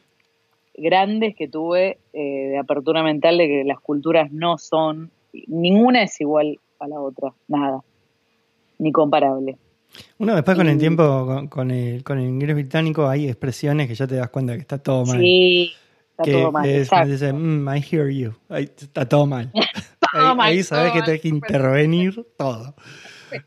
grandes 0.75 1.35
que 1.35 1.47
tuve 1.47 1.99
eh, 2.13 2.47
de 2.49 2.57
apertura 2.57 3.03
mental 3.03 3.37
de 3.37 3.47
que 3.47 3.63
las 3.63 3.79
culturas 3.79 4.31
no 4.31 4.57
son, 4.57 5.11
ninguna 5.47 6.03
es 6.03 6.19
igual 6.19 6.59
a 6.79 6.87
la 6.87 6.99
otra, 6.99 7.33
nada, 7.47 7.81
ni 8.79 8.91
comparable. 8.91 9.57
Uno 10.17 10.35
después 10.35 10.57
con 10.57 10.67
el 10.67 10.77
tiempo, 10.77 11.25
con, 11.25 11.47
con 11.47 11.71
el, 11.71 12.03
con 12.03 12.17
el 12.17 12.25
inglés 12.25 12.55
británico, 12.55 13.07
hay 13.07 13.27
expresiones 13.27 13.87
que 13.87 13.95
ya 13.95 14.07
te 14.07 14.15
das 14.15 14.29
cuenta 14.29 14.53
que 14.55 14.61
está 14.61 14.79
todo 14.79 15.05
mal. 15.05 15.19
Sí, 15.19 15.71
está 16.11 16.23
que, 16.23 16.31
todo 16.31 16.51
mal. 16.51 16.67
es 16.67 16.89
dice, 17.05 17.31
"Mm, 17.31 17.69
I 17.69 17.79
hear 17.79 18.09
you. 18.09 18.33
Está 18.49 19.07
todo 19.07 19.27
mal. 19.27 19.51
Todo 20.13 20.41
ahí, 20.41 20.57
ahí 20.57 20.63
sabes 20.63 20.93
que 20.93 21.01
tenés 21.01 21.21
que 21.21 21.27
intervenir 21.27 22.25
todo. 22.37 22.75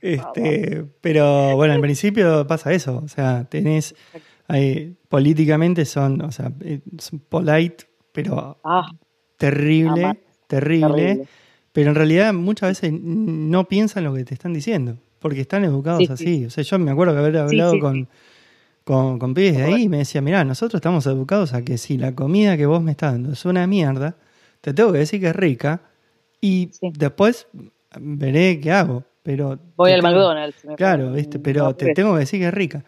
Este, 0.00 0.84
pero 1.00 1.56
bueno, 1.56 1.74
al 1.74 1.80
principio 1.80 2.46
pasa 2.46 2.72
eso. 2.72 3.00
O 3.04 3.08
sea, 3.08 3.44
tenés. 3.48 3.94
hay- 4.48 4.96
políticamente 5.08 5.84
son, 5.84 6.20
o 6.22 6.30
sea, 6.32 6.52
eh, 6.60 6.80
son 6.98 7.20
polite, 7.20 7.84
pero 8.12 8.58
Ah, 8.64 8.88
terrible, 9.36 10.18
terrible, 10.46 10.88
terrible. 10.88 11.28
Pero 11.72 11.90
en 11.90 11.94
realidad 11.94 12.32
muchas 12.32 12.70
veces 12.70 12.92
no 13.00 13.68
piensan 13.68 14.04
lo 14.04 14.14
que 14.14 14.24
te 14.24 14.34
están 14.34 14.52
diciendo, 14.52 14.96
porque 15.18 15.42
están 15.42 15.64
educados 15.64 16.00
Sí, 16.00 16.06
sí. 16.06 16.12
así. 16.12 16.44
O 16.46 16.50
sea, 16.50 16.64
yo 16.64 16.78
me 16.78 16.90
acuerdo 16.90 17.12
que 17.14 17.18
haber 17.20 17.36
hablado 17.36 17.72
sí, 17.72 17.78
con, 17.80 18.08
con, 18.84 19.18
con 19.18 19.34
pibes 19.34 19.56
de 19.58 19.62
ahí 19.64 19.82
y 19.82 19.88
me 19.88 19.98
decía, 19.98 20.20
mirá, 20.22 20.44
nosotros 20.44 20.78
estamos 20.78 21.06
educados 21.06 21.52
a 21.52 21.62
que 21.62 21.76
si 21.76 21.98
la 21.98 22.14
comida 22.14 22.56
que 22.56 22.66
vos 22.66 22.82
me 22.82 22.92
estás 22.92 23.12
dando 23.12 23.32
es 23.32 23.44
una 23.44 23.66
mierda, 23.66 24.16
te 24.62 24.72
tengo 24.72 24.92
que 24.92 24.98
decir 24.98 25.20
que 25.20 25.28
es 25.28 25.36
rica 25.36 25.82
y 26.40 26.70
Sí. 26.72 26.90
después 26.96 27.46
veré 27.98 28.60
qué 28.60 28.72
hago. 28.72 29.04
Pero 29.22 29.58
voy 29.76 29.90
al 29.92 30.00
tengo- 30.02 30.12
McDonald's. 30.14 30.64
me 30.64 30.76
Claro, 30.76 31.12
¿viste? 31.12 31.38
pero 31.40 31.74
te 31.74 31.92
tengo 31.94 32.14
que 32.14 32.20
decir 32.20 32.38
que 32.40 32.46
es 32.46 32.54
rica. 32.54 32.84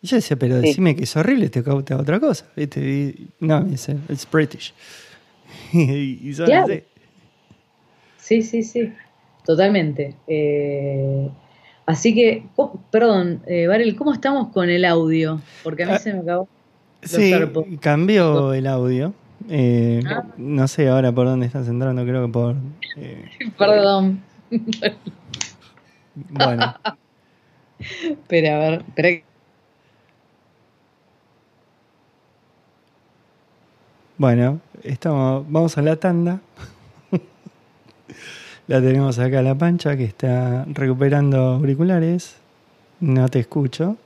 Y 0.00 0.06
yo 0.06 0.16
decía, 0.16 0.36
pero 0.36 0.60
Sí. 0.60 0.66
decime 0.68 0.94
que 0.96 1.04
es 1.04 1.16
horrible, 1.16 1.48
te 1.48 1.58
hago 1.60 1.76
otra 1.78 2.20
cosa. 2.20 2.46
¿viste? 2.56 2.80
Y, 2.80 3.28
no, 3.40 3.62
me 3.62 3.70
dice, 3.70 3.96
it's 4.08 4.28
British. 4.30 4.72
y, 5.72 6.30
y 6.30 6.34
Claro. 6.34 6.64
así. 6.72 6.82
Sí, 8.18 8.42
sí, 8.42 8.62
sí, 8.62 8.92
totalmente. 9.44 10.14
Eh, 10.28 11.28
así 11.86 12.14
que, 12.14 12.44
co- 12.54 12.80
perdón, 12.92 13.42
eh, 13.46 13.66
Varel, 13.66 13.96
¿cómo 13.96 14.12
estamos 14.12 14.48
con 14.48 14.70
el 14.70 14.84
audio? 14.84 15.40
Porque 15.64 15.82
a 15.82 15.86
mí 15.86 15.92
Ah, 15.94 15.98
se 15.98 16.12
me 16.14 16.20
acabó. 16.20 16.48
Sí, 17.02 17.32
cambió 17.80 18.54
el 18.54 18.68
audio. 18.68 19.12
Eh, 19.48 20.02
Ah. 20.06 20.24
No 20.36 20.68
sé 20.68 20.88
ahora 20.88 21.12
por 21.12 21.26
dónde 21.26 21.46
estás 21.46 21.68
entrando, 21.68 22.02
creo 22.04 22.26
que 22.26 22.32
por... 22.32 22.56
eh, 22.96 23.24
Perdón. 23.58 24.20
bueno, 26.30 26.74
Espera, 27.80 28.56
a 28.56 28.58
ver, 28.70 28.84
espera. 28.86 29.22
bueno, 34.18 34.60
estamos, 34.82 35.44
vamos 35.50 35.76
a 35.78 35.82
la 35.82 35.96
tanda. 35.96 36.40
la 38.68 38.80
tenemos 38.80 39.18
acá 39.18 39.40
a 39.40 39.42
la 39.42 39.54
pancha 39.56 39.96
que 39.96 40.04
está 40.04 40.64
recuperando 40.68 41.38
auriculares. 41.38 42.36
No 43.00 43.28
te 43.28 43.40
escucho. 43.40 43.96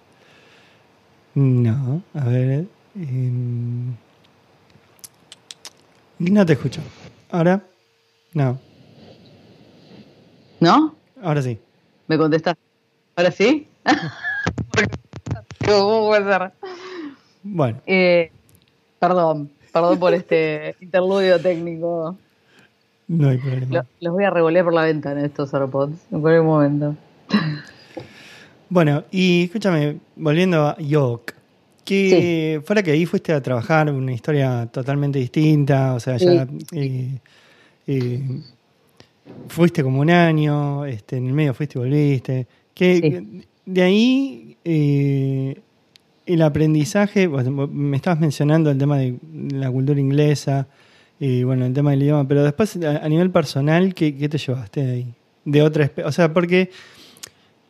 No, 1.34 2.02
a 2.14 2.24
ver. 2.24 2.66
em, 2.94 3.94
no 6.18 6.47
te 6.47 6.52
escucho. 6.55 6.80
Ahora, 7.30 7.62
no, 8.34 8.59
¿No? 10.60 10.94
ahora 11.22 11.43
sí. 11.43 11.59
¿Me 12.06 12.16
contestas? 12.16 12.56
¿Ahora 13.16 13.30
sí? 13.30 13.68
¿Cómo 15.66 16.06
puede 16.09 16.24
ser? 16.24 16.52
Bueno, 17.43 17.80
Eh, 17.86 18.30
perdón, 18.98 19.51
perdón 19.72 19.98
por 19.98 20.14
este 20.14 20.74
interludio 20.80 21.40
técnico. 21.40 22.16
no 23.09 23.28
hay 23.28 23.38
problema. 23.38 23.66
Lo- 23.76 23.86
los 24.01 24.14
voy 24.14 24.24
a 24.24 24.30
revolear 24.30 24.64
por 24.64 24.74
la 24.74 24.82
ventana 24.82 25.24
estos 25.24 25.52
AirPods 25.55 25.98
en 26.10 26.20
cualquier 26.20 26.43
momento. 26.43 26.97
Bueno, 28.68 29.05
y 29.12 29.44
escúchame, 29.44 30.01
volviendo 30.16 30.66
a 30.66 30.76
York, 30.78 31.35
que 31.86 32.60
fuera 32.66 32.82
que 32.82 32.90
ahí 32.90 33.06
fuiste 33.06 33.32
a 33.32 33.40
trabajar 33.40 33.90
una 33.90 34.12
historia 34.12 34.66
totalmente 34.70 35.18
distinta, 35.18 35.94
o 35.94 36.00
sea, 36.00 36.18
ya 36.18 36.46
eh, 36.72 37.18
eh, 37.86 38.22
fuiste 39.48 39.82
como 39.82 40.00
un 40.00 40.10
año, 40.10 40.84
este, 40.84 41.16
en 41.16 41.26
el 41.28 41.32
medio 41.32 41.54
fuiste 41.54 41.78
y 41.78 41.80
volviste, 41.80 42.46
que 42.74 42.96
Sí. 43.00 43.46
de 43.64 43.82
ahí 43.82 44.56
eh, 44.64 45.60
el 46.26 46.42
aprendizaje, 46.42 47.28
bueno, 47.28 47.66
me 47.68 47.96
estabas 47.96 48.18
mencionando 48.20 48.70
el 48.70 48.78
tema 48.78 48.98
de 48.98 49.14
la 49.50 49.70
cultura 49.70 49.98
inglesa, 50.00 50.66
y 51.18 51.44
bueno, 51.44 51.64
el 51.64 51.72
tema 51.72 51.92
del 51.92 52.02
idioma, 52.02 52.28
pero 52.28 52.44
después 52.44 52.76
a, 52.76 53.08
nivel 53.08 53.30
personal, 53.30 53.94
¿qué, 53.94 54.14
qué 54.16 54.28
te 54.28 54.36
llevaste 54.38 54.84
de 54.84 54.92
ahí? 54.92 55.14
De 55.46 55.62
otra 55.62 55.84
espe- 55.90 56.04
o 56.04 56.12
sea, 56.12 56.32
porque 56.34 56.70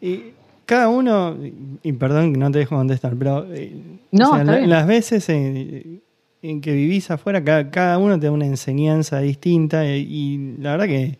eh, 0.00 0.32
cada 0.66 0.88
uno, 0.88 1.36
y 1.82 1.92
perdón 1.92 2.32
que 2.32 2.38
no 2.38 2.50
te 2.50 2.58
dejo 2.58 2.76
contestar, 2.76 3.14
pero 3.16 3.46
eh, 3.54 3.72
No, 4.12 4.30
o 4.30 4.34
sea, 4.34 4.44
la- 4.44 4.66
las 4.66 4.86
veces 4.86 5.28
en, 5.30 6.02
en 6.42 6.60
que 6.60 6.72
vivís 6.72 7.10
afuera, 7.10 7.42
cada, 7.42 7.70
cada 7.70 7.98
uno 7.98 8.18
te 8.20 8.26
da 8.26 8.32
una 8.32 8.46
enseñanza 8.46 9.20
distinta 9.20 9.86
y, 9.86 10.00
y 10.02 10.56
la 10.60 10.72
verdad 10.72 10.86
que, 10.86 11.18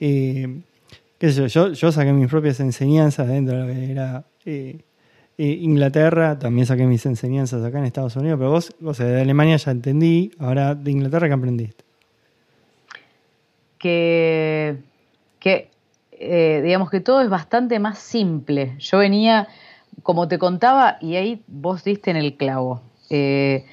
eh, 0.00 0.60
qué 1.18 1.30
sé 1.32 1.40
yo, 1.40 1.46
yo, 1.68 1.72
yo 1.72 1.92
saqué 1.92 2.12
mis 2.12 2.28
propias 2.28 2.60
enseñanzas 2.60 3.28
dentro 3.28 3.56
de 3.58 3.66
lo 3.66 3.72
que 3.74 3.90
era 3.92 4.24
eh, 4.46 4.78
eh, 5.38 5.58
Inglaterra, 5.60 6.38
también 6.38 6.66
saqué 6.66 6.84
mis 6.86 7.04
enseñanzas 7.06 7.64
acá 7.64 7.78
en 7.78 7.84
Estados 7.84 8.16
Unidos, 8.16 8.38
pero 8.38 8.50
vos, 8.50 8.74
o 8.82 8.94
sea, 8.94 9.06
de 9.06 9.20
Alemania 9.20 9.56
ya 9.56 9.70
entendí, 9.72 10.30
ahora 10.38 10.74
de 10.74 10.90
Inglaterra, 10.90 11.26
¿qué 11.28 11.34
aprendiste? 11.34 11.84
que, 13.78 14.76
que 15.38 15.68
eh, 16.20 16.60
digamos 16.62 16.90
que 16.90 17.00
todo 17.00 17.20
es 17.20 17.28
bastante 17.28 17.78
más 17.78 17.98
simple. 17.98 18.74
Yo 18.78 18.98
venía, 18.98 19.48
como 20.02 20.28
te 20.28 20.38
contaba, 20.38 20.98
y 21.00 21.16
ahí 21.16 21.42
vos 21.46 21.84
diste 21.84 22.10
en 22.10 22.16
el 22.16 22.36
clavo. 22.36 22.82
eh, 23.10 23.64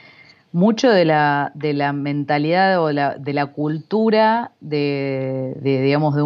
mucho 0.52 0.90
de 0.90 1.04
la, 1.04 1.52
de 1.54 1.74
la 1.74 1.92
mentalidad 1.92 2.82
o 2.82 2.88
de 2.88 3.34
la 3.34 3.46
cultura 3.48 4.54
de, 4.62 5.54
de, 5.60 5.82
digamos, 5.82 6.16
de 6.16 6.22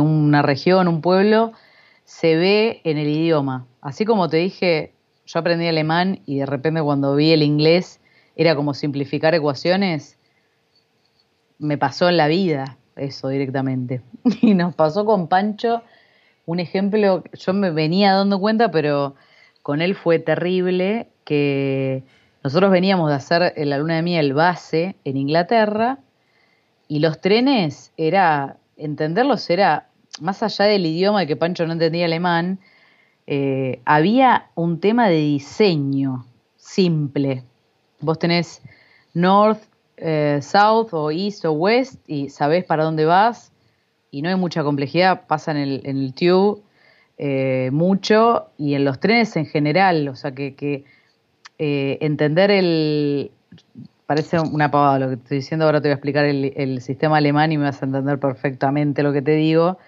una 0.00 0.42
región, 0.42 0.88
un 0.88 1.00
pueblo, 1.00 1.52
se 2.04 2.36
ve 2.36 2.82
en 2.84 2.98
el 2.98 3.08
idioma. 3.08 3.66
Así 3.80 4.04
como 4.04 4.28
te 4.28 4.36
dije, 4.36 4.92
yo 5.24 5.38
aprendí 5.38 5.66
alemán 5.68 6.20
y 6.26 6.40
de 6.40 6.46
repente 6.46 6.82
cuando 6.82 7.16
vi 7.16 7.32
el 7.32 7.42
inglés 7.42 7.98
era 8.36 8.54
como 8.54 8.74
simplificar 8.74 9.34
ecuaciones 9.34 10.18
me 11.62 11.78
pasó 11.78 12.08
en 12.08 12.16
la 12.16 12.26
vida 12.26 12.76
eso 12.96 13.28
directamente. 13.28 14.02
Y 14.42 14.54
nos 14.54 14.74
pasó 14.74 15.04
con 15.04 15.28
Pancho 15.28 15.82
un 16.46 16.60
ejemplo, 16.60 17.22
yo 17.32 17.52
me 17.52 17.70
venía 17.70 18.14
dando 18.14 18.40
cuenta, 18.40 18.70
pero 18.70 19.14
con 19.62 19.80
él 19.80 19.94
fue 19.94 20.18
terrible, 20.18 21.08
que 21.24 22.02
nosotros 22.42 22.70
veníamos 22.70 23.08
de 23.08 23.14
hacer 23.14 23.54
la 23.56 23.78
luna 23.78 23.96
de 23.96 24.02
miel 24.02 24.34
base 24.34 24.96
en 25.04 25.16
Inglaterra 25.16 25.98
y 26.88 26.98
los 26.98 27.20
trenes 27.20 27.92
era, 27.96 28.56
entenderlos 28.76 29.48
era, 29.50 29.88
más 30.20 30.42
allá 30.42 30.64
del 30.64 30.84
idioma 30.84 31.20
de 31.20 31.26
que 31.26 31.36
Pancho 31.36 31.66
no 31.66 31.72
entendía 31.72 32.06
alemán, 32.06 32.58
eh, 33.26 33.80
había 33.84 34.50
un 34.56 34.80
tema 34.80 35.08
de 35.08 35.16
diseño 35.16 36.26
simple. 36.56 37.44
Vos 38.00 38.18
tenés 38.18 38.62
North, 39.14 39.62
eh, 40.04 40.40
South 40.42 40.88
o 40.90 41.12
East 41.12 41.44
o 41.44 41.52
West 41.52 42.00
y 42.08 42.28
sabés 42.28 42.64
para 42.64 42.82
dónde 42.82 43.04
vas 43.04 43.52
y 44.10 44.20
no 44.22 44.30
hay 44.30 44.34
mucha 44.34 44.64
complejidad, 44.64 45.28
pasa 45.28 45.52
en 45.52 45.58
el, 45.58 45.80
en 45.84 46.12
tube 46.12 46.60
eh, 47.18 47.70
mucho 47.72 48.46
y 48.58 48.74
en 48.74 48.84
los 48.84 48.98
trenes 48.98 49.36
en 49.36 49.46
general, 49.46 50.08
o 50.08 50.16
sea 50.16 50.32
que, 50.32 50.56
que, 50.56 50.84
eh, 51.58 51.98
entender 52.00 52.50
el... 52.50 53.30
Parece 54.06 54.40
una 54.40 54.72
pavada 54.72 54.98
lo 54.98 55.08
que 55.08 55.14
estoy 55.14 55.36
diciendo, 55.38 55.66
ahora 55.66 55.80
te 55.80 55.88
voy 55.88 55.92
a 55.92 55.94
explicar 55.94 56.24
el, 56.24 56.80
sistema 56.80 57.18
alemán 57.18 57.52
y 57.52 57.56
me 57.56 57.64
vas 57.64 57.80
a 57.80 57.86
entender 57.86 58.18
perfectamente 58.18 59.04
lo 59.04 59.12
que 59.12 59.22
te 59.22 59.36
digo. 59.36 59.78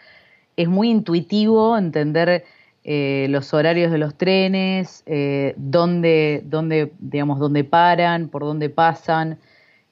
Es 0.56 0.68
muy 0.68 0.90
intuitivo 0.90 1.76
entender 1.76 2.44
eh, 2.84 3.26
los 3.30 3.52
horarios 3.52 3.90
de 3.90 3.98
los 3.98 4.14
trenes, 4.14 5.04
dónde, 5.56 6.42
dónde, 6.46 6.92
digamos, 7.00 7.40
dónde 7.40 7.64
paran, 7.64 8.28
por 8.28 8.42
dónde 8.44 8.70
pasan. 8.70 9.38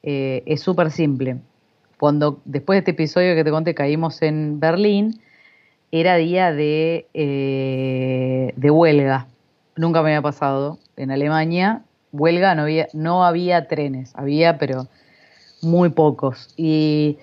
Eh, 0.03 0.43
es 0.47 0.61
súper 0.61 0.91
simple. 0.91 1.39
Cuando 1.99 2.41
después 2.45 2.77
de 2.77 2.79
este 2.81 2.91
episodio 2.93 3.35
que 3.35 3.45
te 3.45 3.51
conté 3.51 3.75
caímos 3.75 4.23
en 4.23 4.59
Berlín, 4.59 5.21
era 5.93 6.17
día 6.17 6.53
de, 6.53 7.07
eh, 7.15 8.53
de 8.57 8.71
huelga. 8.71 9.29
Nunca 9.77 10.03
me 10.03 10.11
había 10.11 10.23
pasado 10.23 10.79
en 10.97 11.11
Alemania. 11.11 11.83
Huelga 12.13 12.55
no 12.55 12.63
había, 12.63 12.89
no 12.93 13.25
había 13.25 13.69
trenes, 13.69 14.13
había, 14.17 14.59
pero 14.59 14.89
muy 15.61 15.91
pocos. 15.91 16.53
Y 16.57 17.19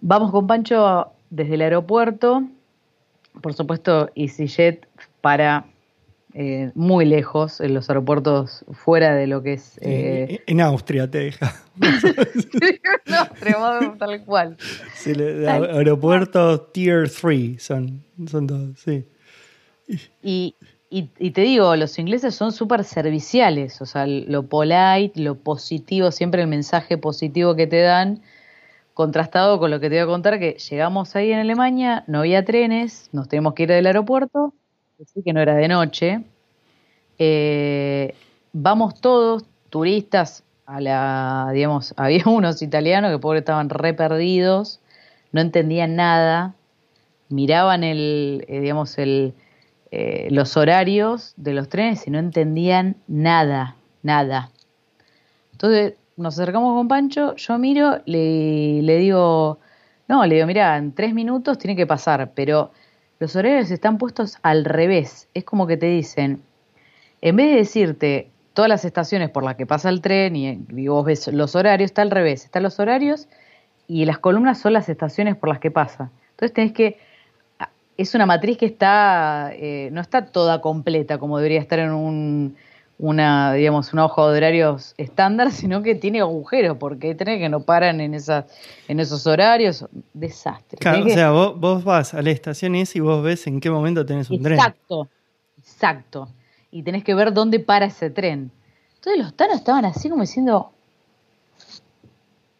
vamos 0.00 0.30
con 0.32 0.46
Pancho 0.46 1.12
desde 1.30 1.54
el 1.54 1.62
aeropuerto. 1.62 2.44
Por 3.40 3.54
supuesto, 3.54 4.10
EasyJet 4.14 4.86
para 5.20 5.66
eh, 6.34 6.70
muy 6.74 7.04
lejos, 7.04 7.60
en 7.60 7.74
los 7.74 7.88
aeropuertos 7.90 8.64
fuera 8.70 9.14
de 9.14 9.26
lo 9.26 9.42
que 9.42 9.54
es... 9.54 9.78
eh, 9.82 10.40
en 10.46 10.60
Austria 10.60 11.10
te 11.10 11.18
deja. 11.18 11.54
no, 13.06 13.22
extremo, 13.22 13.96
tal 13.98 14.24
cual. 14.24 14.56
Sí, 14.94 15.14
le- 15.14 15.44
Tal 15.44 15.64
aeropuertos 15.76 16.72
Tier 16.72 17.10
3 17.10 17.62
son, 17.62 18.02
son 18.26 18.46
todos, 18.46 18.78
sí. 18.78 19.04
Y, 20.22 20.54
y, 20.88 21.30
te 21.30 21.40
digo, 21.42 21.74
los 21.76 21.98
ingleses 21.98 22.34
son 22.34 22.52
súper 22.52 22.84
serviciales, 22.84 23.80
o 23.80 23.86
sea, 23.86 24.06
lo 24.06 24.44
polite, 24.44 25.12
lo 25.20 25.36
positivo, 25.36 26.10
siempre 26.10 26.42
el 26.42 26.48
mensaje 26.48 26.98
positivo 26.98 27.56
que 27.56 27.66
te 27.66 27.80
dan, 27.80 28.22
contrastado 28.94 29.58
con 29.58 29.70
lo 29.70 29.80
que 29.80 29.88
te 29.88 29.96
voy 29.96 30.02
a 30.02 30.06
contar, 30.06 30.38
que 30.38 30.52
llegamos 30.70 31.16
ahí 31.16 31.32
en 31.32 31.40
Alemania, 31.40 32.04
no 32.06 32.20
había 32.20 32.44
trenes, 32.44 33.08
nos 33.12 33.28
tenemos 33.28 33.54
que 33.54 33.64
ir 33.64 33.68
del 33.70 33.86
aeropuerto, 33.86 34.52
que 35.24 35.32
no 35.32 35.40
era 35.40 35.54
de 35.54 35.68
noche. 35.68 36.22
Eh, 37.18 38.14
vamos 38.52 39.00
todos, 39.00 39.44
turistas, 39.70 40.44
a 40.66 40.80
la, 40.80 41.50
digamos, 41.52 41.94
había 41.96 42.24
unos 42.26 42.62
italianos 42.62 43.10
que 43.10 43.18
pobre 43.18 43.40
estaban 43.40 43.70
re 43.70 43.94
perdidos, 43.94 44.80
no 45.32 45.40
entendían 45.40 45.96
nada, 45.96 46.54
miraban 47.28 47.84
el, 47.84 48.44
eh, 48.48 48.60
digamos, 48.60 48.98
el, 48.98 49.34
eh, 49.90 50.28
los 50.30 50.56
horarios 50.56 51.34
de 51.36 51.54
los 51.54 51.68
trenes 51.68 52.06
y 52.06 52.10
no 52.10 52.18
entendían 52.18 52.96
nada, 53.06 53.76
nada. 54.02 54.50
Entonces 55.52 55.94
nos 56.16 56.38
acercamos 56.38 56.74
con 56.74 56.88
Pancho, 56.88 57.34
yo 57.36 57.58
miro, 57.58 58.00
le, 58.04 58.82
le 58.82 58.96
digo, 58.98 59.58
no, 60.08 60.26
le 60.26 60.34
digo, 60.36 60.46
mira, 60.46 60.76
en 60.76 60.92
tres 60.92 61.14
minutos 61.14 61.58
tiene 61.58 61.76
que 61.76 61.86
pasar, 61.86 62.32
pero 62.34 62.72
los 63.20 63.36
horarios 63.36 63.70
están 63.70 63.98
puestos 63.98 64.38
al 64.42 64.64
revés. 64.64 65.28
Es 65.34 65.44
como 65.44 65.66
que 65.66 65.76
te 65.76 65.86
dicen, 65.86 66.42
en 67.20 67.36
vez 67.36 67.50
de 67.50 67.56
decirte 67.56 68.30
todas 68.54 68.68
las 68.68 68.84
estaciones 68.84 69.30
por 69.30 69.44
las 69.44 69.54
que 69.54 69.66
pasa 69.66 69.88
el 69.88 70.00
tren 70.00 70.34
y, 70.34 70.66
y 70.68 70.88
vos 70.88 71.04
ves 71.04 71.28
los 71.28 71.54
horarios, 71.54 71.90
está 71.90 72.02
al 72.02 72.10
revés, 72.10 72.44
están 72.44 72.64
los 72.64 72.80
horarios 72.80 73.28
y 73.86 74.04
las 74.06 74.18
columnas 74.18 74.58
son 74.58 74.72
las 74.72 74.88
estaciones 74.88 75.36
por 75.36 75.48
las 75.48 75.60
que 75.60 75.70
pasa. 75.70 76.10
Entonces 76.32 76.52
tenés 76.54 76.72
que 76.72 76.98
es 78.00 78.14
una 78.14 78.24
matriz 78.24 78.56
que 78.56 78.64
está, 78.64 79.50
eh, 79.52 79.90
no 79.92 80.00
está 80.00 80.24
toda 80.24 80.62
completa 80.62 81.18
como 81.18 81.36
debería 81.36 81.60
estar 81.60 81.78
en 81.78 81.92
un, 81.92 82.56
una, 83.00 83.54
digamos, 83.54 83.94
una 83.94 84.04
hoja 84.04 84.30
de 84.30 84.36
horarios 84.36 84.94
estándar, 84.98 85.50
sino 85.52 85.82
que 85.82 85.94
tiene 85.94 86.20
agujeros, 86.20 86.76
porque 86.76 87.14
tenés 87.14 87.38
que 87.38 87.48
no 87.48 87.60
paran 87.60 88.00
en 88.00 88.14
esas, 88.14 88.44
en 88.88 89.00
esos 89.00 89.26
horarios, 89.26 89.86
desastre. 90.12 90.78
Claro, 90.78 91.06
o 91.06 91.08
sea, 91.08 91.30
vos, 91.30 91.82
vas 91.82 92.14
a 92.14 92.22
la 92.22 92.30
estación 92.30 92.76
y 92.76 93.00
vos 93.00 93.22
ves 93.22 93.46
en 93.46 93.60
qué 93.60 93.70
momento 93.70 94.04
tenés 94.04 94.30
un 94.30 94.42
tren. 94.42 94.58
Exacto, 94.58 95.08
exacto. 95.58 96.28
Y 96.70 96.82
tenés 96.82 97.02
que 97.02 97.14
ver 97.14 97.32
dónde 97.32 97.58
para 97.58 97.86
ese 97.86 98.10
tren. 98.10 98.52
Entonces 98.96 99.22
los 99.22 99.34
tanos 99.34 99.56
estaban 99.56 99.86
así 99.86 100.10
como 100.10 100.20
diciendo, 100.20 100.70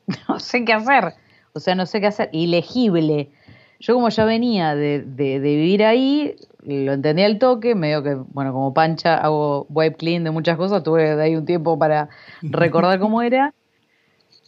no 0.29 0.41
sé 0.41 0.65
qué 0.65 0.73
hacer. 0.73 1.15
O 1.53 1.61
sea, 1.61 1.75
no 1.75 1.85
sé 1.85 2.01
qué 2.01 2.07
hacer. 2.07 2.31
Ilegible. 2.33 3.31
Yo 3.79 3.95
como 3.95 4.09
ya 4.09 4.25
venía 4.25 4.75
de, 4.75 5.05
vivir 5.07 5.85
ahí, 5.85 6.37
lo 6.65 6.93
entendía 6.93 7.27
al 7.27 7.39
toque, 7.39 7.75
medio 7.75 8.03
que, 8.03 8.15
bueno, 8.15 8.53
como 8.53 8.75
pancha, 8.75 9.17
hago 9.17 9.67
wipe 9.71 9.97
clean 9.97 10.25
de 10.25 10.31
muchas 10.31 10.57
cosas, 10.57 10.83
tuve 10.83 11.17
de 11.17 11.23
ahí 11.23 11.37
un 11.37 11.47
tiempo 11.47 11.79
para 11.79 12.09
recordar 12.43 12.99
cómo 12.99 13.23
era. 13.23 13.55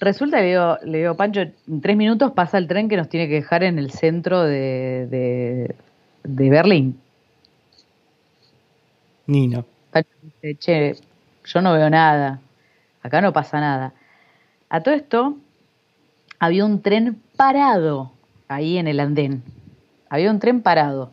Resulta 0.00 0.38
que 0.38 0.42
le 0.42 0.48
digo, 0.48 0.78
le 0.82 0.98
digo, 0.98 1.16
Pancho, 1.16 1.40
en 1.42 1.80
tres 1.80 1.96
minutos 1.96 2.32
pasa 2.32 2.58
el 2.58 2.66
tren 2.66 2.88
que 2.88 2.96
nos 2.96 3.08
tiene 3.08 3.28
que 3.28 3.34
dejar 3.34 3.62
en 3.62 3.78
el 3.78 3.92
centro 3.92 4.42
de, 4.42 5.76
de, 6.24 6.50
Berlín. 6.50 6.98
Nino. 9.26 9.64
Pancho 9.92 10.10
dice, 10.22 10.56
che, 10.56 10.96
yo 11.44 11.62
no 11.62 11.72
veo 11.72 11.88
nada, 11.88 12.40
acá 13.02 13.20
no 13.20 13.32
pasa 13.32 13.60
nada. 13.60 13.92
A 14.68 14.80
todo 14.80 14.94
esto, 14.94 15.36
había 16.40 16.64
un 16.64 16.82
tren 16.82 17.22
parado 17.36 18.10
ahí 18.48 18.78
en 18.78 18.88
el 18.88 18.98
andén. 18.98 19.44
Había 20.08 20.32
un 20.32 20.40
tren 20.40 20.62
parado. 20.62 21.12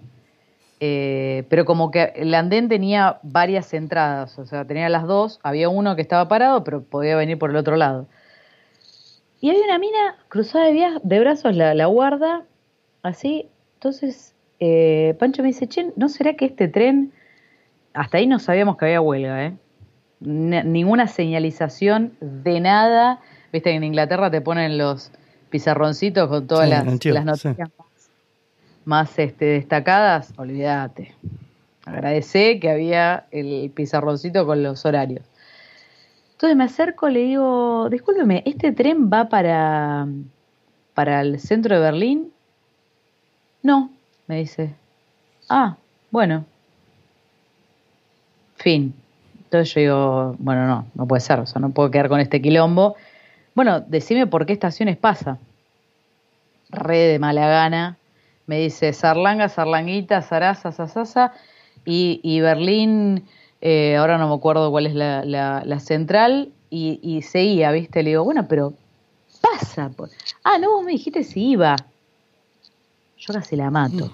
Eh, 0.81 1.43
pero 1.49 1.65
como 1.65 1.91
que 1.91 2.13
el 2.15 2.33
andén 2.33 2.69
tenía 2.69 3.19
varias 3.21 3.73
entradas, 3.73 4.39
o 4.39 4.45
sea, 4.45 4.65
tenía 4.65 4.87
las 4.87 5.05
dos, 5.05 5.39
había 5.43 5.67
uno 5.67 5.95
que 5.95 6.01
estaba 6.01 6.27
parado, 6.27 6.63
pero 6.63 6.83
podía 6.83 7.17
venir 7.17 7.37
por 7.37 7.49
el 7.49 7.57
otro 7.57 7.75
lado. 7.75 8.07
Y 9.41 9.49
había 9.49 9.63
una 9.63 9.77
mina 9.77 10.15
cruzada 10.29 10.65
de, 10.67 10.99
de 11.03 11.19
brazos, 11.19 11.55
la, 11.55 11.85
guarda, 11.85 12.43
así. 13.03 13.47
Entonces, 13.75 14.35
eh, 14.59 15.15
Pancho 15.19 15.41
me 15.41 15.49
dice, 15.49 15.67
che, 15.67 15.91
¿no 15.95 16.09
será 16.09 16.35
que 16.35 16.45
este 16.45 16.67
tren, 16.67 17.11
hasta 17.93 18.17
ahí 18.17 18.27
no 18.27 18.39
sabíamos 18.39 18.77
que 18.77 18.85
había 18.85 19.01
huelga, 19.01 19.45
¿eh? 19.45 19.53
ninguna 20.21 21.07
señalización 21.07 22.13
de 22.19 22.59
nada. 22.59 23.21
Viste 23.53 23.69
que 23.69 23.77
en 23.77 23.83
Inglaterra 23.85 24.29
te 24.29 24.41
ponen 24.41 24.77
los, 24.77 25.11
pizarroncito 25.49 26.29
con 26.29 26.47
todas 26.47 26.69
las, 26.69 26.85
noticias 26.85 27.25
más, 28.89 29.17
este, 29.19 29.45
destacadas, 29.45 30.33
olvídate. 30.35 31.13
Agradecé 31.85 32.59
que 32.59 32.71
había 32.71 33.27
el 33.29 33.71
pizarroncito 33.73 34.45
con 34.47 34.63
los 34.63 34.83
horarios. 34.83 35.23
Entonces 36.31 36.57
me 36.57 36.63
acerco, 36.63 37.07
le 37.07 37.19
digo, 37.19 37.87
discúlpeme, 37.89 38.41
¿este 38.45 38.71
tren 38.71 39.09
va 39.11 39.29
para, 39.29 40.07
para 40.95 41.21
el 41.21 41.39
centro 41.39 41.75
de 41.75 41.81
Berlín? 41.81 42.33
No, 43.61 43.91
me 44.25 44.39
dice. 44.39 44.73
Ah, 45.49 45.77
bueno. 46.09 46.45
Fin. 48.55 48.95
Entonces 49.43 49.75
yo 49.75 49.81
digo, 49.81 50.35
bueno, 50.39 50.65
no, 50.65 50.87
no 50.95 51.07
puede 51.07 51.21
ser, 51.21 51.39
o 51.39 51.45
sea, 51.45 51.61
no 51.61 51.69
puedo 51.69 51.91
quedar 51.91 52.09
con 52.09 52.19
este 52.19 52.41
quilombo. 52.41 52.95
Bueno, 53.53 53.81
decime 53.81 54.25
por 54.25 54.47
qué 54.47 54.53
estaciones 54.53 54.97
pasa. 54.97 55.37
Re 56.71 56.97
de 56.97 57.19
mala 57.19 57.47
gana. 57.47 57.98
Me 58.49 58.61
dice 58.61 58.93
Sarlanga, 58.93 59.47
Sarlanguita, 59.47 60.23
Sarasa, 60.23 60.71
Sasasa. 60.71 61.33
Y, 61.85 62.39
Berlín, 62.41 63.27
eh, 63.61 63.95
ahora 63.95 64.17
no 64.17 64.27
me 64.27 64.33
acuerdo 64.33 64.71
cuál 64.71 64.87
es 64.87 64.95
la, 64.95 65.79
central. 65.79 66.51
Y, 66.71 67.21
seguía, 67.21 67.71
¿viste? 67.71 68.01
Le 68.01 68.09
digo, 68.09 68.23
bueno, 68.23 68.47
pero 68.47 68.73
pasa. 69.39 69.91
Ah, 70.43 70.57
no, 70.57 70.71
vos 70.71 70.83
me 70.83 70.93
dijiste 70.93 71.23
si 71.23 71.51
iba. 71.51 71.75
Yo 73.19 73.35
casi 73.35 73.55
la 73.55 73.69
mato. 73.69 74.11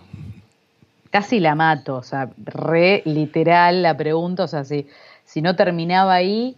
Casi 1.12 1.40
la 1.40 1.56
mato. 1.56 1.96
O 1.96 2.04
sea, 2.04 2.30
re 2.36 3.04
literal 3.06 3.84
la 3.84 3.96
pregunta. 3.96 4.44
O 4.44 4.48
sea, 4.50 4.66
si, 4.66 4.86
si 5.24 5.42
no 5.42 5.56
terminaba 5.56 6.14
ahí, 6.14 6.58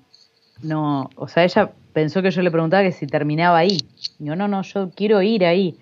no. 0.64 1.12
O 1.16 1.28
sea, 1.28 1.44
ella 1.44 1.70
pensó 1.94 2.24
que 2.24 2.32
yo 2.32 2.41
le 2.41 2.49
preguntaba 2.49 2.82
que 2.82 2.91
si 2.91 3.06
terminaba 3.06 3.60
ahí. 3.60 3.78
Digo, 4.18 4.36
no, 4.36 4.48
no, 4.48 4.64
yo 4.64 4.90
quiero 4.90 5.22
ir 5.22 5.45
ahí. 5.45 5.78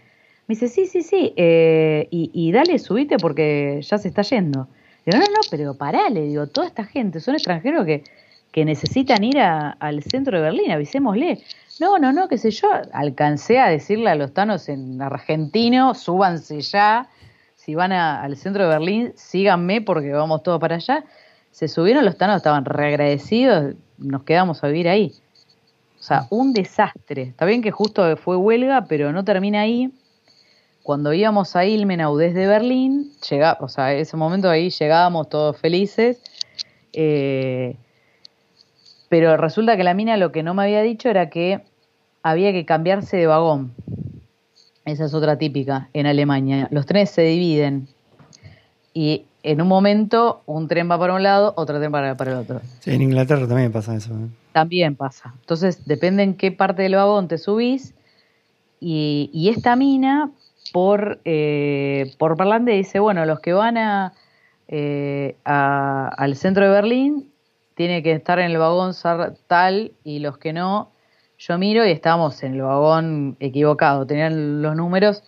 Me 0.48 0.54
dice, 0.54 0.68
sí, 0.68 0.86
sí, 0.86 1.02
sí, 1.02 1.34
eh, 1.38 2.08
y, 2.12 2.52
dale, 2.52 2.78
subite 2.78 3.18
porque 3.18 3.82
ya 3.82 3.98
se 3.98 4.08
está 4.08 4.22
yendo. 4.22 4.68
Digo, 5.06 5.18
no, 5.18 5.26
no, 5.26 5.42
pero 5.50 5.74
pará, 5.76 6.10
le 6.10 6.22
digo, 6.22 6.48
toda 6.48 6.68
esta 6.68 6.84
gente 6.84 7.20
son 7.20 7.34
extranjeros 7.34 7.86
que, 7.86 8.04
que 8.52 8.64
necesitan 8.64 9.24
ir 9.24 9.40
al 9.40 10.04
centro 10.04 10.38
de 10.38 10.44
Berlín, 10.44 10.72
avisémosle. 10.72 11.42
No, 11.80 11.98
no, 11.98 12.14
no, 12.14 12.28
qué 12.28 12.38
sé 12.38 12.52
yo, 12.52 12.70
alcancé 12.94 13.60
a 13.60 13.70
decirle 13.70 14.10
a 14.10 14.16
los 14.16 14.34
tanos 14.34 14.70
en 14.70 15.02
argentino, 15.02 15.94
súbanse 15.94 16.62
ya, 16.62 17.10
si 17.66 17.74
van 17.74 17.92
al 17.92 18.38
centro 18.38 18.64
de 18.64 18.70
Berlín, 18.70 19.14
síganme 19.16 19.82
porque 19.82 20.12
vamos 20.12 20.44
todos 20.44 20.60
para 20.60 20.76
allá. 20.76 21.04
Se 21.50 21.68
subieron 21.68 22.06
los 22.06 22.16
tanos, 22.16 22.38
estaban 22.38 22.64
reagradecidos, 22.64 23.74
nos 23.98 24.22
quedamos 24.22 24.64
a 24.64 24.68
vivir 24.68 24.88
ahí. 24.88 25.12
O 26.00 26.04
sea, 26.04 26.28
un 26.30 26.54
desastre. 26.54 27.24
Está 27.24 27.46
bien 27.46 27.64
que 27.64 27.72
justo 27.72 28.16
fue 28.18 28.38
huelga, 28.38 28.86
pero 28.88 29.12
no 29.12 29.26
termina 29.26 29.62
ahí. 29.62 29.92
Cuando 30.86 31.14
íbamos 31.14 31.56
a 31.56 31.66
Ilmenau 31.66 32.16
desde 32.16 32.46
Berlín, 32.46 33.12
llega, 33.28 33.58
o 33.60 33.68
sea, 33.68 33.92
en 33.92 34.02
ese 34.02 34.18
momento 34.18 34.52
ahí 34.52 34.70
llegábamos 34.70 35.30
todos 35.30 35.58
felices. 35.58 36.22
Eh, 36.94 37.76
pero 39.10 39.36
resulta 39.36 39.78
que 39.78 39.84
la 39.84 39.96
mina 39.96 40.16
lo 40.16 40.32
que 40.32 40.44
no 40.44 40.54
me 40.54 40.62
había 40.62 40.84
dicho 40.84 41.10
era 41.10 41.32
que 41.32 41.64
había 42.22 42.52
que 42.52 42.66
cambiarse 42.66 43.18
de 43.18 43.26
vagón. 43.26 43.74
Esa 44.86 45.06
es 45.06 45.16
otra 45.16 45.40
típica 45.40 45.90
en 45.94 46.06
Alemania. 46.06 46.68
Los 46.70 46.86
trenes 46.86 47.10
se 47.10 47.24
dividen 47.24 47.88
y 48.94 49.26
en 49.42 49.64
un 49.64 49.68
momento 49.68 50.44
un 50.46 50.68
tren 50.68 50.88
va 50.88 51.00
para 51.00 51.16
un 51.16 51.24
lado, 51.24 51.56
otro 51.58 51.80
tren 51.80 51.92
para, 51.92 52.16
para 52.16 52.34
el 52.34 52.38
otro. 52.38 52.62
Sí, 52.82 52.92
en 52.92 53.02
Inglaterra 53.02 53.48
también 53.48 53.72
pasa 53.72 53.96
eso. 53.96 54.14
¿eh? 54.14 54.28
También 54.52 54.96
pasa. 54.96 55.34
Entonces, 55.40 55.84
depende 55.88 56.22
en 56.22 56.36
qué 56.36 56.52
parte 56.52 56.84
del 56.84 56.94
vagón 56.94 57.28
te 57.28 57.40
subís. 57.40 57.96
Y, 58.88 59.50
esta 59.50 59.76
mina, 59.76 60.30
por, 60.76 61.22
eh, 61.24 62.12
por 62.18 62.36
parlante, 62.36 62.74
dice, 62.74 63.00
bueno, 63.00 63.24
los 63.24 63.40
que 63.40 63.54
van 63.54 63.78
eh, 64.68 65.38
a, 65.46 66.10
al 66.10 66.36
centro 66.36 66.66
de 66.66 66.70
Berlín 66.70 67.32
tienen 67.76 68.04
que 68.04 68.12
estar 68.12 68.40
en 68.40 68.52
el 68.52 68.58
vagón 68.58 68.92
tal 69.48 69.94
y 70.04 70.20
los 70.20 70.38
que 70.38 70.52
no, 70.52 70.92
yo 71.38 71.58
miro 71.58 71.86
y 71.86 71.92
estamos 71.92 72.44
en 72.44 72.56
el 72.56 72.64
vagón 72.64 73.38
equivocado. 73.40 74.06
Tenían 74.06 74.62
los 74.62 74.76
números. 74.76 75.24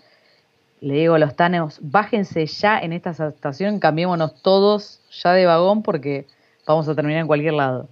Le 0.82 0.96
digo 0.96 1.14
a 1.14 1.20
los 1.20 1.38
tanos, 1.38 1.80
bájense 1.82 2.46
ya 2.46 2.80
en 2.80 2.92
esta 2.92 3.12
estación, 3.12 3.80
cambiémonos 3.80 4.42
todos 4.42 5.00
ya 5.12 5.32
de 5.32 5.46
vagón 5.46 5.82
porque 5.82 6.28
vamos 6.66 6.90
a 6.90 6.96
terminar 6.96 7.22
en 7.22 7.28
cualquier 7.28 7.54
lado. 7.54 7.88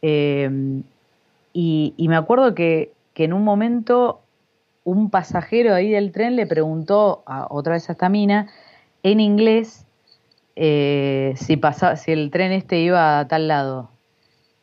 Em, 0.00 0.84
y, 1.52 1.92
me 1.98 2.14
acuerdo 2.14 2.54
que, 2.54 2.92
en 3.16 3.32
un 3.32 3.42
momento 3.42 4.20
un 4.84 5.10
pasajero 5.10 5.74
ahí 5.74 5.90
del 5.90 6.12
tren 6.12 6.36
le 6.36 6.46
preguntó 6.46 7.22
a, 7.26 7.46
otra 7.50 7.72
vez 7.72 7.88
a 7.88 7.92
esta 7.92 8.08
mina 8.08 8.48
en 9.02 9.20
inglés 9.20 9.86
eh, 10.56 11.34
si, 11.36 11.56
pasaba, 11.56 11.96
si 11.96 12.12
el 12.12 12.30
tren 12.30 12.52
este 12.52 12.78
iba 12.80 13.18
a 13.18 13.26
tal 13.26 13.48
lado. 13.48 13.90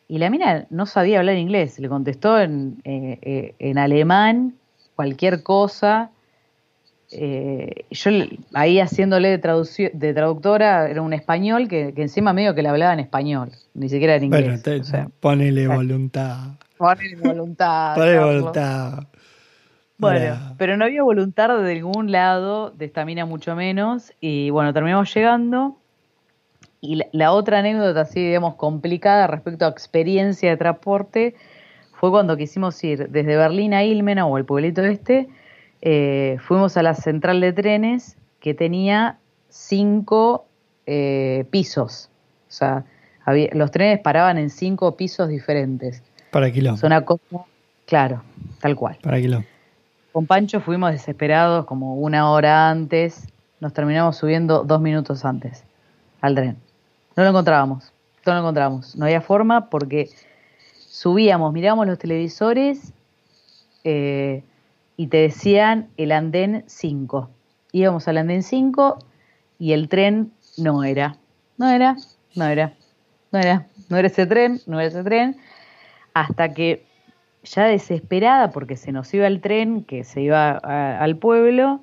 Y 0.08 0.20
la 0.20 0.30
mina 0.30 0.68
no 0.70 0.86
sabía 0.86 1.20
hablar 1.20 1.38
inglés, 1.38 1.80
le 1.80 1.90
contestó 1.90 2.40
en, 2.40 2.82
eh, 2.84 3.18
eh, 3.22 3.56
en 3.60 3.78
alemán 3.78 4.56
cualquier 4.96 5.44
cosa. 5.44 6.12
Yo 7.10 8.12
ahí 8.54 8.80
haciéndole 8.80 9.38
de, 9.38 9.92
de 9.94 10.14
traductora 10.14 10.90
era 10.90 11.02
un 11.02 11.12
español 11.12 11.68
que, 11.68 11.94
encima 11.98 12.32
medio 12.32 12.56
que 12.56 12.62
le 12.62 12.70
hablaba 12.70 12.94
en 12.94 13.02
español, 13.02 13.52
ni 13.74 13.90
siquiera 13.90 14.16
en 14.16 14.26
inglés. 14.26 14.62
Bueno, 14.64 15.12
ponele 15.20 15.68
voluntad. 15.68 16.56
Ponele 16.78 17.16
voluntad. 17.18 17.96
ponele 17.96 18.20
voluntad. 18.20 19.04
Bueno, 20.02 20.56
pero 20.58 20.78
no 20.78 20.86
había 20.86 21.04
voluntad 21.04 21.62
de 21.62 21.76
ningún 21.76 22.12
lado, 22.12 22.72
de 22.72 22.86
esta 22.86 23.06
mina 23.06 23.26
mucho 23.26 23.56
menos. 23.56 24.14
Y 24.20 24.50
bueno, 24.50 24.74
terminamos 24.74 25.14
llegando. 25.14 25.78
Y 26.82 27.04
la, 27.12 27.32
otra 27.32 27.60
anécdota 27.60 28.02
así, 28.02 28.20
digamos, 28.20 28.56
complicada 28.56 29.28
respecto 29.28 29.66
a 29.66 29.70
experiencia 29.70 30.50
de 30.50 30.58
transporte 30.58 31.36
fue 31.94 32.10
cuando 32.10 32.36
quisimos 32.36 32.84
ir 32.84 33.10
desde 33.10 33.38
Berlín 33.38 33.76
a 33.76 33.84
Ilmena 33.84 34.26
o 34.26 34.40
el 34.40 34.46
pueblito 34.46 34.84
este, 34.84 35.30
eh, 35.84 36.38
fuimos 36.40 36.76
a 36.78 36.82
la 36.82 36.96
central 36.96 37.40
de 37.40 37.54
trenes 37.54 38.18
que 38.40 38.56
tenía 38.56 39.20
cinco 39.50 40.48
eh, 40.88 41.46
pisos. 41.52 42.10
O 42.50 42.52
sea, 42.52 42.86
los 43.54 43.70
trenes 43.70 44.00
paraban 44.00 44.40
en 44.40 44.50
cinco 44.50 44.98
pisos 44.98 45.30
diferentes. 45.30 46.02
Para 46.32 46.52
kilómetros. 46.52 46.88
una 46.88 47.06
cosa, 47.06 47.46
claro, 47.86 48.24
tal 48.60 48.76
cual. 48.76 48.98
Para 49.04 49.22
kilómetros. 49.22 49.51
Con 50.12 50.28
Pancho 50.28 50.60
fuimos 50.60 50.92
desesperados 50.92 51.66
como 51.66 51.96
una 51.96 52.30
hora 52.32 52.70
antes, 52.70 53.30
nos 53.62 53.72
terminamos 53.72 54.18
subiendo 54.18 54.64
dos 54.64 54.82
minutos 54.82 55.24
antes 55.24 55.64
al 56.20 56.36
tren. 56.36 56.58
No 57.16 57.24
lo 57.24 57.30
encontrábamos, 57.30 57.94
no 58.26 58.34
lo 58.34 58.40
encontrábamos. 58.40 58.96
No 58.98 59.06
había 59.06 59.22
forma 59.22 59.70
porque 59.70 60.10
subíamos, 60.76 61.54
mirábamos 61.54 61.88
los 61.88 61.98
televisores 61.98 62.92
eh, 63.86 64.44
y 64.98 65.08
te 65.08 65.18
decían 65.18 65.88
el 65.96 66.12
andén 66.12 66.66
5. 66.68 67.30
Íbamos 67.72 68.08
al 68.10 68.18
andén 68.18 68.44
5 68.44 69.00
y 69.60 69.72
el 69.72 69.88
tren 69.88 70.34
no 70.58 70.84
era. 70.84 71.16
No 71.58 71.70
era, 71.70 71.96
no 72.36 72.46
era, 72.46 72.74
no 73.32 73.40
era, 73.40 73.68
no 73.88 73.98
era 73.98 74.08
ese 74.08 74.26
tren, 74.26 74.60
no 74.66 74.80
era 74.80 74.90
ese 74.90 75.04
tren. 75.04 75.38
Hasta 76.14 76.54
que 76.54 76.86
ya 77.44 77.66
desesperada 77.66 78.52
porque 78.52 78.78
se 78.78 78.92
nos 78.92 79.14
iba 79.14 79.28
el 79.28 79.42
tren 79.42 79.84
que 79.84 80.04
se 80.04 80.22
iba 80.22 80.52
al 80.52 81.18
pueblo, 81.18 81.82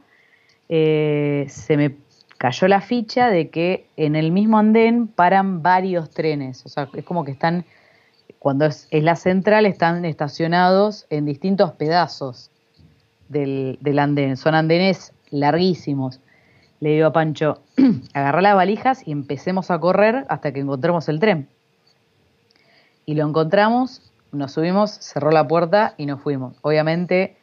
eh, 0.68 1.46
se 1.48 1.76
me 1.76 1.96
cayó 2.38 2.68
la 2.68 2.80
ficha 2.80 3.28
de 3.28 3.50
que 3.50 3.86
en 3.96 4.14
el 4.14 4.30
mismo 4.30 4.58
andén 4.58 5.08
paran 5.08 5.62
varios 5.62 6.10
trenes. 6.10 6.64
O 6.64 6.68
sea, 6.68 6.88
es 6.94 7.04
como 7.04 7.24
que 7.24 7.32
están, 7.32 7.64
cuando 8.38 8.66
es, 8.66 8.88
la 8.90 9.16
central, 9.16 9.66
están 9.66 10.04
estacionados 10.04 11.06
en 11.10 11.26
distintos 11.26 11.72
pedazos 11.72 12.50
del, 13.28 13.78
del 13.80 13.98
andén. 13.98 14.36
Son 14.36 14.54
andenes 14.54 15.12
larguísimos. 15.30 16.20
Le 16.80 16.90
digo 16.90 17.08
a 17.08 17.12
Pancho, 17.12 17.60
agarrá 18.14 18.40
las 18.40 18.54
valijas 18.54 19.06
y 19.06 19.10
empecemos 19.10 19.72
a 19.72 19.80
correr 19.80 20.24
hasta 20.28 20.52
que 20.52 20.60
encontremos 20.60 21.08
el 21.08 21.18
tren. 21.18 21.48
Y 23.04 23.14
lo 23.14 23.26
encontramos 23.26 24.12
nos 24.32 24.52
subimos, 24.52 24.90
cerró 24.90 25.30
la 25.30 25.46
puerta 25.46 25.94
y 25.96 26.06
nos 26.06 26.20
fuimos. 26.22 26.56
Obviamente 26.62 27.36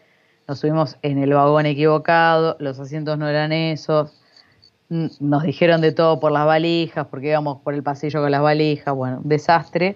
nos 0.47 0.59
subimos 0.59 0.97
en 1.01 1.17
el 1.17 1.33
vagón 1.33 1.65
equivocado, 1.65 2.55
los 2.59 2.79
asientos 2.79 3.17
no 3.17 3.27
eran 3.27 3.51
esos, 3.51 4.13
nos 4.89 5.43
dijeron 5.43 5.81
de 5.81 5.91
todo 5.91 6.19
por 6.19 6.31
las 6.31 6.45
valijas, 6.45 7.07
porque 7.07 7.29
íbamos 7.29 7.61
por 7.61 7.73
el 7.73 7.81
pasillo 7.81 8.21
con 8.21 8.31
las 8.31 8.41
valijas, 8.41 8.93
bueno, 8.95 9.21
desastre. 9.23 9.95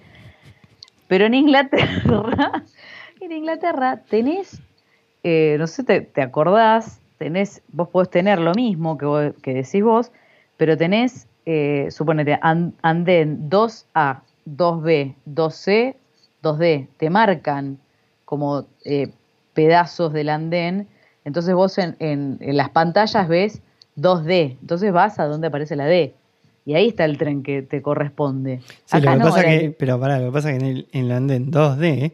Pero 1.07 1.25
en 1.25 1.35
Inglaterra, 1.35 2.63
en 3.21 3.31
Inglaterra 3.31 4.01
tenés, 4.09 4.61
eh, 5.23 5.57
no 5.59 5.67
sé, 5.67 5.83
te, 5.83 6.01
te, 6.01 6.21
acordás, 6.21 6.99
tenés, 7.17 7.61
vos 7.71 7.89
podés 7.89 8.09
tener 8.09 8.39
lo 8.39 8.53
mismo 8.53 8.97
que, 8.97 9.33
que 9.43 9.53
decís 9.53 9.83
vos, 9.83 10.11
pero 10.57 10.77
tenés, 10.77 11.27
eh, 11.45 11.87
suponete, 11.91 12.39
andén 12.41 13.49
2A, 13.49 14.21
2B, 14.45 15.15
2C, 15.27 15.95
2D, 16.43 16.87
te 16.97 17.09
marcan 17.09 17.79
como 18.25 18.67
eh, 18.85 19.11
pedazos 19.53 20.13
del 20.13 20.29
andén, 20.29 20.87
entonces 21.25 21.53
vos 21.53 21.77
en, 21.77 21.95
en, 21.99 22.37
las 22.57 22.69
pantallas 22.69 23.27
ves 23.27 23.61
2D, 23.97 24.57
entonces 24.61 24.91
vas 24.93 25.19
a 25.19 25.25
donde 25.25 25.47
aparece 25.47 25.75
la 25.75 25.85
D. 25.85 26.15
Y 26.65 26.75
ahí 26.75 26.89
está 26.89 27.05
el 27.05 27.17
tren 27.17 27.41
que 27.41 27.61
te 27.63 27.81
corresponde. 27.81 28.61
Sí, 28.85 29.01
lo 29.01 29.11
que 29.11 29.17
pasa 29.19 29.43
que, 29.43 29.75
pero 29.77 29.99
pará, 29.99 30.19
lo 30.19 30.27
que 30.27 30.31
pasa 30.31 30.51
es 30.51 30.59
que 30.59 30.87
en 30.91 31.05
el, 31.05 31.11
andén 31.11 31.51
2D 31.51 32.13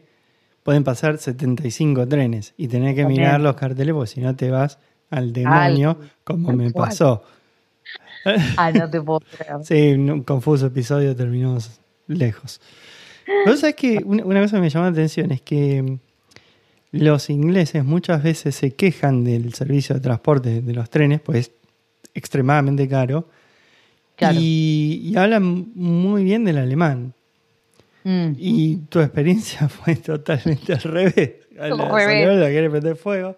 pueden 0.62 0.82
pasar 0.82 1.18
75 1.18 2.08
trenes 2.08 2.54
y 2.56 2.68
tener 2.68 2.94
que 2.94 3.04
mirar 3.04 3.40
los 3.40 3.54
carteles 3.54 3.94
porque 3.94 4.08
si 4.08 4.20
no 4.20 4.34
te 4.34 4.50
vas 4.50 4.78
al 5.10 5.32
demonio, 5.32 5.98
como 6.24 6.52
me 6.52 6.70
pasó. 6.70 7.22
Ah, 8.56 8.72
no 8.72 8.90
te 8.90 9.00
puedo 9.00 9.20
creer. 9.20 9.58
sí, 9.62 9.92
un 9.92 10.22
confuso 10.22 10.66
episodio, 10.66 11.14
terminamos 11.14 11.80
lejos. 12.08 12.60
Pero 13.26 13.56
sabes 13.56 13.74
que 13.74 14.00
una, 14.04 14.22
cosa 14.22 14.56
que 14.56 14.60
me 14.60 14.70
llama 14.70 14.86
la 14.86 14.92
atención 14.92 15.32
es 15.32 15.42
que 15.42 15.98
los 16.92 17.28
ingleses 17.28 17.84
muchas 17.84 18.22
veces 18.22 18.54
se 18.54 18.74
quejan 18.74 19.24
del 19.24 19.52
servicio 19.52 19.94
de 19.96 20.00
transporte 20.00 20.62
de 20.62 20.72
los 20.72 20.88
trenes, 20.88 21.20
pues 21.20 21.38
es 21.38 21.52
extremadamente 22.14 22.88
caro. 22.88 23.28
Y, 24.18 25.12
hablan 25.16 25.72
muy 25.74 26.24
bien 26.24 26.44
del 26.44 26.58
alemán. 26.58 27.12
Mm. 28.04 28.32
Y 28.38 28.76
tu 28.88 29.00
experiencia 29.00 29.68
fue 29.68 29.96
totalmente 29.96 30.72
al 30.72 30.82
revés. 30.82 31.34
A 31.58 31.68
la, 31.68 32.48
quiere 32.48 32.70
prender 32.70 32.96
fuego. 32.96 33.36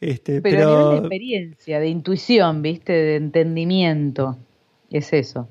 Este, 0.00 0.42
pero, 0.42 0.90
de 0.90 0.98
experiencia, 0.98 1.80
de 1.80 1.88
intuición, 1.88 2.60
¿viste? 2.62 2.92
De 2.92 3.16
entendimiento. 3.16 4.36
Es 4.90 5.12
eso. 5.12 5.48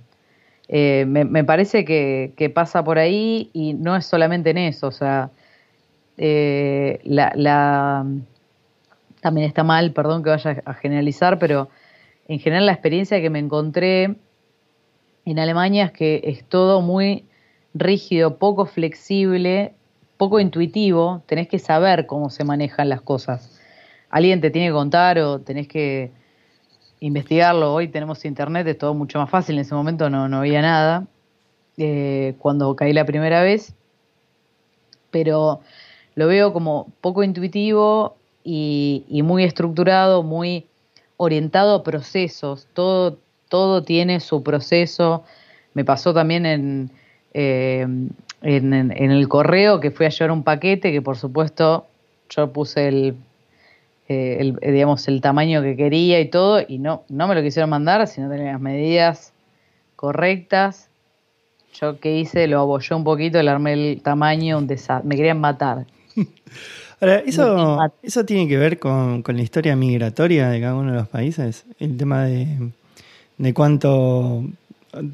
Eh, 0.68 1.06
me, 1.08 1.44
parece 1.44 1.84
que, 1.84 2.52
pasa 2.54 2.84
por 2.84 2.98
ahí 2.98 3.50
y 3.54 3.74
no 3.74 3.96
es 3.96 4.06
solamente 4.06 4.52
en 4.52 4.58
eso, 4.58 4.88
o 4.88 4.92
sea, 4.92 5.30
eh, 6.18 7.00
la, 7.04 8.06
también 9.20 9.48
está 9.48 9.64
mal, 9.64 9.92
perdón 9.92 10.24
que 10.24 10.30
vaya 10.30 10.62
a 10.66 10.74
generalizar, 10.74 11.38
pero 11.38 11.70
en 12.28 12.40
general 12.40 12.66
la 12.66 12.72
experiencia 12.72 13.22
que 13.22 13.30
me 13.30 13.40
encontré 13.40 14.16
en 15.26 15.40
Alemania 15.40 15.86
es 15.86 15.92
que 15.92 16.22
es 16.24 16.44
todo 16.46 16.82
muy 16.82 17.26
rígido, 17.74 18.38
poco 18.38 18.66
flexible, 18.66 19.74
poco 20.18 20.40
intuitivo, 20.40 21.24
tenés 21.26 21.48
que 21.48 21.60
saber 21.60 22.06
cómo 22.06 22.30
se 22.30 22.44
manejan 22.44 22.90
las 22.90 23.02
cosas. 23.02 23.60
Alguien 24.10 24.42
te 24.42 24.52
tiene 24.52 24.68
que 24.70 24.74
contar 24.74 25.18
o 25.20 25.40
tenés 25.40 25.68
que 25.68 26.12
investigarlo. 27.04 27.74
Hoy 27.74 27.90
tenemos 27.90 28.24
internet, 28.24 28.66
es 28.68 28.78
todo 28.78 28.94
mucho 28.94 29.20
más 29.20 29.30
fácil. 29.30 29.56
En 29.56 29.62
ese 29.62 29.76
momento 29.76 30.10
no, 30.10 30.30
no 30.30 30.38
había 30.38 30.62
nada 30.62 31.06
eh, 31.78 32.36
cuando 32.40 32.76
caí 32.78 32.94
la 32.94 33.06
primera 33.06 33.44
vez. 33.44 33.76
Pero 35.12 35.60
lo 36.16 36.28
veo 36.28 36.54
como 36.54 36.88
poco 37.02 37.24
intuitivo 37.24 38.16
y, 38.44 39.22
muy 39.24 39.44
estructurado, 39.44 40.24
muy 40.24 40.66
orientado 41.18 41.76
a 41.76 41.84
procesos. 41.84 42.68
Todo, 42.74 43.18
todo 43.50 43.84
tiene 43.84 44.22
su 44.22 44.42
proceso. 44.42 45.26
Me 45.74 45.84
pasó 45.84 46.14
también 46.14 46.46
en, 46.46 46.90
eh, 47.34 47.82
en, 47.82 48.74
en 48.74 49.12
el 49.12 49.28
correo 49.28 49.82
que 49.82 49.92
fui 49.92 50.06
a 50.06 50.10
llevar 50.10 50.32
un 50.32 50.44
paquete 50.44 50.94
que 50.94 51.02
por 51.02 51.18
supuesto 51.18 51.86
yo 52.30 52.54
puse 52.54 52.88
el 52.88 53.18
eh, 54.10 54.38
el, 54.40 54.58
eh, 54.62 54.72
digamos, 54.72 55.08
el 55.08 55.22
tamaño 55.22 55.62
que 55.62 55.78
quería 55.78 56.20
y 56.20 56.30
todo, 56.30 56.62
y 56.68 56.78
no, 56.78 57.04
no 57.08 57.28
me 57.28 57.36
lo 57.36 57.42
quisieron 57.42 57.70
mandar 57.70 58.06
si 58.08 58.20
no 58.20 58.30
tenía 58.30 58.52
las 58.54 58.62
medidas 58.62 59.34
correctas. 59.96 60.90
Yo 61.74 62.00
que 62.00 62.20
hice, 62.20 62.48
lo 62.48 62.60
abollé 62.60 62.96
un 62.96 63.04
poquito, 63.04 63.42
le 63.42 63.50
armé 63.50 63.74
el 63.74 64.02
tamaño, 64.02 64.58
un 64.58 64.68
me 65.04 65.16
querían 65.16 65.40
matar. 65.40 65.86
Ahora, 67.00 67.18
eso, 67.20 67.80
eso 68.02 68.26
tiene 68.26 68.48
que 68.48 68.58
ver 68.58 68.80
con, 68.80 69.24
la 69.26 69.42
historia 69.42 69.76
migratoria 69.76 70.50
de 70.50 70.62
cada 70.62 70.76
uno 70.76 70.92
de 70.92 70.98
los 70.98 71.08
países, 71.08 71.66
el 71.80 71.98
tema 71.98 72.26
de, 72.26 72.72
de 73.38 73.54
cuánto 73.54 74.44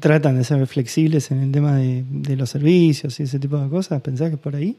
tratan 0.00 0.36
de 0.36 0.44
ser 0.44 0.64
flexibles 0.66 1.30
en 1.30 1.42
el 1.42 1.52
tema 1.52 1.76
de, 1.76 2.04
de, 2.08 2.36
los 2.36 2.50
servicios 2.50 3.18
y 3.18 3.22
ese 3.22 3.38
tipo 3.38 3.56
de 3.58 3.68
cosas. 3.68 4.02
¿Pensás 4.02 4.28
que 4.28 4.34
es 4.34 4.40
por 4.40 4.54
ahí? 4.54 4.76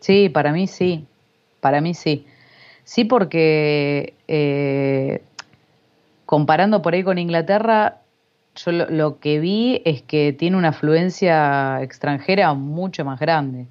Sí, 0.00 0.28
para 0.28 0.52
mí 0.52 0.66
sí. 0.66 1.04
Para 1.60 1.80
mí 1.80 1.94
sí. 1.94 2.26
Sí, 2.86 3.02
porque 3.02 4.14
eh, 4.28 5.20
comparando 6.24 6.82
por 6.82 6.94
ahí 6.94 7.02
con 7.02 7.18
Inglaterra, 7.18 7.98
yo 8.54 8.70
lo, 8.70 9.18
que 9.18 9.40
vi 9.40 9.82
es 9.84 10.02
que 10.02 10.32
tiene 10.32 10.56
una 10.56 10.68
afluencia 10.68 11.82
extranjera 11.82 12.54
mucho 12.54 13.04
más 13.04 13.18
grande 13.18 13.66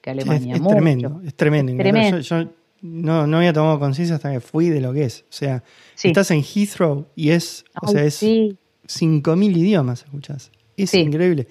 que 0.00 0.10
Alemania. 0.10 0.56
Es, 0.56 0.66
tremendo, 0.66 1.20
es 1.24 1.34
tremendo. 1.34 2.18
Yo, 2.18 2.48
no, 2.82 3.28
no 3.28 3.36
había 3.36 3.52
tomado 3.52 3.78
conciencia 3.78 4.16
hasta 4.16 4.32
que 4.32 4.40
fui 4.40 4.68
de 4.68 4.80
lo 4.80 4.92
que 4.92 5.04
es. 5.04 5.20
O 5.30 5.32
sea, 5.32 5.62
estás 6.02 6.32
en 6.32 6.42
Heathrow 6.42 7.06
y 7.14 7.30
es, 7.30 7.64
o 7.80 7.86
sea, 7.86 8.04
es 8.04 8.20
5.000 8.20 9.56
idiomas 9.56 10.02
escuchás. 10.02 10.50
Es 10.76 10.92
increíble. 10.94 11.46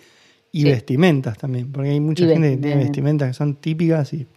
Y 0.51 0.65
vestimentas 0.65 1.37
también, 1.37 1.71
porque 1.71 1.91
hay 1.91 2.01
mucha 2.01 2.25
gente 2.25 2.51
que 2.51 2.57
tiene 2.57 2.75
vestimentas 2.75 3.29
que 3.29 3.33
son 3.35 3.55
típicas 3.55 4.11
y 4.11 4.27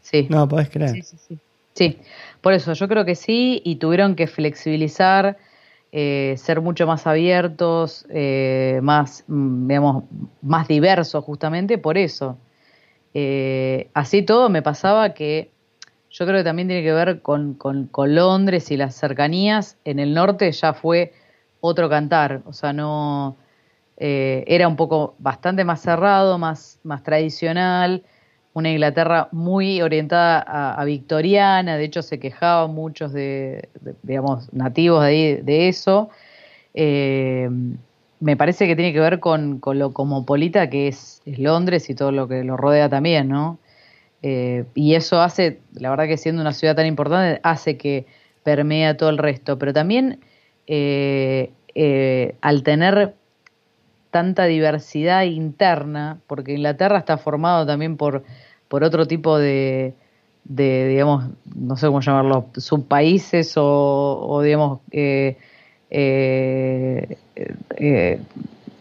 sí. 0.00 0.28
no 0.30 0.48
podés 0.48 0.70
creer. 0.70 1.02
Sí, 1.02 1.16
sí, 1.26 1.38
por 2.40 2.52
eso 2.52 2.72
yo 2.74 2.88
creo 2.88 3.04
que 3.04 3.14
sí 3.14 3.60
y 3.64 3.76
tuvieron 3.76 4.14
que 4.14 4.26
flexibilizar, 4.26 5.36
eh, 5.92 6.34
ser 6.38 6.60
mucho 6.60 6.86
más 6.86 7.06
abiertos, 7.06 8.06
eh, 8.10 8.80
más, 8.82 9.24
mm, 9.28 9.68
digamos, 9.68 10.04
más 10.42 10.68
diversos 10.68 11.24
justamente 11.24 11.78
por 11.78 11.98
eso. 11.98 12.38
Eh, 13.14 13.88
así 13.94 14.22
todo 14.22 14.48
me 14.48 14.62
pasaba 14.62 15.14
que 15.14 15.50
yo 16.10 16.26
creo 16.26 16.38
que 16.38 16.44
también 16.44 16.68
tiene 16.68 16.82
que 16.82 16.92
ver 16.92 17.22
con, 17.22 17.54
con, 17.54 18.14
Londres 18.14 18.70
y 18.70 18.76
las 18.76 18.94
cercanías. 18.96 19.78
En 19.84 19.98
el 19.98 20.14
norte 20.14 20.50
ya 20.52 20.74
fue 20.74 21.12
otro 21.60 21.88
cantar, 21.88 22.42
o 22.46 22.52
sea, 22.52 22.72
no 22.72 23.36
era 23.96 24.68
un 24.68 24.76
poco 24.76 25.14
bastante 25.18 25.64
más 25.64 25.80
cerrado, 25.80 26.38
más, 26.38 26.80
más 26.82 27.02
tradicional, 27.04 28.04
una 28.54 28.70
Inglaterra 28.70 29.28
muy 29.32 29.82
orientada 29.82 30.38
a, 30.38 30.84
victoriana, 30.84 31.76
de 31.76 31.84
hecho 31.84 32.02
se 32.02 32.20
quejaban 32.20 32.72
muchos 32.72 33.12
de, 33.12 33.68
digamos, 34.02 34.52
nativos 34.52 35.04
de, 35.04 35.42
de 35.44 35.68
eso. 35.68 36.08
Eh, 36.72 37.50
me 38.20 38.36
parece 38.36 38.68
que 38.68 38.76
tiene 38.76 38.92
que 38.92 39.00
ver 39.00 39.18
con, 39.18 39.58
con 39.58 39.80
lo 39.80 39.92
cosmopolita 39.92 40.70
que 40.70 40.86
es, 40.86 41.20
es, 41.26 41.40
Londres 41.40 41.90
y 41.90 41.96
todo 41.96 42.12
lo 42.12 42.28
que 42.28 42.44
lo 42.44 42.56
rodea 42.56 42.88
también, 42.88 43.28
¿no? 43.28 43.58
Eh, 44.22 44.64
y 44.74 44.94
eso 44.94 45.20
hace, 45.20 45.58
la 45.74 45.90
verdad 45.90 46.06
que 46.06 46.16
siendo 46.16 46.40
una 46.40 46.52
ciudad 46.52 46.76
tan 46.76 46.86
importante, 46.86 47.40
hace 47.42 47.76
que 47.76 48.06
permea 48.44 48.96
todo 48.96 49.10
el 49.10 49.18
resto. 49.18 49.58
Pero 49.58 49.72
también 49.72 50.20
eh, 50.68 51.50
al 52.40 52.62
tener 52.62 53.14
tanta 54.10 54.44
diversidad 54.44 55.24
interna, 55.24 56.20
porque 56.28 56.52
Inglaterra 56.52 56.98
está 56.98 57.18
formado 57.18 57.66
también 57.66 57.96
por, 57.96 58.22
por 58.68 58.84
otro 58.84 59.06
tipo 59.06 59.38
de, 59.38 59.94
digamos, 60.44 61.30
no 61.54 61.76
sé 61.76 61.86
cómo 61.86 62.00
llamarlo, 62.00 62.46
subpaíses 62.56 63.56
o, 63.56 64.26
o 64.28 64.42
digamos, 64.42 64.80
eh, 64.90 65.36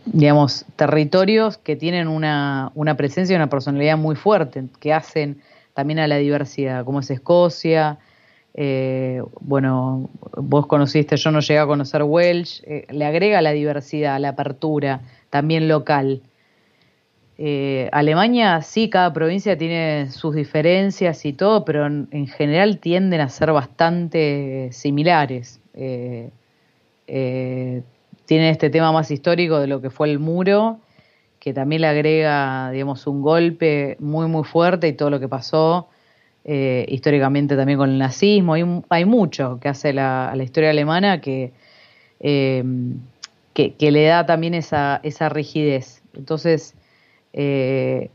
digamos, 0.06 0.66
territorios 0.76 1.58
que 1.58 1.76
tienen 1.76 2.08
una, 2.08 2.72
una 2.76 2.96
presencia 2.96 3.34
y 3.34 3.38
una 3.38 3.50
personalidad 3.50 3.98
muy 3.98 4.16
fuerte, 4.16 4.64
que 4.80 4.94
hacen 4.94 5.42
también 5.74 6.00
a 6.00 6.08
la 6.08 6.18
diversidad, 6.18 6.86
como 6.86 7.00
es 7.00 7.10
Escocia. 7.10 7.98
Eh, 8.56 9.24
bueno, 9.40 10.10
vos 10.38 10.68
conociste, 10.68 11.18
yo 11.18 11.32
no 11.32 11.40
llegué 11.40 11.60
a 11.60 11.66
conocer 11.66 12.04
Welsh, 12.04 12.62
eh, 12.66 12.86
le 12.92 13.06
agrega 13.06 13.42
la 13.42 13.52
diversidad, 13.52 14.20
la 14.20 14.30
apertura, 14.30 15.02
también 15.30 15.68
local. 15.68 16.22
Eh, 17.38 17.90
Alemania, 17.92 18.62
sí, 18.62 18.90
cada 18.90 19.12
provincia 19.12 19.58
tiene 19.58 20.12
sus 20.12 20.36
diferencias 20.36 21.26
y 21.26 21.34
todo, 21.34 21.66
pero 21.66 21.88
en, 21.88 22.28
general 22.28 22.80
tienden 22.80 23.22
a 23.22 23.30
ser 23.30 23.52
bastante 23.52 24.70
similares 24.72 25.60
tiene 28.26 28.50
este 28.50 28.70
tema 28.70 28.92
más 28.92 29.12
histórico 29.12 29.60
de 29.60 29.68
lo 29.68 29.82
que 29.82 29.90
fue 29.90 30.10
el 30.10 30.20
muro, 30.20 30.80
que 31.40 31.54
también 31.54 31.82
le 31.82 31.88
agrega, 31.88 32.72
digamos, 32.72 33.06
un 33.08 33.22
golpe 33.22 33.98
muy, 34.00 34.28
muy 34.28 34.44
fuerte 34.44 34.88
y 34.88 34.94
todo 34.94 35.10
lo 35.10 35.20
que 35.20 35.28
pasó 35.28 35.88
eh, 36.46 36.86
históricamente 36.90 37.56
también 37.56 37.78
con 37.78 37.90
el 37.90 37.98
nazismo. 37.98 38.54
Hay, 38.54 38.64
hay 38.90 39.06
mucho 39.06 39.60
que 39.62 39.68
hace 39.68 39.94
la, 39.94 40.30
a 40.30 40.36
la 40.36 40.44
historia 40.44 40.70
alemana 40.70 41.20
que, 41.20 41.52
eh, 42.22 42.64
que, 43.54 43.92
le 43.92 44.06
da 44.06 44.26
también 44.26 44.54
esa, 44.54 45.02
esa 45.04 45.30
rigidez. 45.30 46.02
Entonces, 46.16 46.76
eh, 47.34 48.10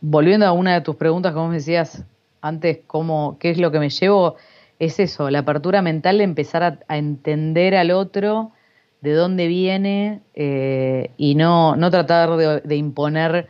volviendo 0.00 0.46
a 0.46 0.52
una 0.52 0.74
de 0.74 0.80
tus 0.80 0.96
preguntas, 0.96 1.32
como 1.32 1.52
decías 1.52 2.04
antes, 2.40 2.80
cómo, 2.86 3.36
¿qué 3.40 3.50
es 3.50 3.58
lo 3.58 3.70
que 3.70 3.78
me 3.78 3.88
llevo? 3.88 4.36
Es 4.78 4.98
eso, 4.98 5.30
la 5.30 5.40
apertura 5.40 5.80
mental 5.80 6.18
de 6.18 6.24
empezar 6.24 6.80
a 6.86 6.96
entender 6.98 7.76
al 7.76 7.92
otro 7.92 8.52
de 9.00 9.12
dónde 9.14 9.46
viene 9.46 10.20
eh, 10.34 11.10
y 11.16 11.34
no, 11.34 11.76
no 11.76 11.90
tratar 11.90 12.62
de, 12.62 12.76
imponer 12.76 13.48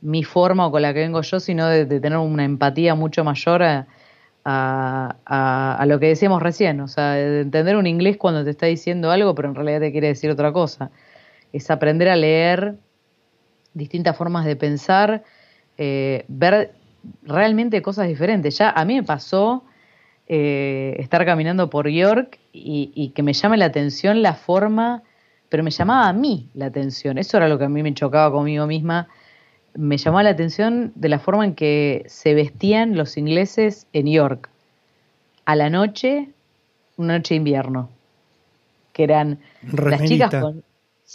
mi 0.00 0.24
forma 0.24 0.66
o 0.66 0.70
con 0.70 0.82
la 0.82 0.92
que 0.92 1.00
vengo 1.00 1.22
yo, 1.22 1.40
sino 1.40 1.66
de, 1.68 1.86
tener 1.86 2.18
una 2.18 2.44
empatía 2.44 2.94
mucho 2.94 3.24
mayor 3.24 3.62
a, 3.62 3.86
a, 4.44 5.84
lo 5.86 5.98
que 6.00 6.08
decíamos 6.08 6.42
recién, 6.42 6.80
o 6.80 6.88
sea, 6.88 7.12
de 7.12 7.42
entender 7.42 7.76
un 7.76 7.86
inglés 7.86 8.16
cuando 8.18 8.44
te 8.44 8.50
está 8.50 8.66
diciendo 8.66 9.10
algo, 9.10 9.34
pero 9.34 9.48
en 9.48 9.54
realidad 9.54 9.80
te 9.80 9.92
quiere 9.92 10.08
decir 10.08 10.30
otra 10.30 10.52
cosa. 10.52 10.90
Es 11.52 11.70
aprender 11.70 12.08
a 12.08 12.16
leer 12.16 12.76
distintas 13.74 14.16
formas 14.16 14.44
de 14.44 14.56
pensar, 14.56 15.24
eh, 15.76 16.24
ver 16.28 16.72
realmente 17.22 17.82
cosas 17.82 18.08
diferentes. 18.08 18.56
Ya 18.58 18.70
a 18.70 18.84
mí 18.84 18.94
me 18.94 19.02
pasó 19.02 19.64
eh, 20.26 20.96
estar 20.98 21.24
caminando 21.26 21.68
por 21.68 21.88
York 21.88 22.38
y, 22.52 23.12
que 23.14 23.22
me 23.22 23.34
llame 23.34 23.58
la 23.58 23.66
atención 23.66 24.22
la 24.22 24.34
forma, 24.34 25.02
pero 25.50 25.62
me 25.62 25.70
llamaba 25.70 26.08
a 26.08 26.12
mí 26.12 26.48
la 26.54 26.66
atención, 26.66 27.18
eso 27.18 27.36
era 27.36 27.48
lo 27.48 27.58
que 27.58 27.64
a 27.64 27.68
mí 27.68 27.82
me 27.82 27.92
chocaba 27.92 28.32
conmigo 28.32 28.66
misma, 28.66 29.08
me 29.74 29.98
llamaba 29.98 30.22
la 30.22 30.30
atención 30.30 30.92
de 30.94 31.08
la 31.10 31.18
forma 31.18 31.44
en 31.44 31.54
que 31.54 32.04
se 32.06 32.32
vestían 32.32 32.96
los 32.96 33.18
ingleses 33.18 33.86
en 33.92 34.06
York, 34.06 34.48
a 35.44 35.56
la 35.56 35.68
noche, 35.68 36.30
una 36.96 37.18
noche 37.18 37.34
de 37.34 37.38
invierno, 37.38 37.90
que 38.94 39.04
eran 39.04 39.40
las 39.62 40.04
chicas 40.04 40.34
con... 40.34 40.64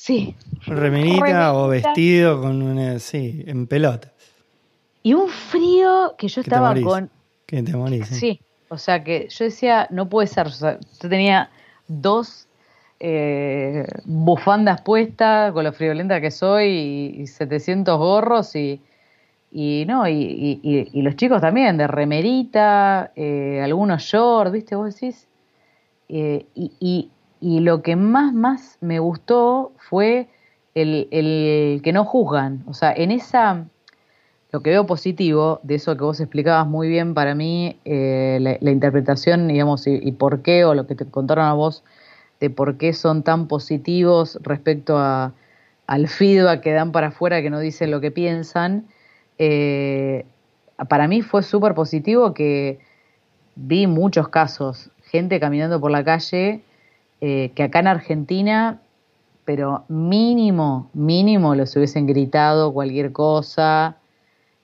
Sí. 0.02 0.36
Remerita, 0.66 1.54
o 1.54 1.68
vestido 1.68 2.42
con 2.42 2.62
una... 2.62 3.00
Sí, 3.00 3.44
en 3.46 3.68
pelota. 3.68 4.14
Y 5.04 5.14
un 5.14 5.28
frío 5.28 6.16
que 6.18 6.28
yo 6.28 6.42
estaba 6.42 6.74
con... 6.82 7.10
Que 7.46 7.62
te 7.62 7.76
morís. 7.76 8.08
Sí, 8.08 8.40
o 8.70 8.78
sea 8.78 9.04
que 9.04 9.28
yo 9.30 9.46
decía, 9.46 9.88
no 9.92 10.08
puede 10.08 10.28
ser. 10.28 10.48
O 10.48 10.52
sea, 10.52 10.80
yo 11.02 11.10
tenía 11.10 11.50
dos 11.88 12.48
eh, 13.00 13.86
bufandas 14.06 14.82
puestas 14.82 15.52
con 15.52 15.66
lo 15.66 15.74
friolenta 15.74 16.22
que 16.22 16.32
soy 16.32 17.16
y, 17.20 17.28
700 17.28 17.98
gorros 17.98 18.56
y, 18.56 18.82
y 19.52 19.84
no, 19.86 20.08
y, 20.08 20.60
y, 20.64 21.02
los 21.02 21.16
chicos 21.18 21.42
también, 21.42 21.78
de 21.78 21.88
remerita, 21.88 23.12
eh, 23.16 23.62
algunos 23.64 24.04
shorts, 24.04 24.54
¿viste? 24.54 24.76
Vos 24.76 24.94
decís. 24.94 25.28
Eh, 26.08 26.46
y, 26.56 27.10
lo 27.42 27.82
que 27.82 27.96
más, 27.96 28.34
más 28.34 28.78
me 28.82 29.00
gustó 29.00 29.72
fue 29.78 30.28
el, 30.76 31.08
el 31.12 31.82
que 31.84 31.94
no 31.94 32.06
juzgan. 32.06 32.64
O 32.68 32.74
sea, 32.74 32.94
en 32.94 33.12
esa 33.12 33.66
lo 34.52 34.62
que 34.62 34.72
veo 34.72 34.86
positivo 34.86 35.60
de 35.64 35.76
eso 35.76 35.96
que 35.96 36.04
vos 36.04 36.20
explicabas 36.20 36.68
muy 36.68 36.88
bien 36.88 37.14
para 37.14 37.36
mí, 37.36 37.78
eh, 37.86 38.58
la, 38.62 38.72
interpretación, 38.72 39.48
digamos, 39.48 39.86
y, 39.86 40.12
por 40.14 40.42
qué, 40.42 40.66
o 40.66 40.74
lo 40.74 40.88
que 40.88 40.96
te 40.96 41.06
contaron 41.06 41.46
a 41.46 41.54
vos, 41.54 41.84
de 42.40 42.50
por 42.50 42.78
qué 42.78 42.94
son 42.94 43.22
tan 43.22 43.48
positivos 43.48 44.40
respecto 44.42 44.98
a, 44.98 45.34
al 45.86 46.08
feedback 46.08 46.62
que 46.62 46.74
dan 46.74 46.92
para 46.92 47.08
afuera, 47.08 47.42
que 47.42 47.50
no 47.52 47.60
dicen 47.60 47.92
lo 47.92 48.02
que 48.02 48.10
piensan, 48.10 48.88
eh, 49.38 50.26
para 50.88 51.08
mí 51.08 51.22
fue 51.22 51.44
súper 51.44 51.76
positivo 51.76 52.34
que 52.34 52.80
vi 53.56 53.86
muchos 53.86 54.30
casos, 54.30 54.90
gente 55.04 55.40
caminando 55.40 55.80
por 55.80 55.92
la 55.92 56.04
calle, 56.04 56.62
eh, 57.22 57.52
que 57.56 57.64
acá 57.64 57.80
en 57.80 57.88
Argentina, 57.88 58.80
pero 59.46 59.86
mínimo, 59.88 60.90
mínimo 60.94 61.56
los 61.56 61.76
hubiesen 61.76 62.08
gritado 62.08 62.74
cualquier 62.74 63.12
cosa, 63.12 63.98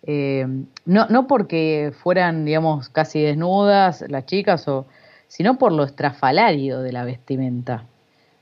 eh, 0.04 0.46
no, 0.86 1.08
no 1.08 1.28
porque 1.28 1.92
fueran, 2.04 2.46
digamos, 2.46 2.90
casi 2.90 3.22
desnudas 3.22 4.04
las 4.08 4.26
chicas, 4.26 4.68
o, 4.68 4.86
sino 5.28 5.58
por 5.58 5.72
lo 5.72 5.84
estrafalario 5.84 6.82
de 6.82 6.92
la 6.92 7.04
vestimenta. 7.04 7.86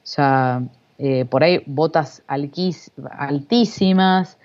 O 0.03 0.06
sea, 0.06 0.61
eh, 0.99 1.26
por 1.26 1.44
ahí 1.44 1.64
botas 1.65 2.22
altísimas 2.27 4.38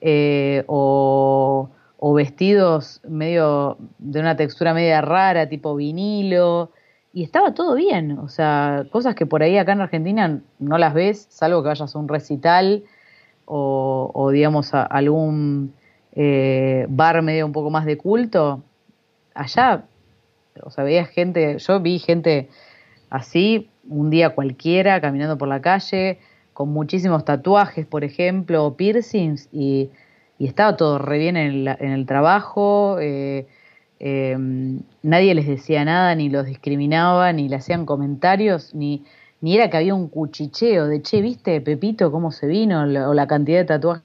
eh, 0.00 0.64
o, 0.66 1.70
vestidos 2.14 3.00
medio 3.08 3.78
de 3.98 4.20
una 4.20 4.36
textura 4.36 4.74
media 4.74 5.00
rara, 5.00 5.48
tipo 5.48 5.74
vinilo, 5.74 6.70
y 7.14 7.22
estaba 7.22 7.54
todo 7.54 7.76
bien. 7.76 8.18
O 8.18 8.28
sea, 8.28 8.84
cosas 8.90 9.14
que 9.14 9.24
por 9.24 9.42
ahí 9.42 9.56
acá 9.56 9.72
en 9.72 9.80
Argentina 9.80 10.40
no 10.58 10.78
las 10.78 10.92
ves, 10.92 11.26
salvo 11.30 11.62
que 11.62 11.68
vayas 11.68 11.94
a 11.94 11.98
un 11.98 12.08
recital 12.08 12.82
o, 13.46 14.30
digamos, 14.32 14.74
a 14.74 14.82
algún 14.82 15.74
eh, 16.12 16.86
bar 16.88 17.22
medio 17.22 17.46
un 17.46 17.52
poco 17.52 17.70
más 17.70 17.84
de 17.84 17.98
culto, 17.98 18.62
allá, 19.34 19.84
o 20.62 20.70
sea, 20.70 20.82
veía 20.82 21.04
gente, 21.04 21.58
yo 21.58 21.80
vi 21.80 21.98
gente 21.98 22.48
así, 23.10 23.68
un 23.88 24.08
día 24.08 24.30
cualquiera, 24.30 25.00
caminando 25.00 25.36
por 25.36 25.48
la 25.48 25.60
calle, 25.60 26.18
con 26.54 26.70
muchísimos 26.70 27.24
tatuajes, 27.24 27.86
por 27.86 28.02
ejemplo, 28.02 28.74
piercings, 28.76 29.48
y, 29.52 29.90
estaba 30.38 30.76
todo 30.76 30.98
re 30.98 31.18
bien 31.18 31.36
en 31.36 31.68
el, 31.68 32.06
trabajo, 32.06 32.98
eh, 33.00 33.46
eh, 34.06 34.36
nadie 35.02 35.34
les 35.34 35.46
decía 35.46 35.82
nada, 35.82 36.14
ni 36.14 36.28
los 36.28 36.44
discriminaba, 36.44 37.32
ni 37.32 37.48
le 37.48 37.56
hacían 37.56 37.86
comentarios, 37.86 38.74
ni, 38.74 39.02
ni 39.40 39.56
era 39.56 39.70
que 39.70 39.78
había 39.78 39.94
un 39.94 40.08
cuchicheo 40.08 40.88
de, 40.88 41.00
che, 41.00 41.22
¿viste 41.22 41.58
Pepito 41.62 42.12
cómo 42.12 42.30
se 42.30 42.46
vino? 42.46 42.82
o 42.82 43.14
la 43.14 43.26
cantidad 43.26 43.60
de 43.60 43.64
tatuajes. 43.64 44.04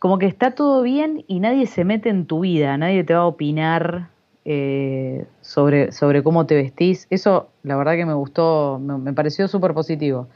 Como 0.00 0.18
que 0.18 0.26
está 0.26 0.56
todo 0.56 0.82
bien 0.82 1.24
y 1.28 1.38
nadie 1.38 1.66
se 1.66 1.84
mete 1.84 2.08
en 2.08 2.26
tu 2.26 2.40
vida, 2.40 2.76
nadie 2.76 3.04
te 3.04 3.14
va 3.14 3.20
a 3.20 3.26
opinar 3.26 4.08
eh, 4.44 5.26
sobre, 5.40 5.92
sobre 5.92 6.24
cómo 6.24 6.46
te 6.46 6.56
vestís. 6.56 7.06
Eso, 7.10 7.50
la 7.62 7.76
verdad 7.76 7.92
que 7.94 8.06
me 8.06 8.14
gustó, 8.14 8.80
me, 8.80 9.12
pareció 9.12 9.46
súper 9.46 9.72
positivo. 9.72 10.26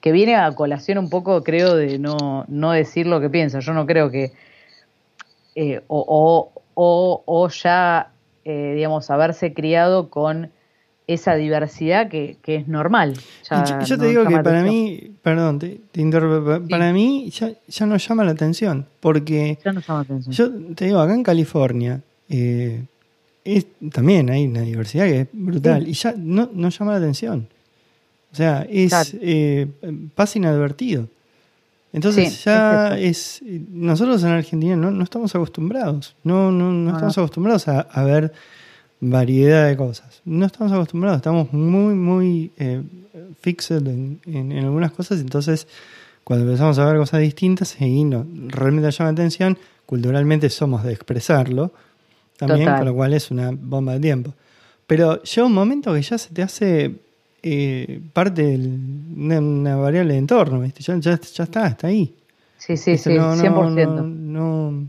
Que 0.00 0.10
viene 0.10 0.34
a 0.34 0.50
colación 0.56 0.98
un 0.98 1.08
poco, 1.08 1.44
creo, 1.44 1.76
de 1.76 2.00
no, 2.00 2.46
no 2.48 2.72
decir 2.72 3.06
lo 3.06 3.20
que 3.20 3.30
piensa. 3.30 3.60
Yo 3.60 3.74
no 3.74 3.86
creo 3.86 4.10
que. 4.10 4.32
Eh, 5.54 5.82
o, 6.74 7.48
ya, 7.48 8.10
eh, 8.44 8.72
digamos, 8.74 9.10
haberse 9.10 9.52
criado 9.52 10.10
con 10.10 10.50
esa 11.06 11.34
diversidad 11.34 12.08
que, 12.08 12.36
que 12.42 12.56
es 12.56 12.68
normal. 12.68 13.14
yo, 13.86 13.98
te 13.98 14.06
digo 14.06 14.24
que 14.24 14.38
para 14.38 14.62
mí, 14.62 15.14
perdón, 15.22 15.58
te, 15.58 15.80
interrumpo, 15.94 16.66
para 16.68 16.92
mí 16.92 17.30
ya, 17.30 17.52
ya 17.66 17.86
no 17.86 17.96
llama 17.96 18.24
la 18.24 18.32
atención, 18.32 18.86
porque 19.00 19.58
ya 19.64 19.72
no 19.72 19.80
llama 19.80 19.98
la 20.00 20.04
atención. 20.04 20.32
yo 20.32 20.74
te 20.74 20.86
digo, 20.86 21.00
acá 21.00 21.14
en 21.14 21.22
California 21.22 22.00
eh, 22.28 22.84
es, 23.44 23.66
también 23.92 24.30
hay 24.30 24.46
una 24.46 24.62
diversidad 24.62 25.06
que 25.06 25.20
es 25.22 25.28
brutal 25.32 25.88
y 25.88 25.92
ya 25.92 26.14
no, 26.16 26.48
no 26.52 26.68
llama 26.68 26.92
la 26.92 26.98
atención. 26.98 27.48
O 28.32 28.34
sea, 28.34 28.66
es 28.70 29.14
eh, 29.20 29.66
pasa 30.14 30.38
inadvertido. 30.38 31.08
Entonces 31.92 32.42
ya 32.44 32.98
es, 32.98 33.42
nosotros 33.70 34.22
en 34.22 34.30
Argentina 34.30 34.76
no, 34.76 34.90
no 34.90 35.04
estamos 35.04 35.34
acostumbrados, 35.34 36.16
no, 36.24 36.50
no, 36.50 36.72
no 36.72 36.90
estamos 36.90 37.18
acostumbrados 37.18 37.68
a, 37.68 37.80
a 37.80 38.02
ver 38.04 38.32
variedad 39.00 39.68
de 39.68 39.76
cosas. 39.76 40.22
No 40.24 40.46
estamos 40.46 40.72
acostumbrados, 40.72 41.18
estamos 41.18 41.52
muy, 41.52 41.94
muy 41.94 42.52
eh, 42.56 42.82
fixed 43.40 43.86
en, 43.86 44.20
en, 44.24 44.52
algunas 44.58 44.92
cosas, 44.92 45.20
entonces 45.20 45.66
cuando 46.24 46.46
empezamos 46.46 46.78
a 46.78 46.86
ver 46.86 46.96
cosas 46.96 47.20
distintas 47.20 47.78
y 47.80 48.04
no, 48.04 48.26
realmente 48.48 48.90
llama 48.90 49.10
atención, 49.10 49.58
culturalmente 49.84 50.48
somos 50.48 50.84
de 50.84 50.92
expresarlo, 50.92 51.72
también, 52.38 52.74
con 52.76 52.86
lo 52.86 52.94
cual 52.94 53.12
es 53.12 53.30
una 53.30 53.50
bomba 53.52 53.94
de 53.94 54.00
tiempo. 54.00 54.34
Pero 54.86 55.22
llega 55.22 55.46
un 55.46 55.52
momento 55.52 55.92
que 55.92 56.02
ya 56.02 56.16
se 56.16 56.32
te 56.32 56.42
hace 56.42 56.96
eh, 57.42 58.00
parte 58.12 58.42
de 58.42 58.56
una, 58.56 59.76
variable 59.76 60.14
de 60.14 60.18
entorno, 60.18 60.64
Ya, 60.64 60.96
ya, 60.98 61.20
ya 61.20 61.44
está, 61.44 61.66
está 61.66 61.86
ahí. 61.88 62.14
Sí, 62.58 62.76
sí, 62.76 62.96
sí, 62.96 63.10
100%. 63.10 64.04
no 64.04 64.86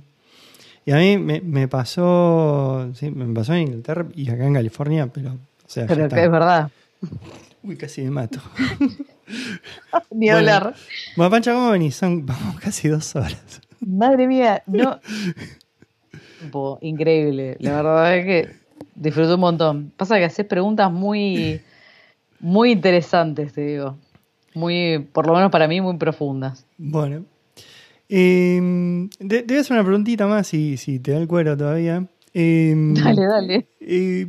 y 0.85 0.91
a 0.91 0.97
mí 0.97 1.17
me, 1.17 1.39
me 1.39 1.67
pasó, 1.67 2.89
sí, 2.93 3.09
me 3.09 3.33
pasó 3.33 3.53
en 3.53 3.61
Inglaterra 3.61 4.05
y 4.13 4.29
acá 4.29 4.45
en 4.45 4.53
California, 4.53 5.07
pero, 5.07 5.31
o 5.31 5.37
sea, 5.69 5.87
pero 5.87 6.09
que 6.09 6.23
es 6.23 6.31
verdad. 6.31 6.69
Uy, 7.63 7.77
casi 7.77 8.01
me 8.01 8.11
mato. 8.11 8.39
Ni 10.11 10.29
hablar. 10.29 10.75
Bueno, 11.15 11.31
Pancha, 11.31 11.53
¿cómo 11.53 11.69
venís? 11.69 11.95
Son 11.95 12.25
vamos, 12.25 12.59
casi 12.59 12.89
dos 12.89 13.15
horas. 13.15 13.61
Madre 13.79 14.27
mía, 14.27 14.61
no. 14.67 14.99
increíble. 16.81 17.55
La 17.59 17.75
verdad 17.77 18.17
es 18.17 18.25
que 18.25 18.55
disfruté 18.95 19.33
un 19.35 19.39
montón. 19.39 19.93
Pasa 19.95 20.17
que 20.17 20.25
haces 20.25 20.45
preguntas 20.45 20.91
muy, 20.91 21.61
muy 22.43 22.71
interesantes, 22.71 23.53
te 23.53 23.61
digo. 23.61 23.97
Muy, 24.53 24.99
por 25.11 25.25
lo 25.25 25.33
menos 25.33 25.49
para 25.49 25.67
mí, 25.67 25.81
muy 25.81 25.97
profundas. 25.97 26.65
Bueno, 26.77 27.23
eh, 28.09 29.09
te, 29.17 29.43
voy 29.43 29.57
a 29.57 29.61
hacer 29.61 29.73
una 29.73 29.83
preguntita 29.83 30.27
más 30.27 30.45
si, 30.45 30.77
si 30.77 30.99
te 30.99 31.11
da 31.11 31.17
el 31.17 31.27
cuero 31.27 31.57
todavía. 31.57 32.05
Em, 32.33 32.93
dale, 33.03 33.25
dale. 33.25 33.67
Eh, 33.79 34.27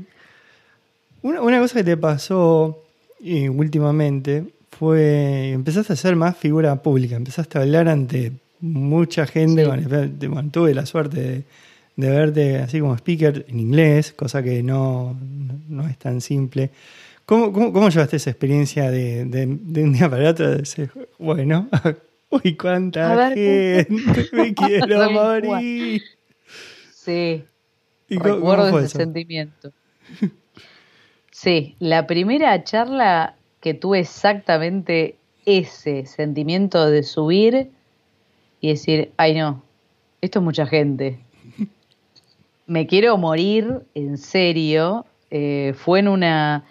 una, 1.22 1.42
una, 1.42 1.58
cosa 1.58 1.74
que 1.74 1.84
te 1.84 1.96
pasó 1.96 2.84
eh, 3.22 3.48
últimamente 3.48 4.44
fue, 4.70 5.50
empezaste 5.50 5.92
a 5.92 5.96
ser 5.96 6.16
más 6.16 6.36
figura 6.36 6.80
pública, 6.82 7.16
empezaste 7.16 7.58
a 7.58 7.62
hablar 7.62 7.88
ante 7.88 8.32
mucha 8.60 9.26
gente, 9.26 9.66
bueno, 9.66 10.50
tuve 10.50 10.72
la 10.72 10.86
suerte 10.86 11.20
de, 11.20 11.44
de, 11.96 12.10
verte 12.10 12.58
así 12.58 12.80
como 12.80 12.94
speaker 12.96 13.44
en 13.48 13.60
inglés, 13.60 14.12
cosa 14.12 14.42
que 14.42 14.62
no, 14.62 15.14
no, 15.68 15.86
es 15.88 15.98
tan 15.98 16.20
simple. 16.20 16.70
¿Cómo, 17.26 17.52
cómo, 17.52 17.72
cómo 17.72 17.88
llevaste 17.88 18.16
esa 18.16 18.30
experiencia 18.30 18.90
de, 18.90 19.24
de, 19.24 19.46
de 19.46 19.82
un 19.82 19.92
día 19.92 20.10
para 20.10 20.30
otro? 20.30 20.51
De 20.51 20.56
decir, 20.59 20.90
bueno, 21.18 21.68
Uy, 22.42 22.56
cuánta 22.56 23.28
gente, 23.28 23.86
me 24.32 24.55
quiero 24.55 25.10
morir. 25.10 26.02
Sí, 26.92 27.44
recuerdo 28.09 28.78
ese 28.80 28.96
sentimiento. 28.98 29.72
Sí, 31.30 31.76
la 31.78 32.06
primera 32.06 32.64
charla 32.64 33.36
que 33.60 33.74
tuve 33.74 34.01
exactamente 34.01 35.16
ese 35.46 36.06
sentimiento 36.06 36.90
de 36.90 37.02
subir 37.02 37.70
y 38.60 38.68
decir, 38.68 39.12
ay 39.16 39.34
no, 39.34 39.62
esto 40.20 40.40
es 40.40 40.44
mucha 40.44 40.66
gente. 40.66 41.20
Me 42.66 42.86
quiero 42.86 43.16
morir, 43.18 43.82
en 43.94 44.16
serio. 44.16 45.05
Eh, 45.30 45.74
fue 45.76 46.01
en 46.01 46.09
una, 46.09 46.64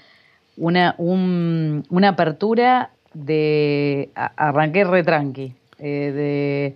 una, 0.57 0.95
una 0.97 2.09
apertura 2.09 2.91
de 3.13 4.09
arranqué 4.15 4.83
retranqui 4.83 5.53
eh, 5.79 6.75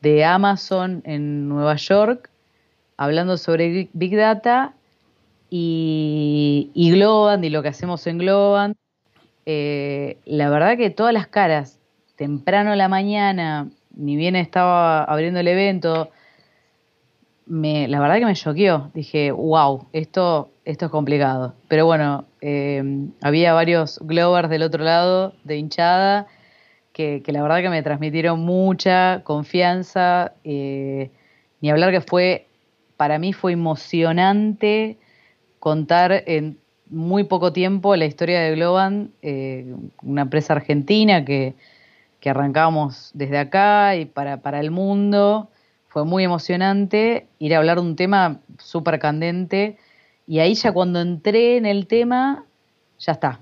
de, 0.00 0.24
Amazon 0.24 1.02
en 1.06 1.48
Nueva 1.48 1.76
York 1.76 2.28
hablando 2.96 3.36
sobre 3.38 3.88
Big 3.92 4.16
Data 4.16 4.74
y, 5.50 6.70
y 6.74 6.92
y 6.92 7.50
lo 7.50 7.62
que 7.62 7.68
hacemos 7.68 8.06
en 8.06 8.18
Globant. 8.18 8.76
Eh, 9.46 10.18
la 10.24 10.50
verdad 10.50 10.76
que 10.76 10.90
todas 10.90 11.12
las 11.12 11.26
caras, 11.26 11.78
temprano 12.16 12.72
a 12.72 12.76
la 12.76 12.88
mañana, 12.88 13.68
ni 13.96 14.16
bien 14.16 14.36
estaba 14.36 15.04
abriendo 15.04 15.40
el 15.40 15.48
evento, 15.48 16.10
me, 17.46 17.88
la 17.88 18.00
verdad 18.00 18.18
que 18.18 18.26
me 18.26 18.34
choqueó. 18.34 18.90
Dije, 18.94 19.32
wow, 19.32 19.86
esto, 19.92 20.50
esto 20.64 20.86
es 20.86 20.90
complicado. 20.90 21.54
Pero 21.68 21.86
bueno, 21.86 22.24
eh, 22.40 22.82
había 23.22 23.52
varios 23.52 23.98
Glovers 24.00 24.48
del 24.48 24.62
otro 24.62 24.84
lado 24.84 25.34
de 25.44 25.56
hinchada 25.56 26.26
que, 26.92 27.22
la 27.26 27.42
verdad 27.42 27.60
que 27.60 27.68
me 27.68 27.82
transmitieron 27.82 28.40
mucha 28.40 29.22
confianza. 29.24 30.32
Eh, 30.44 31.10
ni 31.60 31.70
hablar 31.70 31.90
que 31.90 32.00
fue, 32.00 32.46
para 32.96 33.18
mí 33.18 33.32
fue 33.32 33.52
emocionante 33.52 34.96
contar 35.58 36.22
en 36.26 36.58
muy 36.88 37.24
poco 37.24 37.52
tiempo 37.52 37.96
la 37.96 38.04
historia 38.04 38.40
de 38.40 38.54
Globan, 38.54 39.10
eh, 39.22 39.74
una 40.02 40.22
empresa 40.22 40.52
argentina 40.52 41.24
que, 41.24 41.54
que 42.20 42.30
arrancamos 42.30 43.10
desde 43.14 43.38
acá 43.38 43.96
y 43.96 44.04
para, 44.04 44.36
para 44.38 44.60
el 44.60 44.70
mundo 44.70 45.48
fue 45.94 46.04
muy 46.04 46.24
emocionante 46.24 47.28
ir 47.38 47.54
a 47.54 47.58
hablar 47.58 47.76
de 47.76 47.82
un 47.82 47.94
tema 47.94 48.40
súper 48.58 48.98
candente 48.98 49.78
y 50.26 50.40
ahí 50.40 50.54
ya 50.54 50.72
cuando 50.72 51.00
entré 51.00 51.56
en 51.56 51.66
el 51.66 51.86
tema, 51.86 52.46
ya 52.98 53.12
está. 53.12 53.38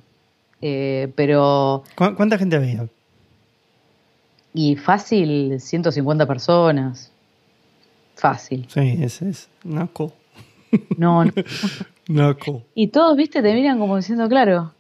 Eh, 0.61 1.11
pero... 1.17 1.83
¿Cuánta 1.95 2.37
gente 2.37 2.57
había? 2.57 2.87
Y 4.53 4.77
fácil, 4.77 5.59
150 5.59 6.27
personas. 6.27 7.11
Fácil. 8.17 8.67
Sí, 8.69 8.99
ese 9.01 9.31
es 9.31 9.49
naco. 9.65 10.13
No, 10.99 11.25
no. 11.25 11.33
naco. 12.09 12.65
Y 12.75 12.89
todos, 12.89 13.17
viste, 13.17 13.41
te 13.41 13.55
miran 13.55 13.79
como 13.79 13.97
diciendo, 13.97 14.29
claro. 14.29 14.75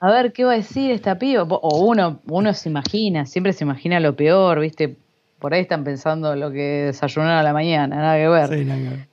A 0.00 0.10
ver, 0.10 0.32
¿qué 0.32 0.42
va 0.42 0.54
a 0.54 0.56
decir 0.56 0.90
esta 0.90 1.16
piba? 1.16 1.44
O 1.44 1.86
uno, 1.86 2.18
uno 2.26 2.52
se 2.54 2.68
imagina, 2.68 3.24
siempre 3.24 3.52
se 3.52 3.62
imagina 3.62 4.00
lo 4.00 4.16
peor, 4.16 4.58
viste, 4.58 4.96
por 5.38 5.54
ahí 5.54 5.62
están 5.62 5.84
pensando 5.84 6.34
lo 6.34 6.50
que 6.50 6.86
desayunaron 6.86 7.38
a 7.38 7.42
la 7.42 7.52
mañana, 7.52 7.96
nada 7.96 8.16
que 8.16 8.28
ver. 8.28 8.48
Sí, 8.48 8.64
nada 8.64 8.80
que 8.80 8.88
ver. 8.88 9.08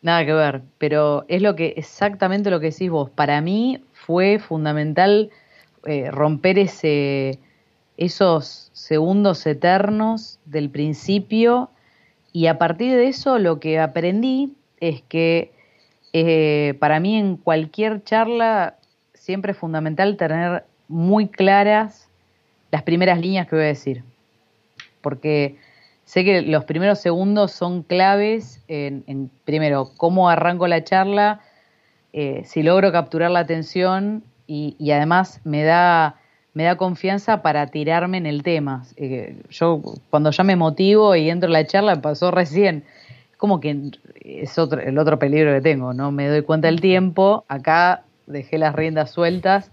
Nada 0.00 0.24
que 0.24 0.32
ver, 0.32 0.62
pero 0.78 1.24
es 1.28 1.42
lo 1.42 1.56
que 1.56 1.74
exactamente 1.76 2.50
lo 2.50 2.60
que 2.60 2.70
decís 2.70 2.90
vos. 2.90 3.10
Para 3.10 3.40
mí 3.40 3.82
fue 3.92 4.38
fundamental 4.38 5.30
eh, 5.84 6.10
romper 6.10 6.58
ese, 6.58 7.38
esos 7.96 8.70
segundos 8.72 9.44
eternos 9.46 10.38
del 10.44 10.70
principio 10.70 11.70
y 12.32 12.46
a 12.46 12.58
partir 12.58 12.94
de 12.94 13.08
eso 13.08 13.38
lo 13.38 13.58
que 13.58 13.80
aprendí 13.80 14.54
es 14.80 15.02
que 15.02 15.52
eh, 16.12 16.74
para 16.78 17.00
mí 17.00 17.16
en 17.16 17.36
cualquier 17.36 18.02
charla 18.04 18.76
siempre 19.14 19.52
es 19.52 19.58
fundamental 19.58 20.16
tener 20.16 20.64
muy 20.86 21.28
claras 21.28 22.08
las 22.70 22.82
primeras 22.82 23.20
líneas 23.20 23.48
que 23.48 23.56
voy 23.56 23.64
a 23.64 23.68
decir 23.68 24.04
porque 25.00 25.56
sé 26.04 26.24
que 26.24 26.42
los 26.42 26.64
primeros 26.64 27.00
segundos 27.00 27.52
son 27.52 27.82
claves 27.82 28.62
en, 28.68 29.30
primero, 29.44 29.90
cómo 29.96 30.28
arranco 30.28 30.66
la 30.66 30.82
charla, 30.84 31.40
eh, 32.12 32.42
si 32.44 32.62
logro 32.62 32.90
capturar 32.92 33.30
la 33.30 33.40
atención 33.40 34.22
y, 34.46 34.90
además 34.90 35.40
me 35.44 35.62
da, 35.62 36.16
me 36.54 36.64
da 36.64 36.76
confianza 36.76 37.42
para 37.42 37.66
tirarme 37.66 38.16
en 38.16 38.26
el 38.26 38.42
tema. 38.42 38.84
Eh, 38.96 39.36
yo 39.50 39.82
cuando 40.08 40.30
ya 40.30 40.44
me 40.44 40.56
motivo 40.56 41.14
y 41.14 41.28
entro 41.28 41.48
en 41.48 41.52
la 41.52 41.66
charla, 41.66 42.00
pasó 42.00 42.30
recién, 42.30 42.84
como 43.36 43.60
que 43.60 43.90
es 44.24 44.58
otro, 44.58 44.80
el 44.80 44.98
otro 44.98 45.18
peligro 45.18 45.52
que 45.52 45.60
tengo, 45.60 45.92
¿no? 45.92 46.10
Me 46.10 46.28
doy 46.28 46.42
cuenta 46.42 46.68
del 46.68 46.80
tiempo, 46.80 47.44
acá 47.48 48.04
dejé 48.26 48.58
las 48.58 48.74
riendas 48.74 49.10
sueltas. 49.10 49.70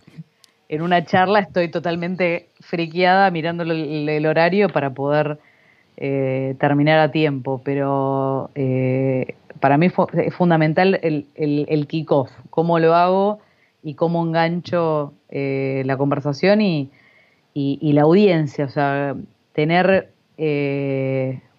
En 0.68 0.82
una 0.82 1.06
charla 1.06 1.40
estoy 1.40 1.70
totalmente 1.70 2.50
friqueada 2.60 3.30
mirando 3.32 3.64
el, 3.64 4.26
horario 4.26 4.70
para 4.70 4.90
poder 4.92 5.40
eh, 5.98 6.56
terminar 6.60 7.00
a 7.00 7.12
tiempo, 7.12 7.62
pero 7.64 8.50
eh, 8.56 9.36
para 9.60 9.78
mí 9.78 9.88
es 9.88 10.34
fundamental 10.34 11.00
el, 11.04 11.28
el, 11.36 11.88
kick-off, 11.88 12.32
cómo 12.50 12.80
lo 12.80 12.96
hago 12.96 13.40
y 13.84 13.94
cómo 13.94 14.26
engancho 14.26 15.14
eh, 15.30 15.84
la 15.86 15.98
conversación 15.98 16.62
y, 16.62 16.90
y, 17.54 17.94
la 17.94 18.02
audiencia, 18.02 18.66
o 18.66 18.70
sea, 18.70 19.16
tener 19.54 20.10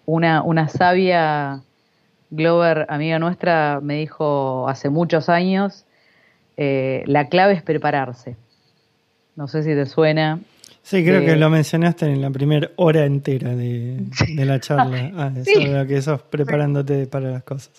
una, 0.05 0.43
una 0.43 0.67
sabia 0.67 1.63
Glover, 2.29 2.85
amiga 2.89 3.19
nuestra, 3.19 3.79
me 3.81 3.95
dijo 3.95 4.67
hace 4.67 4.89
muchos 4.89 5.29
años, 5.29 5.85
eh, 6.57 7.03
la 7.05 7.29
clave 7.29 7.53
es 7.53 7.61
prepararse. 7.61 8.35
No 9.37 9.47
sé 9.47 9.63
si 9.63 9.69
te 9.69 9.85
suena. 9.85 10.41
Sí, 10.81 11.05
creo 11.05 11.21
que 11.21 11.37
lo 11.37 11.49
mencionaste 11.49 12.05
en 12.05 12.21
la 12.21 12.29
primera 12.29 12.69
hora 12.75 13.05
entera 13.05 13.55
de, 13.55 14.03
la 14.35 14.59
charla. 14.59 15.11
Ah, 15.15 15.31
eso 15.35 15.87
que 15.87 16.01
sos 16.01 16.21
preparándote 16.23 17.07
para 17.07 17.31
las 17.31 17.43
cosas. 17.43 17.71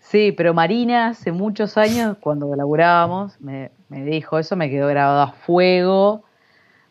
Sí, 0.00 0.32
pero 0.32 0.52
Marina 0.52 1.08
hace 1.08 1.32
muchos 1.32 1.78
años, 1.78 2.18
cuando 2.20 2.54
laburábamos, 2.54 3.40
me, 3.40 3.70
me 3.88 4.04
dijo, 4.04 4.38
eso 4.38 4.54
me 4.56 4.68
quedó 4.68 4.88
grabado 4.88 5.22
a 5.22 5.32
fuego. 5.32 6.24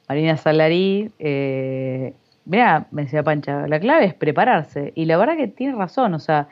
Marina 0.07 0.37
Salarí, 0.37 1.11
eh, 1.19 2.13
Mira, 2.45 2.85
me 2.91 3.03
decía 3.03 3.23
Pancha, 3.23 3.67
la 3.67 3.79
clave 3.79 4.05
es 4.05 4.13
prepararse. 4.13 4.93
Y 4.95 5.05
la 5.05 5.17
verdad 5.17 5.35
que 5.35 5.47
tiene 5.47 5.75
razón, 5.75 6.13
o 6.13 6.19
sea, 6.19 6.47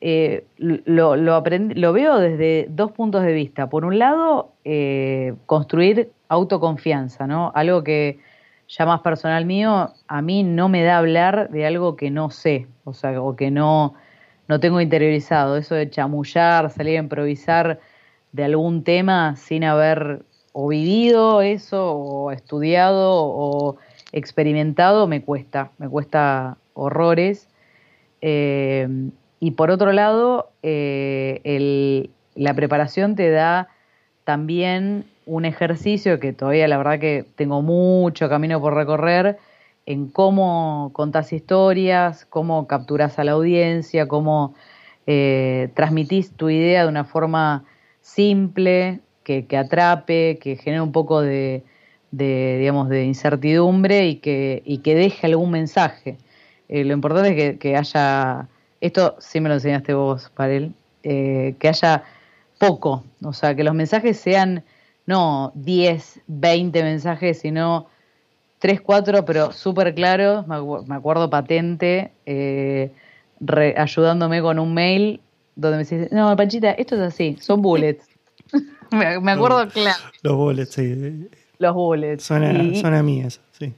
eh, 0.00 0.44
lo, 0.58 1.16
lo, 1.16 1.42
lo 1.42 1.92
veo 1.92 2.18
desde 2.18 2.66
dos 2.68 2.92
puntos 2.92 3.22
de 3.22 3.32
vista. 3.32 3.68
Por 3.68 3.84
un 3.84 3.98
lado, 3.98 4.52
eh, 4.64 5.34
construir 5.46 6.10
autoconfianza, 6.28 7.26
¿no? 7.26 7.52
Algo 7.54 7.82
que 7.82 8.18
ya 8.68 8.84
más 8.84 9.00
personal 9.00 9.44
mío, 9.46 9.92
a 10.08 10.22
mí 10.22 10.42
no 10.42 10.68
me 10.68 10.82
da 10.82 10.98
hablar 10.98 11.50
de 11.50 11.66
algo 11.66 11.96
que 11.96 12.10
no 12.10 12.30
sé, 12.30 12.66
o 12.84 12.92
sea, 12.92 13.20
o 13.22 13.36
que 13.36 13.50
no, 13.50 13.94
no 14.48 14.60
tengo 14.60 14.80
interiorizado. 14.80 15.56
Eso 15.56 15.74
de 15.74 15.88
chamullar, 15.88 16.70
salir 16.70 16.96
a 16.96 17.00
improvisar 17.00 17.80
de 18.32 18.44
algún 18.44 18.82
tema 18.82 19.36
sin 19.36 19.64
haber 19.64 20.22
o 20.52 20.68
vivido 20.68 21.42
eso, 21.42 21.92
o 21.92 22.30
estudiado, 22.32 23.12
o 23.12 23.76
experimentado 24.12 25.06
me 25.06 25.22
cuesta, 25.22 25.70
me 25.78 25.88
cuesta 25.88 26.56
horrores. 26.74 27.48
Eh, 28.20 28.88
y 29.40 29.52
por 29.52 29.70
otro 29.70 29.92
lado, 29.92 30.50
eh, 30.62 32.08
la 32.34 32.54
preparación 32.54 33.14
te 33.14 33.30
da 33.30 33.68
también 34.24 35.04
un 35.24 35.44
ejercicio 35.44 36.20
que 36.20 36.32
todavía 36.32 36.68
la 36.68 36.78
verdad 36.78 36.98
que 36.98 37.24
tengo 37.36 37.62
mucho 37.62 38.28
camino 38.28 38.60
por 38.60 38.74
recorrer 38.74 39.38
en 39.86 40.08
cómo 40.08 40.90
contás 40.92 41.32
historias, 41.32 42.24
cómo 42.26 42.66
capturás 42.66 43.18
a 43.18 43.24
la 43.24 43.32
audiencia, 43.32 44.08
cómo 44.08 44.54
eh, 45.06 45.70
transmitís 45.74 46.32
tu 46.32 46.50
idea 46.50 46.82
de 46.82 46.88
una 46.88 47.04
forma 47.04 47.64
simple, 48.00 49.00
que 49.22 49.56
atrape, 49.56 50.38
que 50.40 50.54
genere 50.54 50.82
un 50.82 50.92
poco 50.92 51.20
de, 51.20 51.64
de, 52.10 52.58
digamos, 52.58 52.88
de 52.88 53.04
incertidumbre 53.04 54.06
y 54.06 54.16
que, 54.16 54.62
y 54.64 54.78
que 54.78 54.94
deje 54.94 55.26
algún 55.26 55.50
mensaje. 55.50 56.16
Eh, 56.68 56.84
lo 56.84 56.94
importante 56.94 57.50
es 57.50 57.58
que, 57.58 57.76
haya, 57.76 58.48
esto 58.80 59.16
sí 59.18 59.40
me 59.40 59.48
lo 59.48 59.56
enseñaste 59.56 59.94
vos, 59.94 60.30
Parel, 60.34 60.72
eh, 61.02 61.54
que 61.58 61.68
haya 61.68 62.04
poco, 62.58 63.04
o 63.22 63.32
sea, 63.32 63.54
que 63.54 63.64
los 63.64 63.74
mensajes 63.74 64.18
sean 64.18 64.64
no 65.06 65.52
10, 65.54 66.20
20 66.26 66.82
mensajes, 66.82 67.40
sino 67.40 67.86
3, 68.58 68.80
4, 68.80 69.24
pero 69.24 69.52
súper 69.52 69.94
claros, 69.94 70.46
me, 70.46 70.94
acuerdo 70.94 71.30
patente, 71.30 72.12
eh, 72.24 72.92
ayudándome 73.76 74.40
con 74.40 74.58
un 74.58 74.74
mail 74.74 75.20
donde 75.54 75.78
me 75.78 75.84
dice, 75.84 76.08
no, 76.12 76.34
Panchita, 76.36 76.72
esto 76.72 76.96
es 76.96 77.02
así, 77.02 77.36
son 77.40 77.62
bullets. 77.62 78.06
me, 78.90 79.30
acuerdo 79.30 79.68
claro. 79.68 80.02
Los 80.22 80.36
bullets, 80.36 80.74
sí 80.74 81.28
los 81.58 81.74
bullets. 81.74 82.24
Suena, 82.24 82.50
a 82.50 83.02
mí 83.02 83.20
eso, 83.20 83.40
sí. 83.58 83.72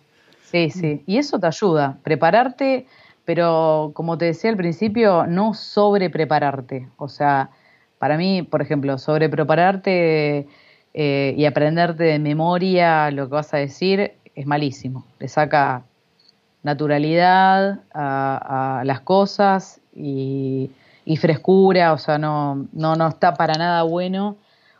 Sí, 0.51 0.70
sí. 0.70 1.03
Y 1.07 1.19
eso 1.19 1.39
te 1.39 1.47
ayuda, 1.47 1.99
prepararte, 2.03 2.87
pero 3.29 3.91
como 3.93 4.17
te 4.17 4.25
decía 4.25 4.49
al 4.49 4.57
principio, 4.57 5.27
no 5.27 5.53
sobre 5.53 6.09
prepararte. 6.09 6.89
O 6.97 7.09
sea, 7.09 7.51
para 7.99 8.17
mí, 8.17 8.43
por 8.43 8.63
ejemplo, 8.63 8.97
sobre 8.97 9.29
prepararte 9.29 10.49
eh, 10.95 11.35
y 11.37 11.45
aprenderte 11.45 12.05
de 12.05 12.19
memoria 12.19 13.11
lo 13.11 13.29
que 13.29 13.35
vas 13.35 13.53
a 13.53 13.59
decir 13.59 14.13
es 14.35 14.47
malísimo. 14.47 15.05
Le 15.19 15.29
saca 15.29 15.83
naturalidad 16.63 17.81
a, 17.93 18.81
las 18.87 19.01
cosas 19.01 19.83
y, 19.95 20.71
y, 21.05 21.19
frescura, 21.19 21.93
o 21.93 21.99
sea, 21.99 22.17
no, 22.17 22.67
no, 22.73 22.97
no 22.97 23.09
está 23.09 23.35
para 23.35 23.59
nada 23.59 23.83
bueno 23.83 24.39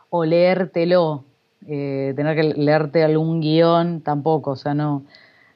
o 0.09 0.25
leértelo 0.25 1.23
eh, 1.67 2.13
tener 2.15 2.35
que 2.35 2.55
leerte 2.59 3.03
algún 3.03 3.41
guion 3.41 4.01
tampoco, 4.01 4.49
o 4.49 4.55
sea, 4.55 4.73
no, 4.73 5.03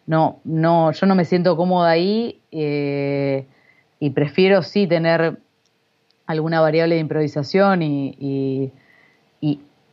no, 0.05 0.39
no, 0.43 0.91
yo 0.91 1.05
no 1.05 1.15
me 1.15 1.25
siento 1.25 1.55
cómoda 1.55 1.89
ahí 1.89 2.41
eh, 2.51 3.45
y 3.99 4.09
prefiero 4.09 4.61
sí 4.61 4.87
tener 4.87 5.37
alguna 6.25 6.61
variable 6.61 6.95
de 6.95 7.01
improvisación 7.01 7.81
y, 7.81 8.71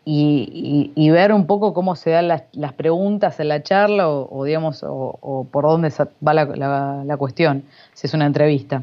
y, 0.04 1.10
ver 1.10 1.32
un 1.32 1.46
poco 1.46 1.74
cómo 1.74 1.96
se 1.96 2.10
dan 2.10 2.28
las, 2.28 2.42
las 2.52 2.72
preguntas 2.72 3.38
en 3.40 3.48
la 3.48 3.62
charla 3.62 4.08
o, 4.08 4.44
digamos, 4.44 4.84
o, 4.86 5.46
por 5.50 5.64
dónde 5.64 5.92
va 6.26 6.34
la, 6.34 7.04
la, 7.04 7.16
cuestión, 7.16 7.64
si 7.94 8.06
es 8.06 8.14
una 8.14 8.26
entrevista. 8.26 8.82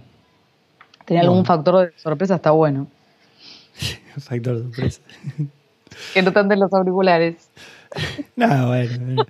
Tener 1.06 1.24
algún 1.24 1.46
factor 1.46 1.88
de 1.88 1.98
sorpresa 1.98 2.36
está 2.36 2.52
bueno. 2.52 2.88
factor 4.18 4.58
de 4.58 4.64
sorpresa. 4.64 5.02
que 6.14 6.22
no 6.22 6.30
están 6.30 6.48
de 6.50 6.58
los 6.58 6.74
auriculares. 6.74 7.50
no, 8.36 8.68
bueno. 8.68 9.26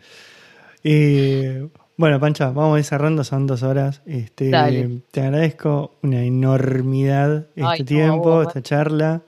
Y, 0.84 1.70
bueno, 1.98 2.20
Pancha, 2.20 2.52
vamos 2.52 2.76
a 2.76 2.80
ir 2.80 2.86
cerrando, 2.86 3.24
son 3.24 3.48
dos 3.48 3.64
horas. 3.64 4.02
Este, 4.06 4.52
te 5.12 5.22
agradezco 5.22 5.92
una 6.04 6.24
enormidad 6.24 7.48
este 7.56 7.84
tiempo, 7.84 8.44
esta 8.44 8.62
charla. 8.62 9.22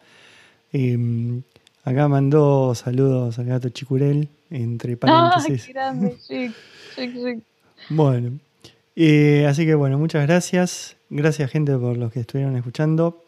Mm, 0.71 1.39
acá 1.83 2.07
mandó 2.07 2.75
saludos 2.75 3.39
al 3.39 3.45
gato 3.45 3.69
Chicurel, 3.69 4.29
entre 4.51 4.97
paréntesis. 4.97 5.65
Ay, 5.67 5.73
grande, 5.73 6.15
Bueno, 7.89 8.37
así 9.47 9.65
que 9.65 9.73
bueno, 9.73 9.97
muchas 9.97 10.27
gracias. 10.27 10.95
Gracias, 11.09 11.49
gente, 11.49 11.75
por 11.75 11.97
los 11.97 12.13
que 12.13 12.19
estuvieron 12.19 12.55
escuchando. 12.55 13.23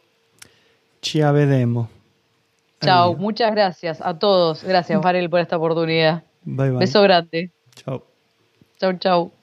Chiavedemo. 1.00 1.90
Chao, 2.80 3.16
muchas 3.16 3.52
gracias 3.52 4.00
a 4.00 4.18
todos. 4.18 4.62
Gracias, 4.62 5.00
Varel, 5.00 5.28
por 5.28 5.40
esta 5.40 5.56
oportunidad. 5.56 6.22
Bye, 6.44 6.70
bye. 6.70 6.78
Beso 6.78 7.02
grande. 7.02 7.50
Chao. 7.74 8.11
Chao, 8.82 8.92
chao. 8.98 9.41